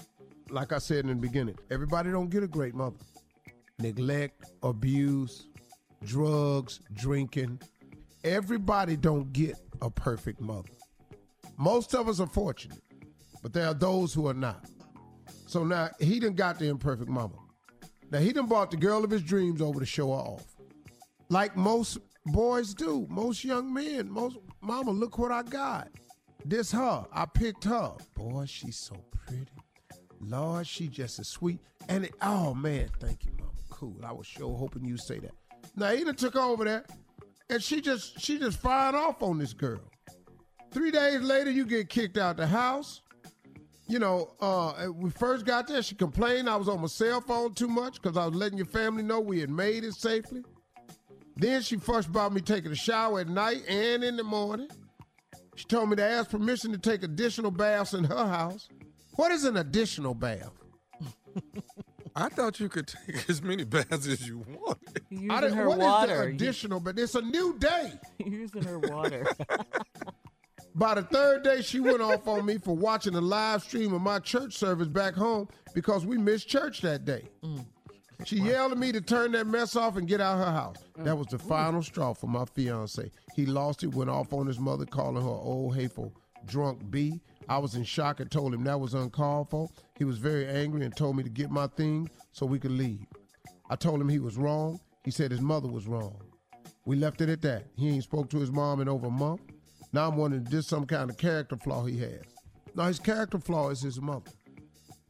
Like 0.51 0.72
I 0.72 0.78
said 0.78 1.05
in 1.05 1.09
the 1.09 1.14
beginning, 1.14 1.57
everybody 1.70 2.11
don't 2.11 2.30
get 2.30 2.43
a 2.43 2.49
great 2.49 2.74
mother. 2.74 2.99
Neglect, 3.78 4.45
abuse, 4.62 5.49
drugs, 6.05 6.80
drinking. 6.93 7.61
Everybody 8.22 8.97
don't 8.97 9.32
get 9.32 9.57
a 9.82 9.91
perfect 9.91 10.41
mother. 10.41 10.70
Most 11.57 11.95
of 11.95 12.09
us 12.09 12.20
are 12.20 12.26
fortunate, 12.26 12.82
but 13.43 13.53
there 13.53 13.66
are 13.66 13.74
those 13.74 14.12
who 14.12 14.26
are 14.26 14.35
not. 14.35 14.66
So 15.47 15.64
now 15.64 15.91
he 16.01 16.20
done 16.20 16.35
got 16.35 16.59
the 16.59 16.66
imperfect 16.66 17.09
mama. 17.09 17.37
Now 18.11 18.18
he 18.18 18.32
done 18.32 18.47
brought 18.47 18.70
the 18.70 18.76
girl 18.76 19.05
of 19.05 19.11
his 19.11 19.22
dreams 19.22 19.61
over 19.61 19.80
to 19.80 19.87
show 19.87 20.09
her 20.09 20.18
off. 20.18 20.55
Like 21.28 21.57
most 21.57 21.99
boys 22.27 22.75
do, 22.75 23.07
most 23.09 23.45
young 23.45 23.72
men, 23.72 24.11
most 24.11 24.39
mama, 24.61 24.91
look 24.91 25.18
what 25.18 25.33
I 25.33 25.43
got. 25.43 25.89
This 26.45 26.72
her. 26.72 27.07
I 27.12 27.25
picked 27.27 27.64
her. 27.64 27.93
Boy, 28.14 28.45
she's 28.47 28.77
so 28.77 28.97
pretty. 29.11 29.47
Lord, 30.20 30.66
she 30.66 30.89
just 30.89 31.18
as 31.18 31.29
sweet. 31.29 31.61
And 31.89 32.05
it, 32.05 32.14
oh 32.22 32.55
man, 32.55 32.89
thank 33.01 33.25
you, 33.25 33.33
mama. 33.39 33.51
Cool. 33.70 34.01
I 34.05 34.12
was 34.12 34.27
sure 34.27 34.57
hoping 34.57 34.85
you 34.85 34.97
say 34.97 35.18
that. 35.20 35.33
Now 35.77 35.91
he 35.91 36.05
took 36.12 36.37
over 36.37 36.64
there, 36.64 36.85
and 37.51 37.62
she 37.62 37.81
just 37.81 38.20
she 38.20 38.39
just 38.39 38.59
fired 38.59 38.95
off 38.95 39.22
on 39.22 39.39
this 39.39 39.53
girl. 39.53 39.81
Three 40.70 40.91
days 40.91 41.20
later, 41.20 41.51
you 41.51 41.64
get 41.66 41.89
kicked 41.89 42.18
out 42.18 42.37
the 42.37 42.47
house. 42.47 43.01
You 43.87 43.99
know, 43.99 44.35
uh, 44.41 44.87
we 44.95 45.11
first 45.11 45.45
got 45.45 45.68
there, 45.68 45.83
she 45.83 45.95
complained 45.95 46.49
I 46.49 46.57
was 46.57 46.68
on 46.68 46.81
my 46.81 46.87
cell 46.87 47.20
phone 47.20 47.53
too 47.53 47.68
much 47.68 48.01
because 48.01 48.16
I 48.16 48.27
was 48.27 48.35
letting 48.35 48.57
your 48.57 48.66
family 48.66 49.03
know 49.03 49.20
we 49.20 49.41
had 49.41 49.51
made 49.51 49.85
it 49.85 49.93
safely. 49.93 50.43
Then 51.37 51.62
she 51.62 51.76
fussed 51.76 52.09
about 52.09 52.32
me 52.32 52.41
taking 52.41 52.70
a 52.72 52.76
shower 52.76 53.20
at 53.20 53.28
night 53.28 53.62
and 53.68 54.05
in 54.05 54.16
the 54.16 54.24
morning. 54.24 54.68
She 55.57 55.64
told 55.66 55.91
me 55.91 55.97
to 55.97 56.03
ask 56.05 56.30
permission 56.30 56.72
to 56.72 56.78
take 56.78 57.03
additional 57.03 57.51
baths 57.51 57.95
in 57.95 58.05
her 58.05 58.26
house. 58.26 58.68
What 59.16 59.30
is 59.32 59.45
an 59.45 59.57
additional 59.57 60.14
bath? 60.14 60.51
I 62.16 62.28
thought 62.28 62.61
you 62.61 62.68
could 62.68 62.87
take 62.87 63.28
as 63.28 63.43
many 63.43 63.64
baths 63.64 64.07
as 64.07 64.26
you 64.26 64.45
wanted. 64.49 65.03
I 65.30 65.41
didn't- 65.41 65.66
what 65.66 65.78
is 66.09 66.16
the 66.16 66.22
additional? 66.22 66.80
But 66.80 66.99
it's 66.99 67.14
a 67.16 67.22
new 67.22 67.57
day. 67.59 67.93
Using 68.24 68.62
her 68.62 68.78
water. 68.78 69.26
By 70.76 70.95
the 70.95 71.03
third 71.03 71.45
day, 71.45 71.62
she 71.62 71.78
went 71.78 72.01
off 72.01 72.26
on 72.26 72.47
me 72.47 72.59
for 72.59 72.74
watching 72.76 73.14
a 73.14 73.20
live 73.20 73.62
stream 73.62 73.93
of 73.95 74.01
my 74.03 74.18
church 74.18 74.55
service 74.57 74.89
back 74.89 75.14
home 75.14 75.49
because 75.72 76.05
we 76.05 76.18
missed 76.18 76.49
church 76.49 76.80
that 76.82 77.05
day. 77.05 77.28
Mm. 77.45 77.64
She 78.24 78.36
yelled 78.38 78.72
at 78.72 78.78
me 78.78 78.92
to 78.92 79.00
turn 79.00 79.32
that 79.32 79.46
mess 79.46 79.76
off 79.76 79.96
and 79.96 80.06
get 80.06 80.20
out 80.20 80.38
of 80.38 80.46
her 80.46 80.52
house. 80.52 80.76
That 80.98 81.18
was 81.18 81.26
the 81.28 81.38
mm. 81.38 81.48
final 81.48 81.82
straw 81.82 82.12
for 82.14 82.26
my 82.26 82.44
fiance. 82.44 83.10
He 83.34 83.46
lost 83.46 83.82
it, 83.82 83.94
went 83.94 84.10
off 84.10 84.32
on 84.32 84.46
his 84.46 84.58
mother, 84.58 84.86
calling 84.86 85.22
her 85.22 85.28
old 85.28 85.76
hateful 85.76 86.12
drunk 86.46 86.90
B. 86.90 87.20
I 87.48 87.58
was 87.58 87.74
in 87.74 87.84
shock 87.84 88.20
and 88.20 88.30
told 88.30 88.54
him 88.54 88.64
that 88.64 88.80
was 88.80 88.94
uncalled 88.94 89.50
for. 89.50 89.68
He 89.98 90.04
was 90.04 90.18
very 90.18 90.46
angry 90.46 90.84
and 90.84 90.96
told 90.96 91.16
me 91.16 91.22
to 91.22 91.30
get 91.30 91.50
my 91.50 91.66
things 91.68 92.10
so 92.32 92.46
we 92.46 92.58
could 92.58 92.70
leave. 92.70 93.06
I 93.68 93.76
told 93.76 94.00
him 94.00 94.08
he 94.08 94.18
was 94.18 94.36
wrong. 94.36 94.80
He 95.04 95.10
said 95.10 95.30
his 95.30 95.40
mother 95.40 95.68
was 95.68 95.86
wrong. 95.86 96.16
We 96.86 96.96
left 96.96 97.20
it 97.20 97.28
at 97.28 97.42
that. 97.42 97.66
He 97.76 97.88
ain't 97.88 98.04
spoke 98.04 98.30
to 98.30 98.38
his 98.38 98.50
mom 98.50 98.80
in 98.80 98.88
over 98.88 99.06
a 99.06 99.10
month. 99.10 99.40
Now 99.92 100.08
I'm 100.08 100.16
wondering, 100.16 100.44
is 100.44 100.50
this 100.50 100.66
some 100.66 100.86
kind 100.86 101.10
of 101.10 101.16
character 101.16 101.56
flaw 101.56 101.84
he 101.84 101.98
has? 101.98 102.22
Now 102.74 102.84
his 102.84 102.98
character 102.98 103.38
flaw 103.38 103.70
is 103.70 103.80
his 103.80 104.00
mother. 104.00 104.30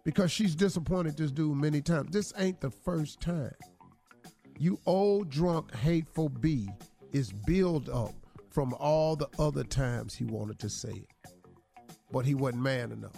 Because 0.05 0.31
she's 0.31 0.55
disappointed 0.55 1.17
this 1.17 1.31
dude 1.31 1.57
many 1.57 1.81
times. 1.81 2.11
This 2.11 2.33
ain't 2.39 2.61
the 2.61 2.71
first 2.71 3.21
time. 3.21 3.55
You 4.59 4.79
old 4.87 5.31
drunk 5.31 5.75
hateful 5.75 6.29
B 6.29 6.69
is 7.13 7.33
built 7.33 7.89
up 7.89 8.15
from 8.51 8.75
all 8.75 9.17
the 9.17 9.29
other 9.39 9.65
times 9.65 10.15
he 10.15 10.25
wanted 10.25 10.59
to 10.61 10.69
say 10.69 10.91
it. 10.91 11.09
But 12.13 12.25
he 12.25 12.35
wasn't 12.35 12.63
man 12.63 12.93
enough. 12.93 13.17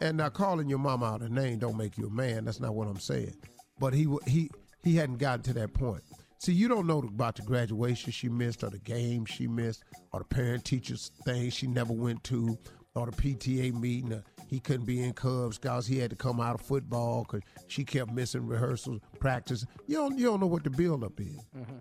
And 0.00 0.16
now 0.16 0.28
calling 0.28 0.68
your 0.68 0.80
mama 0.80 1.06
out 1.06 1.22
a 1.22 1.32
name 1.32 1.58
don't 1.58 1.76
make 1.76 1.96
you 1.96 2.08
a 2.08 2.10
man. 2.10 2.44
That's 2.44 2.60
not 2.60 2.74
what 2.74 2.88
I'm 2.88 2.98
saying. 2.98 3.34
But 3.78 3.94
he 3.94 4.08
he 4.26 4.50
he 4.82 4.96
hadn't 4.96 5.18
gotten 5.18 5.42
to 5.44 5.52
that 5.54 5.72
point. 5.72 6.02
See, 6.38 6.52
you 6.52 6.66
don't 6.66 6.88
know 6.88 6.98
about 6.98 7.36
the 7.36 7.42
graduation 7.42 8.10
she 8.10 8.28
missed, 8.28 8.64
or 8.64 8.70
the 8.70 8.80
game 8.80 9.24
she 9.24 9.46
missed, 9.46 9.84
or 10.12 10.18
the 10.20 10.24
parent 10.24 10.64
teachers 10.64 11.12
thing 11.24 11.50
she 11.50 11.68
never 11.68 11.92
went 11.92 12.24
to, 12.24 12.58
or 12.94 13.06
the 13.06 13.12
PTA 13.12 13.72
meeting. 13.78 14.12
Or 14.12 14.24
he 14.48 14.60
couldn't 14.60 14.86
be 14.86 15.02
in 15.02 15.12
Cubs 15.14 15.56
Scouts. 15.56 15.86
He 15.86 15.98
had 15.98 16.10
to 16.10 16.16
come 16.16 16.40
out 16.40 16.54
of 16.54 16.60
football 16.60 17.24
because 17.24 17.42
she 17.68 17.84
kept 17.84 18.12
missing 18.12 18.46
rehearsals, 18.46 19.00
practice. 19.18 19.64
You 19.86 19.96
don't 19.96 20.18
you 20.18 20.26
don't 20.26 20.40
know 20.40 20.46
what 20.46 20.64
the 20.64 20.70
buildup 20.70 21.20
is. 21.20 21.38
Mm-hmm. 21.56 21.76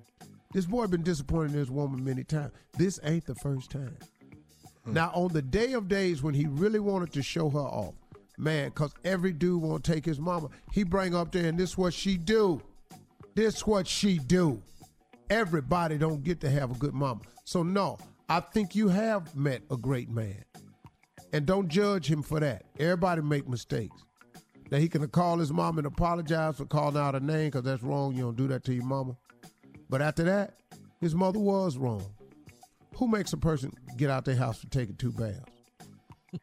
This 0.54 0.66
boy 0.66 0.88
been 0.88 1.04
disappointed 1.04 1.54
in 1.54 1.60
this 1.60 1.70
woman 1.70 2.04
many 2.04 2.24
times. 2.24 2.52
This 2.78 3.00
ain't 3.04 3.26
the 3.26 3.36
first 3.36 3.72
time. 3.72 3.98
Hmm. 4.86 4.94
Now, 4.94 5.12
on 5.14 5.32
the 5.32 5.42
day 5.42 5.74
of 5.74 5.88
days 5.88 6.24
when 6.24 6.34
he 6.34 6.46
really 6.48 6.80
wanted 6.80 7.14
to 7.14 7.24
show 7.24 7.50
her 7.50 7.60
off, 7.60 7.94
man, 8.38 8.70
because 8.70 8.94
every 9.06 9.32
dude 9.32 9.62
want 9.62 9.84
to 9.84 9.94
take 9.94 10.06
his 10.06 10.20
mama, 10.20 10.50
he 10.72 10.84
bring 10.84 11.16
up 11.16 11.32
there 11.32 11.46
and 11.46 11.58
this 11.58 11.78
what 11.78 11.94
she 11.94 12.18
do. 12.18 12.62
This 13.36 13.66
what 13.66 13.88
she 13.88 14.18
do. 14.18 14.62
Everybody 15.30 15.98
don't 15.98 16.24
get 16.24 16.42
to 16.42 16.50
have 16.50 16.72
a 16.72 16.76
good 16.76 16.94
mama. 16.94 17.22
So 17.46 17.64
no, 17.64 17.98
I 18.28 18.42
think 18.42 18.76
you 18.76 18.90
have 18.90 19.34
met 19.36 19.62
a 19.72 19.78
great 19.78 20.10
man. 20.10 20.44
And 21.34 21.46
don't 21.46 21.68
judge 21.70 22.08
him 22.08 22.22
for 22.22 22.40
that. 22.40 22.64
Everybody 22.80 23.22
make 23.22 23.48
mistakes. 23.48 24.04
Now 24.70 24.78
he 24.78 24.88
can 24.90 25.06
call 25.10 25.38
his 25.38 25.52
mom 25.52 25.78
and 25.78 25.88
apologize 25.88 26.58
for 26.58 26.66
calling 26.66 26.98
out 26.98 27.16
a 27.16 27.20
name 27.20 27.48
because 27.48 27.64
that's 27.64 27.84
wrong. 27.84 28.14
You 28.16 28.24
don't 28.24 28.38
do 28.38 28.48
that 28.48 28.64
to 28.66 28.74
your 28.74 28.86
mama. 28.86 29.16
But 29.90 30.02
after 30.02 30.24
that, 30.24 30.56
his 31.00 31.14
mother 31.16 31.40
was 31.40 31.78
wrong. 31.78 32.06
Who 32.96 33.08
makes 33.08 33.34
a 33.34 33.38
person 33.38 33.74
get 33.98 34.10
out 34.10 34.26
their 34.26 34.36
house 34.36 34.60
for 34.60 34.68
taking 34.68 34.96
two 34.96 35.12
baths? 35.12 35.40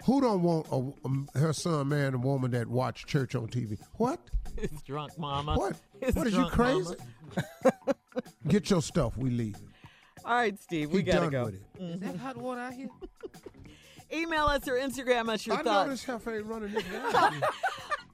Who 0.05 0.20
don't 0.20 0.43
want 0.43 0.66
a, 0.70 1.07
um, 1.07 1.28
her 1.34 1.55
son 1.55 1.89
marrying 1.89 2.12
a 2.14 2.18
woman 2.18 2.51
that 2.51 2.66
watch 2.66 3.07
church 3.07 3.34
on 3.34 3.47
TV? 3.49 3.78
What? 3.95 4.20
His 4.59 4.82
drunk 4.82 5.18
mama. 5.18 5.55
What? 5.55 5.76
His 6.03 6.14
what 6.14 6.26
is 6.26 6.34
you 6.34 6.45
crazy? 6.47 6.95
Get 8.49 8.68
your 8.68 8.82
stuff. 8.82 9.16
We 9.16 9.30
leave. 9.30 9.57
All 10.24 10.34
right, 10.34 10.59
Steve, 10.59 10.91
we 10.91 10.99
He 10.99 11.03
gotta 11.05 11.20
done 11.20 11.30
go. 11.30 11.45
with 11.47 11.55
it. 11.55 11.62
Is 11.80 12.01
that 12.01 12.16
hot 12.16 12.36
water 12.36 12.61
out 12.61 12.74
here? 12.74 12.89
Email 14.12 14.46
us 14.46 14.66
or 14.68 14.74
Instagram 14.74 15.28
us 15.28 15.46
your 15.46 15.56
I 15.56 15.62
thoughts. 15.62 15.90
this 15.90 16.04
heifer 16.04 16.36
ain't 16.36 16.46
running 16.46 16.72
this 16.72 16.84
round. 17.12 17.44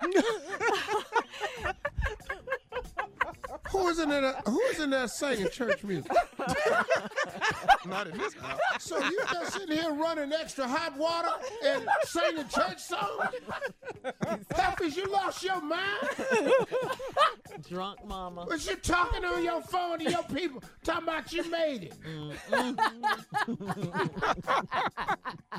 Who 3.71 3.89
is 3.89 3.99
in 3.99 4.11
there? 4.11 4.35
Who 4.47 4.61
is 4.63 4.81
in 4.81 4.91
there 4.91 5.09
singing 5.09 5.49
church 5.51 5.83
music? 5.85 6.13
Not 7.87 8.07
in 8.07 8.19
this 8.19 8.35
house. 8.35 8.61
So 8.79 8.99
you 8.99 9.21
just 9.33 9.55
sitting 9.55 9.77
here 9.77 9.93
running 9.93 10.33
extra 10.33 10.67
hot 10.69 10.97
water 10.97 11.31
and 11.65 11.87
singing 12.05 12.49
church 12.49 12.79
songs? 12.81 13.35
Heifers, 14.55 14.97
you 14.97 15.07
lost 15.11 15.43
your 15.43 15.61
mind? 15.61 16.09
drunk 17.69 18.05
mama. 18.07 18.47
But 18.49 18.67
you 18.67 18.77
talking 18.77 19.25
on 19.25 19.43
your 19.43 19.63
phone 19.63 19.99
to 19.99 20.11
your 20.11 20.23
people, 20.25 20.63
talking 20.83 21.05
about 21.05 21.33
you 21.33 21.51
made 21.51 21.85
it. 21.85 21.95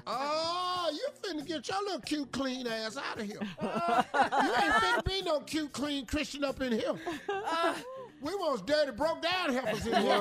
oh, 0.07 0.89
you 0.93 1.07
finna 1.21 1.45
get 1.45 1.67
your 1.67 1.81
little 1.83 2.01
cute, 2.01 2.31
clean 2.31 2.67
ass 2.67 2.97
out 2.97 3.19
of 3.19 3.25
here. 3.25 3.39
you 3.61 3.67
ain't 3.67 4.73
finna 4.73 5.05
be 5.05 5.21
no 5.23 5.39
cute, 5.41 5.71
clean 5.73 6.05
Christian 6.05 6.43
up 6.43 6.61
in 6.61 6.73
here. 6.73 6.93
Uh, 7.29 7.73
we 8.21 8.33
want 8.35 8.65
dirty, 8.65 8.91
broke 8.91 9.21
down 9.21 9.53
heifers 9.53 9.85
in 9.85 10.01
here. 10.01 10.19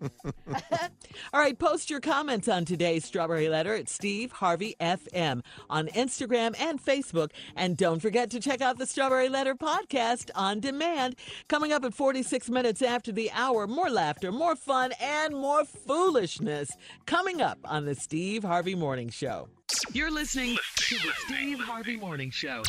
All 1.32 1.40
right, 1.40 1.58
post 1.58 1.90
your 1.90 2.00
comments 2.00 2.48
on 2.48 2.64
today's 2.64 3.04
Strawberry 3.04 3.48
Letter 3.48 3.74
at 3.74 3.88
Steve 3.88 4.32
Harvey 4.32 4.76
FM 4.80 5.42
on 5.70 5.88
Instagram 5.88 6.54
and 6.60 6.82
Facebook. 6.82 7.30
And 7.56 7.76
don't 7.76 8.00
forget 8.00 8.30
to 8.30 8.40
check 8.40 8.60
out 8.60 8.78
the 8.78 8.86
Strawberry 8.86 9.28
Letter 9.28 9.54
podcast 9.54 10.30
on 10.34 10.60
demand. 10.60 11.16
Coming 11.48 11.72
up 11.72 11.84
at 11.84 11.94
46 11.94 12.48
minutes 12.50 12.82
after 12.82 13.12
the 13.12 13.30
hour, 13.32 13.66
more 13.66 13.90
laughter, 13.90 14.30
more 14.32 14.56
fun, 14.56 14.92
and 15.00 15.34
more 15.34 15.64
foolishness 15.64 16.70
coming 17.06 17.40
up 17.40 17.58
on 17.64 17.84
the 17.84 17.94
Steve 17.94 18.44
Harvey 18.44 18.74
Morning 18.74 19.08
Show. 19.08 19.48
You're 19.92 20.12
listening 20.12 20.56
to 20.76 20.94
the 20.96 21.12
Steve 21.26 21.58
Harvey 21.60 21.96
Morning 21.96 22.30
Show. 22.30 22.62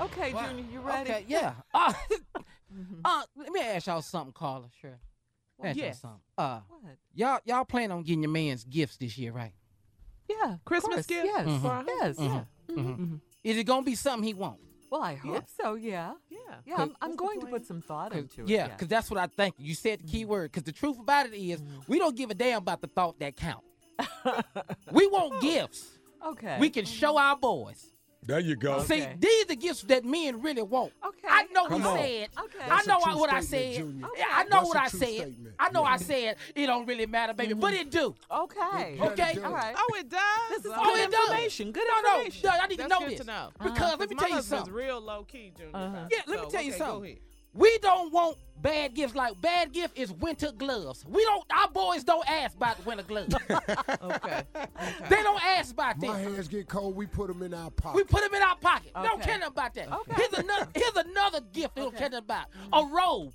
Okay, 0.00 0.32
Junior, 0.32 0.64
you 0.72 0.80
ready? 0.80 1.10
Okay, 1.10 1.24
yeah. 1.28 1.54
Uh, 1.74 1.92
uh, 3.04 3.22
let 3.36 3.50
me 3.50 3.60
ask 3.60 3.88
y'all 3.88 4.00
something, 4.00 4.32
Carla. 4.32 4.66
Sure. 4.80 4.98
Ask 5.62 5.76
y'all 5.76 5.86
Yes. 5.86 6.00
something. 6.00 6.20
Uh, 6.38 6.60
What? 6.68 6.96
y'all 7.14 7.40
y'all 7.44 7.64
plan 7.64 7.90
on 7.90 8.02
getting 8.04 8.22
your 8.22 8.30
man's 8.30 8.62
gifts 8.64 8.96
this 8.96 9.18
year, 9.18 9.32
right? 9.32 9.52
Yeah, 10.28 10.58
Christmas 10.64 11.04
gifts? 11.06 11.26
Yes, 11.26 11.46
Mhm. 11.48 11.60
for 11.62 11.68
our 11.68 11.84
yes, 11.84 12.16
Mhm. 12.16 12.46
yeah. 12.68 12.74
Mhm. 12.76 13.20
Is 13.42 13.56
it 13.56 13.64
gonna 13.64 13.82
be 13.82 13.96
something 13.96 14.22
he 14.24 14.34
want? 14.34 14.60
Well, 14.88 15.02
I 15.02 15.14
hope 15.16 15.44
so. 15.60 15.74
Yeah, 15.74 16.14
Yeah. 16.28 16.38
yeah. 16.64 16.76
I'm, 16.78 16.96
I'm 17.00 17.16
going 17.16 17.40
to 17.40 17.46
put 17.46 17.66
some 17.66 17.82
thought 17.82 18.12
into 18.12 18.42
it. 18.42 18.48
Yeah, 18.48 18.68
because 18.68 18.86
that's 18.88 19.10
what 19.10 19.18
I 19.18 19.26
think. 19.26 19.54
You 19.58 19.74
said 19.74 20.00
the 20.00 20.04
key 20.04 20.24
word. 20.24 20.50
Because 20.52 20.62
the 20.64 20.72
truth 20.72 20.98
about 20.98 21.26
it 21.26 21.34
is, 21.34 21.60
we 21.88 21.98
don't 21.98 22.16
give 22.16 22.30
a 22.30 22.34
damn 22.34 22.58
about 22.58 22.80
the 22.80 22.88
thought 22.88 23.18
that 23.20 23.36
count. 23.36 23.64
we 24.92 25.06
want 25.08 25.40
gifts. 25.42 25.98
Okay. 26.24 26.58
We 26.60 26.70
can 26.70 26.84
show 26.84 27.16
our 27.18 27.36
boys. 27.36 27.92
There 28.22 28.38
you 28.38 28.54
go. 28.54 28.82
See, 28.82 29.04
these 29.18 29.46
are 29.50 29.54
gifts 29.54 29.82
that 29.84 30.04
men 30.04 30.42
really 30.42 30.62
want. 30.62 30.92
Okay. 31.04 31.26
I 31.28 31.44
know 31.54 31.66
Come 31.66 31.80
he 31.80 31.86
on. 31.88 31.96
said. 31.98 32.28
Okay. 32.38 32.64
I 32.64 32.68
That's 32.68 32.86
a 32.86 32.88
know 32.90 33.00
true 33.02 33.18
what 33.18 33.32
I 33.32 33.40
statement, 33.40 33.74
said. 33.74 33.82
Junior. 33.82 34.06
Yeah, 34.16 34.24
I 34.30 34.42
know 34.44 34.48
That's 34.50 34.68
what 34.68 34.76
a 34.76 34.80
I 34.82 34.88
true 34.88 34.98
said. 35.00 35.08
statement. 35.08 35.54
I 35.58 35.70
know 35.70 35.84
I 35.84 35.96
said 35.96 36.36
it 36.54 36.66
don't 36.66 36.86
really 36.86 37.06
matter, 37.06 37.32
baby, 37.32 37.54
but 37.54 37.72
it 37.72 37.90
do. 37.90 38.14
Okay. 38.30 38.98
Okay. 39.00 39.34
do. 39.34 39.42
All 39.44 39.52
right. 39.52 39.74
Oh, 39.76 39.96
it 39.98 40.08
does. 40.10 40.20
This 40.50 40.64
is 40.66 40.72
Oh, 40.76 40.84
good 40.84 41.00
it 41.00 41.10
does. 41.10 41.28
information. 41.30 41.72
Good 41.72 41.84
No, 41.88 42.02
no, 42.02 42.16
information. 42.18 42.50
no, 42.50 42.50
I 42.50 42.66
need 42.66 42.76
to 42.76 42.82
That's 42.82 42.90
know 42.90 42.98
good 43.00 43.10
this 43.10 43.20
to 43.20 43.26
know. 43.26 43.48
because 43.62 43.98
let 43.98 44.10
me 44.10 44.14
my 44.14 44.20
tell 44.20 44.28
you 44.28 44.34
husband's 44.36 44.48
something. 44.64 44.74
real 44.74 45.00
low 45.00 45.24
key, 45.24 45.52
Junior. 45.56 45.70
Uh-huh. 45.76 45.96
Yeah, 46.10 46.18
let 46.26 46.28
me 46.28 46.44
So, 46.44 46.50
tell 46.50 46.62
you 46.62 46.70
okay, 46.70 46.78
go 46.78 46.84
something. 46.86 47.18
Ahead. 47.54 47.60
We 47.62 47.78
don't 47.78 48.12
want 48.12 48.36
bad 48.62 48.94
gifts 48.94 49.14
like 49.14 49.40
bad 49.40 49.72
gift 49.72 49.96
is 49.98 50.12
winter 50.12 50.52
gloves. 50.52 51.04
We 51.08 51.24
don't. 51.24 51.44
Our 51.50 51.68
boys 51.70 52.04
don't 52.04 52.28
ask 52.30 52.56
about 52.56 52.76
the 52.78 52.82
winter 52.88 53.02
gloves. 53.04 53.34
Okay. 54.02 54.42
they 55.08 55.22
don't 55.22 55.42
ask 55.44 55.72
about 55.72 55.98
that. 56.00 56.06
My 56.06 56.22
that. 56.22 56.30
hands 56.32 56.48
get 56.48 56.68
cold, 56.68 56.94
we 56.96 57.06
put 57.06 57.28
them 57.28 57.42
in 57.42 57.52
our 57.54 57.70
pocket. 57.70 57.96
We 57.96 58.04
put 58.04 58.22
them 58.22 58.34
in 58.34 58.42
our 58.42 58.56
pocket. 58.56 58.92
We 58.94 59.02
don't 59.06 59.20
Okay. 59.20 59.30
care 59.30 59.38
nothing 59.38 59.52
about 59.52 59.74
that. 59.74 59.92
Okay. 59.92 60.12
Here's 60.16 60.32
another. 60.44 60.68
Here's 60.74 61.06
another 61.06 61.40
gift 61.52 61.76
we 61.76 61.82
don't 61.82 61.96
care 61.96 62.08
nothing 62.10 62.24
about. 62.24 62.46
A 62.72 62.84
robe. 62.86 63.32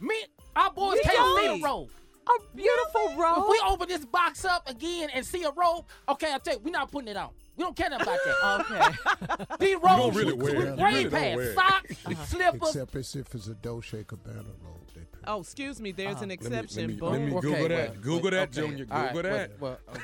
Me, 0.00 0.14
our 0.54 0.70
boys 0.70 0.94
We 0.94 1.00
can't 1.10 1.38
see 1.40 1.46
don't. 1.46 1.60
a 1.60 1.64
robe. 1.64 1.88
A 2.28 2.56
beautiful 2.56 3.16
robe. 3.16 3.38
If 3.44 3.48
we 3.48 3.60
open 3.66 3.88
this 3.88 4.04
box 4.04 4.44
up 4.44 4.68
again 4.68 5.08
and 5.14 5.24
see 5.24 5.44
a 5.44 5.50
robe, 5.50 5.86
okay, 6.08 6.32
I 6.32 6.38
tell 6.38 6.54
you, 6.54 6.60
we're 6.60 6.70
not 6.70 6.90
putting 6.92 7.08
it 7.08 7.16
on. 7.16 7.30
We 7.58 7.64
don't 7.64 7.76
care 7.76 7.90
nothing 7.90 8.06
about 8.06 8.68
that. 8.68 9.36
okay. 9.40 9.44
These 9.66 9.76
robes 9.82 10.16
really 10.16 10.32
with, 10.32 10.42
wear 10.42 10.56
with 10.70 10.78
You 10.78 10.84
rain 10.84 10.94
really 10.94 11.02
don't 11.04 11.12
pants, 11.20 11.36
wear 11.36 11.50
it. 11.50 11.54
socks, 11.54 12.28
slippers. 12.30 12.68
Except 12.68 12.96
as 12.96 13.16
if 13.16 13.34
it's 13.34 13.46
a 13.48 13.54
Dolce 13.54 14.04
Gabbana 14.04 14.46
robe. 14.64 14.78
Oh, 15.26 15.40
excuse 15.40 15.80
me. 15.80 15.90
There's 15.92 16.22
an 16.22 16.28
Let 16.28 16.28
me, 16.28 16.34
exception. 16.34 16.80
let 16.82 16.88
me, 16.88 16.94
Boom. 16.94 17.10
let 17.12 17.20
me 17.20 17.32
Okay, 17.34 17.40
Google 17.40 17.58
well, 17.58 17.68
that. 17.68 18.00
Google 18.00 18.30
that, 18.30 18.48
okay. 18.48 18.60
Junior. 18.68 18.84
Google 18.86 19.10
well, 19.12 19.22
that. 19.22 19.60
Well, 19.60 19.78
uh, 19.88 19.98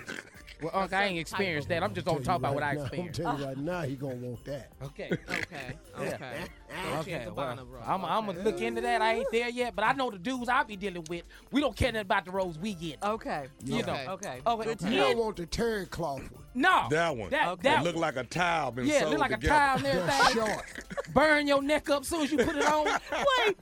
well, 0.64 0.82
Uncle, 0.82 0.98
I 0.98 1.04
ain't 1.04 1.18
experienced 1.18 1.68
that. 1.68 1.82
I'm 1.82 1.94
just 1.94 2.06
gonna 2.06 2.20
talk 2.20 2.36
about 2.36 2.54
what 2.54 2.62
I 2.62 2.72
experienced. 2.72 3.20
I'm 3.20 3.26
experienced. 3.36 3.38
telling 3.40 3.40
you 3.40 3.46
right 3.46 3.58
now, 3.58 3.82
he 3.82 3.94
gonna 3.96 4.14
want 4.16 4.44
that. 4.46 4.70
Okay. 4.84 5.10
Okay. 5.12 5.74
Okay. 5.98 6.44
Dolce 6.92 7.00
Okay, 7.00 7.12
and 7.24 7.36
well, 7.36 7.56
Gabbana 7.56 7.70
robe. 7.70 7.82
I'm, 7.86 8.04
I'm 8.04 8.26
gonna 8.26 8.42
look 8.42 8.60
into 8.60 8.80
that. 8.82 9.00
I 9.02 9.14
ain't 9.14 9.30
there 9.32 9.48
yet, 9.48 9.74
but 9.74 9.84
I 9.84 9.92
know 9.92 10.10
the 10.10 10.18
dudes 10.18 10.48
I 10.48 10.62
be 10.62 10.76
dealing 10.76 11.04
with. 11.08 11.22
We 11.50 11.60
don't 11.60 11.76
care 11.76 11.90
nothing 11.92 12.02
about 12.02 12.24
the 12.24 12.30
roads 12.32 12.58
we 12.58 12.74
get. 12.74 13.02
Okay. 13.02 13.46
You 13.64 13.82
know. 13.82 13.92
Okay. 14.10 14.40
Oh, 14.46 14.58
okay. 14.60 14.70
Okay. 14.70 14.90
You 14.90 14.98
don't 15.00 15.18
want 15.18 15.36
the 15.36 15.46
terry 15.46 15.86
cloth 15.86 16.20
one. 16.30 16.42
No. 16.54 16.86
That 16.90 17.16
one. 17.16 17.30
That, 17.30 17.48
Okay. 17.48 17.62
that 17.70 17.80
It 17.80 17.84
look 17.84 17.96
like 17.96 18.16
a 18.16 18.24
towel 18.24 18.70
been 18.72 18.86
yeah, 18.86 19.00
sewed 19.00 19.10
look 19.10 19.18
like 19.20 19.32
a 19.32 19.34
together. 19.36 19.54
towel 19.54 19.76
and 19.78 19.86
everything. 19.86 20.34
short. 20.34 20.64
Burn 21.14 21.46
your 21.46 21.62
neck 21.62 21.90
up 21.90 22.04
soon 22.04 22.22
as 22.22 22.32
you 22.32 22.38
put 22.38 22.56
it 22.56 22.64
on. 22.66 22.84
Wait, 23.46 23.56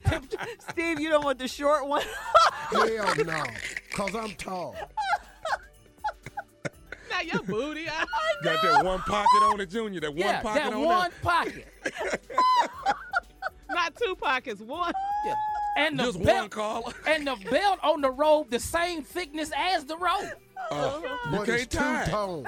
Steve, 0.69 0.99
you 0.99 1.09
don't 1.09 1.23
want 1.23 1.39
the 1.39 1.47
short 1.47 1.87
one? 1.87 2.03
Hell 2.71 3.15
no. 3.25 3.43
Cause 3.93 4.15
I'm 4.15 4.31
tall. 4.35 4.75
Now 7.13 7.21
your 7.21 7.43
booty. 7.43 7.87
I, 7.89 8.05
Got 8.43 8.61
that 8.63 8.85
one 8.85 8.99
pocket 8.99 9.43
on 9.43 9.59
it, 9.61 9.69
Junior. 9.69 9.99
That 10.01 10.15
yeah, 10.15 10.35
one 10.35 10.43
pocket 10.43 10.63
that 10.63 10.73
on 10.73 10.81
one 10.83 11.11
pocket. 11.21 11.67
not 13.69 13.95
two 13.95 14.15
pockets. 14.15 14.61
One. 14.61 14.93
Yeah. 15.25 15.33
And 15.75 15.99
the 15.99 16.03
Just 16.03 16.17
one 16.17 16.25
belt, 16.25 16.51
collar. 16.51 16.93
and 17.07 17.25
the 17.25 17.35
belt 17.49 17.79
on 17.81 18.01
the 18.01 18.11
robe 18.11 18.51
the 18.51 18.59
same 18.59 19.01
thickness 19.01 19.51
as 19.57 19.85
the 19.85 19.97
robe. 19.97 20.29
Uh, 20.71 20.99
you 21.01 21.37
But 21.37 21.49
it's 21.49 21.65
two 21.75 22.11
tone. 22.11 22.45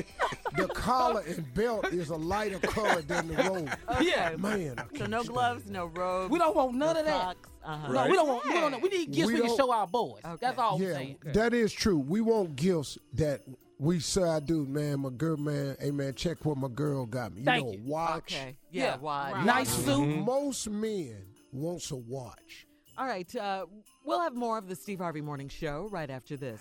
the 0.56 0.66
collar 0.68 1.22
and 1.28 1.52
belt 1.54 1.92
is 1.92 2.08
a 2.08 2.16
lighter 2.16 2.58
color 2.58 3.02
than 3.02 3.28
the 3.28 3.34
robe. 3.44 3.70
Yeah. 4.00 4.34
Man, 4.38 4.76
So 4.96 5.06
no 5.06 5.22
gloves, 5.22 5.68
no 5.70 5.86
robes. 5.86 6.30
We 6.30 6.38
don't 6.38 6.56
want 6.56 6.74
none 6.74 6.94
no 6.94 7.00
of 7.00 7.06
that. 7.06 7.20
socks. 7.20 7.48
Uh-huh. 7.64 7.92
No, 7.92 8.06
we 8.08 8.12
don't 8.14 8.28
want. 8.28 8.44
We 8.46 8.52
don't. 8.54 8.82
We 8.82 8.88
need 8.88 9.12
gifts 9.12 9.28
We 9.28 9.34
we, 9.34 9.46
can 9.46 9.56
show 9.56 9.70
our 9.70 9.86
boys. 9.86 10.22
That's 10.40 10.58
all 10.58 10.76
I'm 10.76 10.82
Yeah, 10.82 10.94
saying. 10.94 11.18
that 11.26 11.54
is 11.54 11.72
true. 11.72 11.98
We 11.98 12.20
want 12.20 12.56
gifts 12.56 12.98
that 13.14 13.42
we 13.82 13.98
say 13.98 14.22
I 14.22 14.38
do, 14.38 14.64
man. 14.64 15.00
My 15.00 15.10
girl, 15.10 15.36
man. 15.36 15.76
Hey, 15.80 15.90
man, 15.90 16.14
check 16.14 16.44
what 16.44 16.56
my 16.56 16.68
girl 16.68 17.04
got 17.04 17.32
me. 17.32 17.40
You 17.40 17.44
Thank 17.44 17.66
know, 17.66 17.72
you. 17.72 17.82
watch. 17.84 18.32
Okay. 18.34 18.56
Yeah, 18.70 18.84
Yeah. 18.84 18.96
wide. 18.98 19.44
Nice 19.44 19.70
suit. 19.70 20.06
Most 20.24 20.70
men 20.70 21.16
wants 21.52 21.90
a 21.90 21.96
watch. 21.96 22.66
All 22.96 23.06
right. 23.06 23.34
Uh, 23.34 23.66
we'll 24.04 24.20
have 24.20 24.34
more 24.34 24.56
of 24.58 24.68
the 24.68 24.76
Steve 24.76 24.98
Harvey 25.00 25.22
Morning 25.22 25.48
Show 25.48 25.88
right 25.90 26.10
after 26.10 26.36
this. 26.36 26.60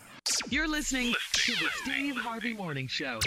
You're 0.50 0.68
listening 0.68 1.14
to 1.34 1.52
the 1.52 1.68
Steve 1.84 2.16
Harvey 2.16 2.54
Morning 2.54 2.88
Show. 2.88 3.20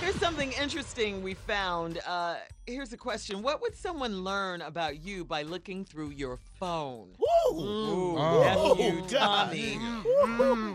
Here's 0.00 0.14
something 0.16 0.52
interesting 0.52 1.22
we 1.22 1.34
found. 1.34 1.98
Uh, 2.06 2.36
here's 2.66 2.92
a 2.92 2.96
question 2.96 3.42
What 3.42 3.60
would 3.60 3.74
someone 3.76 4.22
learn 4.24 4.62
about 4.62 5.04
you 5.04 5.24
by 5.24 5.42
looking 5.42 5.84
through 5.84 6.10
your 6.10 6.38
phone? 6.58 7.10
Ooh, 7.52 8.16
Oh. 8.18 8.74
nephew 8.76 9.02
Tommy. 9.08 9.78
Mm. 9.78 10.73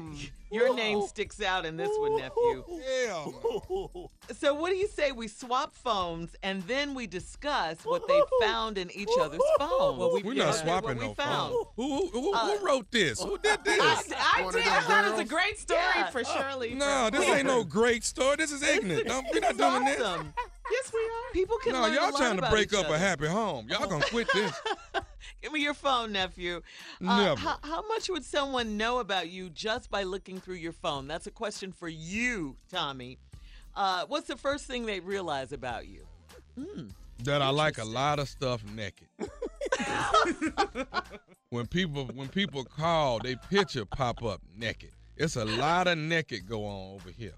Your 0.51 0.73
name 0.75 1.01
sticks 1.07 1.41
out 1.41 1.65
in 1.65 1.77
this 1.77 1.89
one, 1.97 2.17
nephew. 2.17 2.63
Hell 3.05 4.09
So, 4.37 4.53
what 4.55 4.69
do 4.71 4.75
you 4.77 4.87
say 4.87 5.11
we 5.11 5.27
swap 5.27 5.75
phones 5.75 6.35
and 6.43 6.63
then 6.63 6.93
we 6.95 7.07
discuss 7.07 7.77
what 7.83 8.07
they 8.07 8.19
found 8.41 8.77
in 8.77 8.89
each 8.91 9.09
other's 9.19 9.41
phone? 9.59 9.99
no. 9.99 10.19
We're 10.23 10.33
not 10.33 10.55
swapping 10.55 10.97
what 10.97 11.01
no 11.01 11.13
found. 11.13 11.53
phone. 11.53 11.65
Who, 11.75 12.07
who, 12.07 12.21
who, 12.21 12.33
Uh, 12.33 12.57
who 12.57 12.65
wrote 12.65 12.91
this? 12.91 13.21
Who 13.21 13.37
did 13.37 13.63
this? 13.63 13.79
I, 13.79 14.01
I 14.37 14.43
did. 14.51 14.53
them 14.63 14.73
I 14.73 14.79
thought 14.81 15.05
it 15.05 15.11
was 15.11 15.19
a 15.21 15.25
great 15.25 15.57
story 15.59 15.79
Yeah. 15.95 16.09
for 16.09 16.23
Shirley. 16.23 16.73
No, 16.73 17.09
this 17.11 17.27
ain't 17.27 17.45
no 17.47 17.63
great 17.63 18.03
story. 18.03 18.35
This 18.37 18.51
is 18.51 18.63
ignorant. 18.63 19.07
No, 19.07 19.21
we're 19.31 19.39
not 19.41 19.57
doing 19.57 19.85
this. 19.85 19.99
Yes, 19.99 20.91
we 20.93 20.99
are. 20.99 21.33
People 21.33 21.57
can 21.63 21.73
No, 21.73 21.81
learn 21.81 21.91
a 21.91 21.95
y'all 21.95 22.11
lot 22.11 22.17
trying 22.17 22.37
to 22.39 22.49
break 22.49 22.73
up 22.73 22.85
other. 22.85 22.95
a 22.95 22.99
happy 22.99 23.25
home. 23.27 23.67
Y'all 23.69 23.87
gonna 23.87 24.05
quit 24.05 24.27
this. 24.33 24.51
Give 25.41 25.53
me 25.53 25.61
your 25.61 25.73
phone, 25.73 26.11
nephew. 26.11 26.61
Uh, 27.05 27.23
Never. 27.23 27.39
How, 27.39 27.57
how 27.63 27.87
much 27.87 28.09
would 28.09 28.25
someone 28.25 28.77
know 28.77 28.99
about 28.99 29.29
you 29.29 29.49
just 29.49 29.89
by 29.89 30.03
looking 30.03 30.39
through 30.39 30.55
your 30.55 30.73
phone? 30.73 31.07
That's 31.07 31.27
a 31.27 31.31
question 31.31 31.71
for 31.71 31.87
you, 31.87 32.57
Tommy. 32.69 33.17
Uh, 33.75 34.05
what's 34.07 34.27
the 34.27 34.35
first 34.35 34.65
thing 34.65 34.85
they 34.85 34.99
realize 34.99 35.51
about 35.53 35.87
you? 35.87 36.01
that 37.23 37.41
I 37.41 37.49
like 37.49 37.77
a 37.77 37.85
lot 37.85 38.19
of 38.19 38.29
stuff 38.29 38.63
naked. 38.75 39.07
when 41.49 41.67
people 41.67 42.05
when 42.13 42.27
people 42.27 42.63
call, 42.63 43.19
they 43.19 43.35
picture 43.49 43.85
pop 43.85 44.23
up 44.23 44.41
naked. 44.57 44.91
It's 45.17 45.35
a 45.35 45.45
lot 45.45 45.87
of 45.87 45.97
naked 45.97 46.47
go 46.47 46.65
on 46.65 46.95
over 46.95 47.09
here. 47.11 47.33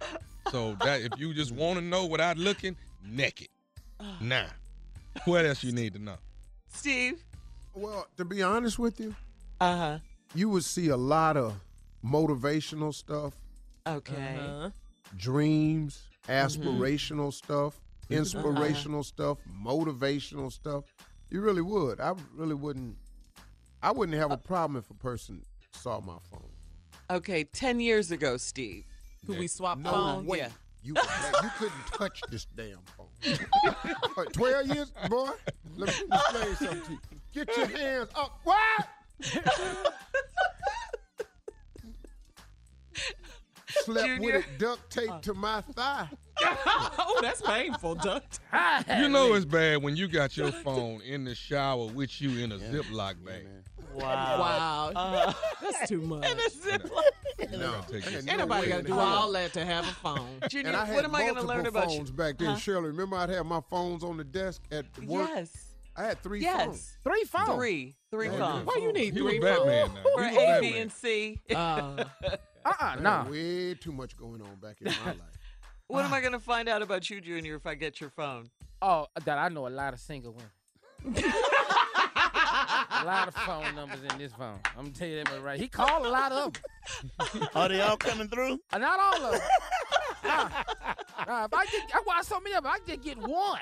So 0.51 0.75
that 0.83 1.01
if 1.01 1.11
you 1.17 1.33
just 1.33 1.51
want 1.51 1.79
to 1.79 1.85
know 1.85 2.05
without 2.05 2.37
looking, 2.37 2.75
naked. 3.05 3.47
Nah. 4.19 4.45
What 5.25 5.45
else 5.45 5.63
you 5.63 5.73
need 5.73 5.93
to 5.93 5.99
know? 5.99 6.15
Steve? 6.73 7.23
Well, 7.73 8.07
to 8.17 8.25
be 8.25 8.41
honest 8.41 8.77
with 8.79 8.99
you, 8.99 9.15
Uh 9.59 9.77
huh. 9.77 9.99
you 10.33 10.49
would 10.49 10.63
see 10.63 10.89
a 10.89 10.97
lot 10.97 11.37
of 11.37 11.53
motivational 12.03 12.93
stuff, 12.93 13.33
Okay. 13.87 14.35
Uh-huh. 14.37 14.69
dreams, 15.17 16.03
aspirational 16.27 17.33
stuff, 17.33 17.79
inspirational 18.09 19.03
stuff, 19.03 19.37
motivational 19.63 20.51
stuff. 20.51 20.83
You 21.29 21.41
really 21.41 21.61
would. 21.61 21.99
I 21.99 22.13
really 22.35 22.55
wouldn't. 22.55 22.97
I 23.81 23.91
wouldn't 23.91 24.17
have 24.17 24.31
a 24.31 24.37
problem 24.37 24.77
if 24.77 24.89
a 24.91 24.93
person 24.93 25.43
saw 25.71 25.99
my 26.01 26.17
phone. 26.29 26.49
Okay, 27.09 27.43
10 27.45 27.79
years 27.79 28.11
ago, 28.11 28.37
Steve. 28.37 28.85
Who 29.25 29.33
we 29.35 29.47
swapped 29.47 29.81
No 29.81 29.91
phones? 29.91 30.27
way. 30.27 30.39
yeah. 30.39 30.49
You, 30.83 30.95
you 30.95 31.49
couldn't 31.59 31.85
touch 31.93 32.21
this 32.31 32.45
damn 32.55 32.79
phone. 32.97 34.25
12 34.33 34.67
years, 34.67 34.91
boy? 35.09 35.29
Let 35.77 35.89
me 35.89 36.05
explain 36.17 36.55
something 36.55 36.81
to 36.81 36.91
you. 37.11 37.20
Get 37.33 37.55
your 37.55 37.67
hands 37.67 38.09
up. 38.15 38.39
What? 38.43 38.87
Slept 43.67 44.19
with 44.21 44.35
it 44.35 44.45
duct 44.59 44.89
taped 44.91 45.23
to 45.23 45.33
my 45.33 45.61
thigh. 45.61 46.09
oh, 46.43 47.19
that's 47.21 47.41
painful, 47.41 47.95
duct. 47.95 48.39
tape. 48.51 48.97
You 48.99 49.07
know 49.07 49.33
it's 49.33 49.45
bad 49.45 49.81
when 49.81 49.95
you 49.95 50.07
got 50.09 50.35
your 50.35 50.51
phone 50.51 51.01
in 51.01 51.23
the 51.23 51.33
shower 51.33 51.85
with 51.85 52.19
you 52.21 52.43
in 52.43 52.51
a 52.51 52.57
Ziploc 52.57 53.23
bag. 53.23 53.47
Wow. 53.93 54.91
Uh, 54.95 55.33
That's 55.61 55.89
too 55.89 55.99
much. 56.01 56.25
And 56.25 56.39
a 56.39 56.43
ziplock. 56.49 57.59
No. 57.59 57.75
Take 57.91 58.05
this. 58.05 58.23
Nobody 58.23 58.69
got 58.69 58.77
to 58.77 58.83
do 58.83 58.93
all 58.97 59.29
that 59.33 59.51
to 59.53 59.65
have 59.65 59.83
a 59.83 59.91
phone. 59.91 60.27
Junior, 60.49 60.69
And 60.69 60.77
I 60.77 60.85
had 60.85 60.95
what 60.95 61.03
am 61.05 61.13
I 61.15 61.21
going 61.23 61.35
to 61.35 61.41
multiple 61.43 61.55
learn 61.57 61.65
about 61.65 61.89
you? 61.91 61.97
phones 61.97 62.11
back 62.11 62.37
then, 62.37 62.49
Huh? 62.51 62.55
Shirley. 62.55 62.87
Remember 62.87 63.17
I'd 63.17 63.29
have 63.29 63.45
my 63.45 63.59
phones 63.69 64.05
on 64.05 64.15
the 64.15 64.23
desk 64.23 64.61
at 64.71 64.85
work? 65.03 65.27
Yes. 65.33 65.70
I 65.95 66.03
had 66.03 66.21
three 66.23 66.41
Yes. 66.41 66.65
phones. 66.65 66.97
Three 67.03 67.23
phones. 67.25 67.55
Three. 67.55 67.95
Three 68.11 68.27
Yeah, 68.27 68.37
phones. 68.37 68.65
Why 68.65 68.79
you 68.81 68.93
need 68.93 69.13
He 69.13 69.21
was 69.21 69.31
three 69.33 69.39
Batman 69.39 69.87
phones? 69.87 69.95
now. 69.95 70.03
For 70.15 70.23
He 70.23 70.37
was 70.37 70.43
A, 70.57 70.61
B, 70.61 70.77
and 70.79 70.91
C. 70.91 71.39
Uh, 71.51 72.03
uh-uh, 72.65 72.95
nah. 73.01 73.27
way 73.27 73.73
too 73.73 73.91
much 73.91 74.15
going 74.15 74.41
on 74.41 74.55
back 74.61 74.77
in 74.81 74.85
my 75.03 75.05
life. 75.11 75.17
What 75.87 76.05
am 76.05 76.13
I 76.13 76.21
going 76.21 76.33
to 76.33 76.39
find 76.39 76.69
out 76.69 76.81
about 76.81 77.09
you, 77.09 77.19
Junior, 77.19 77.55
if 77.55 77.65
I 77.65 77.73
get 77.75 77.99
your 77.99 78.11
phone? 78.11 78.49
Oh, 78.81 79.07
that 79.25 79.37
I 79.37 79.49
know 79.49 79.67
a 79.67 79.69
lot 79.69 79.93
of 79.93 79.99
single 79.99 80.33
women. 80.33 81.23
a 81.25 83.03
lot 83.05 83.27
of 83.27 83.33
phone 83.35 83.73
numbers 83.75 83.99
in 84.11 84.17
this 84.19 84.31
phone. 84.33 84.59
I'm 84.77 84.83
gonna 84.85 84.91
tell 84.91 85.07
you 85.07 85.23
that 85.23 85.41
right. 85.41 85.59
He 85.59 85.67
called 85.67 86.05
a 86.05 86.09
lot 86.09 86.31
of 86.31 86.53
them. 86.53 87.47
Are 87.55 87.67
they 87.67 87.81
all 87.81 87.97
coming 87.97 88.27
through? 88.29 88.59
Uh, 88.71 88.77
not 88.77 88.99
all 88.99 89.25
of 89.25 89.31
them. 89.33 89.41
Nah. 90.23 90.49
Nah, 91.27 91.45
if 91.45 91.53
I 91.53 91.65
get, 91.65 91.91
I 91.95 92.01
watch 92.05 92.25
so 92.25 92.39
many 92.39 92.55
of 92.55 92.63
them. 92.63 92.71
I 92.71 92.79
just 92.87 93.01
get 93.01 93.17
one. 93.17 93.59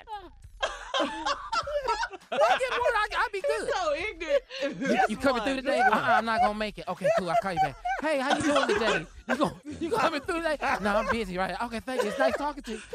If 2.31 2.41
I 2.41 2.57
get 2.57 2.71
one, 2.71 2.95
I, 2.95 3.07
I'll 3.17 3.29
be 3.31 3.41
good. 3.41 3.69
So 3.73 3.93
ignorant. 3.95 5.09
You 5.09 5.17
coming 5.17 5.43
through 5.43 5.55
today? 5.57 5.79
Uh-uh, 5.79 6.05
I'm 6.07 6.25
not 6.25 6.41
gonna 6.41 6.57
make 6.57 6.77
it. 6.77 6.85
Okay, 6.87 7.07
cool. 7.17 7.29
I'll 7.29 7.35
call 7.41 7.53
you 7.53 7.59
back. 7.59 7.75
Hey, 8.01 8.19
how 8.19 8.35
you 8.35 8.43
doing 8.43 8.67
today? 8.67 9.05
You 9.27 9.35
go, 9.35 9.51
you 9.79 9.89
coming 9.89 10.21
through 10.21 10.37
today? 10.43 10.57
No, 10.81 10.95
I'm 10.97 11.07
busy 11.11 11.37
right 11.37 11.55
now. 11.59 11.65
Okay, 11.67 11.79
thank 11.79 12.03
you. 12.03 12.09
It's 12.09 12.19
nice 12.19 12.35
talking 12.37 12.63
to 12.63 12.71
you. 12.71 12.79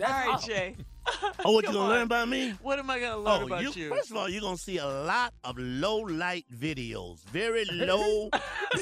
All 0.00 0.06
right, 0.06 0.40
Jay. 0.46 0.76
Oh, 1.44 1.52
what 1.52 1.64
you 1.64 1.72
gonna 1.72 1.84
on. 1.84 1.88
learn 1.90 2.02
about 2.02 2.28
me? 2.28 2.54
What 2.62 2.78
am 2.78 2.90
I 2.90 2.98
to 2.98 3.16
learn 3.16 3.42
Oh, 3.42 3.46
about 3.46 3.62
you, 3.62 3.70
you? 3.74 3.88
first 3.88 4.10
of 4.10 4.16
all, 4.16 4.28
you're 4.28 4.40
gonna 4.40 4.56
see 4.56 4.78
a 4.78 4.86
lot 4.86 5.32
of 5.44 5.56
low 5.56 5.98
light 5.98 6.44
videos. 6.52 7.20
Very 7.26 7.64
low. 7.66 8.28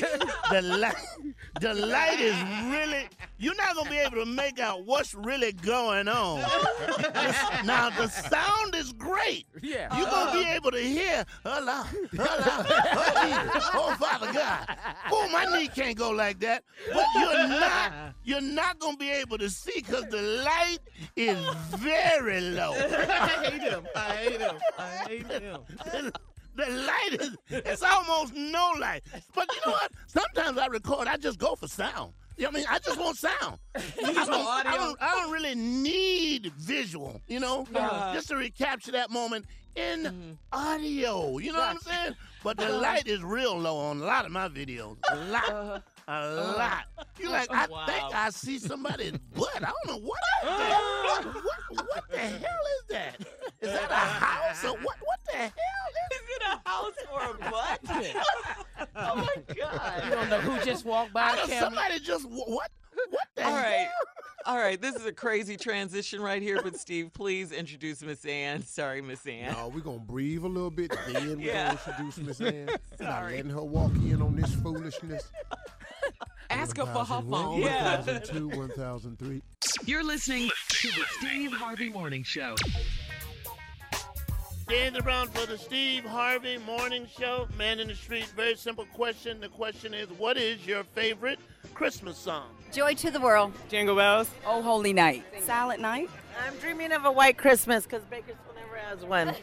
the 0.50 0.62
light, 0.62 0.96
the 1.60 1.74
light 1.74 2.18
is 2.20 2.34
really. 2.72 3.08
You're 3.38 3.54
not 3.56 3.76
gonna 3.76 3.90
be 3.90 3.98
able 3.98 4.16
to 4.16 4.26
make 4.26 4.58
out 4.58 4.86
what's 4.86 5.14
really 5.14 5.52
going 5.52 6.08
on. 6.08 6.40
Now 7.64 7.90
the 7.90 8.08
sound 8.08 8.74
is 8.74 8.92
great. 8.92 9.46
Yeah. 9.62 9.94
You're 9.96 10.08
gonna 10.10 10.32
be 10.32 10.44
uh-huh. 10.44 10.54
able 10.54 10.70
to 10.70 10.80
hear. 10.80 11.24
Hello, 11.44 11.82
hello, 12.12 12.64
oh, 13.18 13.70
oh 13.74 13.96
Father 13.98 14.32
God. 14.32 14.76
Oh, 15.10 15.28
my 15.30 15.44
knee 15.44 15.68
can't 15.68 15.96
go 15.96 16.10
like 16.10 16.40
that. 16.40 16.64
But 16.92 17.04
you're 17.14 17.48
not. 17.48 17.92
You're 18.24 18.40
not 18.40 18.78
gonna 18.78 18.96
be 18.96 19.10
able 19.10 19.38
to 19.38 19.48
see 19.50 19.72
because 19.76 20.04
the 20.10 20.22
light 20.22 20.78
is 21.16 21.38
very 21.76 22.25
low. 22.26 22.72
I 22.76 23.50
hate 23.50 23.62
him. 23.62 23.86
I 23.94 24.12
hate 24.14 24.40
him. 24.40 24.56
I 24.78 24.88
hate 25.08 25.26
him. 25.26 25.60
the, 25.84 26.12
the 26.56 26.66
light 26.66 27.20
is 27.20 27.36
it's 27.48 27.82
almost 27.82 28.34
no 28.34 28.72
light. 28.80 29.02
But 29.34 29.48
you 29.54 29.60
know 29.66 29.72
what? 29.72 29.92
Sometimes 30.06 30.58
I 30.58 30.66
record, 30.66 31.08
I 31.08 31.16
just 31.16 31.38
go 31.38 31.54
for 31.54 31.68
sound. 31.68 32.12
You 32.36 32.44
know 32.44 32.48
what 32.50 32.56
I 32.56 32.58
mean? 32.58 32.66
I 32.68 32.78
just 32.80 33.00
want 33.00 33.16
sound. 33.16 33.58
I 33.74 33.80
don't, 34.26 34.30
I 34.30 34.76
don't, 34.76 35.02
I 35.02 35.10
don't 35.12 35.32
really 35.32 35.54
need 35.54 36.52
visual, 36.58 37.20
you 37.28 37.40
know, 37.40 37.66
Uh-huh. 37.74 38.12
just 38.12 38.28
to 38.28 38.36
recapture 38.36 38.92
that 38.92 39.10
moment 39.10 39.46
in 39.74 40.02
mm-hmm. 40.02 40.32
audio. 40.52 41.38
You 41.38 41.52
know 41.52 41.60
what 41.60 41.70
I'm 41.70 41.78
saying? 41.78 42.14
But 42.44 42.58
the 42.58 42.66
uh-huh. 42.66 42.80
light 42.80 43.06
is 43.06 43.22
real 43.22 43.58
low 43.58 43.78
on 43.78 44.02
a 44.02 44.04
lot 44.04 44.26
of 44.26 44.32
my 44.32 44.48
videos. 44.48 44.96
A 45.10 45.16
lot. 45.16 45.48
Uh-huh. 45.48 45.78
A 46.08 46.34
lot. 46.56 46.84
You 47.18 47.30
like, 47.30 47.48
oh, 47.50 47.54
I 47.54 47.66
Wow. 47.66 47.86
think 47.86 48.14
I 48.14 48.28
see 48.28 48.58
somebody's 48.58 49.12
butt. 49.34 49.48
I 49.56 49.60
don't 49.60 49.86
know 49.86 49.96
what, 50.06 50.20
what, 50.44 51.24
what 51.86 52.04
the 52.10 52.18
hell 52.18 52.60
is 52.78 52.84
that? 52.90 53.20
Is 53.62 53.72
that 53.72 53.90
a 53.90 53.94
house 53.94 54.62
or 54.64 54.72
what? 54.72 54.96
What 55.00 55.18
the 55.24 55.36
hell 55.38 55.50
is 56.10 56.18
Is 56.18 56.26
it 56.36 56.42
a 56.44 56.68
house 56.68 56.92
or 57.10 57.22
a 57.22 57.50
butt? 57.50 57.80
oh 58.96 59.16
my 59.16 59.54
god! 59.54 60.04
You 60.04 60.10
don't 60.10 60.28
know 60.28 60.40
who 60.40 60.62
just 60.64 60.84
walked 60.84 61.14
by 61.14 61.36
the 61.36 61.42
I- 61.44 61.46
camera. 61.46 61.60
Somebody 61.70 62.00
just 62.00 62.26
what? 62.28 62.70
What 63.10 63.28
the 63.34 63.44
All 63.44 63.50
hell? 63.52 63.62
right. 63.62 63.88
All 64.46 64.56
right. 64.58 64.80
This 64.80 64.94
is 64.94 65.04
a 65.06 65.12
crazy 65.12 65.56
transition 65.56 66.20
right 66.20 66.40
here, 66.40 66.60
but 66.62 66.76
Steve, 66.78 67.10
please 67.12 67.52
introduce 67.52 68.02
Miss 68.02 68.24
Ann. 68.24 68.62
Sorry, 68.62 69.00
Miss 69.02 69.26
Ann. 69.26 69.52
No, 69.52 69.68
we're 69.68 69.80
gonna 69.80 69.98
breathe 69.98 70.44
a 70.44 70.48
little 70.48 70.70
bit, 70.70 70.94
then 71.08 71.38
we're 71.38 71.46
Yeah. 71.46 71.74
gonna 71.74 71.80
introduce 72.04 72.18
Miss 72.18 72.40
Ann. 72.40 72.66
Not 72.66 72.80
Sorry. 72.98 73.36
letting 73.36 73.50
her 73.50 73.62
walk 73.64 73.92
in 73.96 74.22
on 74.22 74.36
this 74.36 74.54
foolishness. 74.56 75.30
Ask 76.48 76.76
her 76.76 76.86
for 76.86 77.04
her 77.04 77.22
phone. 77.22 77.60
Yeah. 77.62 77.96
1002, 77.96 78.48
1003. 78.56 79.42
You're 79.84 80.04
listening 80.04 80.48
to 80.68 80.88
the 80.88 81.04
Steve 81.18 81.52
Harvey 81.52 81.88
Morning 81.88 82.22
Show. 82.22 82.54
Stand 84.62 84.96
around 84.98 85.30
for 85.32 85.46
the 85.46 85.56
Steve 85.58 86.04
Harvey 86.04 86.58
Morning 86.58 87.06
Show. 87.18 87.46
Man 87.56 87.78
in 87.78 87.86
the 87.88 87.94
Street. 87.94 88.26
Very 88.36 88.56
simple 88.56 88.84
question. 88.94 89.40
The 89.40 89.48
question 89.48 89.94
is, 89.94 90.08
what 90.18 90.36
is 90.36 90.66
your 90.66 90.82
favorite 90.84 91.38
Christmas 91.74 92.16
song? 92.16 92.48
Joy 92.72 92.94
to 92.94 93.10
the 93.10 93.20
world. 93.20 93.52
Jingle 93.68 93.96
bells. 93.96 94.30
Oh, 94.46 94.62
holy 94.62 94.92
night. 94.92 95.24
Silent 95.42 95.80
night. 95.80 96.10
I'm 96.44 96.56
dreaming 96.58 96.92
of 96.92 97.04
a 97.04 97.10
white 97.12 97.38
Christmas 97.38 97.84
because 97.84 98.02
Bakersfield 98.04 98.56
never 98.56 98.76
has 98.76 99.04
one. 99.04 99.34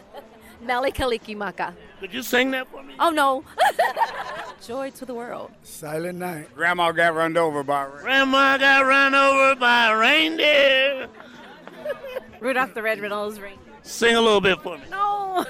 Mele 0.62 0.90
Kalikimaka. 0.92 1.74
Could 2.00 2.12
you 2.12 2.22
sing 2.22 2.50
that 2.52 2.68
for 2.68 2.82
me? 2.82 2.94
Oh, 2.98 3.10
no. 3.10 3.44
Joy 4.64 4.90
to 4.90 5.04
the 5.04 5.14
world. 5.14 5.50
Silent 5.62 6.18
night. 6.18 6.54
Grandma 6.54 6.92
got 6.92 7.14
run 7.14 7.36
over 7.36 7.62
by 7.62 7.84
a 7.84 7.90
Grandma 7.90 8.58
got 8.58 8.86
run 8.86 9.14
over 9.14 9.56
by 9.56 9.86
a 9.88 9.96
reindeer. 9.96 11.08
Rudolph 12.40 12.74
the 12.74 12.82
Red-Nosed 12.82 13.40
Reindeer. 13.40 13.58
Sing 13.82 14.14
a 14.14 14.20
little 14.20 14.40
bit 14.40 14.60
for 14.60 14.78
me. 14.78 14.84
No. 14.90 15.44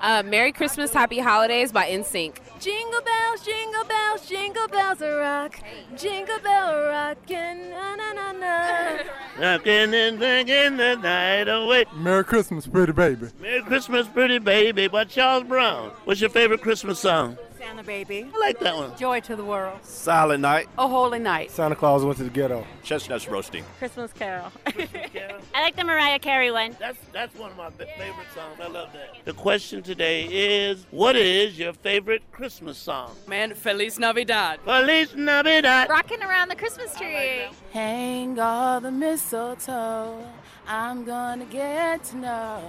Uh, 0.00 0.22
Merry 0.24 0.52
Christmas, 0.52 0.92
Happy 0.92 1.18
Holidays 1.18 1.72
by 1.72 1.90
NSYNC. 1.90 2.36
Jingle 2.60 3.00
bells, 3.00 3.44
jingle 3.44 3.84
bells, 3.84 4.28
jingle 4.28 4.68
bells 4.68 5.00
a 5.00 5.16
rock. 5.16 5.60
Jingle 5.96 6.38
bell 6.40 6.86
rockin', 6.86 7.70
na 7.70 7.96
na 7.96 8.12
na 8.12 8.32
na. 8.32 8.98
Rockin' 9.38 9.94
and 9.94 10.18
drinking 10.18 10.76
the 10.76 10.96
night 10.96 11.48
away. 11.48 11.86
Merry 11.96 12.24
Christmas, 12.24 12.66
pretty 12.66 12.92
baby. 12.92 13.28
Merry 13.40 13.62
Christmas, 13.62 14.06
pretty 14.08 14.38
baby 14.38 14.88
by 14.88 15.04
Charles 15.04 15.44
Brown. 15.44 15.90
What's 16.04 16.20
your 16.20 16.30
favorite 16.30 16.60
Christmas 16.60 16.98
song? 16.98 17.38
Santa 17.60 17.82
baby. 17.84 18.26
I 18.34 18.38
like 18.38 18.58
that 18.60 18.74
one. 18.74 18.96
Joy 18.96 19.20
to 19.20 19.36
the 19.36 19.44
world. 19.44 19.78
Silent 19.84 20.40
night. 20.40 20.66
Oh, 20.78 20.88
holy 20.88 21.18
night. 21.18 21.50
Santa 21.50 21.76
Claus 21.76 22.02
went 22.02 22.16
to 22.16 22.24
the 22.24 22.30
ghetto. 22.30 22.66
Chestnuts 22.82 23.28
roasting. 23.28 23.64
Christmas 23.78 24.14
Carol. 24.14 24.50
I 24.66 25.60
like 25.62 25.76
the 25.76 25.84
Mariah 25.84 26.18
Carey 26.18 26.50
one. 26.50 26.74
That's 26.80 26.98
that's 27.12 27.36
one 27.38 27.50
of 27.50 27.58
my 27.58 27.68
fa- 27.68 27.86
favorite 27.98 28.28
songs. 28.34 28.58
I 28.62 28.66
love 28.68 28.90
that. 28.94 29.16
The 29.26 29.34
question 29.34 29.82
today 29.82 30.24
is, 30.24 30.86
what 30.90 31.16
is 31.16 31.58
your 31.58 31.74
favorite 31.74 32.22
Christmas 32.32 32.78
song? 32.78 33.14
Man, 33.26 33.52
Feliz 33.54 33.98
Navidad. 33.98 34.60
Feliz 34.64 35.14
Navidad. 35.14 35.90
Rocking 35.90 36.22
around 36.22 36.48
the 36.48 36.56
Christmas 36.56 36.96
tree. 36.96 37.48
Hang 37.72 38.38
all 38.40 38.80
the 38.80 38.90
mistletoe. 38.90 40.24
I'm 40.66 41.04
gonna 41.04 41.44
get 41.44 42.04
to 42.04 42.16
know 42.16 42.62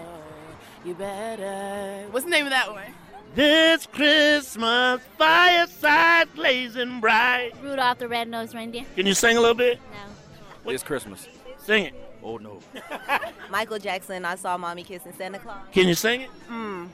you 0.83 0.95
better. 0.95 2.07
What's 2.11 2.25
the 2.25 2.31
name 2.31 2.45
of 2.45 2.51
that 2.51 2.69
one? 2.69 2.93
This 3.33 3.85
Christmas, 3.85 5.01
fireside 5.17 6.33
blazing 6.35 6.99
bright. 6.99 7.53
Rudolph 7.63 7.99
the 7.99 8.09
Red-Nosed 8.09 8.53
Reindeer. 8.53 8.83
Can 8.95 9.05
you 9.07 9.13
sing 9.13 9.37
a 9.37 9.39
little 9.39 9.55
bit? 9.55 9.79
No. 10.65 10.71
It's 10.71 10.83
Christmas. 10.83 11.29
Sing 11.57 11.85
it. 11.85 11.93
Oh 12.21 12.37
no. 12.37 12.59
Michael 13.49 13.79
Jackson. 13.79 14.25
I 14.25 14.35
saw 14.35 14.57
mommy 14.57 14.83
kissing 14.83 15.13
Santa 15.17 15.39
Claus. 15.39 15.57
Can 15.71 15.87
you 15.87 15.95
sing 15.95 16.21
it? 16.21 16.29
Hmm. 16.49 16.87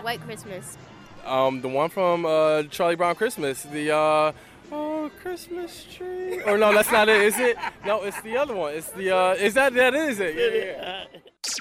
White 0.00 0.22
Christmas. 0.22 0.78
Um, 1.26 1.60
the 1.60 1.68
one 1.68 1.90
from 1.90 2.24
uh, 2.24 2.62
Charlie 2.64 2.96
Brown 2.96 3.14
Christmas. 3.14 3.62
The 3.64 3.94
uh, 3.94 4.32
oh 4.72 5.10
Christmas 5.20 5.84
tree. 5.94 6.40
Or 6.42 6.58
no, 6.58 6.72
that's 6.72 6.90
not 6.90 7.08
it. 7.08 7.20
Is 7.22 7.38
it? 7.38 7.56
No, 7.84 8.02
it's 8.02 8.20
the 8.22 8.36
other 8.36 8.54
one. 8.54 8.74
It's 8.74 8.90
the 8.90 9.10
uh, 9.14 9.34
is 9.34 9.54
that 9.54 9.74
that 9.74 9.94
is 9.94 10.18
it? 10.20 10.34
Yeah, 10.36 10.64
yeah. 10.64 11.04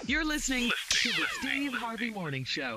You're 0.05 0.25
listening 0.25 0.71
to 0.91 1.09
the 1.09 1.25
Steve 1.39 1.73
Harvey 1.73 2.09
Morning 2.11 2.43
Show. 2.43 2.75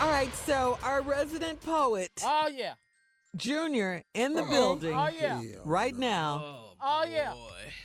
All 0.00 0.10
right. 0.10 0.34
So 0.34 0.78
our 0.82 1.02
resident 1.02 1.60
poet, 1.62 2.10
Oh 2.24 2.48
yeah. 2.52 2.74
Junior, 3.36 4.02
in 4.14 4.34
the 4.34 4.42
Uh-huh. 4.42 4.50
building 4.50 4.94
Oh 4.94 5.08
yeah. 5.20 5.40
right 5.64 5.94
now 5.96 6.72
Oh 6.80 7.04
yeah. 7.08 7.34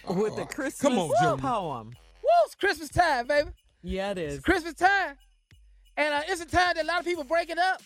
with 0.10 0.36
the 0.36 0.46
Christmas 0.46 0.82
Come 0.82 0.98
on, 0.98 1.12
Junior. 1.22 1.38
poem. 1.38 1.88
Woo! 1.88 2.30
It's 2.46 2.56
Christmas 2.56 2.90
time, 2.90 3.28
baby. 3.28 3.50
Yeah, 3.82 4.12
it 4.12 4.18
is. 4.18 4.36
It's 4.36 4.44
Christmas 4.46 4.76
time, 4.76 5.18
and 5.98 6.14
uh, 6.14 6.22
it's 6.30 6.40
a 6.42 6.46
time 6.46 6.74
that 6.76 6.86
a 6.86 6.88
lot 6.88 7.00
of 7.00 7.06
people 7.06 7.26
break 7.26 7.50
it 7.50 7.58
up. 7.60 7.82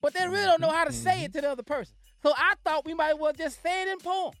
but 0.00 0.12
they 0.12 0.26
really 0.26 0.44
don't 0.44 0.60
know 0.60 0.70
how 0.72 0.84
to 0.84 0.92
say 0.92 1.22
it 1.22 1.32
to 1.34 1.40
the 1.40 1.48
other 1.50 1.62
person. 1.62 1.94
So 2.22 2.32
I 2.36 2.54
thought 2.64 2.84
we 2.84 2.94
might 2.94 3.10
as 3.14 3.18
well 3.18 3.32
just 3.32 3.62
say 3.62 3.82
it 3.82 3.88
in 3.88 3.98
poem. 3.98 4.32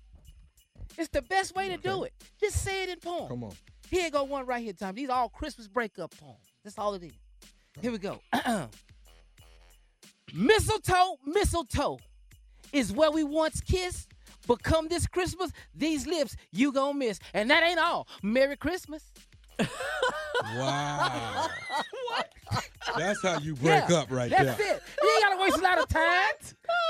It's 0.96 1.08
the 1.08 1.22
best 1.22 1.54
way 1.54 1.68
to 1.68 1.76
do 1.76 2.04
it. 2.04 2.12
Just 2.40 2.62
say 2.62 2.84
it 2.84 2.90
in 2.90 2.98
poem. 3.00 3.28
Come 3.28 3.44
on. 3.44 3.52
Here 3.90 4.10
go 4.10 4.24
one 4.24 4.46
right 4.46 4.62
here, 4.62 4.72
Tom. 4.72 4.94
These 4.94 5.10
are 5.10 5.18
all 5.18 5.28
Christmas 5.28 5.68
breakup 5.68 6.16
poems. 6.16 6.38
That's 6.64 6.78
all 6.78 6.94
it 6.94 7.02
is. 7.02 7.12
Here 7.80 7.90
we 7.90 7.98
go. 7.98 8.20
mistletoe, 10.34 11.18
mistletoe 11.26 11.98
is 12.72 12.92
where 12.92 13.10
we 13.10 13.24
once 13.24 13.60
kissed, 13.60 14.08
but 14.46 14.62
come 14.62 14.88
this 14.88 15.06
Christmas, 15.06 15.50
these 15.74 16.06
lips 16.06 16.36
you 16.52 16.72
gonna 16.72 16.98
miss. 16.98 17.18
And 17.34 17.50
that 17.50 17.62
ain't 17.62 17.78
all. 17.78 18.06
Merry 18.22 18.56
Christmas. 18.56 19.10
Wow. 20.56 21.48
what? 22.08 22.28
That's 22.98 23.22
how 23.22 23.38
you 23.38 23.54
break 23.54 23.88
Yeah, 23.88 23.96
up 23.96 24.10
right 24.10 24.30
that's 24.30 24.42
there. 24.44 24.56
That's 24.56 24.60
it. 24.60 24.82
You 25.02 25.10
ain't 25.14 25.22
gotta 25.22 25.42
waste 25.42 25.58
a 25.58 25.62
lot 25.62 25.78
of 25.78 25.88
time. 25.88 26.30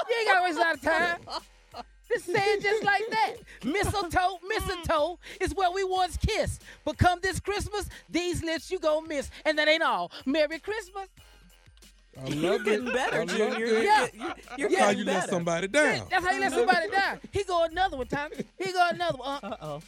You 0.09 0.16
ain't 0.19 0.28
gotta 0.28 0.44
waste 0.44 0.59
a 0.59 0.61
lot 0.61 0.74
of 0.74 0.82
time. 0.82 1.19
Just 2.09 2.27
say 2.27 2.32
it 2.44 2.62
just 2.62 2.85
like 2.85 3.05
that. 3.11 3.35
Mistletoe, 3.65 4.39
mistletoe 4.47 5.19
is 5.40 5.55
where 5.55 5.70
we 5.70 5.82
once 5.85 6.16
kissed. 6.19 6.62
But 6.85 6.99
come 6.99 7.20
this 7.23 7.40
Christmas, 7.40 7.89
these 8.11 8.43
lips 8.43 8.70
you 8.70 8.78
gonna 8.78 9.07
miss. 9.07 9.31
And 9.47 9.57
that 9.59 9.69
ain't 9.69 9.82
all. 9.82 10.11
Merry 10.27 10.59
Christmas. 10.59 11.09
I 12.20 12.28
love 12.28 12.65
getting 12.65 12.89
it. 12.89 12.93
better, 12.93 13.16
I 13.23 13.24
love 13.24 13.28
Junior. 13.31 13.65
it. 13.66 13.85
Yeah. 13.85 14.07
You're 14.59 14.69
That's 14.69 14.81
how 14.81 14.86
getting 14.89 14.99
you 14.99 15.05
let 15.07 15.31
somebody 15.31 15.69
down. 15.69 16.07
That's 16.11 16.27
how 16.27 16.32
you 16.32 16.40
let 16.40 16.53
somebody 16.53 16.90
down. 16.90 17.20
He 17.31 17.44
go 17.44 17.65
another 17.65 17.97
one, 17.97 18.07
Tommy. 18.07 18.36
He 18.59 18.73
go 18.73 18.89
another 18.93 19.16
one. 19.19 19.39
Uh 19.43 19.57
oh. 19.62 19.82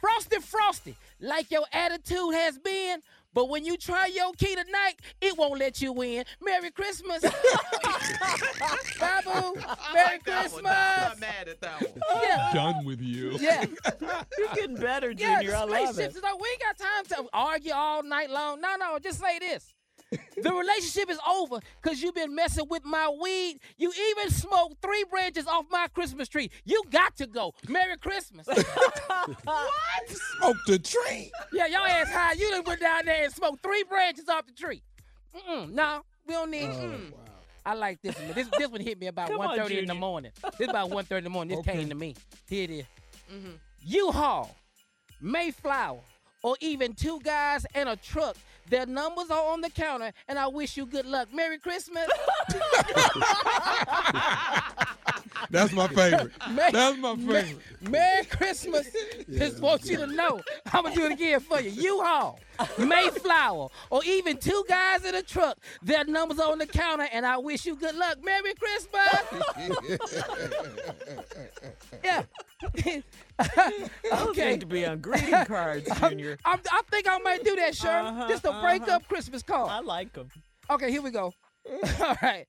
Frosty, 0.00 0.38
frosty, 0.38 0.96
like 1.20 1.50
your 1.50 1.64
attitude 1.72 2.34
has 2.34 2.58
been. 2.58 3.00
But 3.34 3.50
when 3.50 3.66
you 3.66 3.76
try 3.76 4.06
your 4.06 4.32
key 4.32 4.54
tonight, 4.54 4.94
it 5.20 5.36
won't 5.36 5.58
let 5.60 5.82
you 5.82 6.00
in. 6.02 6.24
Merry 6.42 6.70
Christmas. 6.70 7.20
Babu, 8.98 9.60
Merry 9.92 10.18
Christmas. 10.20 10.64
I'm 10.64 11.20
mad 11.20 11.48
at 11.48 11.60
that 11.60 11.82
one. 11.82 12.22
Yeah. 12.22 12.50
Done 12.54 12.84
with 12.84 13.00
you. 13.00 13.32
Yeah. 13.38 13.66
You're 14.38 14.54
getting 14.54 14.76
better, 14.76 15.10
Yeah, 15.10 15.40
Junior. 15.40 15.54
I 15.54 15.60
the 15.60 15.66
love 15.66 15.68
relationships 15.68 16.14
it. 16.14 16.18
is 16.18 16.22
like 16.22 16.40
we 16.40 16.48
ain't 16.48 16.60
got 16.60 16.78
time 16.78 17.04
to 17.24 17.28
argue 17.34 17.72
all 17.74 18.02
night 18.02 18.30
long. 18.30 18.60
No, 18.60 18.76
no, 18.78 18.98
just 18.98 19.20
say 19.20 19.38
this. 19.38 19.74
The 20.10 20.52
relationship 20.52 21.10
is 21.10 21.18
over 21.28 21.58
because 21.82 22.00
you've 22.00 22.14
been 22.14 22.34
messing 22.34 22.66
with 22.68 22.84
my 22.84 23.08
weed. 23.20 23.58
You 23.76 23.92
even 24.10 24.30
smoked 24.30 24.80
three 24.80 25.04
branches 25.10 25.46
off 25.46 25.66
my 25.70 25.88
Christmas 25.88 26.28
tree. 26.28 26.50
You 26.64 26.82
got 26.90 27.16
to 27.16 27.26
go. 27.26 27.54
Merry 27.68 27.96
Christmas. 27.96 28.46
what? 29.44 30.08
Smoke 30.08 30.56
the 30.66 30.78
tree. 30.78 31.30
Yeah, 31.52 31.66
y'all 31.66 31.86
ass 31.86 32.10
high. 32.10 32.32
You 32.34 32.50
done 32.50 32.64
went 32.64 32.80
down 32.80 33.04
there 33.06 33.24
and 33.24 33.32
smoked 33.32 33.62
three 33.62 33.82
branches 33.84 34.28
off 34.28 34.46
the 34.46 34.52
tree. 34.52 34.82
Mm-mm, 35.36 35.72
no, 35.72 36.02
we 36.26 36.34
don't 36.34 36.50
need. 36.50 36.70
mm. 36.70 37.12
I 37.64 37.74
like 37.74 38.00
this 38.00 38.16
one. 38.16 38.32
This 38.32 38.48
this 38.56 38.68
one 38.68 38.80
hit 38.80 38.98
me 39.00 39.08
about 39.08 39.28
Come 39.28 39.40
on, 39.40 39.58
1.30 39.58 39.78
in 39.78 39.86
the 39.86 39.94
morning. 39.94 40.30
This 40.56 40.68
about 40.68 40.88
1.30 40.90 41.18
in 41.18 41.24
the 41.24 41.30
morning. 41.30 41.56
This 41.56 41.66
Okay. 41.68 41.78
came 41.80 41.88
to 41.88 41.96
me. 41.96 42.14
Here 42.48 42.62
it 42.64 42.70
is. 42.70 42.84
U-Haul, 43.84 44.54
Mayflower, 45.20 45.98
or 46.42 46.56
even 46.60 46.94
two 46.94 47.18
guys 47.24 47.66
and 47.74 47.88
a 47.88 47.96
truck. 47.96 48.36
Their 48.68 48.86
numbers 48.86 49.30
are 49.30 49.52
on 49.52 49.60
the 49.60 49.70
counter, 49.70 50.12
and 50.28 50.38
I 50.38 50.46
wish 50.48 50.76
you 50.76 50.86
good 50.86 51.06
luck. 51.06 51.32
Merry 51.32 51.58
Christmas. 51.58 52.08
That's 55.50 55.72
my 55.72 55.86
favorite. 55.88 56.32
Mer- 56.50 56.70
That's 56.72 56.98
my 56.98 57.14
Mer- 57.14 57.42
favorite. 57.42 57.90
Merry 57.90 58.24
Christmas. 58.24 58.88
Just 59.30 59.60
want 59.60 59.84
you 59.84 59.96
to 59.98 60.06
know. 60.06 60.40
I'm 60.72 60.82
gonna 60.84 60.94
do 60.94 61.04
it 61.04 61.12
again 61.12 61.40
for 61.40 61.60
you. 61.60 61.70
U-Haul, 61.70 62.40
Mayflower, 62.78 63.68
or 63.90 64.04
even 64.04 64.38
two 64.38 64.64
guys 64.68 65.04
in 65.04 65.14
a 65.14 65.22
truck. 65.22 65.58
Their 65.82 66.04
numbers 66.04 66.38
are 66.40 66.50
on 66.50 66.58
the 66.58 66.66
counter, 66.66 67.06
and 67.12 67.24
I 67.26 67.36
wish 67.38 67.66
you 67.66 67.76
good 67.76 67.94
luck. 67.94 68.18
Merry 68.24 68.54
Christmas. 68.54 69.24
yeah. 72.04 72.22
Those 73.56 74.28
okay. 74.28 74.56
to 74.56 74.66
be 74.66 74.86
on 74.86 75.00
greeting 75.00 75.30
cards, 75.46 75.88
Junior. 76.00 76.38
I'm, 76.44 76.60
I 76.70 76.82
think 76.90 77.08
I 77.08 77.18
might 77.18 77.44
do 77.44 77.54
that, 77.56 77.74
Shirley. 77.74 78.08
Uh-huh, 78.08 78.28
Just 78.28 78.44
a 78.44 78.52
breakup 78.60 79.06
Christmas 79.08 79.42
card. 79.42 79.70
I 79.70 79.80
like 79.80 80.12
them. 80.12 80.28
Okay, 80.70 80.90
here 80.90 81.02
we 81.02 81.10
go. 81.10 81.32
All 82.00 82.16
right. 82.22 82.46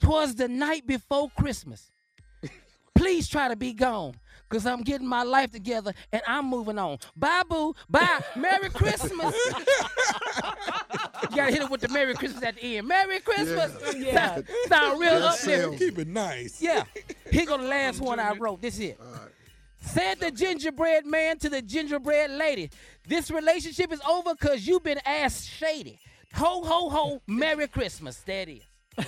Twas 0.00 0.34
the 0.34 0.48
night 0.48 0.86
before 0.86 1.30
Christmas. 1.38 1.90
Please 2.94 3.28
try 3.28 3.48
to 3.48 3.56
be 3.56 3.72
gone. 3.72 4.14
Cause 4.48 4.66
I'm 4.66 4.82
getting 4.82 5.08
my 5.08 5.22
life 5.22 5.50
together 5.50 5.94
and 6.12 6.20
I'm 6.26 6.44
moving 6.44 6.78
on. 6.78 6.98
Bye 7.16 7.42
boo. 7.48 7.74
Bye. 7.88 8.20
Merry 8.36 8.68
Christmas. 8.68 9.34
you 11.22 11.36
gotta 11.36 11.50
hit 11.50 11.62
it 11.62 11.70
with 11.70 11.80
the 11.80 11.88
Merry 11.88 12.12
Christmas 12.12 12.42
at 12.42 12.56
the 12.56 12.76
end. 12.76 12.86
Merry 12.86 13.20
Christmas. 13.20 13.72
Yeah. 13.96 14.34
Sound, 14.34 14.48
sound 14.68 15.00
real 15.00 15.12
Good 15.12 15.22
uplifting. 15.22 15.78
Keep 15.78 15.98
it 16.00 16.08
nice. 16.08 16.60
Yeah. 16.60 16.84
Here 17.30 17.46
go 17.46 17.56
the 17.56 17.64
last 17.64 18.02
one 18.02 18.20
I 18.20 18.34
wrote. 18.34 18.60
This 18.60 18.74
is 18.74 18.80
it. 18.90 19.00
Said 19.82 20.20
the 20.20 20.30
gingerbread 20.30 21.04
man 21.04 21.38
to 21.40 21.50
the 21.50 21.60
gingerbread 21.60 22.30
lady. 22.30 22.70
This 23.06 23.30
relationship 23.30 23.92
is 23.92 24.00
over 24.08 24.34
because 24.34 24.66
you've 24.66 24.84
been 24.84 25.00
ass 25.04 25.44
shady. 25.44 25.98
Ho, 26.34 26.62
ho, 26.62 26.88
ho. 26.88 27.20
Merry 27.26 27.68
Christmas. 27.68 28.16
That 28.22 28.48
is. 28.48 28.62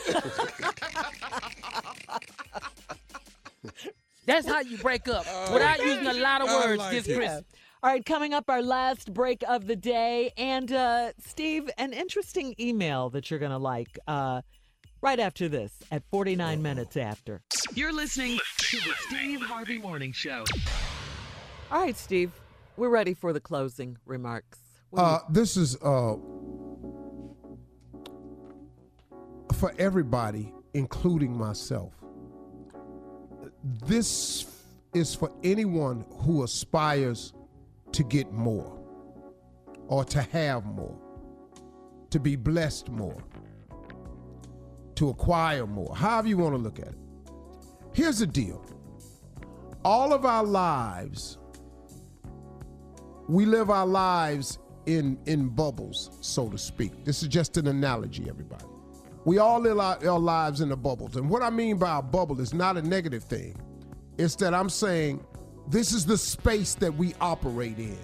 That's 4.27 4.47
how 4.49 4.61
you 4.61 4.79
break 4.79 5.09
up 5.09 5.25
without 5.53 5.79
using 5.79 6.07
a 6.07 6.15
lot 6.15 6.41
of 6.43 6.49
words 6.49 6.79
like 6.79 6.91
this 6.93 7.07
it. 7.09 7.17
Christmas. 7.17 7.45
All 7.83 7.91
right, 7.91 8.05
coming 8.05 8.33
up, 8.33 8.49
our 8.49 8.63
last 8.63 9.13
break 9.13 9.45
of 9.47 9.67
the 9.67 9.77
day. 9.77 10.33
And 10.39 10.73
uh, 10.73 11.13
Steve, 11.19 11.71
an 11.77 11.93
interesting 11.93 12.55
email 12.59 13.11
that 13.11 13.31
you're 13.31 13.39
going 13.39 13.53
to 13.53 13.59
like 13.59 13.99
uh, 14.09 14.41
right 15.05 15.21
after 15.21 15.49
this 15.51 15.71
at 15.93 16.03
49 16.11 16.63
minutes 16.63 16.97
after. 16.97 17.43
You're 17.75 17.93
listening 17.93 18.39
to 18.59 18.77
the 18.79 18.95
Steve 19.07 19.43
Harvey 19.43 19.77
Morning 19.77 20.13
Show. 20.13 20.45
All 21.71 21.83
right, 21.83 21.95
Steve, 21.97 22.33
we're 22.79 22.89
ready 22.89 23.13
for 23.13 23.35
the 23.35 23.41
closing 23.41 23.99
remarks. 24.07 24.59
What 24.89 25.01
do 25.01 25.05
you- 25.07 25.13
Uh, 25.13 25.21
this 25.29 25.57
is 25.59 25.77
uh, 25.83 26.17
for 29.53 29.75
everybody, 29.79 30.55
including 30.73 31.37
myself. 31.37 31.93
This 33.87 34.47
is 34.95 35.15
for 35.15 35.31
anyone 35.43 36.07
who 36.21 36.45
aspires 36.45 37.35
to 37.93 38.03
get 38.05 38.33
more 38.33 38.81
or 39.87 40.03
to 40.07 40.23
have 40.23 40.65
more, 40.65 40.97
to 42.09 42.19
be 42.19 42.37
blessed 42.37 42.89
more, 42.89 43.23
to 44.97 45.09
acquire 45.09 45.67
more, 45.67 45.95
however 45.95 46.29
you 46.29 46.39
want 46.39 46.55
to 46.55 46.59
look 46.59 46.79
at 46.79 46.89
it. 46.89 46.99
Here's 47.93 48.19
the 48.19 48.27
deal 48.27 48.65
all 49.85 50.13
of 50.13 50.25
our 50.25 50.45
lives, 50.45 51.39
we 53.29 53.45
live 53.47 53.71
our 53.71 53.87
lives 53.87 54.59
in 54.87 55.19
in 55.27 55.49
bubbles, 55.49 56.19
so 56.21 56.49
to 56.49 56.59
speak. 56.59 57.05
This 57.05 57.23
is 57.23 57.29
just 57.29 57.57
an 57.57 57.67
analogy, 57.67 58.27
everybody. 58.29 58.65
We 59.25 59.39
all 59.39 59.61
live 59.61 59.79
our, 59.79 59.97
our 60.07 60.19
lives 60.19 60.61
in 60.61 60.69
the 60.69 60.77
bubbles. 60.77 61.17
And 61.17 61.31
what 61.31 61.43
I 61.43 61.49
mean 61.51 61.79
by 61.79 61.99
a 61.99 62.03
bubble 62.03 62.41
is 62.41 62.53
not 62.53 62.77
a 62.77 62.83
negative 62.83 63.25
thing. 63.25 63.57
It's 64.19 64.37
that 64.37 64.53
I'm 64.53 64.69
saying 64.69 65.25
this 65.69 65.93
is 65.93 66.05
the 66.05 66.19
space 66.19 66.75
that 66.75 66.95
we 66.95 67.15
operate 67.21 67.79
in. 67.79 67.99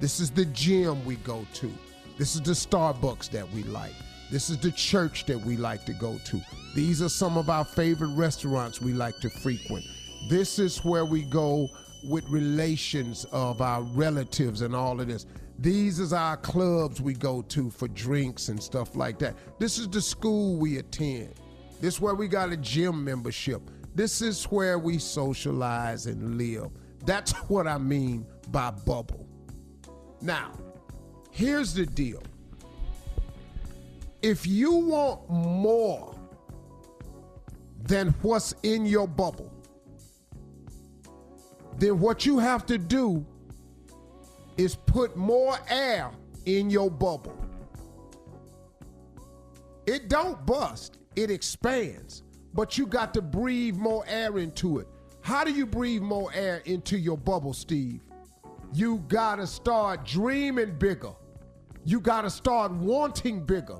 This 0.00 0.20
is 0.20 0.30
the 0.30 0.44
gym 0.46 1.02
we 1.06 1.16
go 1.16 1.46
to. 1.54 1.72
This 2.18 2.34
is 2.34 2.42
the 2.42 2.52
Starbucks 2.52 3.30
that 3.30 3.50
we 3.52 3.62
like. 3.64 3.94
This 4.30 4.50
is 4.50 4.58
the 4.58 4.72
church 4.72 5.24
that 5.26 5.40
we 5.40 5.56
like 5.56 5.84
to 5.86 5.92
go 5.92 6.18
to. 6.24 6.40
These 6.74 7.00
are 7.00 7.08
some 7.08 7.38
of 7.38 7.48
our 7.48 7.64
favorite 7.64 8.14
restaurants 8.16 8.80
we 8.80 8.92
like 8.92 9.18
to 9.20 9.30
frequent. 9.30 9.84
This 10.28 10.58
is 10.58 10.84
where 10.84 11.04
we 11.04 11.22
go 11.22 11.68
with 12.08 12.28
relations 12.28 13.24
of 13.32 13.60
our 13.60 13.82
relatives 13.82 14.62
and 14.62 14.74
all 14.74 15.00
of 15.00 15.06
this. 15.06 15.26
These 15.58 16.00
is 16.00 16.12
our 16.12 16.36
clubs 16.36 17.00
we 17.00 17.14
go 17.14 17.40
to 17.42 17.70
for 17.70 17.88
drinks 17.88 18.48
and 18.48 18.62
stuff 18.62 18.96
like 18.96 19.18
that. 19.20 19.36
This 19.58 19.78
is 19.78 19.88
the 19.88 20.02
school 20.02 20.56
we 20.56 20.78
attend. 20.78 21.34
This 21.80 21.94
is 21.94 22.00
where 22.00 22.14
we 22.14 22.28
got 22.28 22.52
a 22.52 22.56
gym 22.56 23.04
membership. 23.04 23.62
This 23.94 24.20
is 24.20 24.44
where 24.44 24.78
we 24.78 24.98
socialize 24.98 26.06
and 26.06 26.36
live. 26.36 26.70
That's 27.04 27.32
what 27.48 27.66
I 27.66 27.78
mean 27.78 28.26
by 28.48 28.70
bubble. 28.70 29.26
Now, 30.20 30.52
here's 31.30 31.72
the 31.72 31.86
deal. 31.86 32.22
If 34.26 34.44
you 34.44 34.72
want 34.72 35.30
more 35.30 36.12
than 37.84 38.08
what's 38.22 38.56
in 38.64 38.84
your 38.84 39.06
bubble, 39.06 39.52
then 41.78 42.00
what 42.00 42.26
you 42.26 42.40
have 42.40 42.66
to 42.66 42.76
do 42.76 43.24
is 44.56 44.74
put 44.74 45.16
more 45.16 45.56
air 45.68 46.10
in 46.44 46.70
your 46.70 46.90
bubble. 46.90 47.38
It 49.86 50.08
don't 50.08 50.44
bust, 50.44 50.98
it 51.14 51.30
expands, 51.30 52.24
but 52.52 52.76
you 52.76 52.88
got 52.88 53.14
to 53.14 53.22
breathe 53.22 53.76
more 53.76 54.04
air 54.08 54.38
into 54.38 54.80
it. 54.80 54.88
How 55.20 55.44
do 55.44 55.52
you 55.52 55.66
breathe 55.66 56.02
more 56.02 56.32
air 56.34 56.62
into 56.64 56.98
your 56.98 57.16
bubble, 57.16 57.52
Steve? 57.52 58.00
You 58.72 59.04
got 59.06 59.36
to 59.36 59.46
start 59.46 60.04
dreaming 60.04 60.76
bigger. 60.78 61.12
You 61.84 62.00
got 62.00 62.22
to 62.22 62.30
start 62.30 62.72
wanting 62.72 63.46
bigger. 63.46 63.78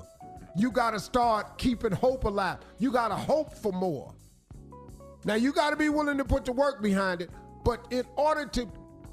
You 0.57 0.71
got 0.71 0.91
to 0.91 0.99
start 0.99 1.59
keeping 1.59 1.91
hope 1.91 2.23
alive. 2.23 2.57
You 2.79 2.91
got 2.91 3.09
to 3.09 3.15
hope 3.15 3.53
for 3.53 3.71
more. 3.71 4.13
Now, 5.23 5.35
you 5.35 5.53
got 5.53 5.69
to 5.69 5.75
be 5.75 5.89
willing 5.89 6.17
to 6.17 6.25
put 6.25 6.45
the 6.45 6.51
work 6.51 6.81
behind 6.81 7.21
it, 7.21 7.29
but 7.63 7.85
in 7.91 8.03
order 8.15 8.45
to 8.47 8.67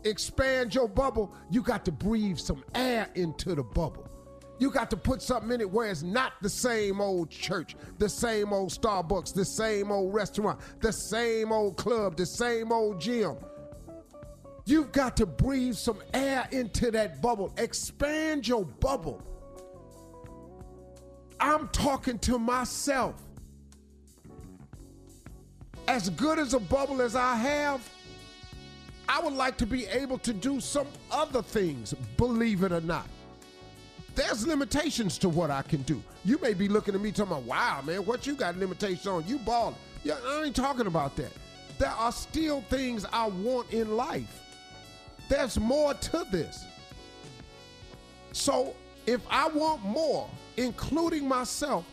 expand 0.04 0.74
your 0.74 0.88
bubble, 0.88 1.34
you 1.50 1.60
got 1.60 1.84
to 1.84 1.92
breathe 1.92 2.38
some 2.38 2.64
air 2.74 3.10
into 3.14 3.54
the 3.54 3.62
bubble. 3.62 4.08
You 4.58 4.70
got 4.70 4.88
to 4.90 4.96
put 4.96 5.20
something 5.20 5.50
in 5.50 5.60
it 5.60 5.70
where 5.70 5.90
it's 5.90 6.02
not 6.02 6.32
the 6.40 6.48
same 6.48 7.00
old 7.00 7.28
church, 7.28 7.76
the 7.98 8.08
same 8.08 8.52
old 8.52 8.70
Starbucks, 8.70 9.34
the 9.34 9.44
same 9.44 9.90
old 9.90 10.14
restaurant, 10.14 10.60
the 10.80 10.92
same 10.92 11.52
old 11.52 11.76
club, 11.76 12.16
the 12.16 12.24
same 12.24 12.72
old 12.72 13.00
gym. 13.00 13.36
You've 14.64 14.92
got 14.92 15.16
to 15.18 15.26
breathe 15.26 15.74
some 15.74 15.98
air 16.14 16.48
into 16.52 16.90
that 16.92 17.20
bubble. 17.20 17.52
Expand 17.58 18.48
your 18.48 18.64
bubble. 18.64 19.22
I'm 21.44 21.68
talking 21.68 22.18
to 22.20 22.38
myself. 22.38 23.20
As 25.86 26.08
good 26.08 26.38
as 26.38 26.54
a 26.54 26.58
bubble 26.58 27.02
as 27.02 27.14
I 27.14 27.34
have, 27.36 27.86
I 29.06 29.20
would 29.20 29.34
like 29.34 29.58
to 29.58 29.66
be 29.66 29.84
able 29.88 30.16
to 30.20 30.32
do 30.32 30.58
some 30.58 30.86
other 31.10 31.42
things, 31.42 31.92
believe 32.16 32.62
it 32.62 32.72
or 32.72 32.80
not. 32.80 33.06
There's 34.14 34.46
limitations 34.46 35.18
to 35.18 35.28
what 35.28 35.50
I 35.50 35.60
can 35.60 35.82
do. 35.82 36.02
You 36.24 36.38
may 36.40 36.54
be 36.54 36.66
looking 36.66 36.94
at 36.94 37.02
me 37.02 37.12
talking 37.12 37.32
about, 37.32 37.44
wow, 37.44 37.82
man, 37.84 38.06
what 38.06 38.26
you 38.26 38.36
got 38.36 38.56
limitations 38.56 39.06
on? 39.06 39.28
You 39.28 39.38
balling. 39.38 39.76
Yeah, 40.02 40.14
I 40.26 40.44
ain't 40.44 40.56
talking 40.56 40.86
about 40.86 41.14
that. 41.16 41.32
There 41.78 41.90
are 41.90 42.12
still 42.12 42.62
things 42.70 43.04
I 43.12 43.28
want 43.28 43.70
in 43.70 43.98
life. 43.98 44.40
There's 45.28 45.60
more 45.60 45.92
to 45.92 46.26
this. 46.30 46.64
So 48.32 48.74
if 49.06 49.20
I 49.31 49.48
want 49.48 49.85
more, 49.85 50.28
including 50.56 51.28
myself, 51.28 51.85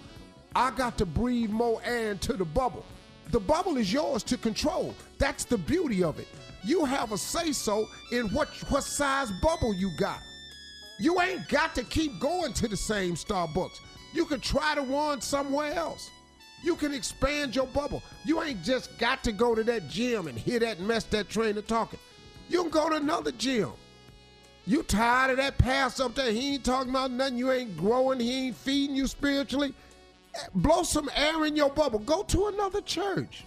I 0.56 0.72
got 0.72 0.98
to 0.98 1.06
breathe 1.06 1.50
more 1.50 1.82
air 1.84 2.12
into 2.12 2.34
the 2.34 2.46
bubble. 2.46 2.86
The 3.32 3.40
bubble 3.40 3.78
is 3.78 3.92
yours 3.92 4.24
to 4.24 4.38
control. 4.38 4.94
That's 5.18 5.46
the 5.46 5.58
beauty 5.58 6.04
of 6.04 6.20
it. 6.20 6.28
You 6.64 6.86
have 6.86 7.12
a 7.12 7.18
say 7.18 7.54
so 7.54 7.88
in 8.12 8.28
what, 8.30 8.50
what 8.70 8.84
size 8.84 9.32
bubble 9.42 9.74
you 9.74 9.92
got. 9.98 10.20
You 11.00 11.20
ain't 11.22 11.48
got 11.48 11.74
to 11.76 11.84
keep 11.84 12.20
going 12.20 12.54
to 12.54 12.68
the 12.68 12.78
same 12.78 13.16
Starbucks. 13.16 13.80
You 14.14 14.26
can 14.26 14.40
try 14.40 14.76
to 14.76 14.84
one 14.84 15.22
somewhere 15.22 15.74
else. 15.74 16.10
You 16.64 16.76
can 16.76 16.94
expand 16.94 17.56
your 17.56 17.66
bubble. 17.68 18.04
You 18.24 18.42
ain't 18.44 18.62
just 18.62 18.98
got 19.00 19.24
to 19.24 19.32
go 19.32 19.56
to 19.56 19.64
that 19.64 19.88
gym 19.90 20.28
and 20.28 20.38
hear 20.38 20.60
that 20.60 20.80
mess 20.80 21.06
that 21.06 21.30
trainer 21.30 21.62
talking. 21.62 22.00
You 22.50 22.62
can 22.64 22.72
go 22.72 22.90
to 22.90 22.98
another 22.98 23.32
gym. 23.32 23.72
You 24.68 24.84
tired 24.84 25.32
of 25.32 25.38
that 25.38 25.58
pass 25.58 26.00
up 26.00 26.14
there? 26.16 26.32
He 26.32 26.54
ain't 26.54 26.64
talking 26.64 26.92
about 26.92 27.12
nothing. 27.12 27.38
You 27.38 27.52
ain't 27.52 27.76
growing. 27.76 28.20
He 28.20 28.48
ain't 28.48 28.56
feeding 28.56 28.96
you 28.96 29.08
spiritually. 29.08 29.74
Blow 30.56 30.84
some 30.84 31.10
air 31.16 31.46
in 31.46 31.56
your 31.56 31.70
bubble. 31.70 32.00
Go 32.00 32.24
to 32.24 32.48
another 32.48 32.82
church. 32.82 33.44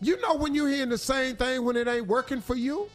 You 0.00 0.20
know 0.20 0.36
when 0.36 0.54
you're 0.54 0.68
hearing 0.68 0.90
the 0.90 0.98
same 0.98 1.36
thing 1.36 1.64
when 1.64 1.76
it 1.76 1.88
ain't 1.88 2.06
working 2.06 2.40
for 2.40 2.54
you? 2.54 2.88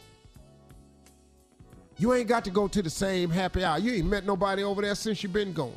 You 1.98 2.14
ain't 2.14 2.28
got 2.28 2.44
to 2.44 2.50
go 2.50 2.66
to 2.66 2.82
the 2.82 2.90
same 2.90 3.30
happy 3.30 3.62
hour. 3.62 3.78
You 3.78 3.92
ain't 3.92 4.06
met 4.06 4.24
nobody 4.24 4.64
over 4.64 4.82
there 4.82 4.94
since 4.94 5.22
you 5.22 5.28
been 5.28 5.52
going. 5.52 5.76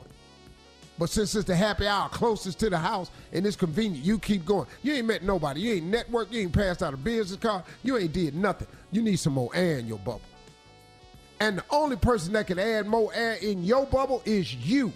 But 0.97 1.09
since 1.11 1.35
it's 1.35 1.45
the 1.45 1.55
happy 1.55 1.85
hour 1.85 2.09
closest 2.09 2.59
to 2.59 2.71
the 2.71 2.77
house 2.77 3.11
and 3.31 3.45
it's 3.45 3.55
convenient, 3.55 4.03
you 4.03 4.17
keep 4.17 4.45
going. 4.45 4.67
You 4.81 4.93
ain't 4.93 5.05
met 5.05 5.21
nobody. 5.21 5.61
You 5.61 5.73
ain't 5.73 5.91
networked. 5.91 6.31
You 6.31 6.41
ain't 6.41 6.53
passed 6.53 6.81
out 6.81 6.93
a 6.93 6.97
business 6.97 7.39
card. 7.39 7.65
You 7.83 7.97
ain't 7.97 8.13
did 8.13 8.33
nothing. 8.33 8.67
You 8.91 9.03
need 9.03 9.17
some 9.17 9.33
more 9.33 9.51
air 9.53 9.77
in 9.77 9.85
your 9.85 9.99
bubble. 9.99 10.21
And 11.39 11.59
the 11.59 11.63
only 11.69 11.95
person 11.95 12.33
that 12.33 12.47
can 12.47 12.59
add 12.59 12.87
more 12.87 13.13
air 13.13 13.33
in 13.33 13.63
your 13.63 13.85
bubble 13.85 14.21
is 14.25 14.53
you. 14.55 14.91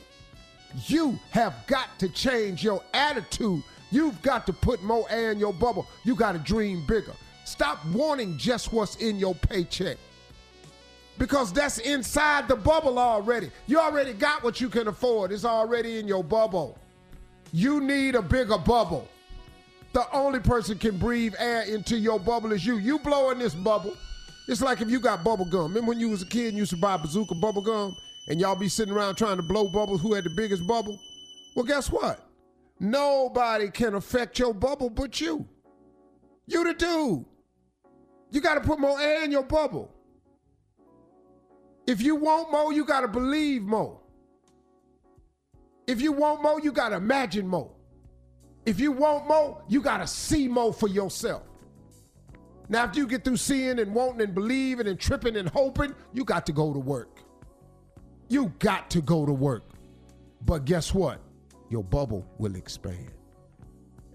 You 0.87 1.19
have 1.31 1.53
got 1.67 1.87
to 1.99 2.09
change 2.09 2.63
your 2.63 2.81
attitude. 2.93 3.63
You've 3.91 4.21
got 4.21 4.47
to 4.47 4.53
put 4.53 4.81
more 4.81 5.05
air 5.09 5.31
in 5.31 5.39
your 5.39 5.53
bubble. 5.53 5.87
You 6.03 6.15
got 6.15 6.31
to 6.31 6.39
dream 6.39 6.85
bigger. 6.87 7.13
Stop 7.45 7.85
wanting 7.87 8.37
just 8.37 8.71
what's 8.71 8.95
in 8.97 9.17
your 9.17 9.35
paycheck 9.35 9.97
because 11.21 11.53
that's 11.53 11.77
inside 11.77 12.47
the 12.47 12.55
bubble 12.55 12.97
already. 12.97 13.51
You 13.67 13.79
already 13.79 14.13
got 14.13 14.43
what 14.43 14.59
you 14.59 14.69
can 14.69 14.87
afford, 14.87 15.31
it's 15.31 15.45
already 15.45 15.99
in 15.99 16.07
your 16.07 16.23
bubble. 16.23 16.79
You 17.53 17.79
need 17.79 18.15
a 18.15 18.23
bigger 18.23 18.57
bubble. 18.57 19.07
The 19.93 20.09
only 20.13 20.39
person 20.39 20.79
can 20.79 20.97
breathe 20.97 21.35
air 21.37 21.61
into 21.63 21.95
your 21.95 22.19
bubble 22.19 22.53
is 22.53 22.65
you. 22.65 22.77
You 22.77 22.97
blowing 22.97 23.37
this 23.37 23.53
bubble. 23.53 23.95
It's 24.51 24.61
like 24.61 24.81
if 24.81 24.89
you 24.91 24.99
got 24.99 25.23
bubble 25.23 25.45
gum. 25.45 25.69
Remember 25.69 25.87
when 25.87 25.99
you 26.01 26.09
was 26.09 26.23
a 26.23 26.25
kid 26.25 26.47
and 26.47 26.57
you 26.57 26.63
used 26.63 26.71
to 26.71 26.77
buy 26.77 26.97
bazooka 26.97 27.35
bubble 27.35 27.61
gum 27.61 27.95
and 28.27 28.37
y'all 28.37 28.53
be 28.53 28.67
sitting 28.67 28.93
around 28.93 29.15
trying 29.15 29.37
to 29.37 29.41
blow 29.41 29.69
bubbles 29.69 30.01
who 30.01 30.13
had 30.13 30.25
the 30.25 30.29
biggest 30.29 30.67
bubble? 30.67 30.99
Well, 31.55 31.63
guess 31.63 31.89
what? 31.89 32.19
Nobody 32.77 33.71
can 33.71 33.95
affect 33.95 34.37
your 34.39 34.53
bubble 34.53 34.89
but 34.89 35.21
you. 35.21 35.47
You 36.47 36.65
the 36.65 36.73
dude. 36.73 37.25
You 38.31 38.41
got 38.41 38.55
to 38.55 38.59
put 38.61 38.77
more 38.77 38.99
air 38.99 39.23
in 39.23 39.31
your 39.31 39.43
bubble. 39.43 39.89
If 41.87 42.01
you 42.01 42.15
want 42.17 42.51
more, 42.51 42.73
you 42.73 42.83
got 42.83 43.01
to 43.01 43.07
believe 43.07 43.61
more. 43.61 44.01
If 45.87 46.01
you 46.01 46.11
want 46.11 46.41
more, 46.41 46.59
you 46.59 46.73
got 46.73 46.89
to 46.89 46.97
imagine 46.97 47.47
more. 47.47 47.71
If 48.65 48.81
you 48.81 48.91
want 48.91 49.29
more, 49.29 49.63
you 49.69 49.81
got 49.81 49.99
to 49.99 50.07
see 50.07 50.49
more 50.49 50.73
for 50.73 50.89
yourself. 50.89 51.43
Now, 52.71 52.83
after 52.83 53.01
you 53.01 53.05
get 53.05 53.25
through 53.25 53.35
seeing 53.35 53.79
and 53.79 53.93
wanting 53.93 54.21
and 54.21 54.33
believing 54.33 54.87
and 54.87 54.97
tripping 54.97 55.35
and 55.35 55.49
hoping, 55.49 55.93
you 56.13 56.23
got 56.23 56.45
to 56.45 56.53
go 56.53 56.71
to 56.71 56.79
work. 56.79 57.19
You 58.29 58.53
got 58.59 58.89
to 58.91 59.01
go 59.01 59.25
to 59.25 59.33
work. 59.33 59.63
But 60.45 60.63
guess 60.63 60.93
what? 60.93 61.19
Your 61.69 61.83
bubble 61.83 62.25
will 62.37 62.55
expand. 62.55 63.11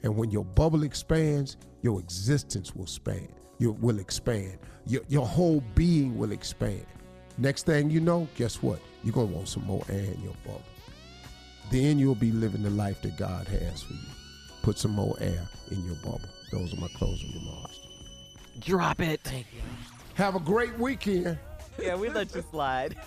And 0.02 0.16
when 0.16 0.30
your 0.30 0.46
bubble 0.46 0.84
expands, 0.84 1.58
your 1.82 2.00
existence 2.00 2.74
will 2.74 2.84
expand. 2.84 3.28
You 3.58 3.72
will 3.72 3.98
expand. 3.98 4.56
Your, 4.86 5.02
your 5.06 5.26
whole 5.26 5.62
being 5.74 6.16
will 6.16 6.32
expand. 6.32 6.86
Next 7.36 7.66
thing 7.66 7.90
you 7.90 8.00
know, 8.00 8.26
guess 8.36 8.62
what? 8.62 8.80
You're 9.04 9.12
going 9.12 9.28
to 9.28 9.34
want 9.34 9.48
some 9.48 9.66
more 9.66 9.84
air 9.90 9.98
in 9.98 10.22
your 10.22 10.34
bubble. 10.46 10.62
Then 11.70 11.98
you'll 11.98 12.14
be 12.14 12.32
living 12.32 12.62
the 12.62 12.70
life 12.70 13.02
that 13.02 13.18
God 13.18 13.46
has 13.48 13.82
for 13.82 13.92
you. 13.92 14.08
Put 14.62 14.78
some 14.78 14.92
more 14.92 15.14
air 15.20 15.46
in 15.70 15.84
your 15.84 15.96
bubble. 15.96 16.30
Those 16.50 16.72
are 16.72 16.80
my 16.80 16.88
closing 16.96 17.34
remarks. 17.34 17.55
Drop 18.60 19.00
it. 19.00 19.20
Thank 19.22 19.46
you. 19.54 19.60
Have 20.14 20.34
a 20.34 20.40
great 20.40 20.78
weekend. 20.78 21.38
Yeah, 21.80 21.96
we 21.96 22.08
let 22.08 22.34
you 22.34 22.42
slide. 22.50 22.96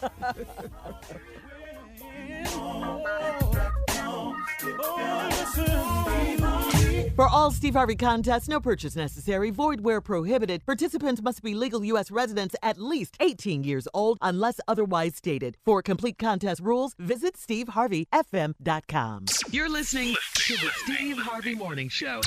For 7.16 7.28
all 7.28 7.52
Steve 7.52 7.74
Harvey 7.74 7.96
contests, 7.98 8.48
no 8.48 8.62
purchase 8.62 8.96
necessary, 8.96 9.50
void 9.50 9.82
where 9.82 10.00
prohibited. 10.00 10.66
Participants 10.66 11.22
must 11.22 11.42
be 11.44 11.54
legal 11.54 11.84
U.S. 11.84 12.12
residents 12.12 12.56
at 12.62 12.78
least 12.78 13.18
18 13.20 13.64
years 13.64 13.88
old 13.94 14.18
unless 14.22 14.62
otherwise 14.70 15.16
stated. 15.16 15.58
For 15.66 15.82
complete 15.82 16.18
contest 16.18 16.62
rules, 16.62 16.96
visit 16.98 17.36
SteveHarveyFM.com. 17.36 19.26
You're 19.52 19.70
listening 19.70 20.16
to 20.36 20.54
the 20.54 20.70
Steve 20.76 21.18
Harvey 21.18 21.56
Morning 21.56 21.90
Show. 21.90 22.22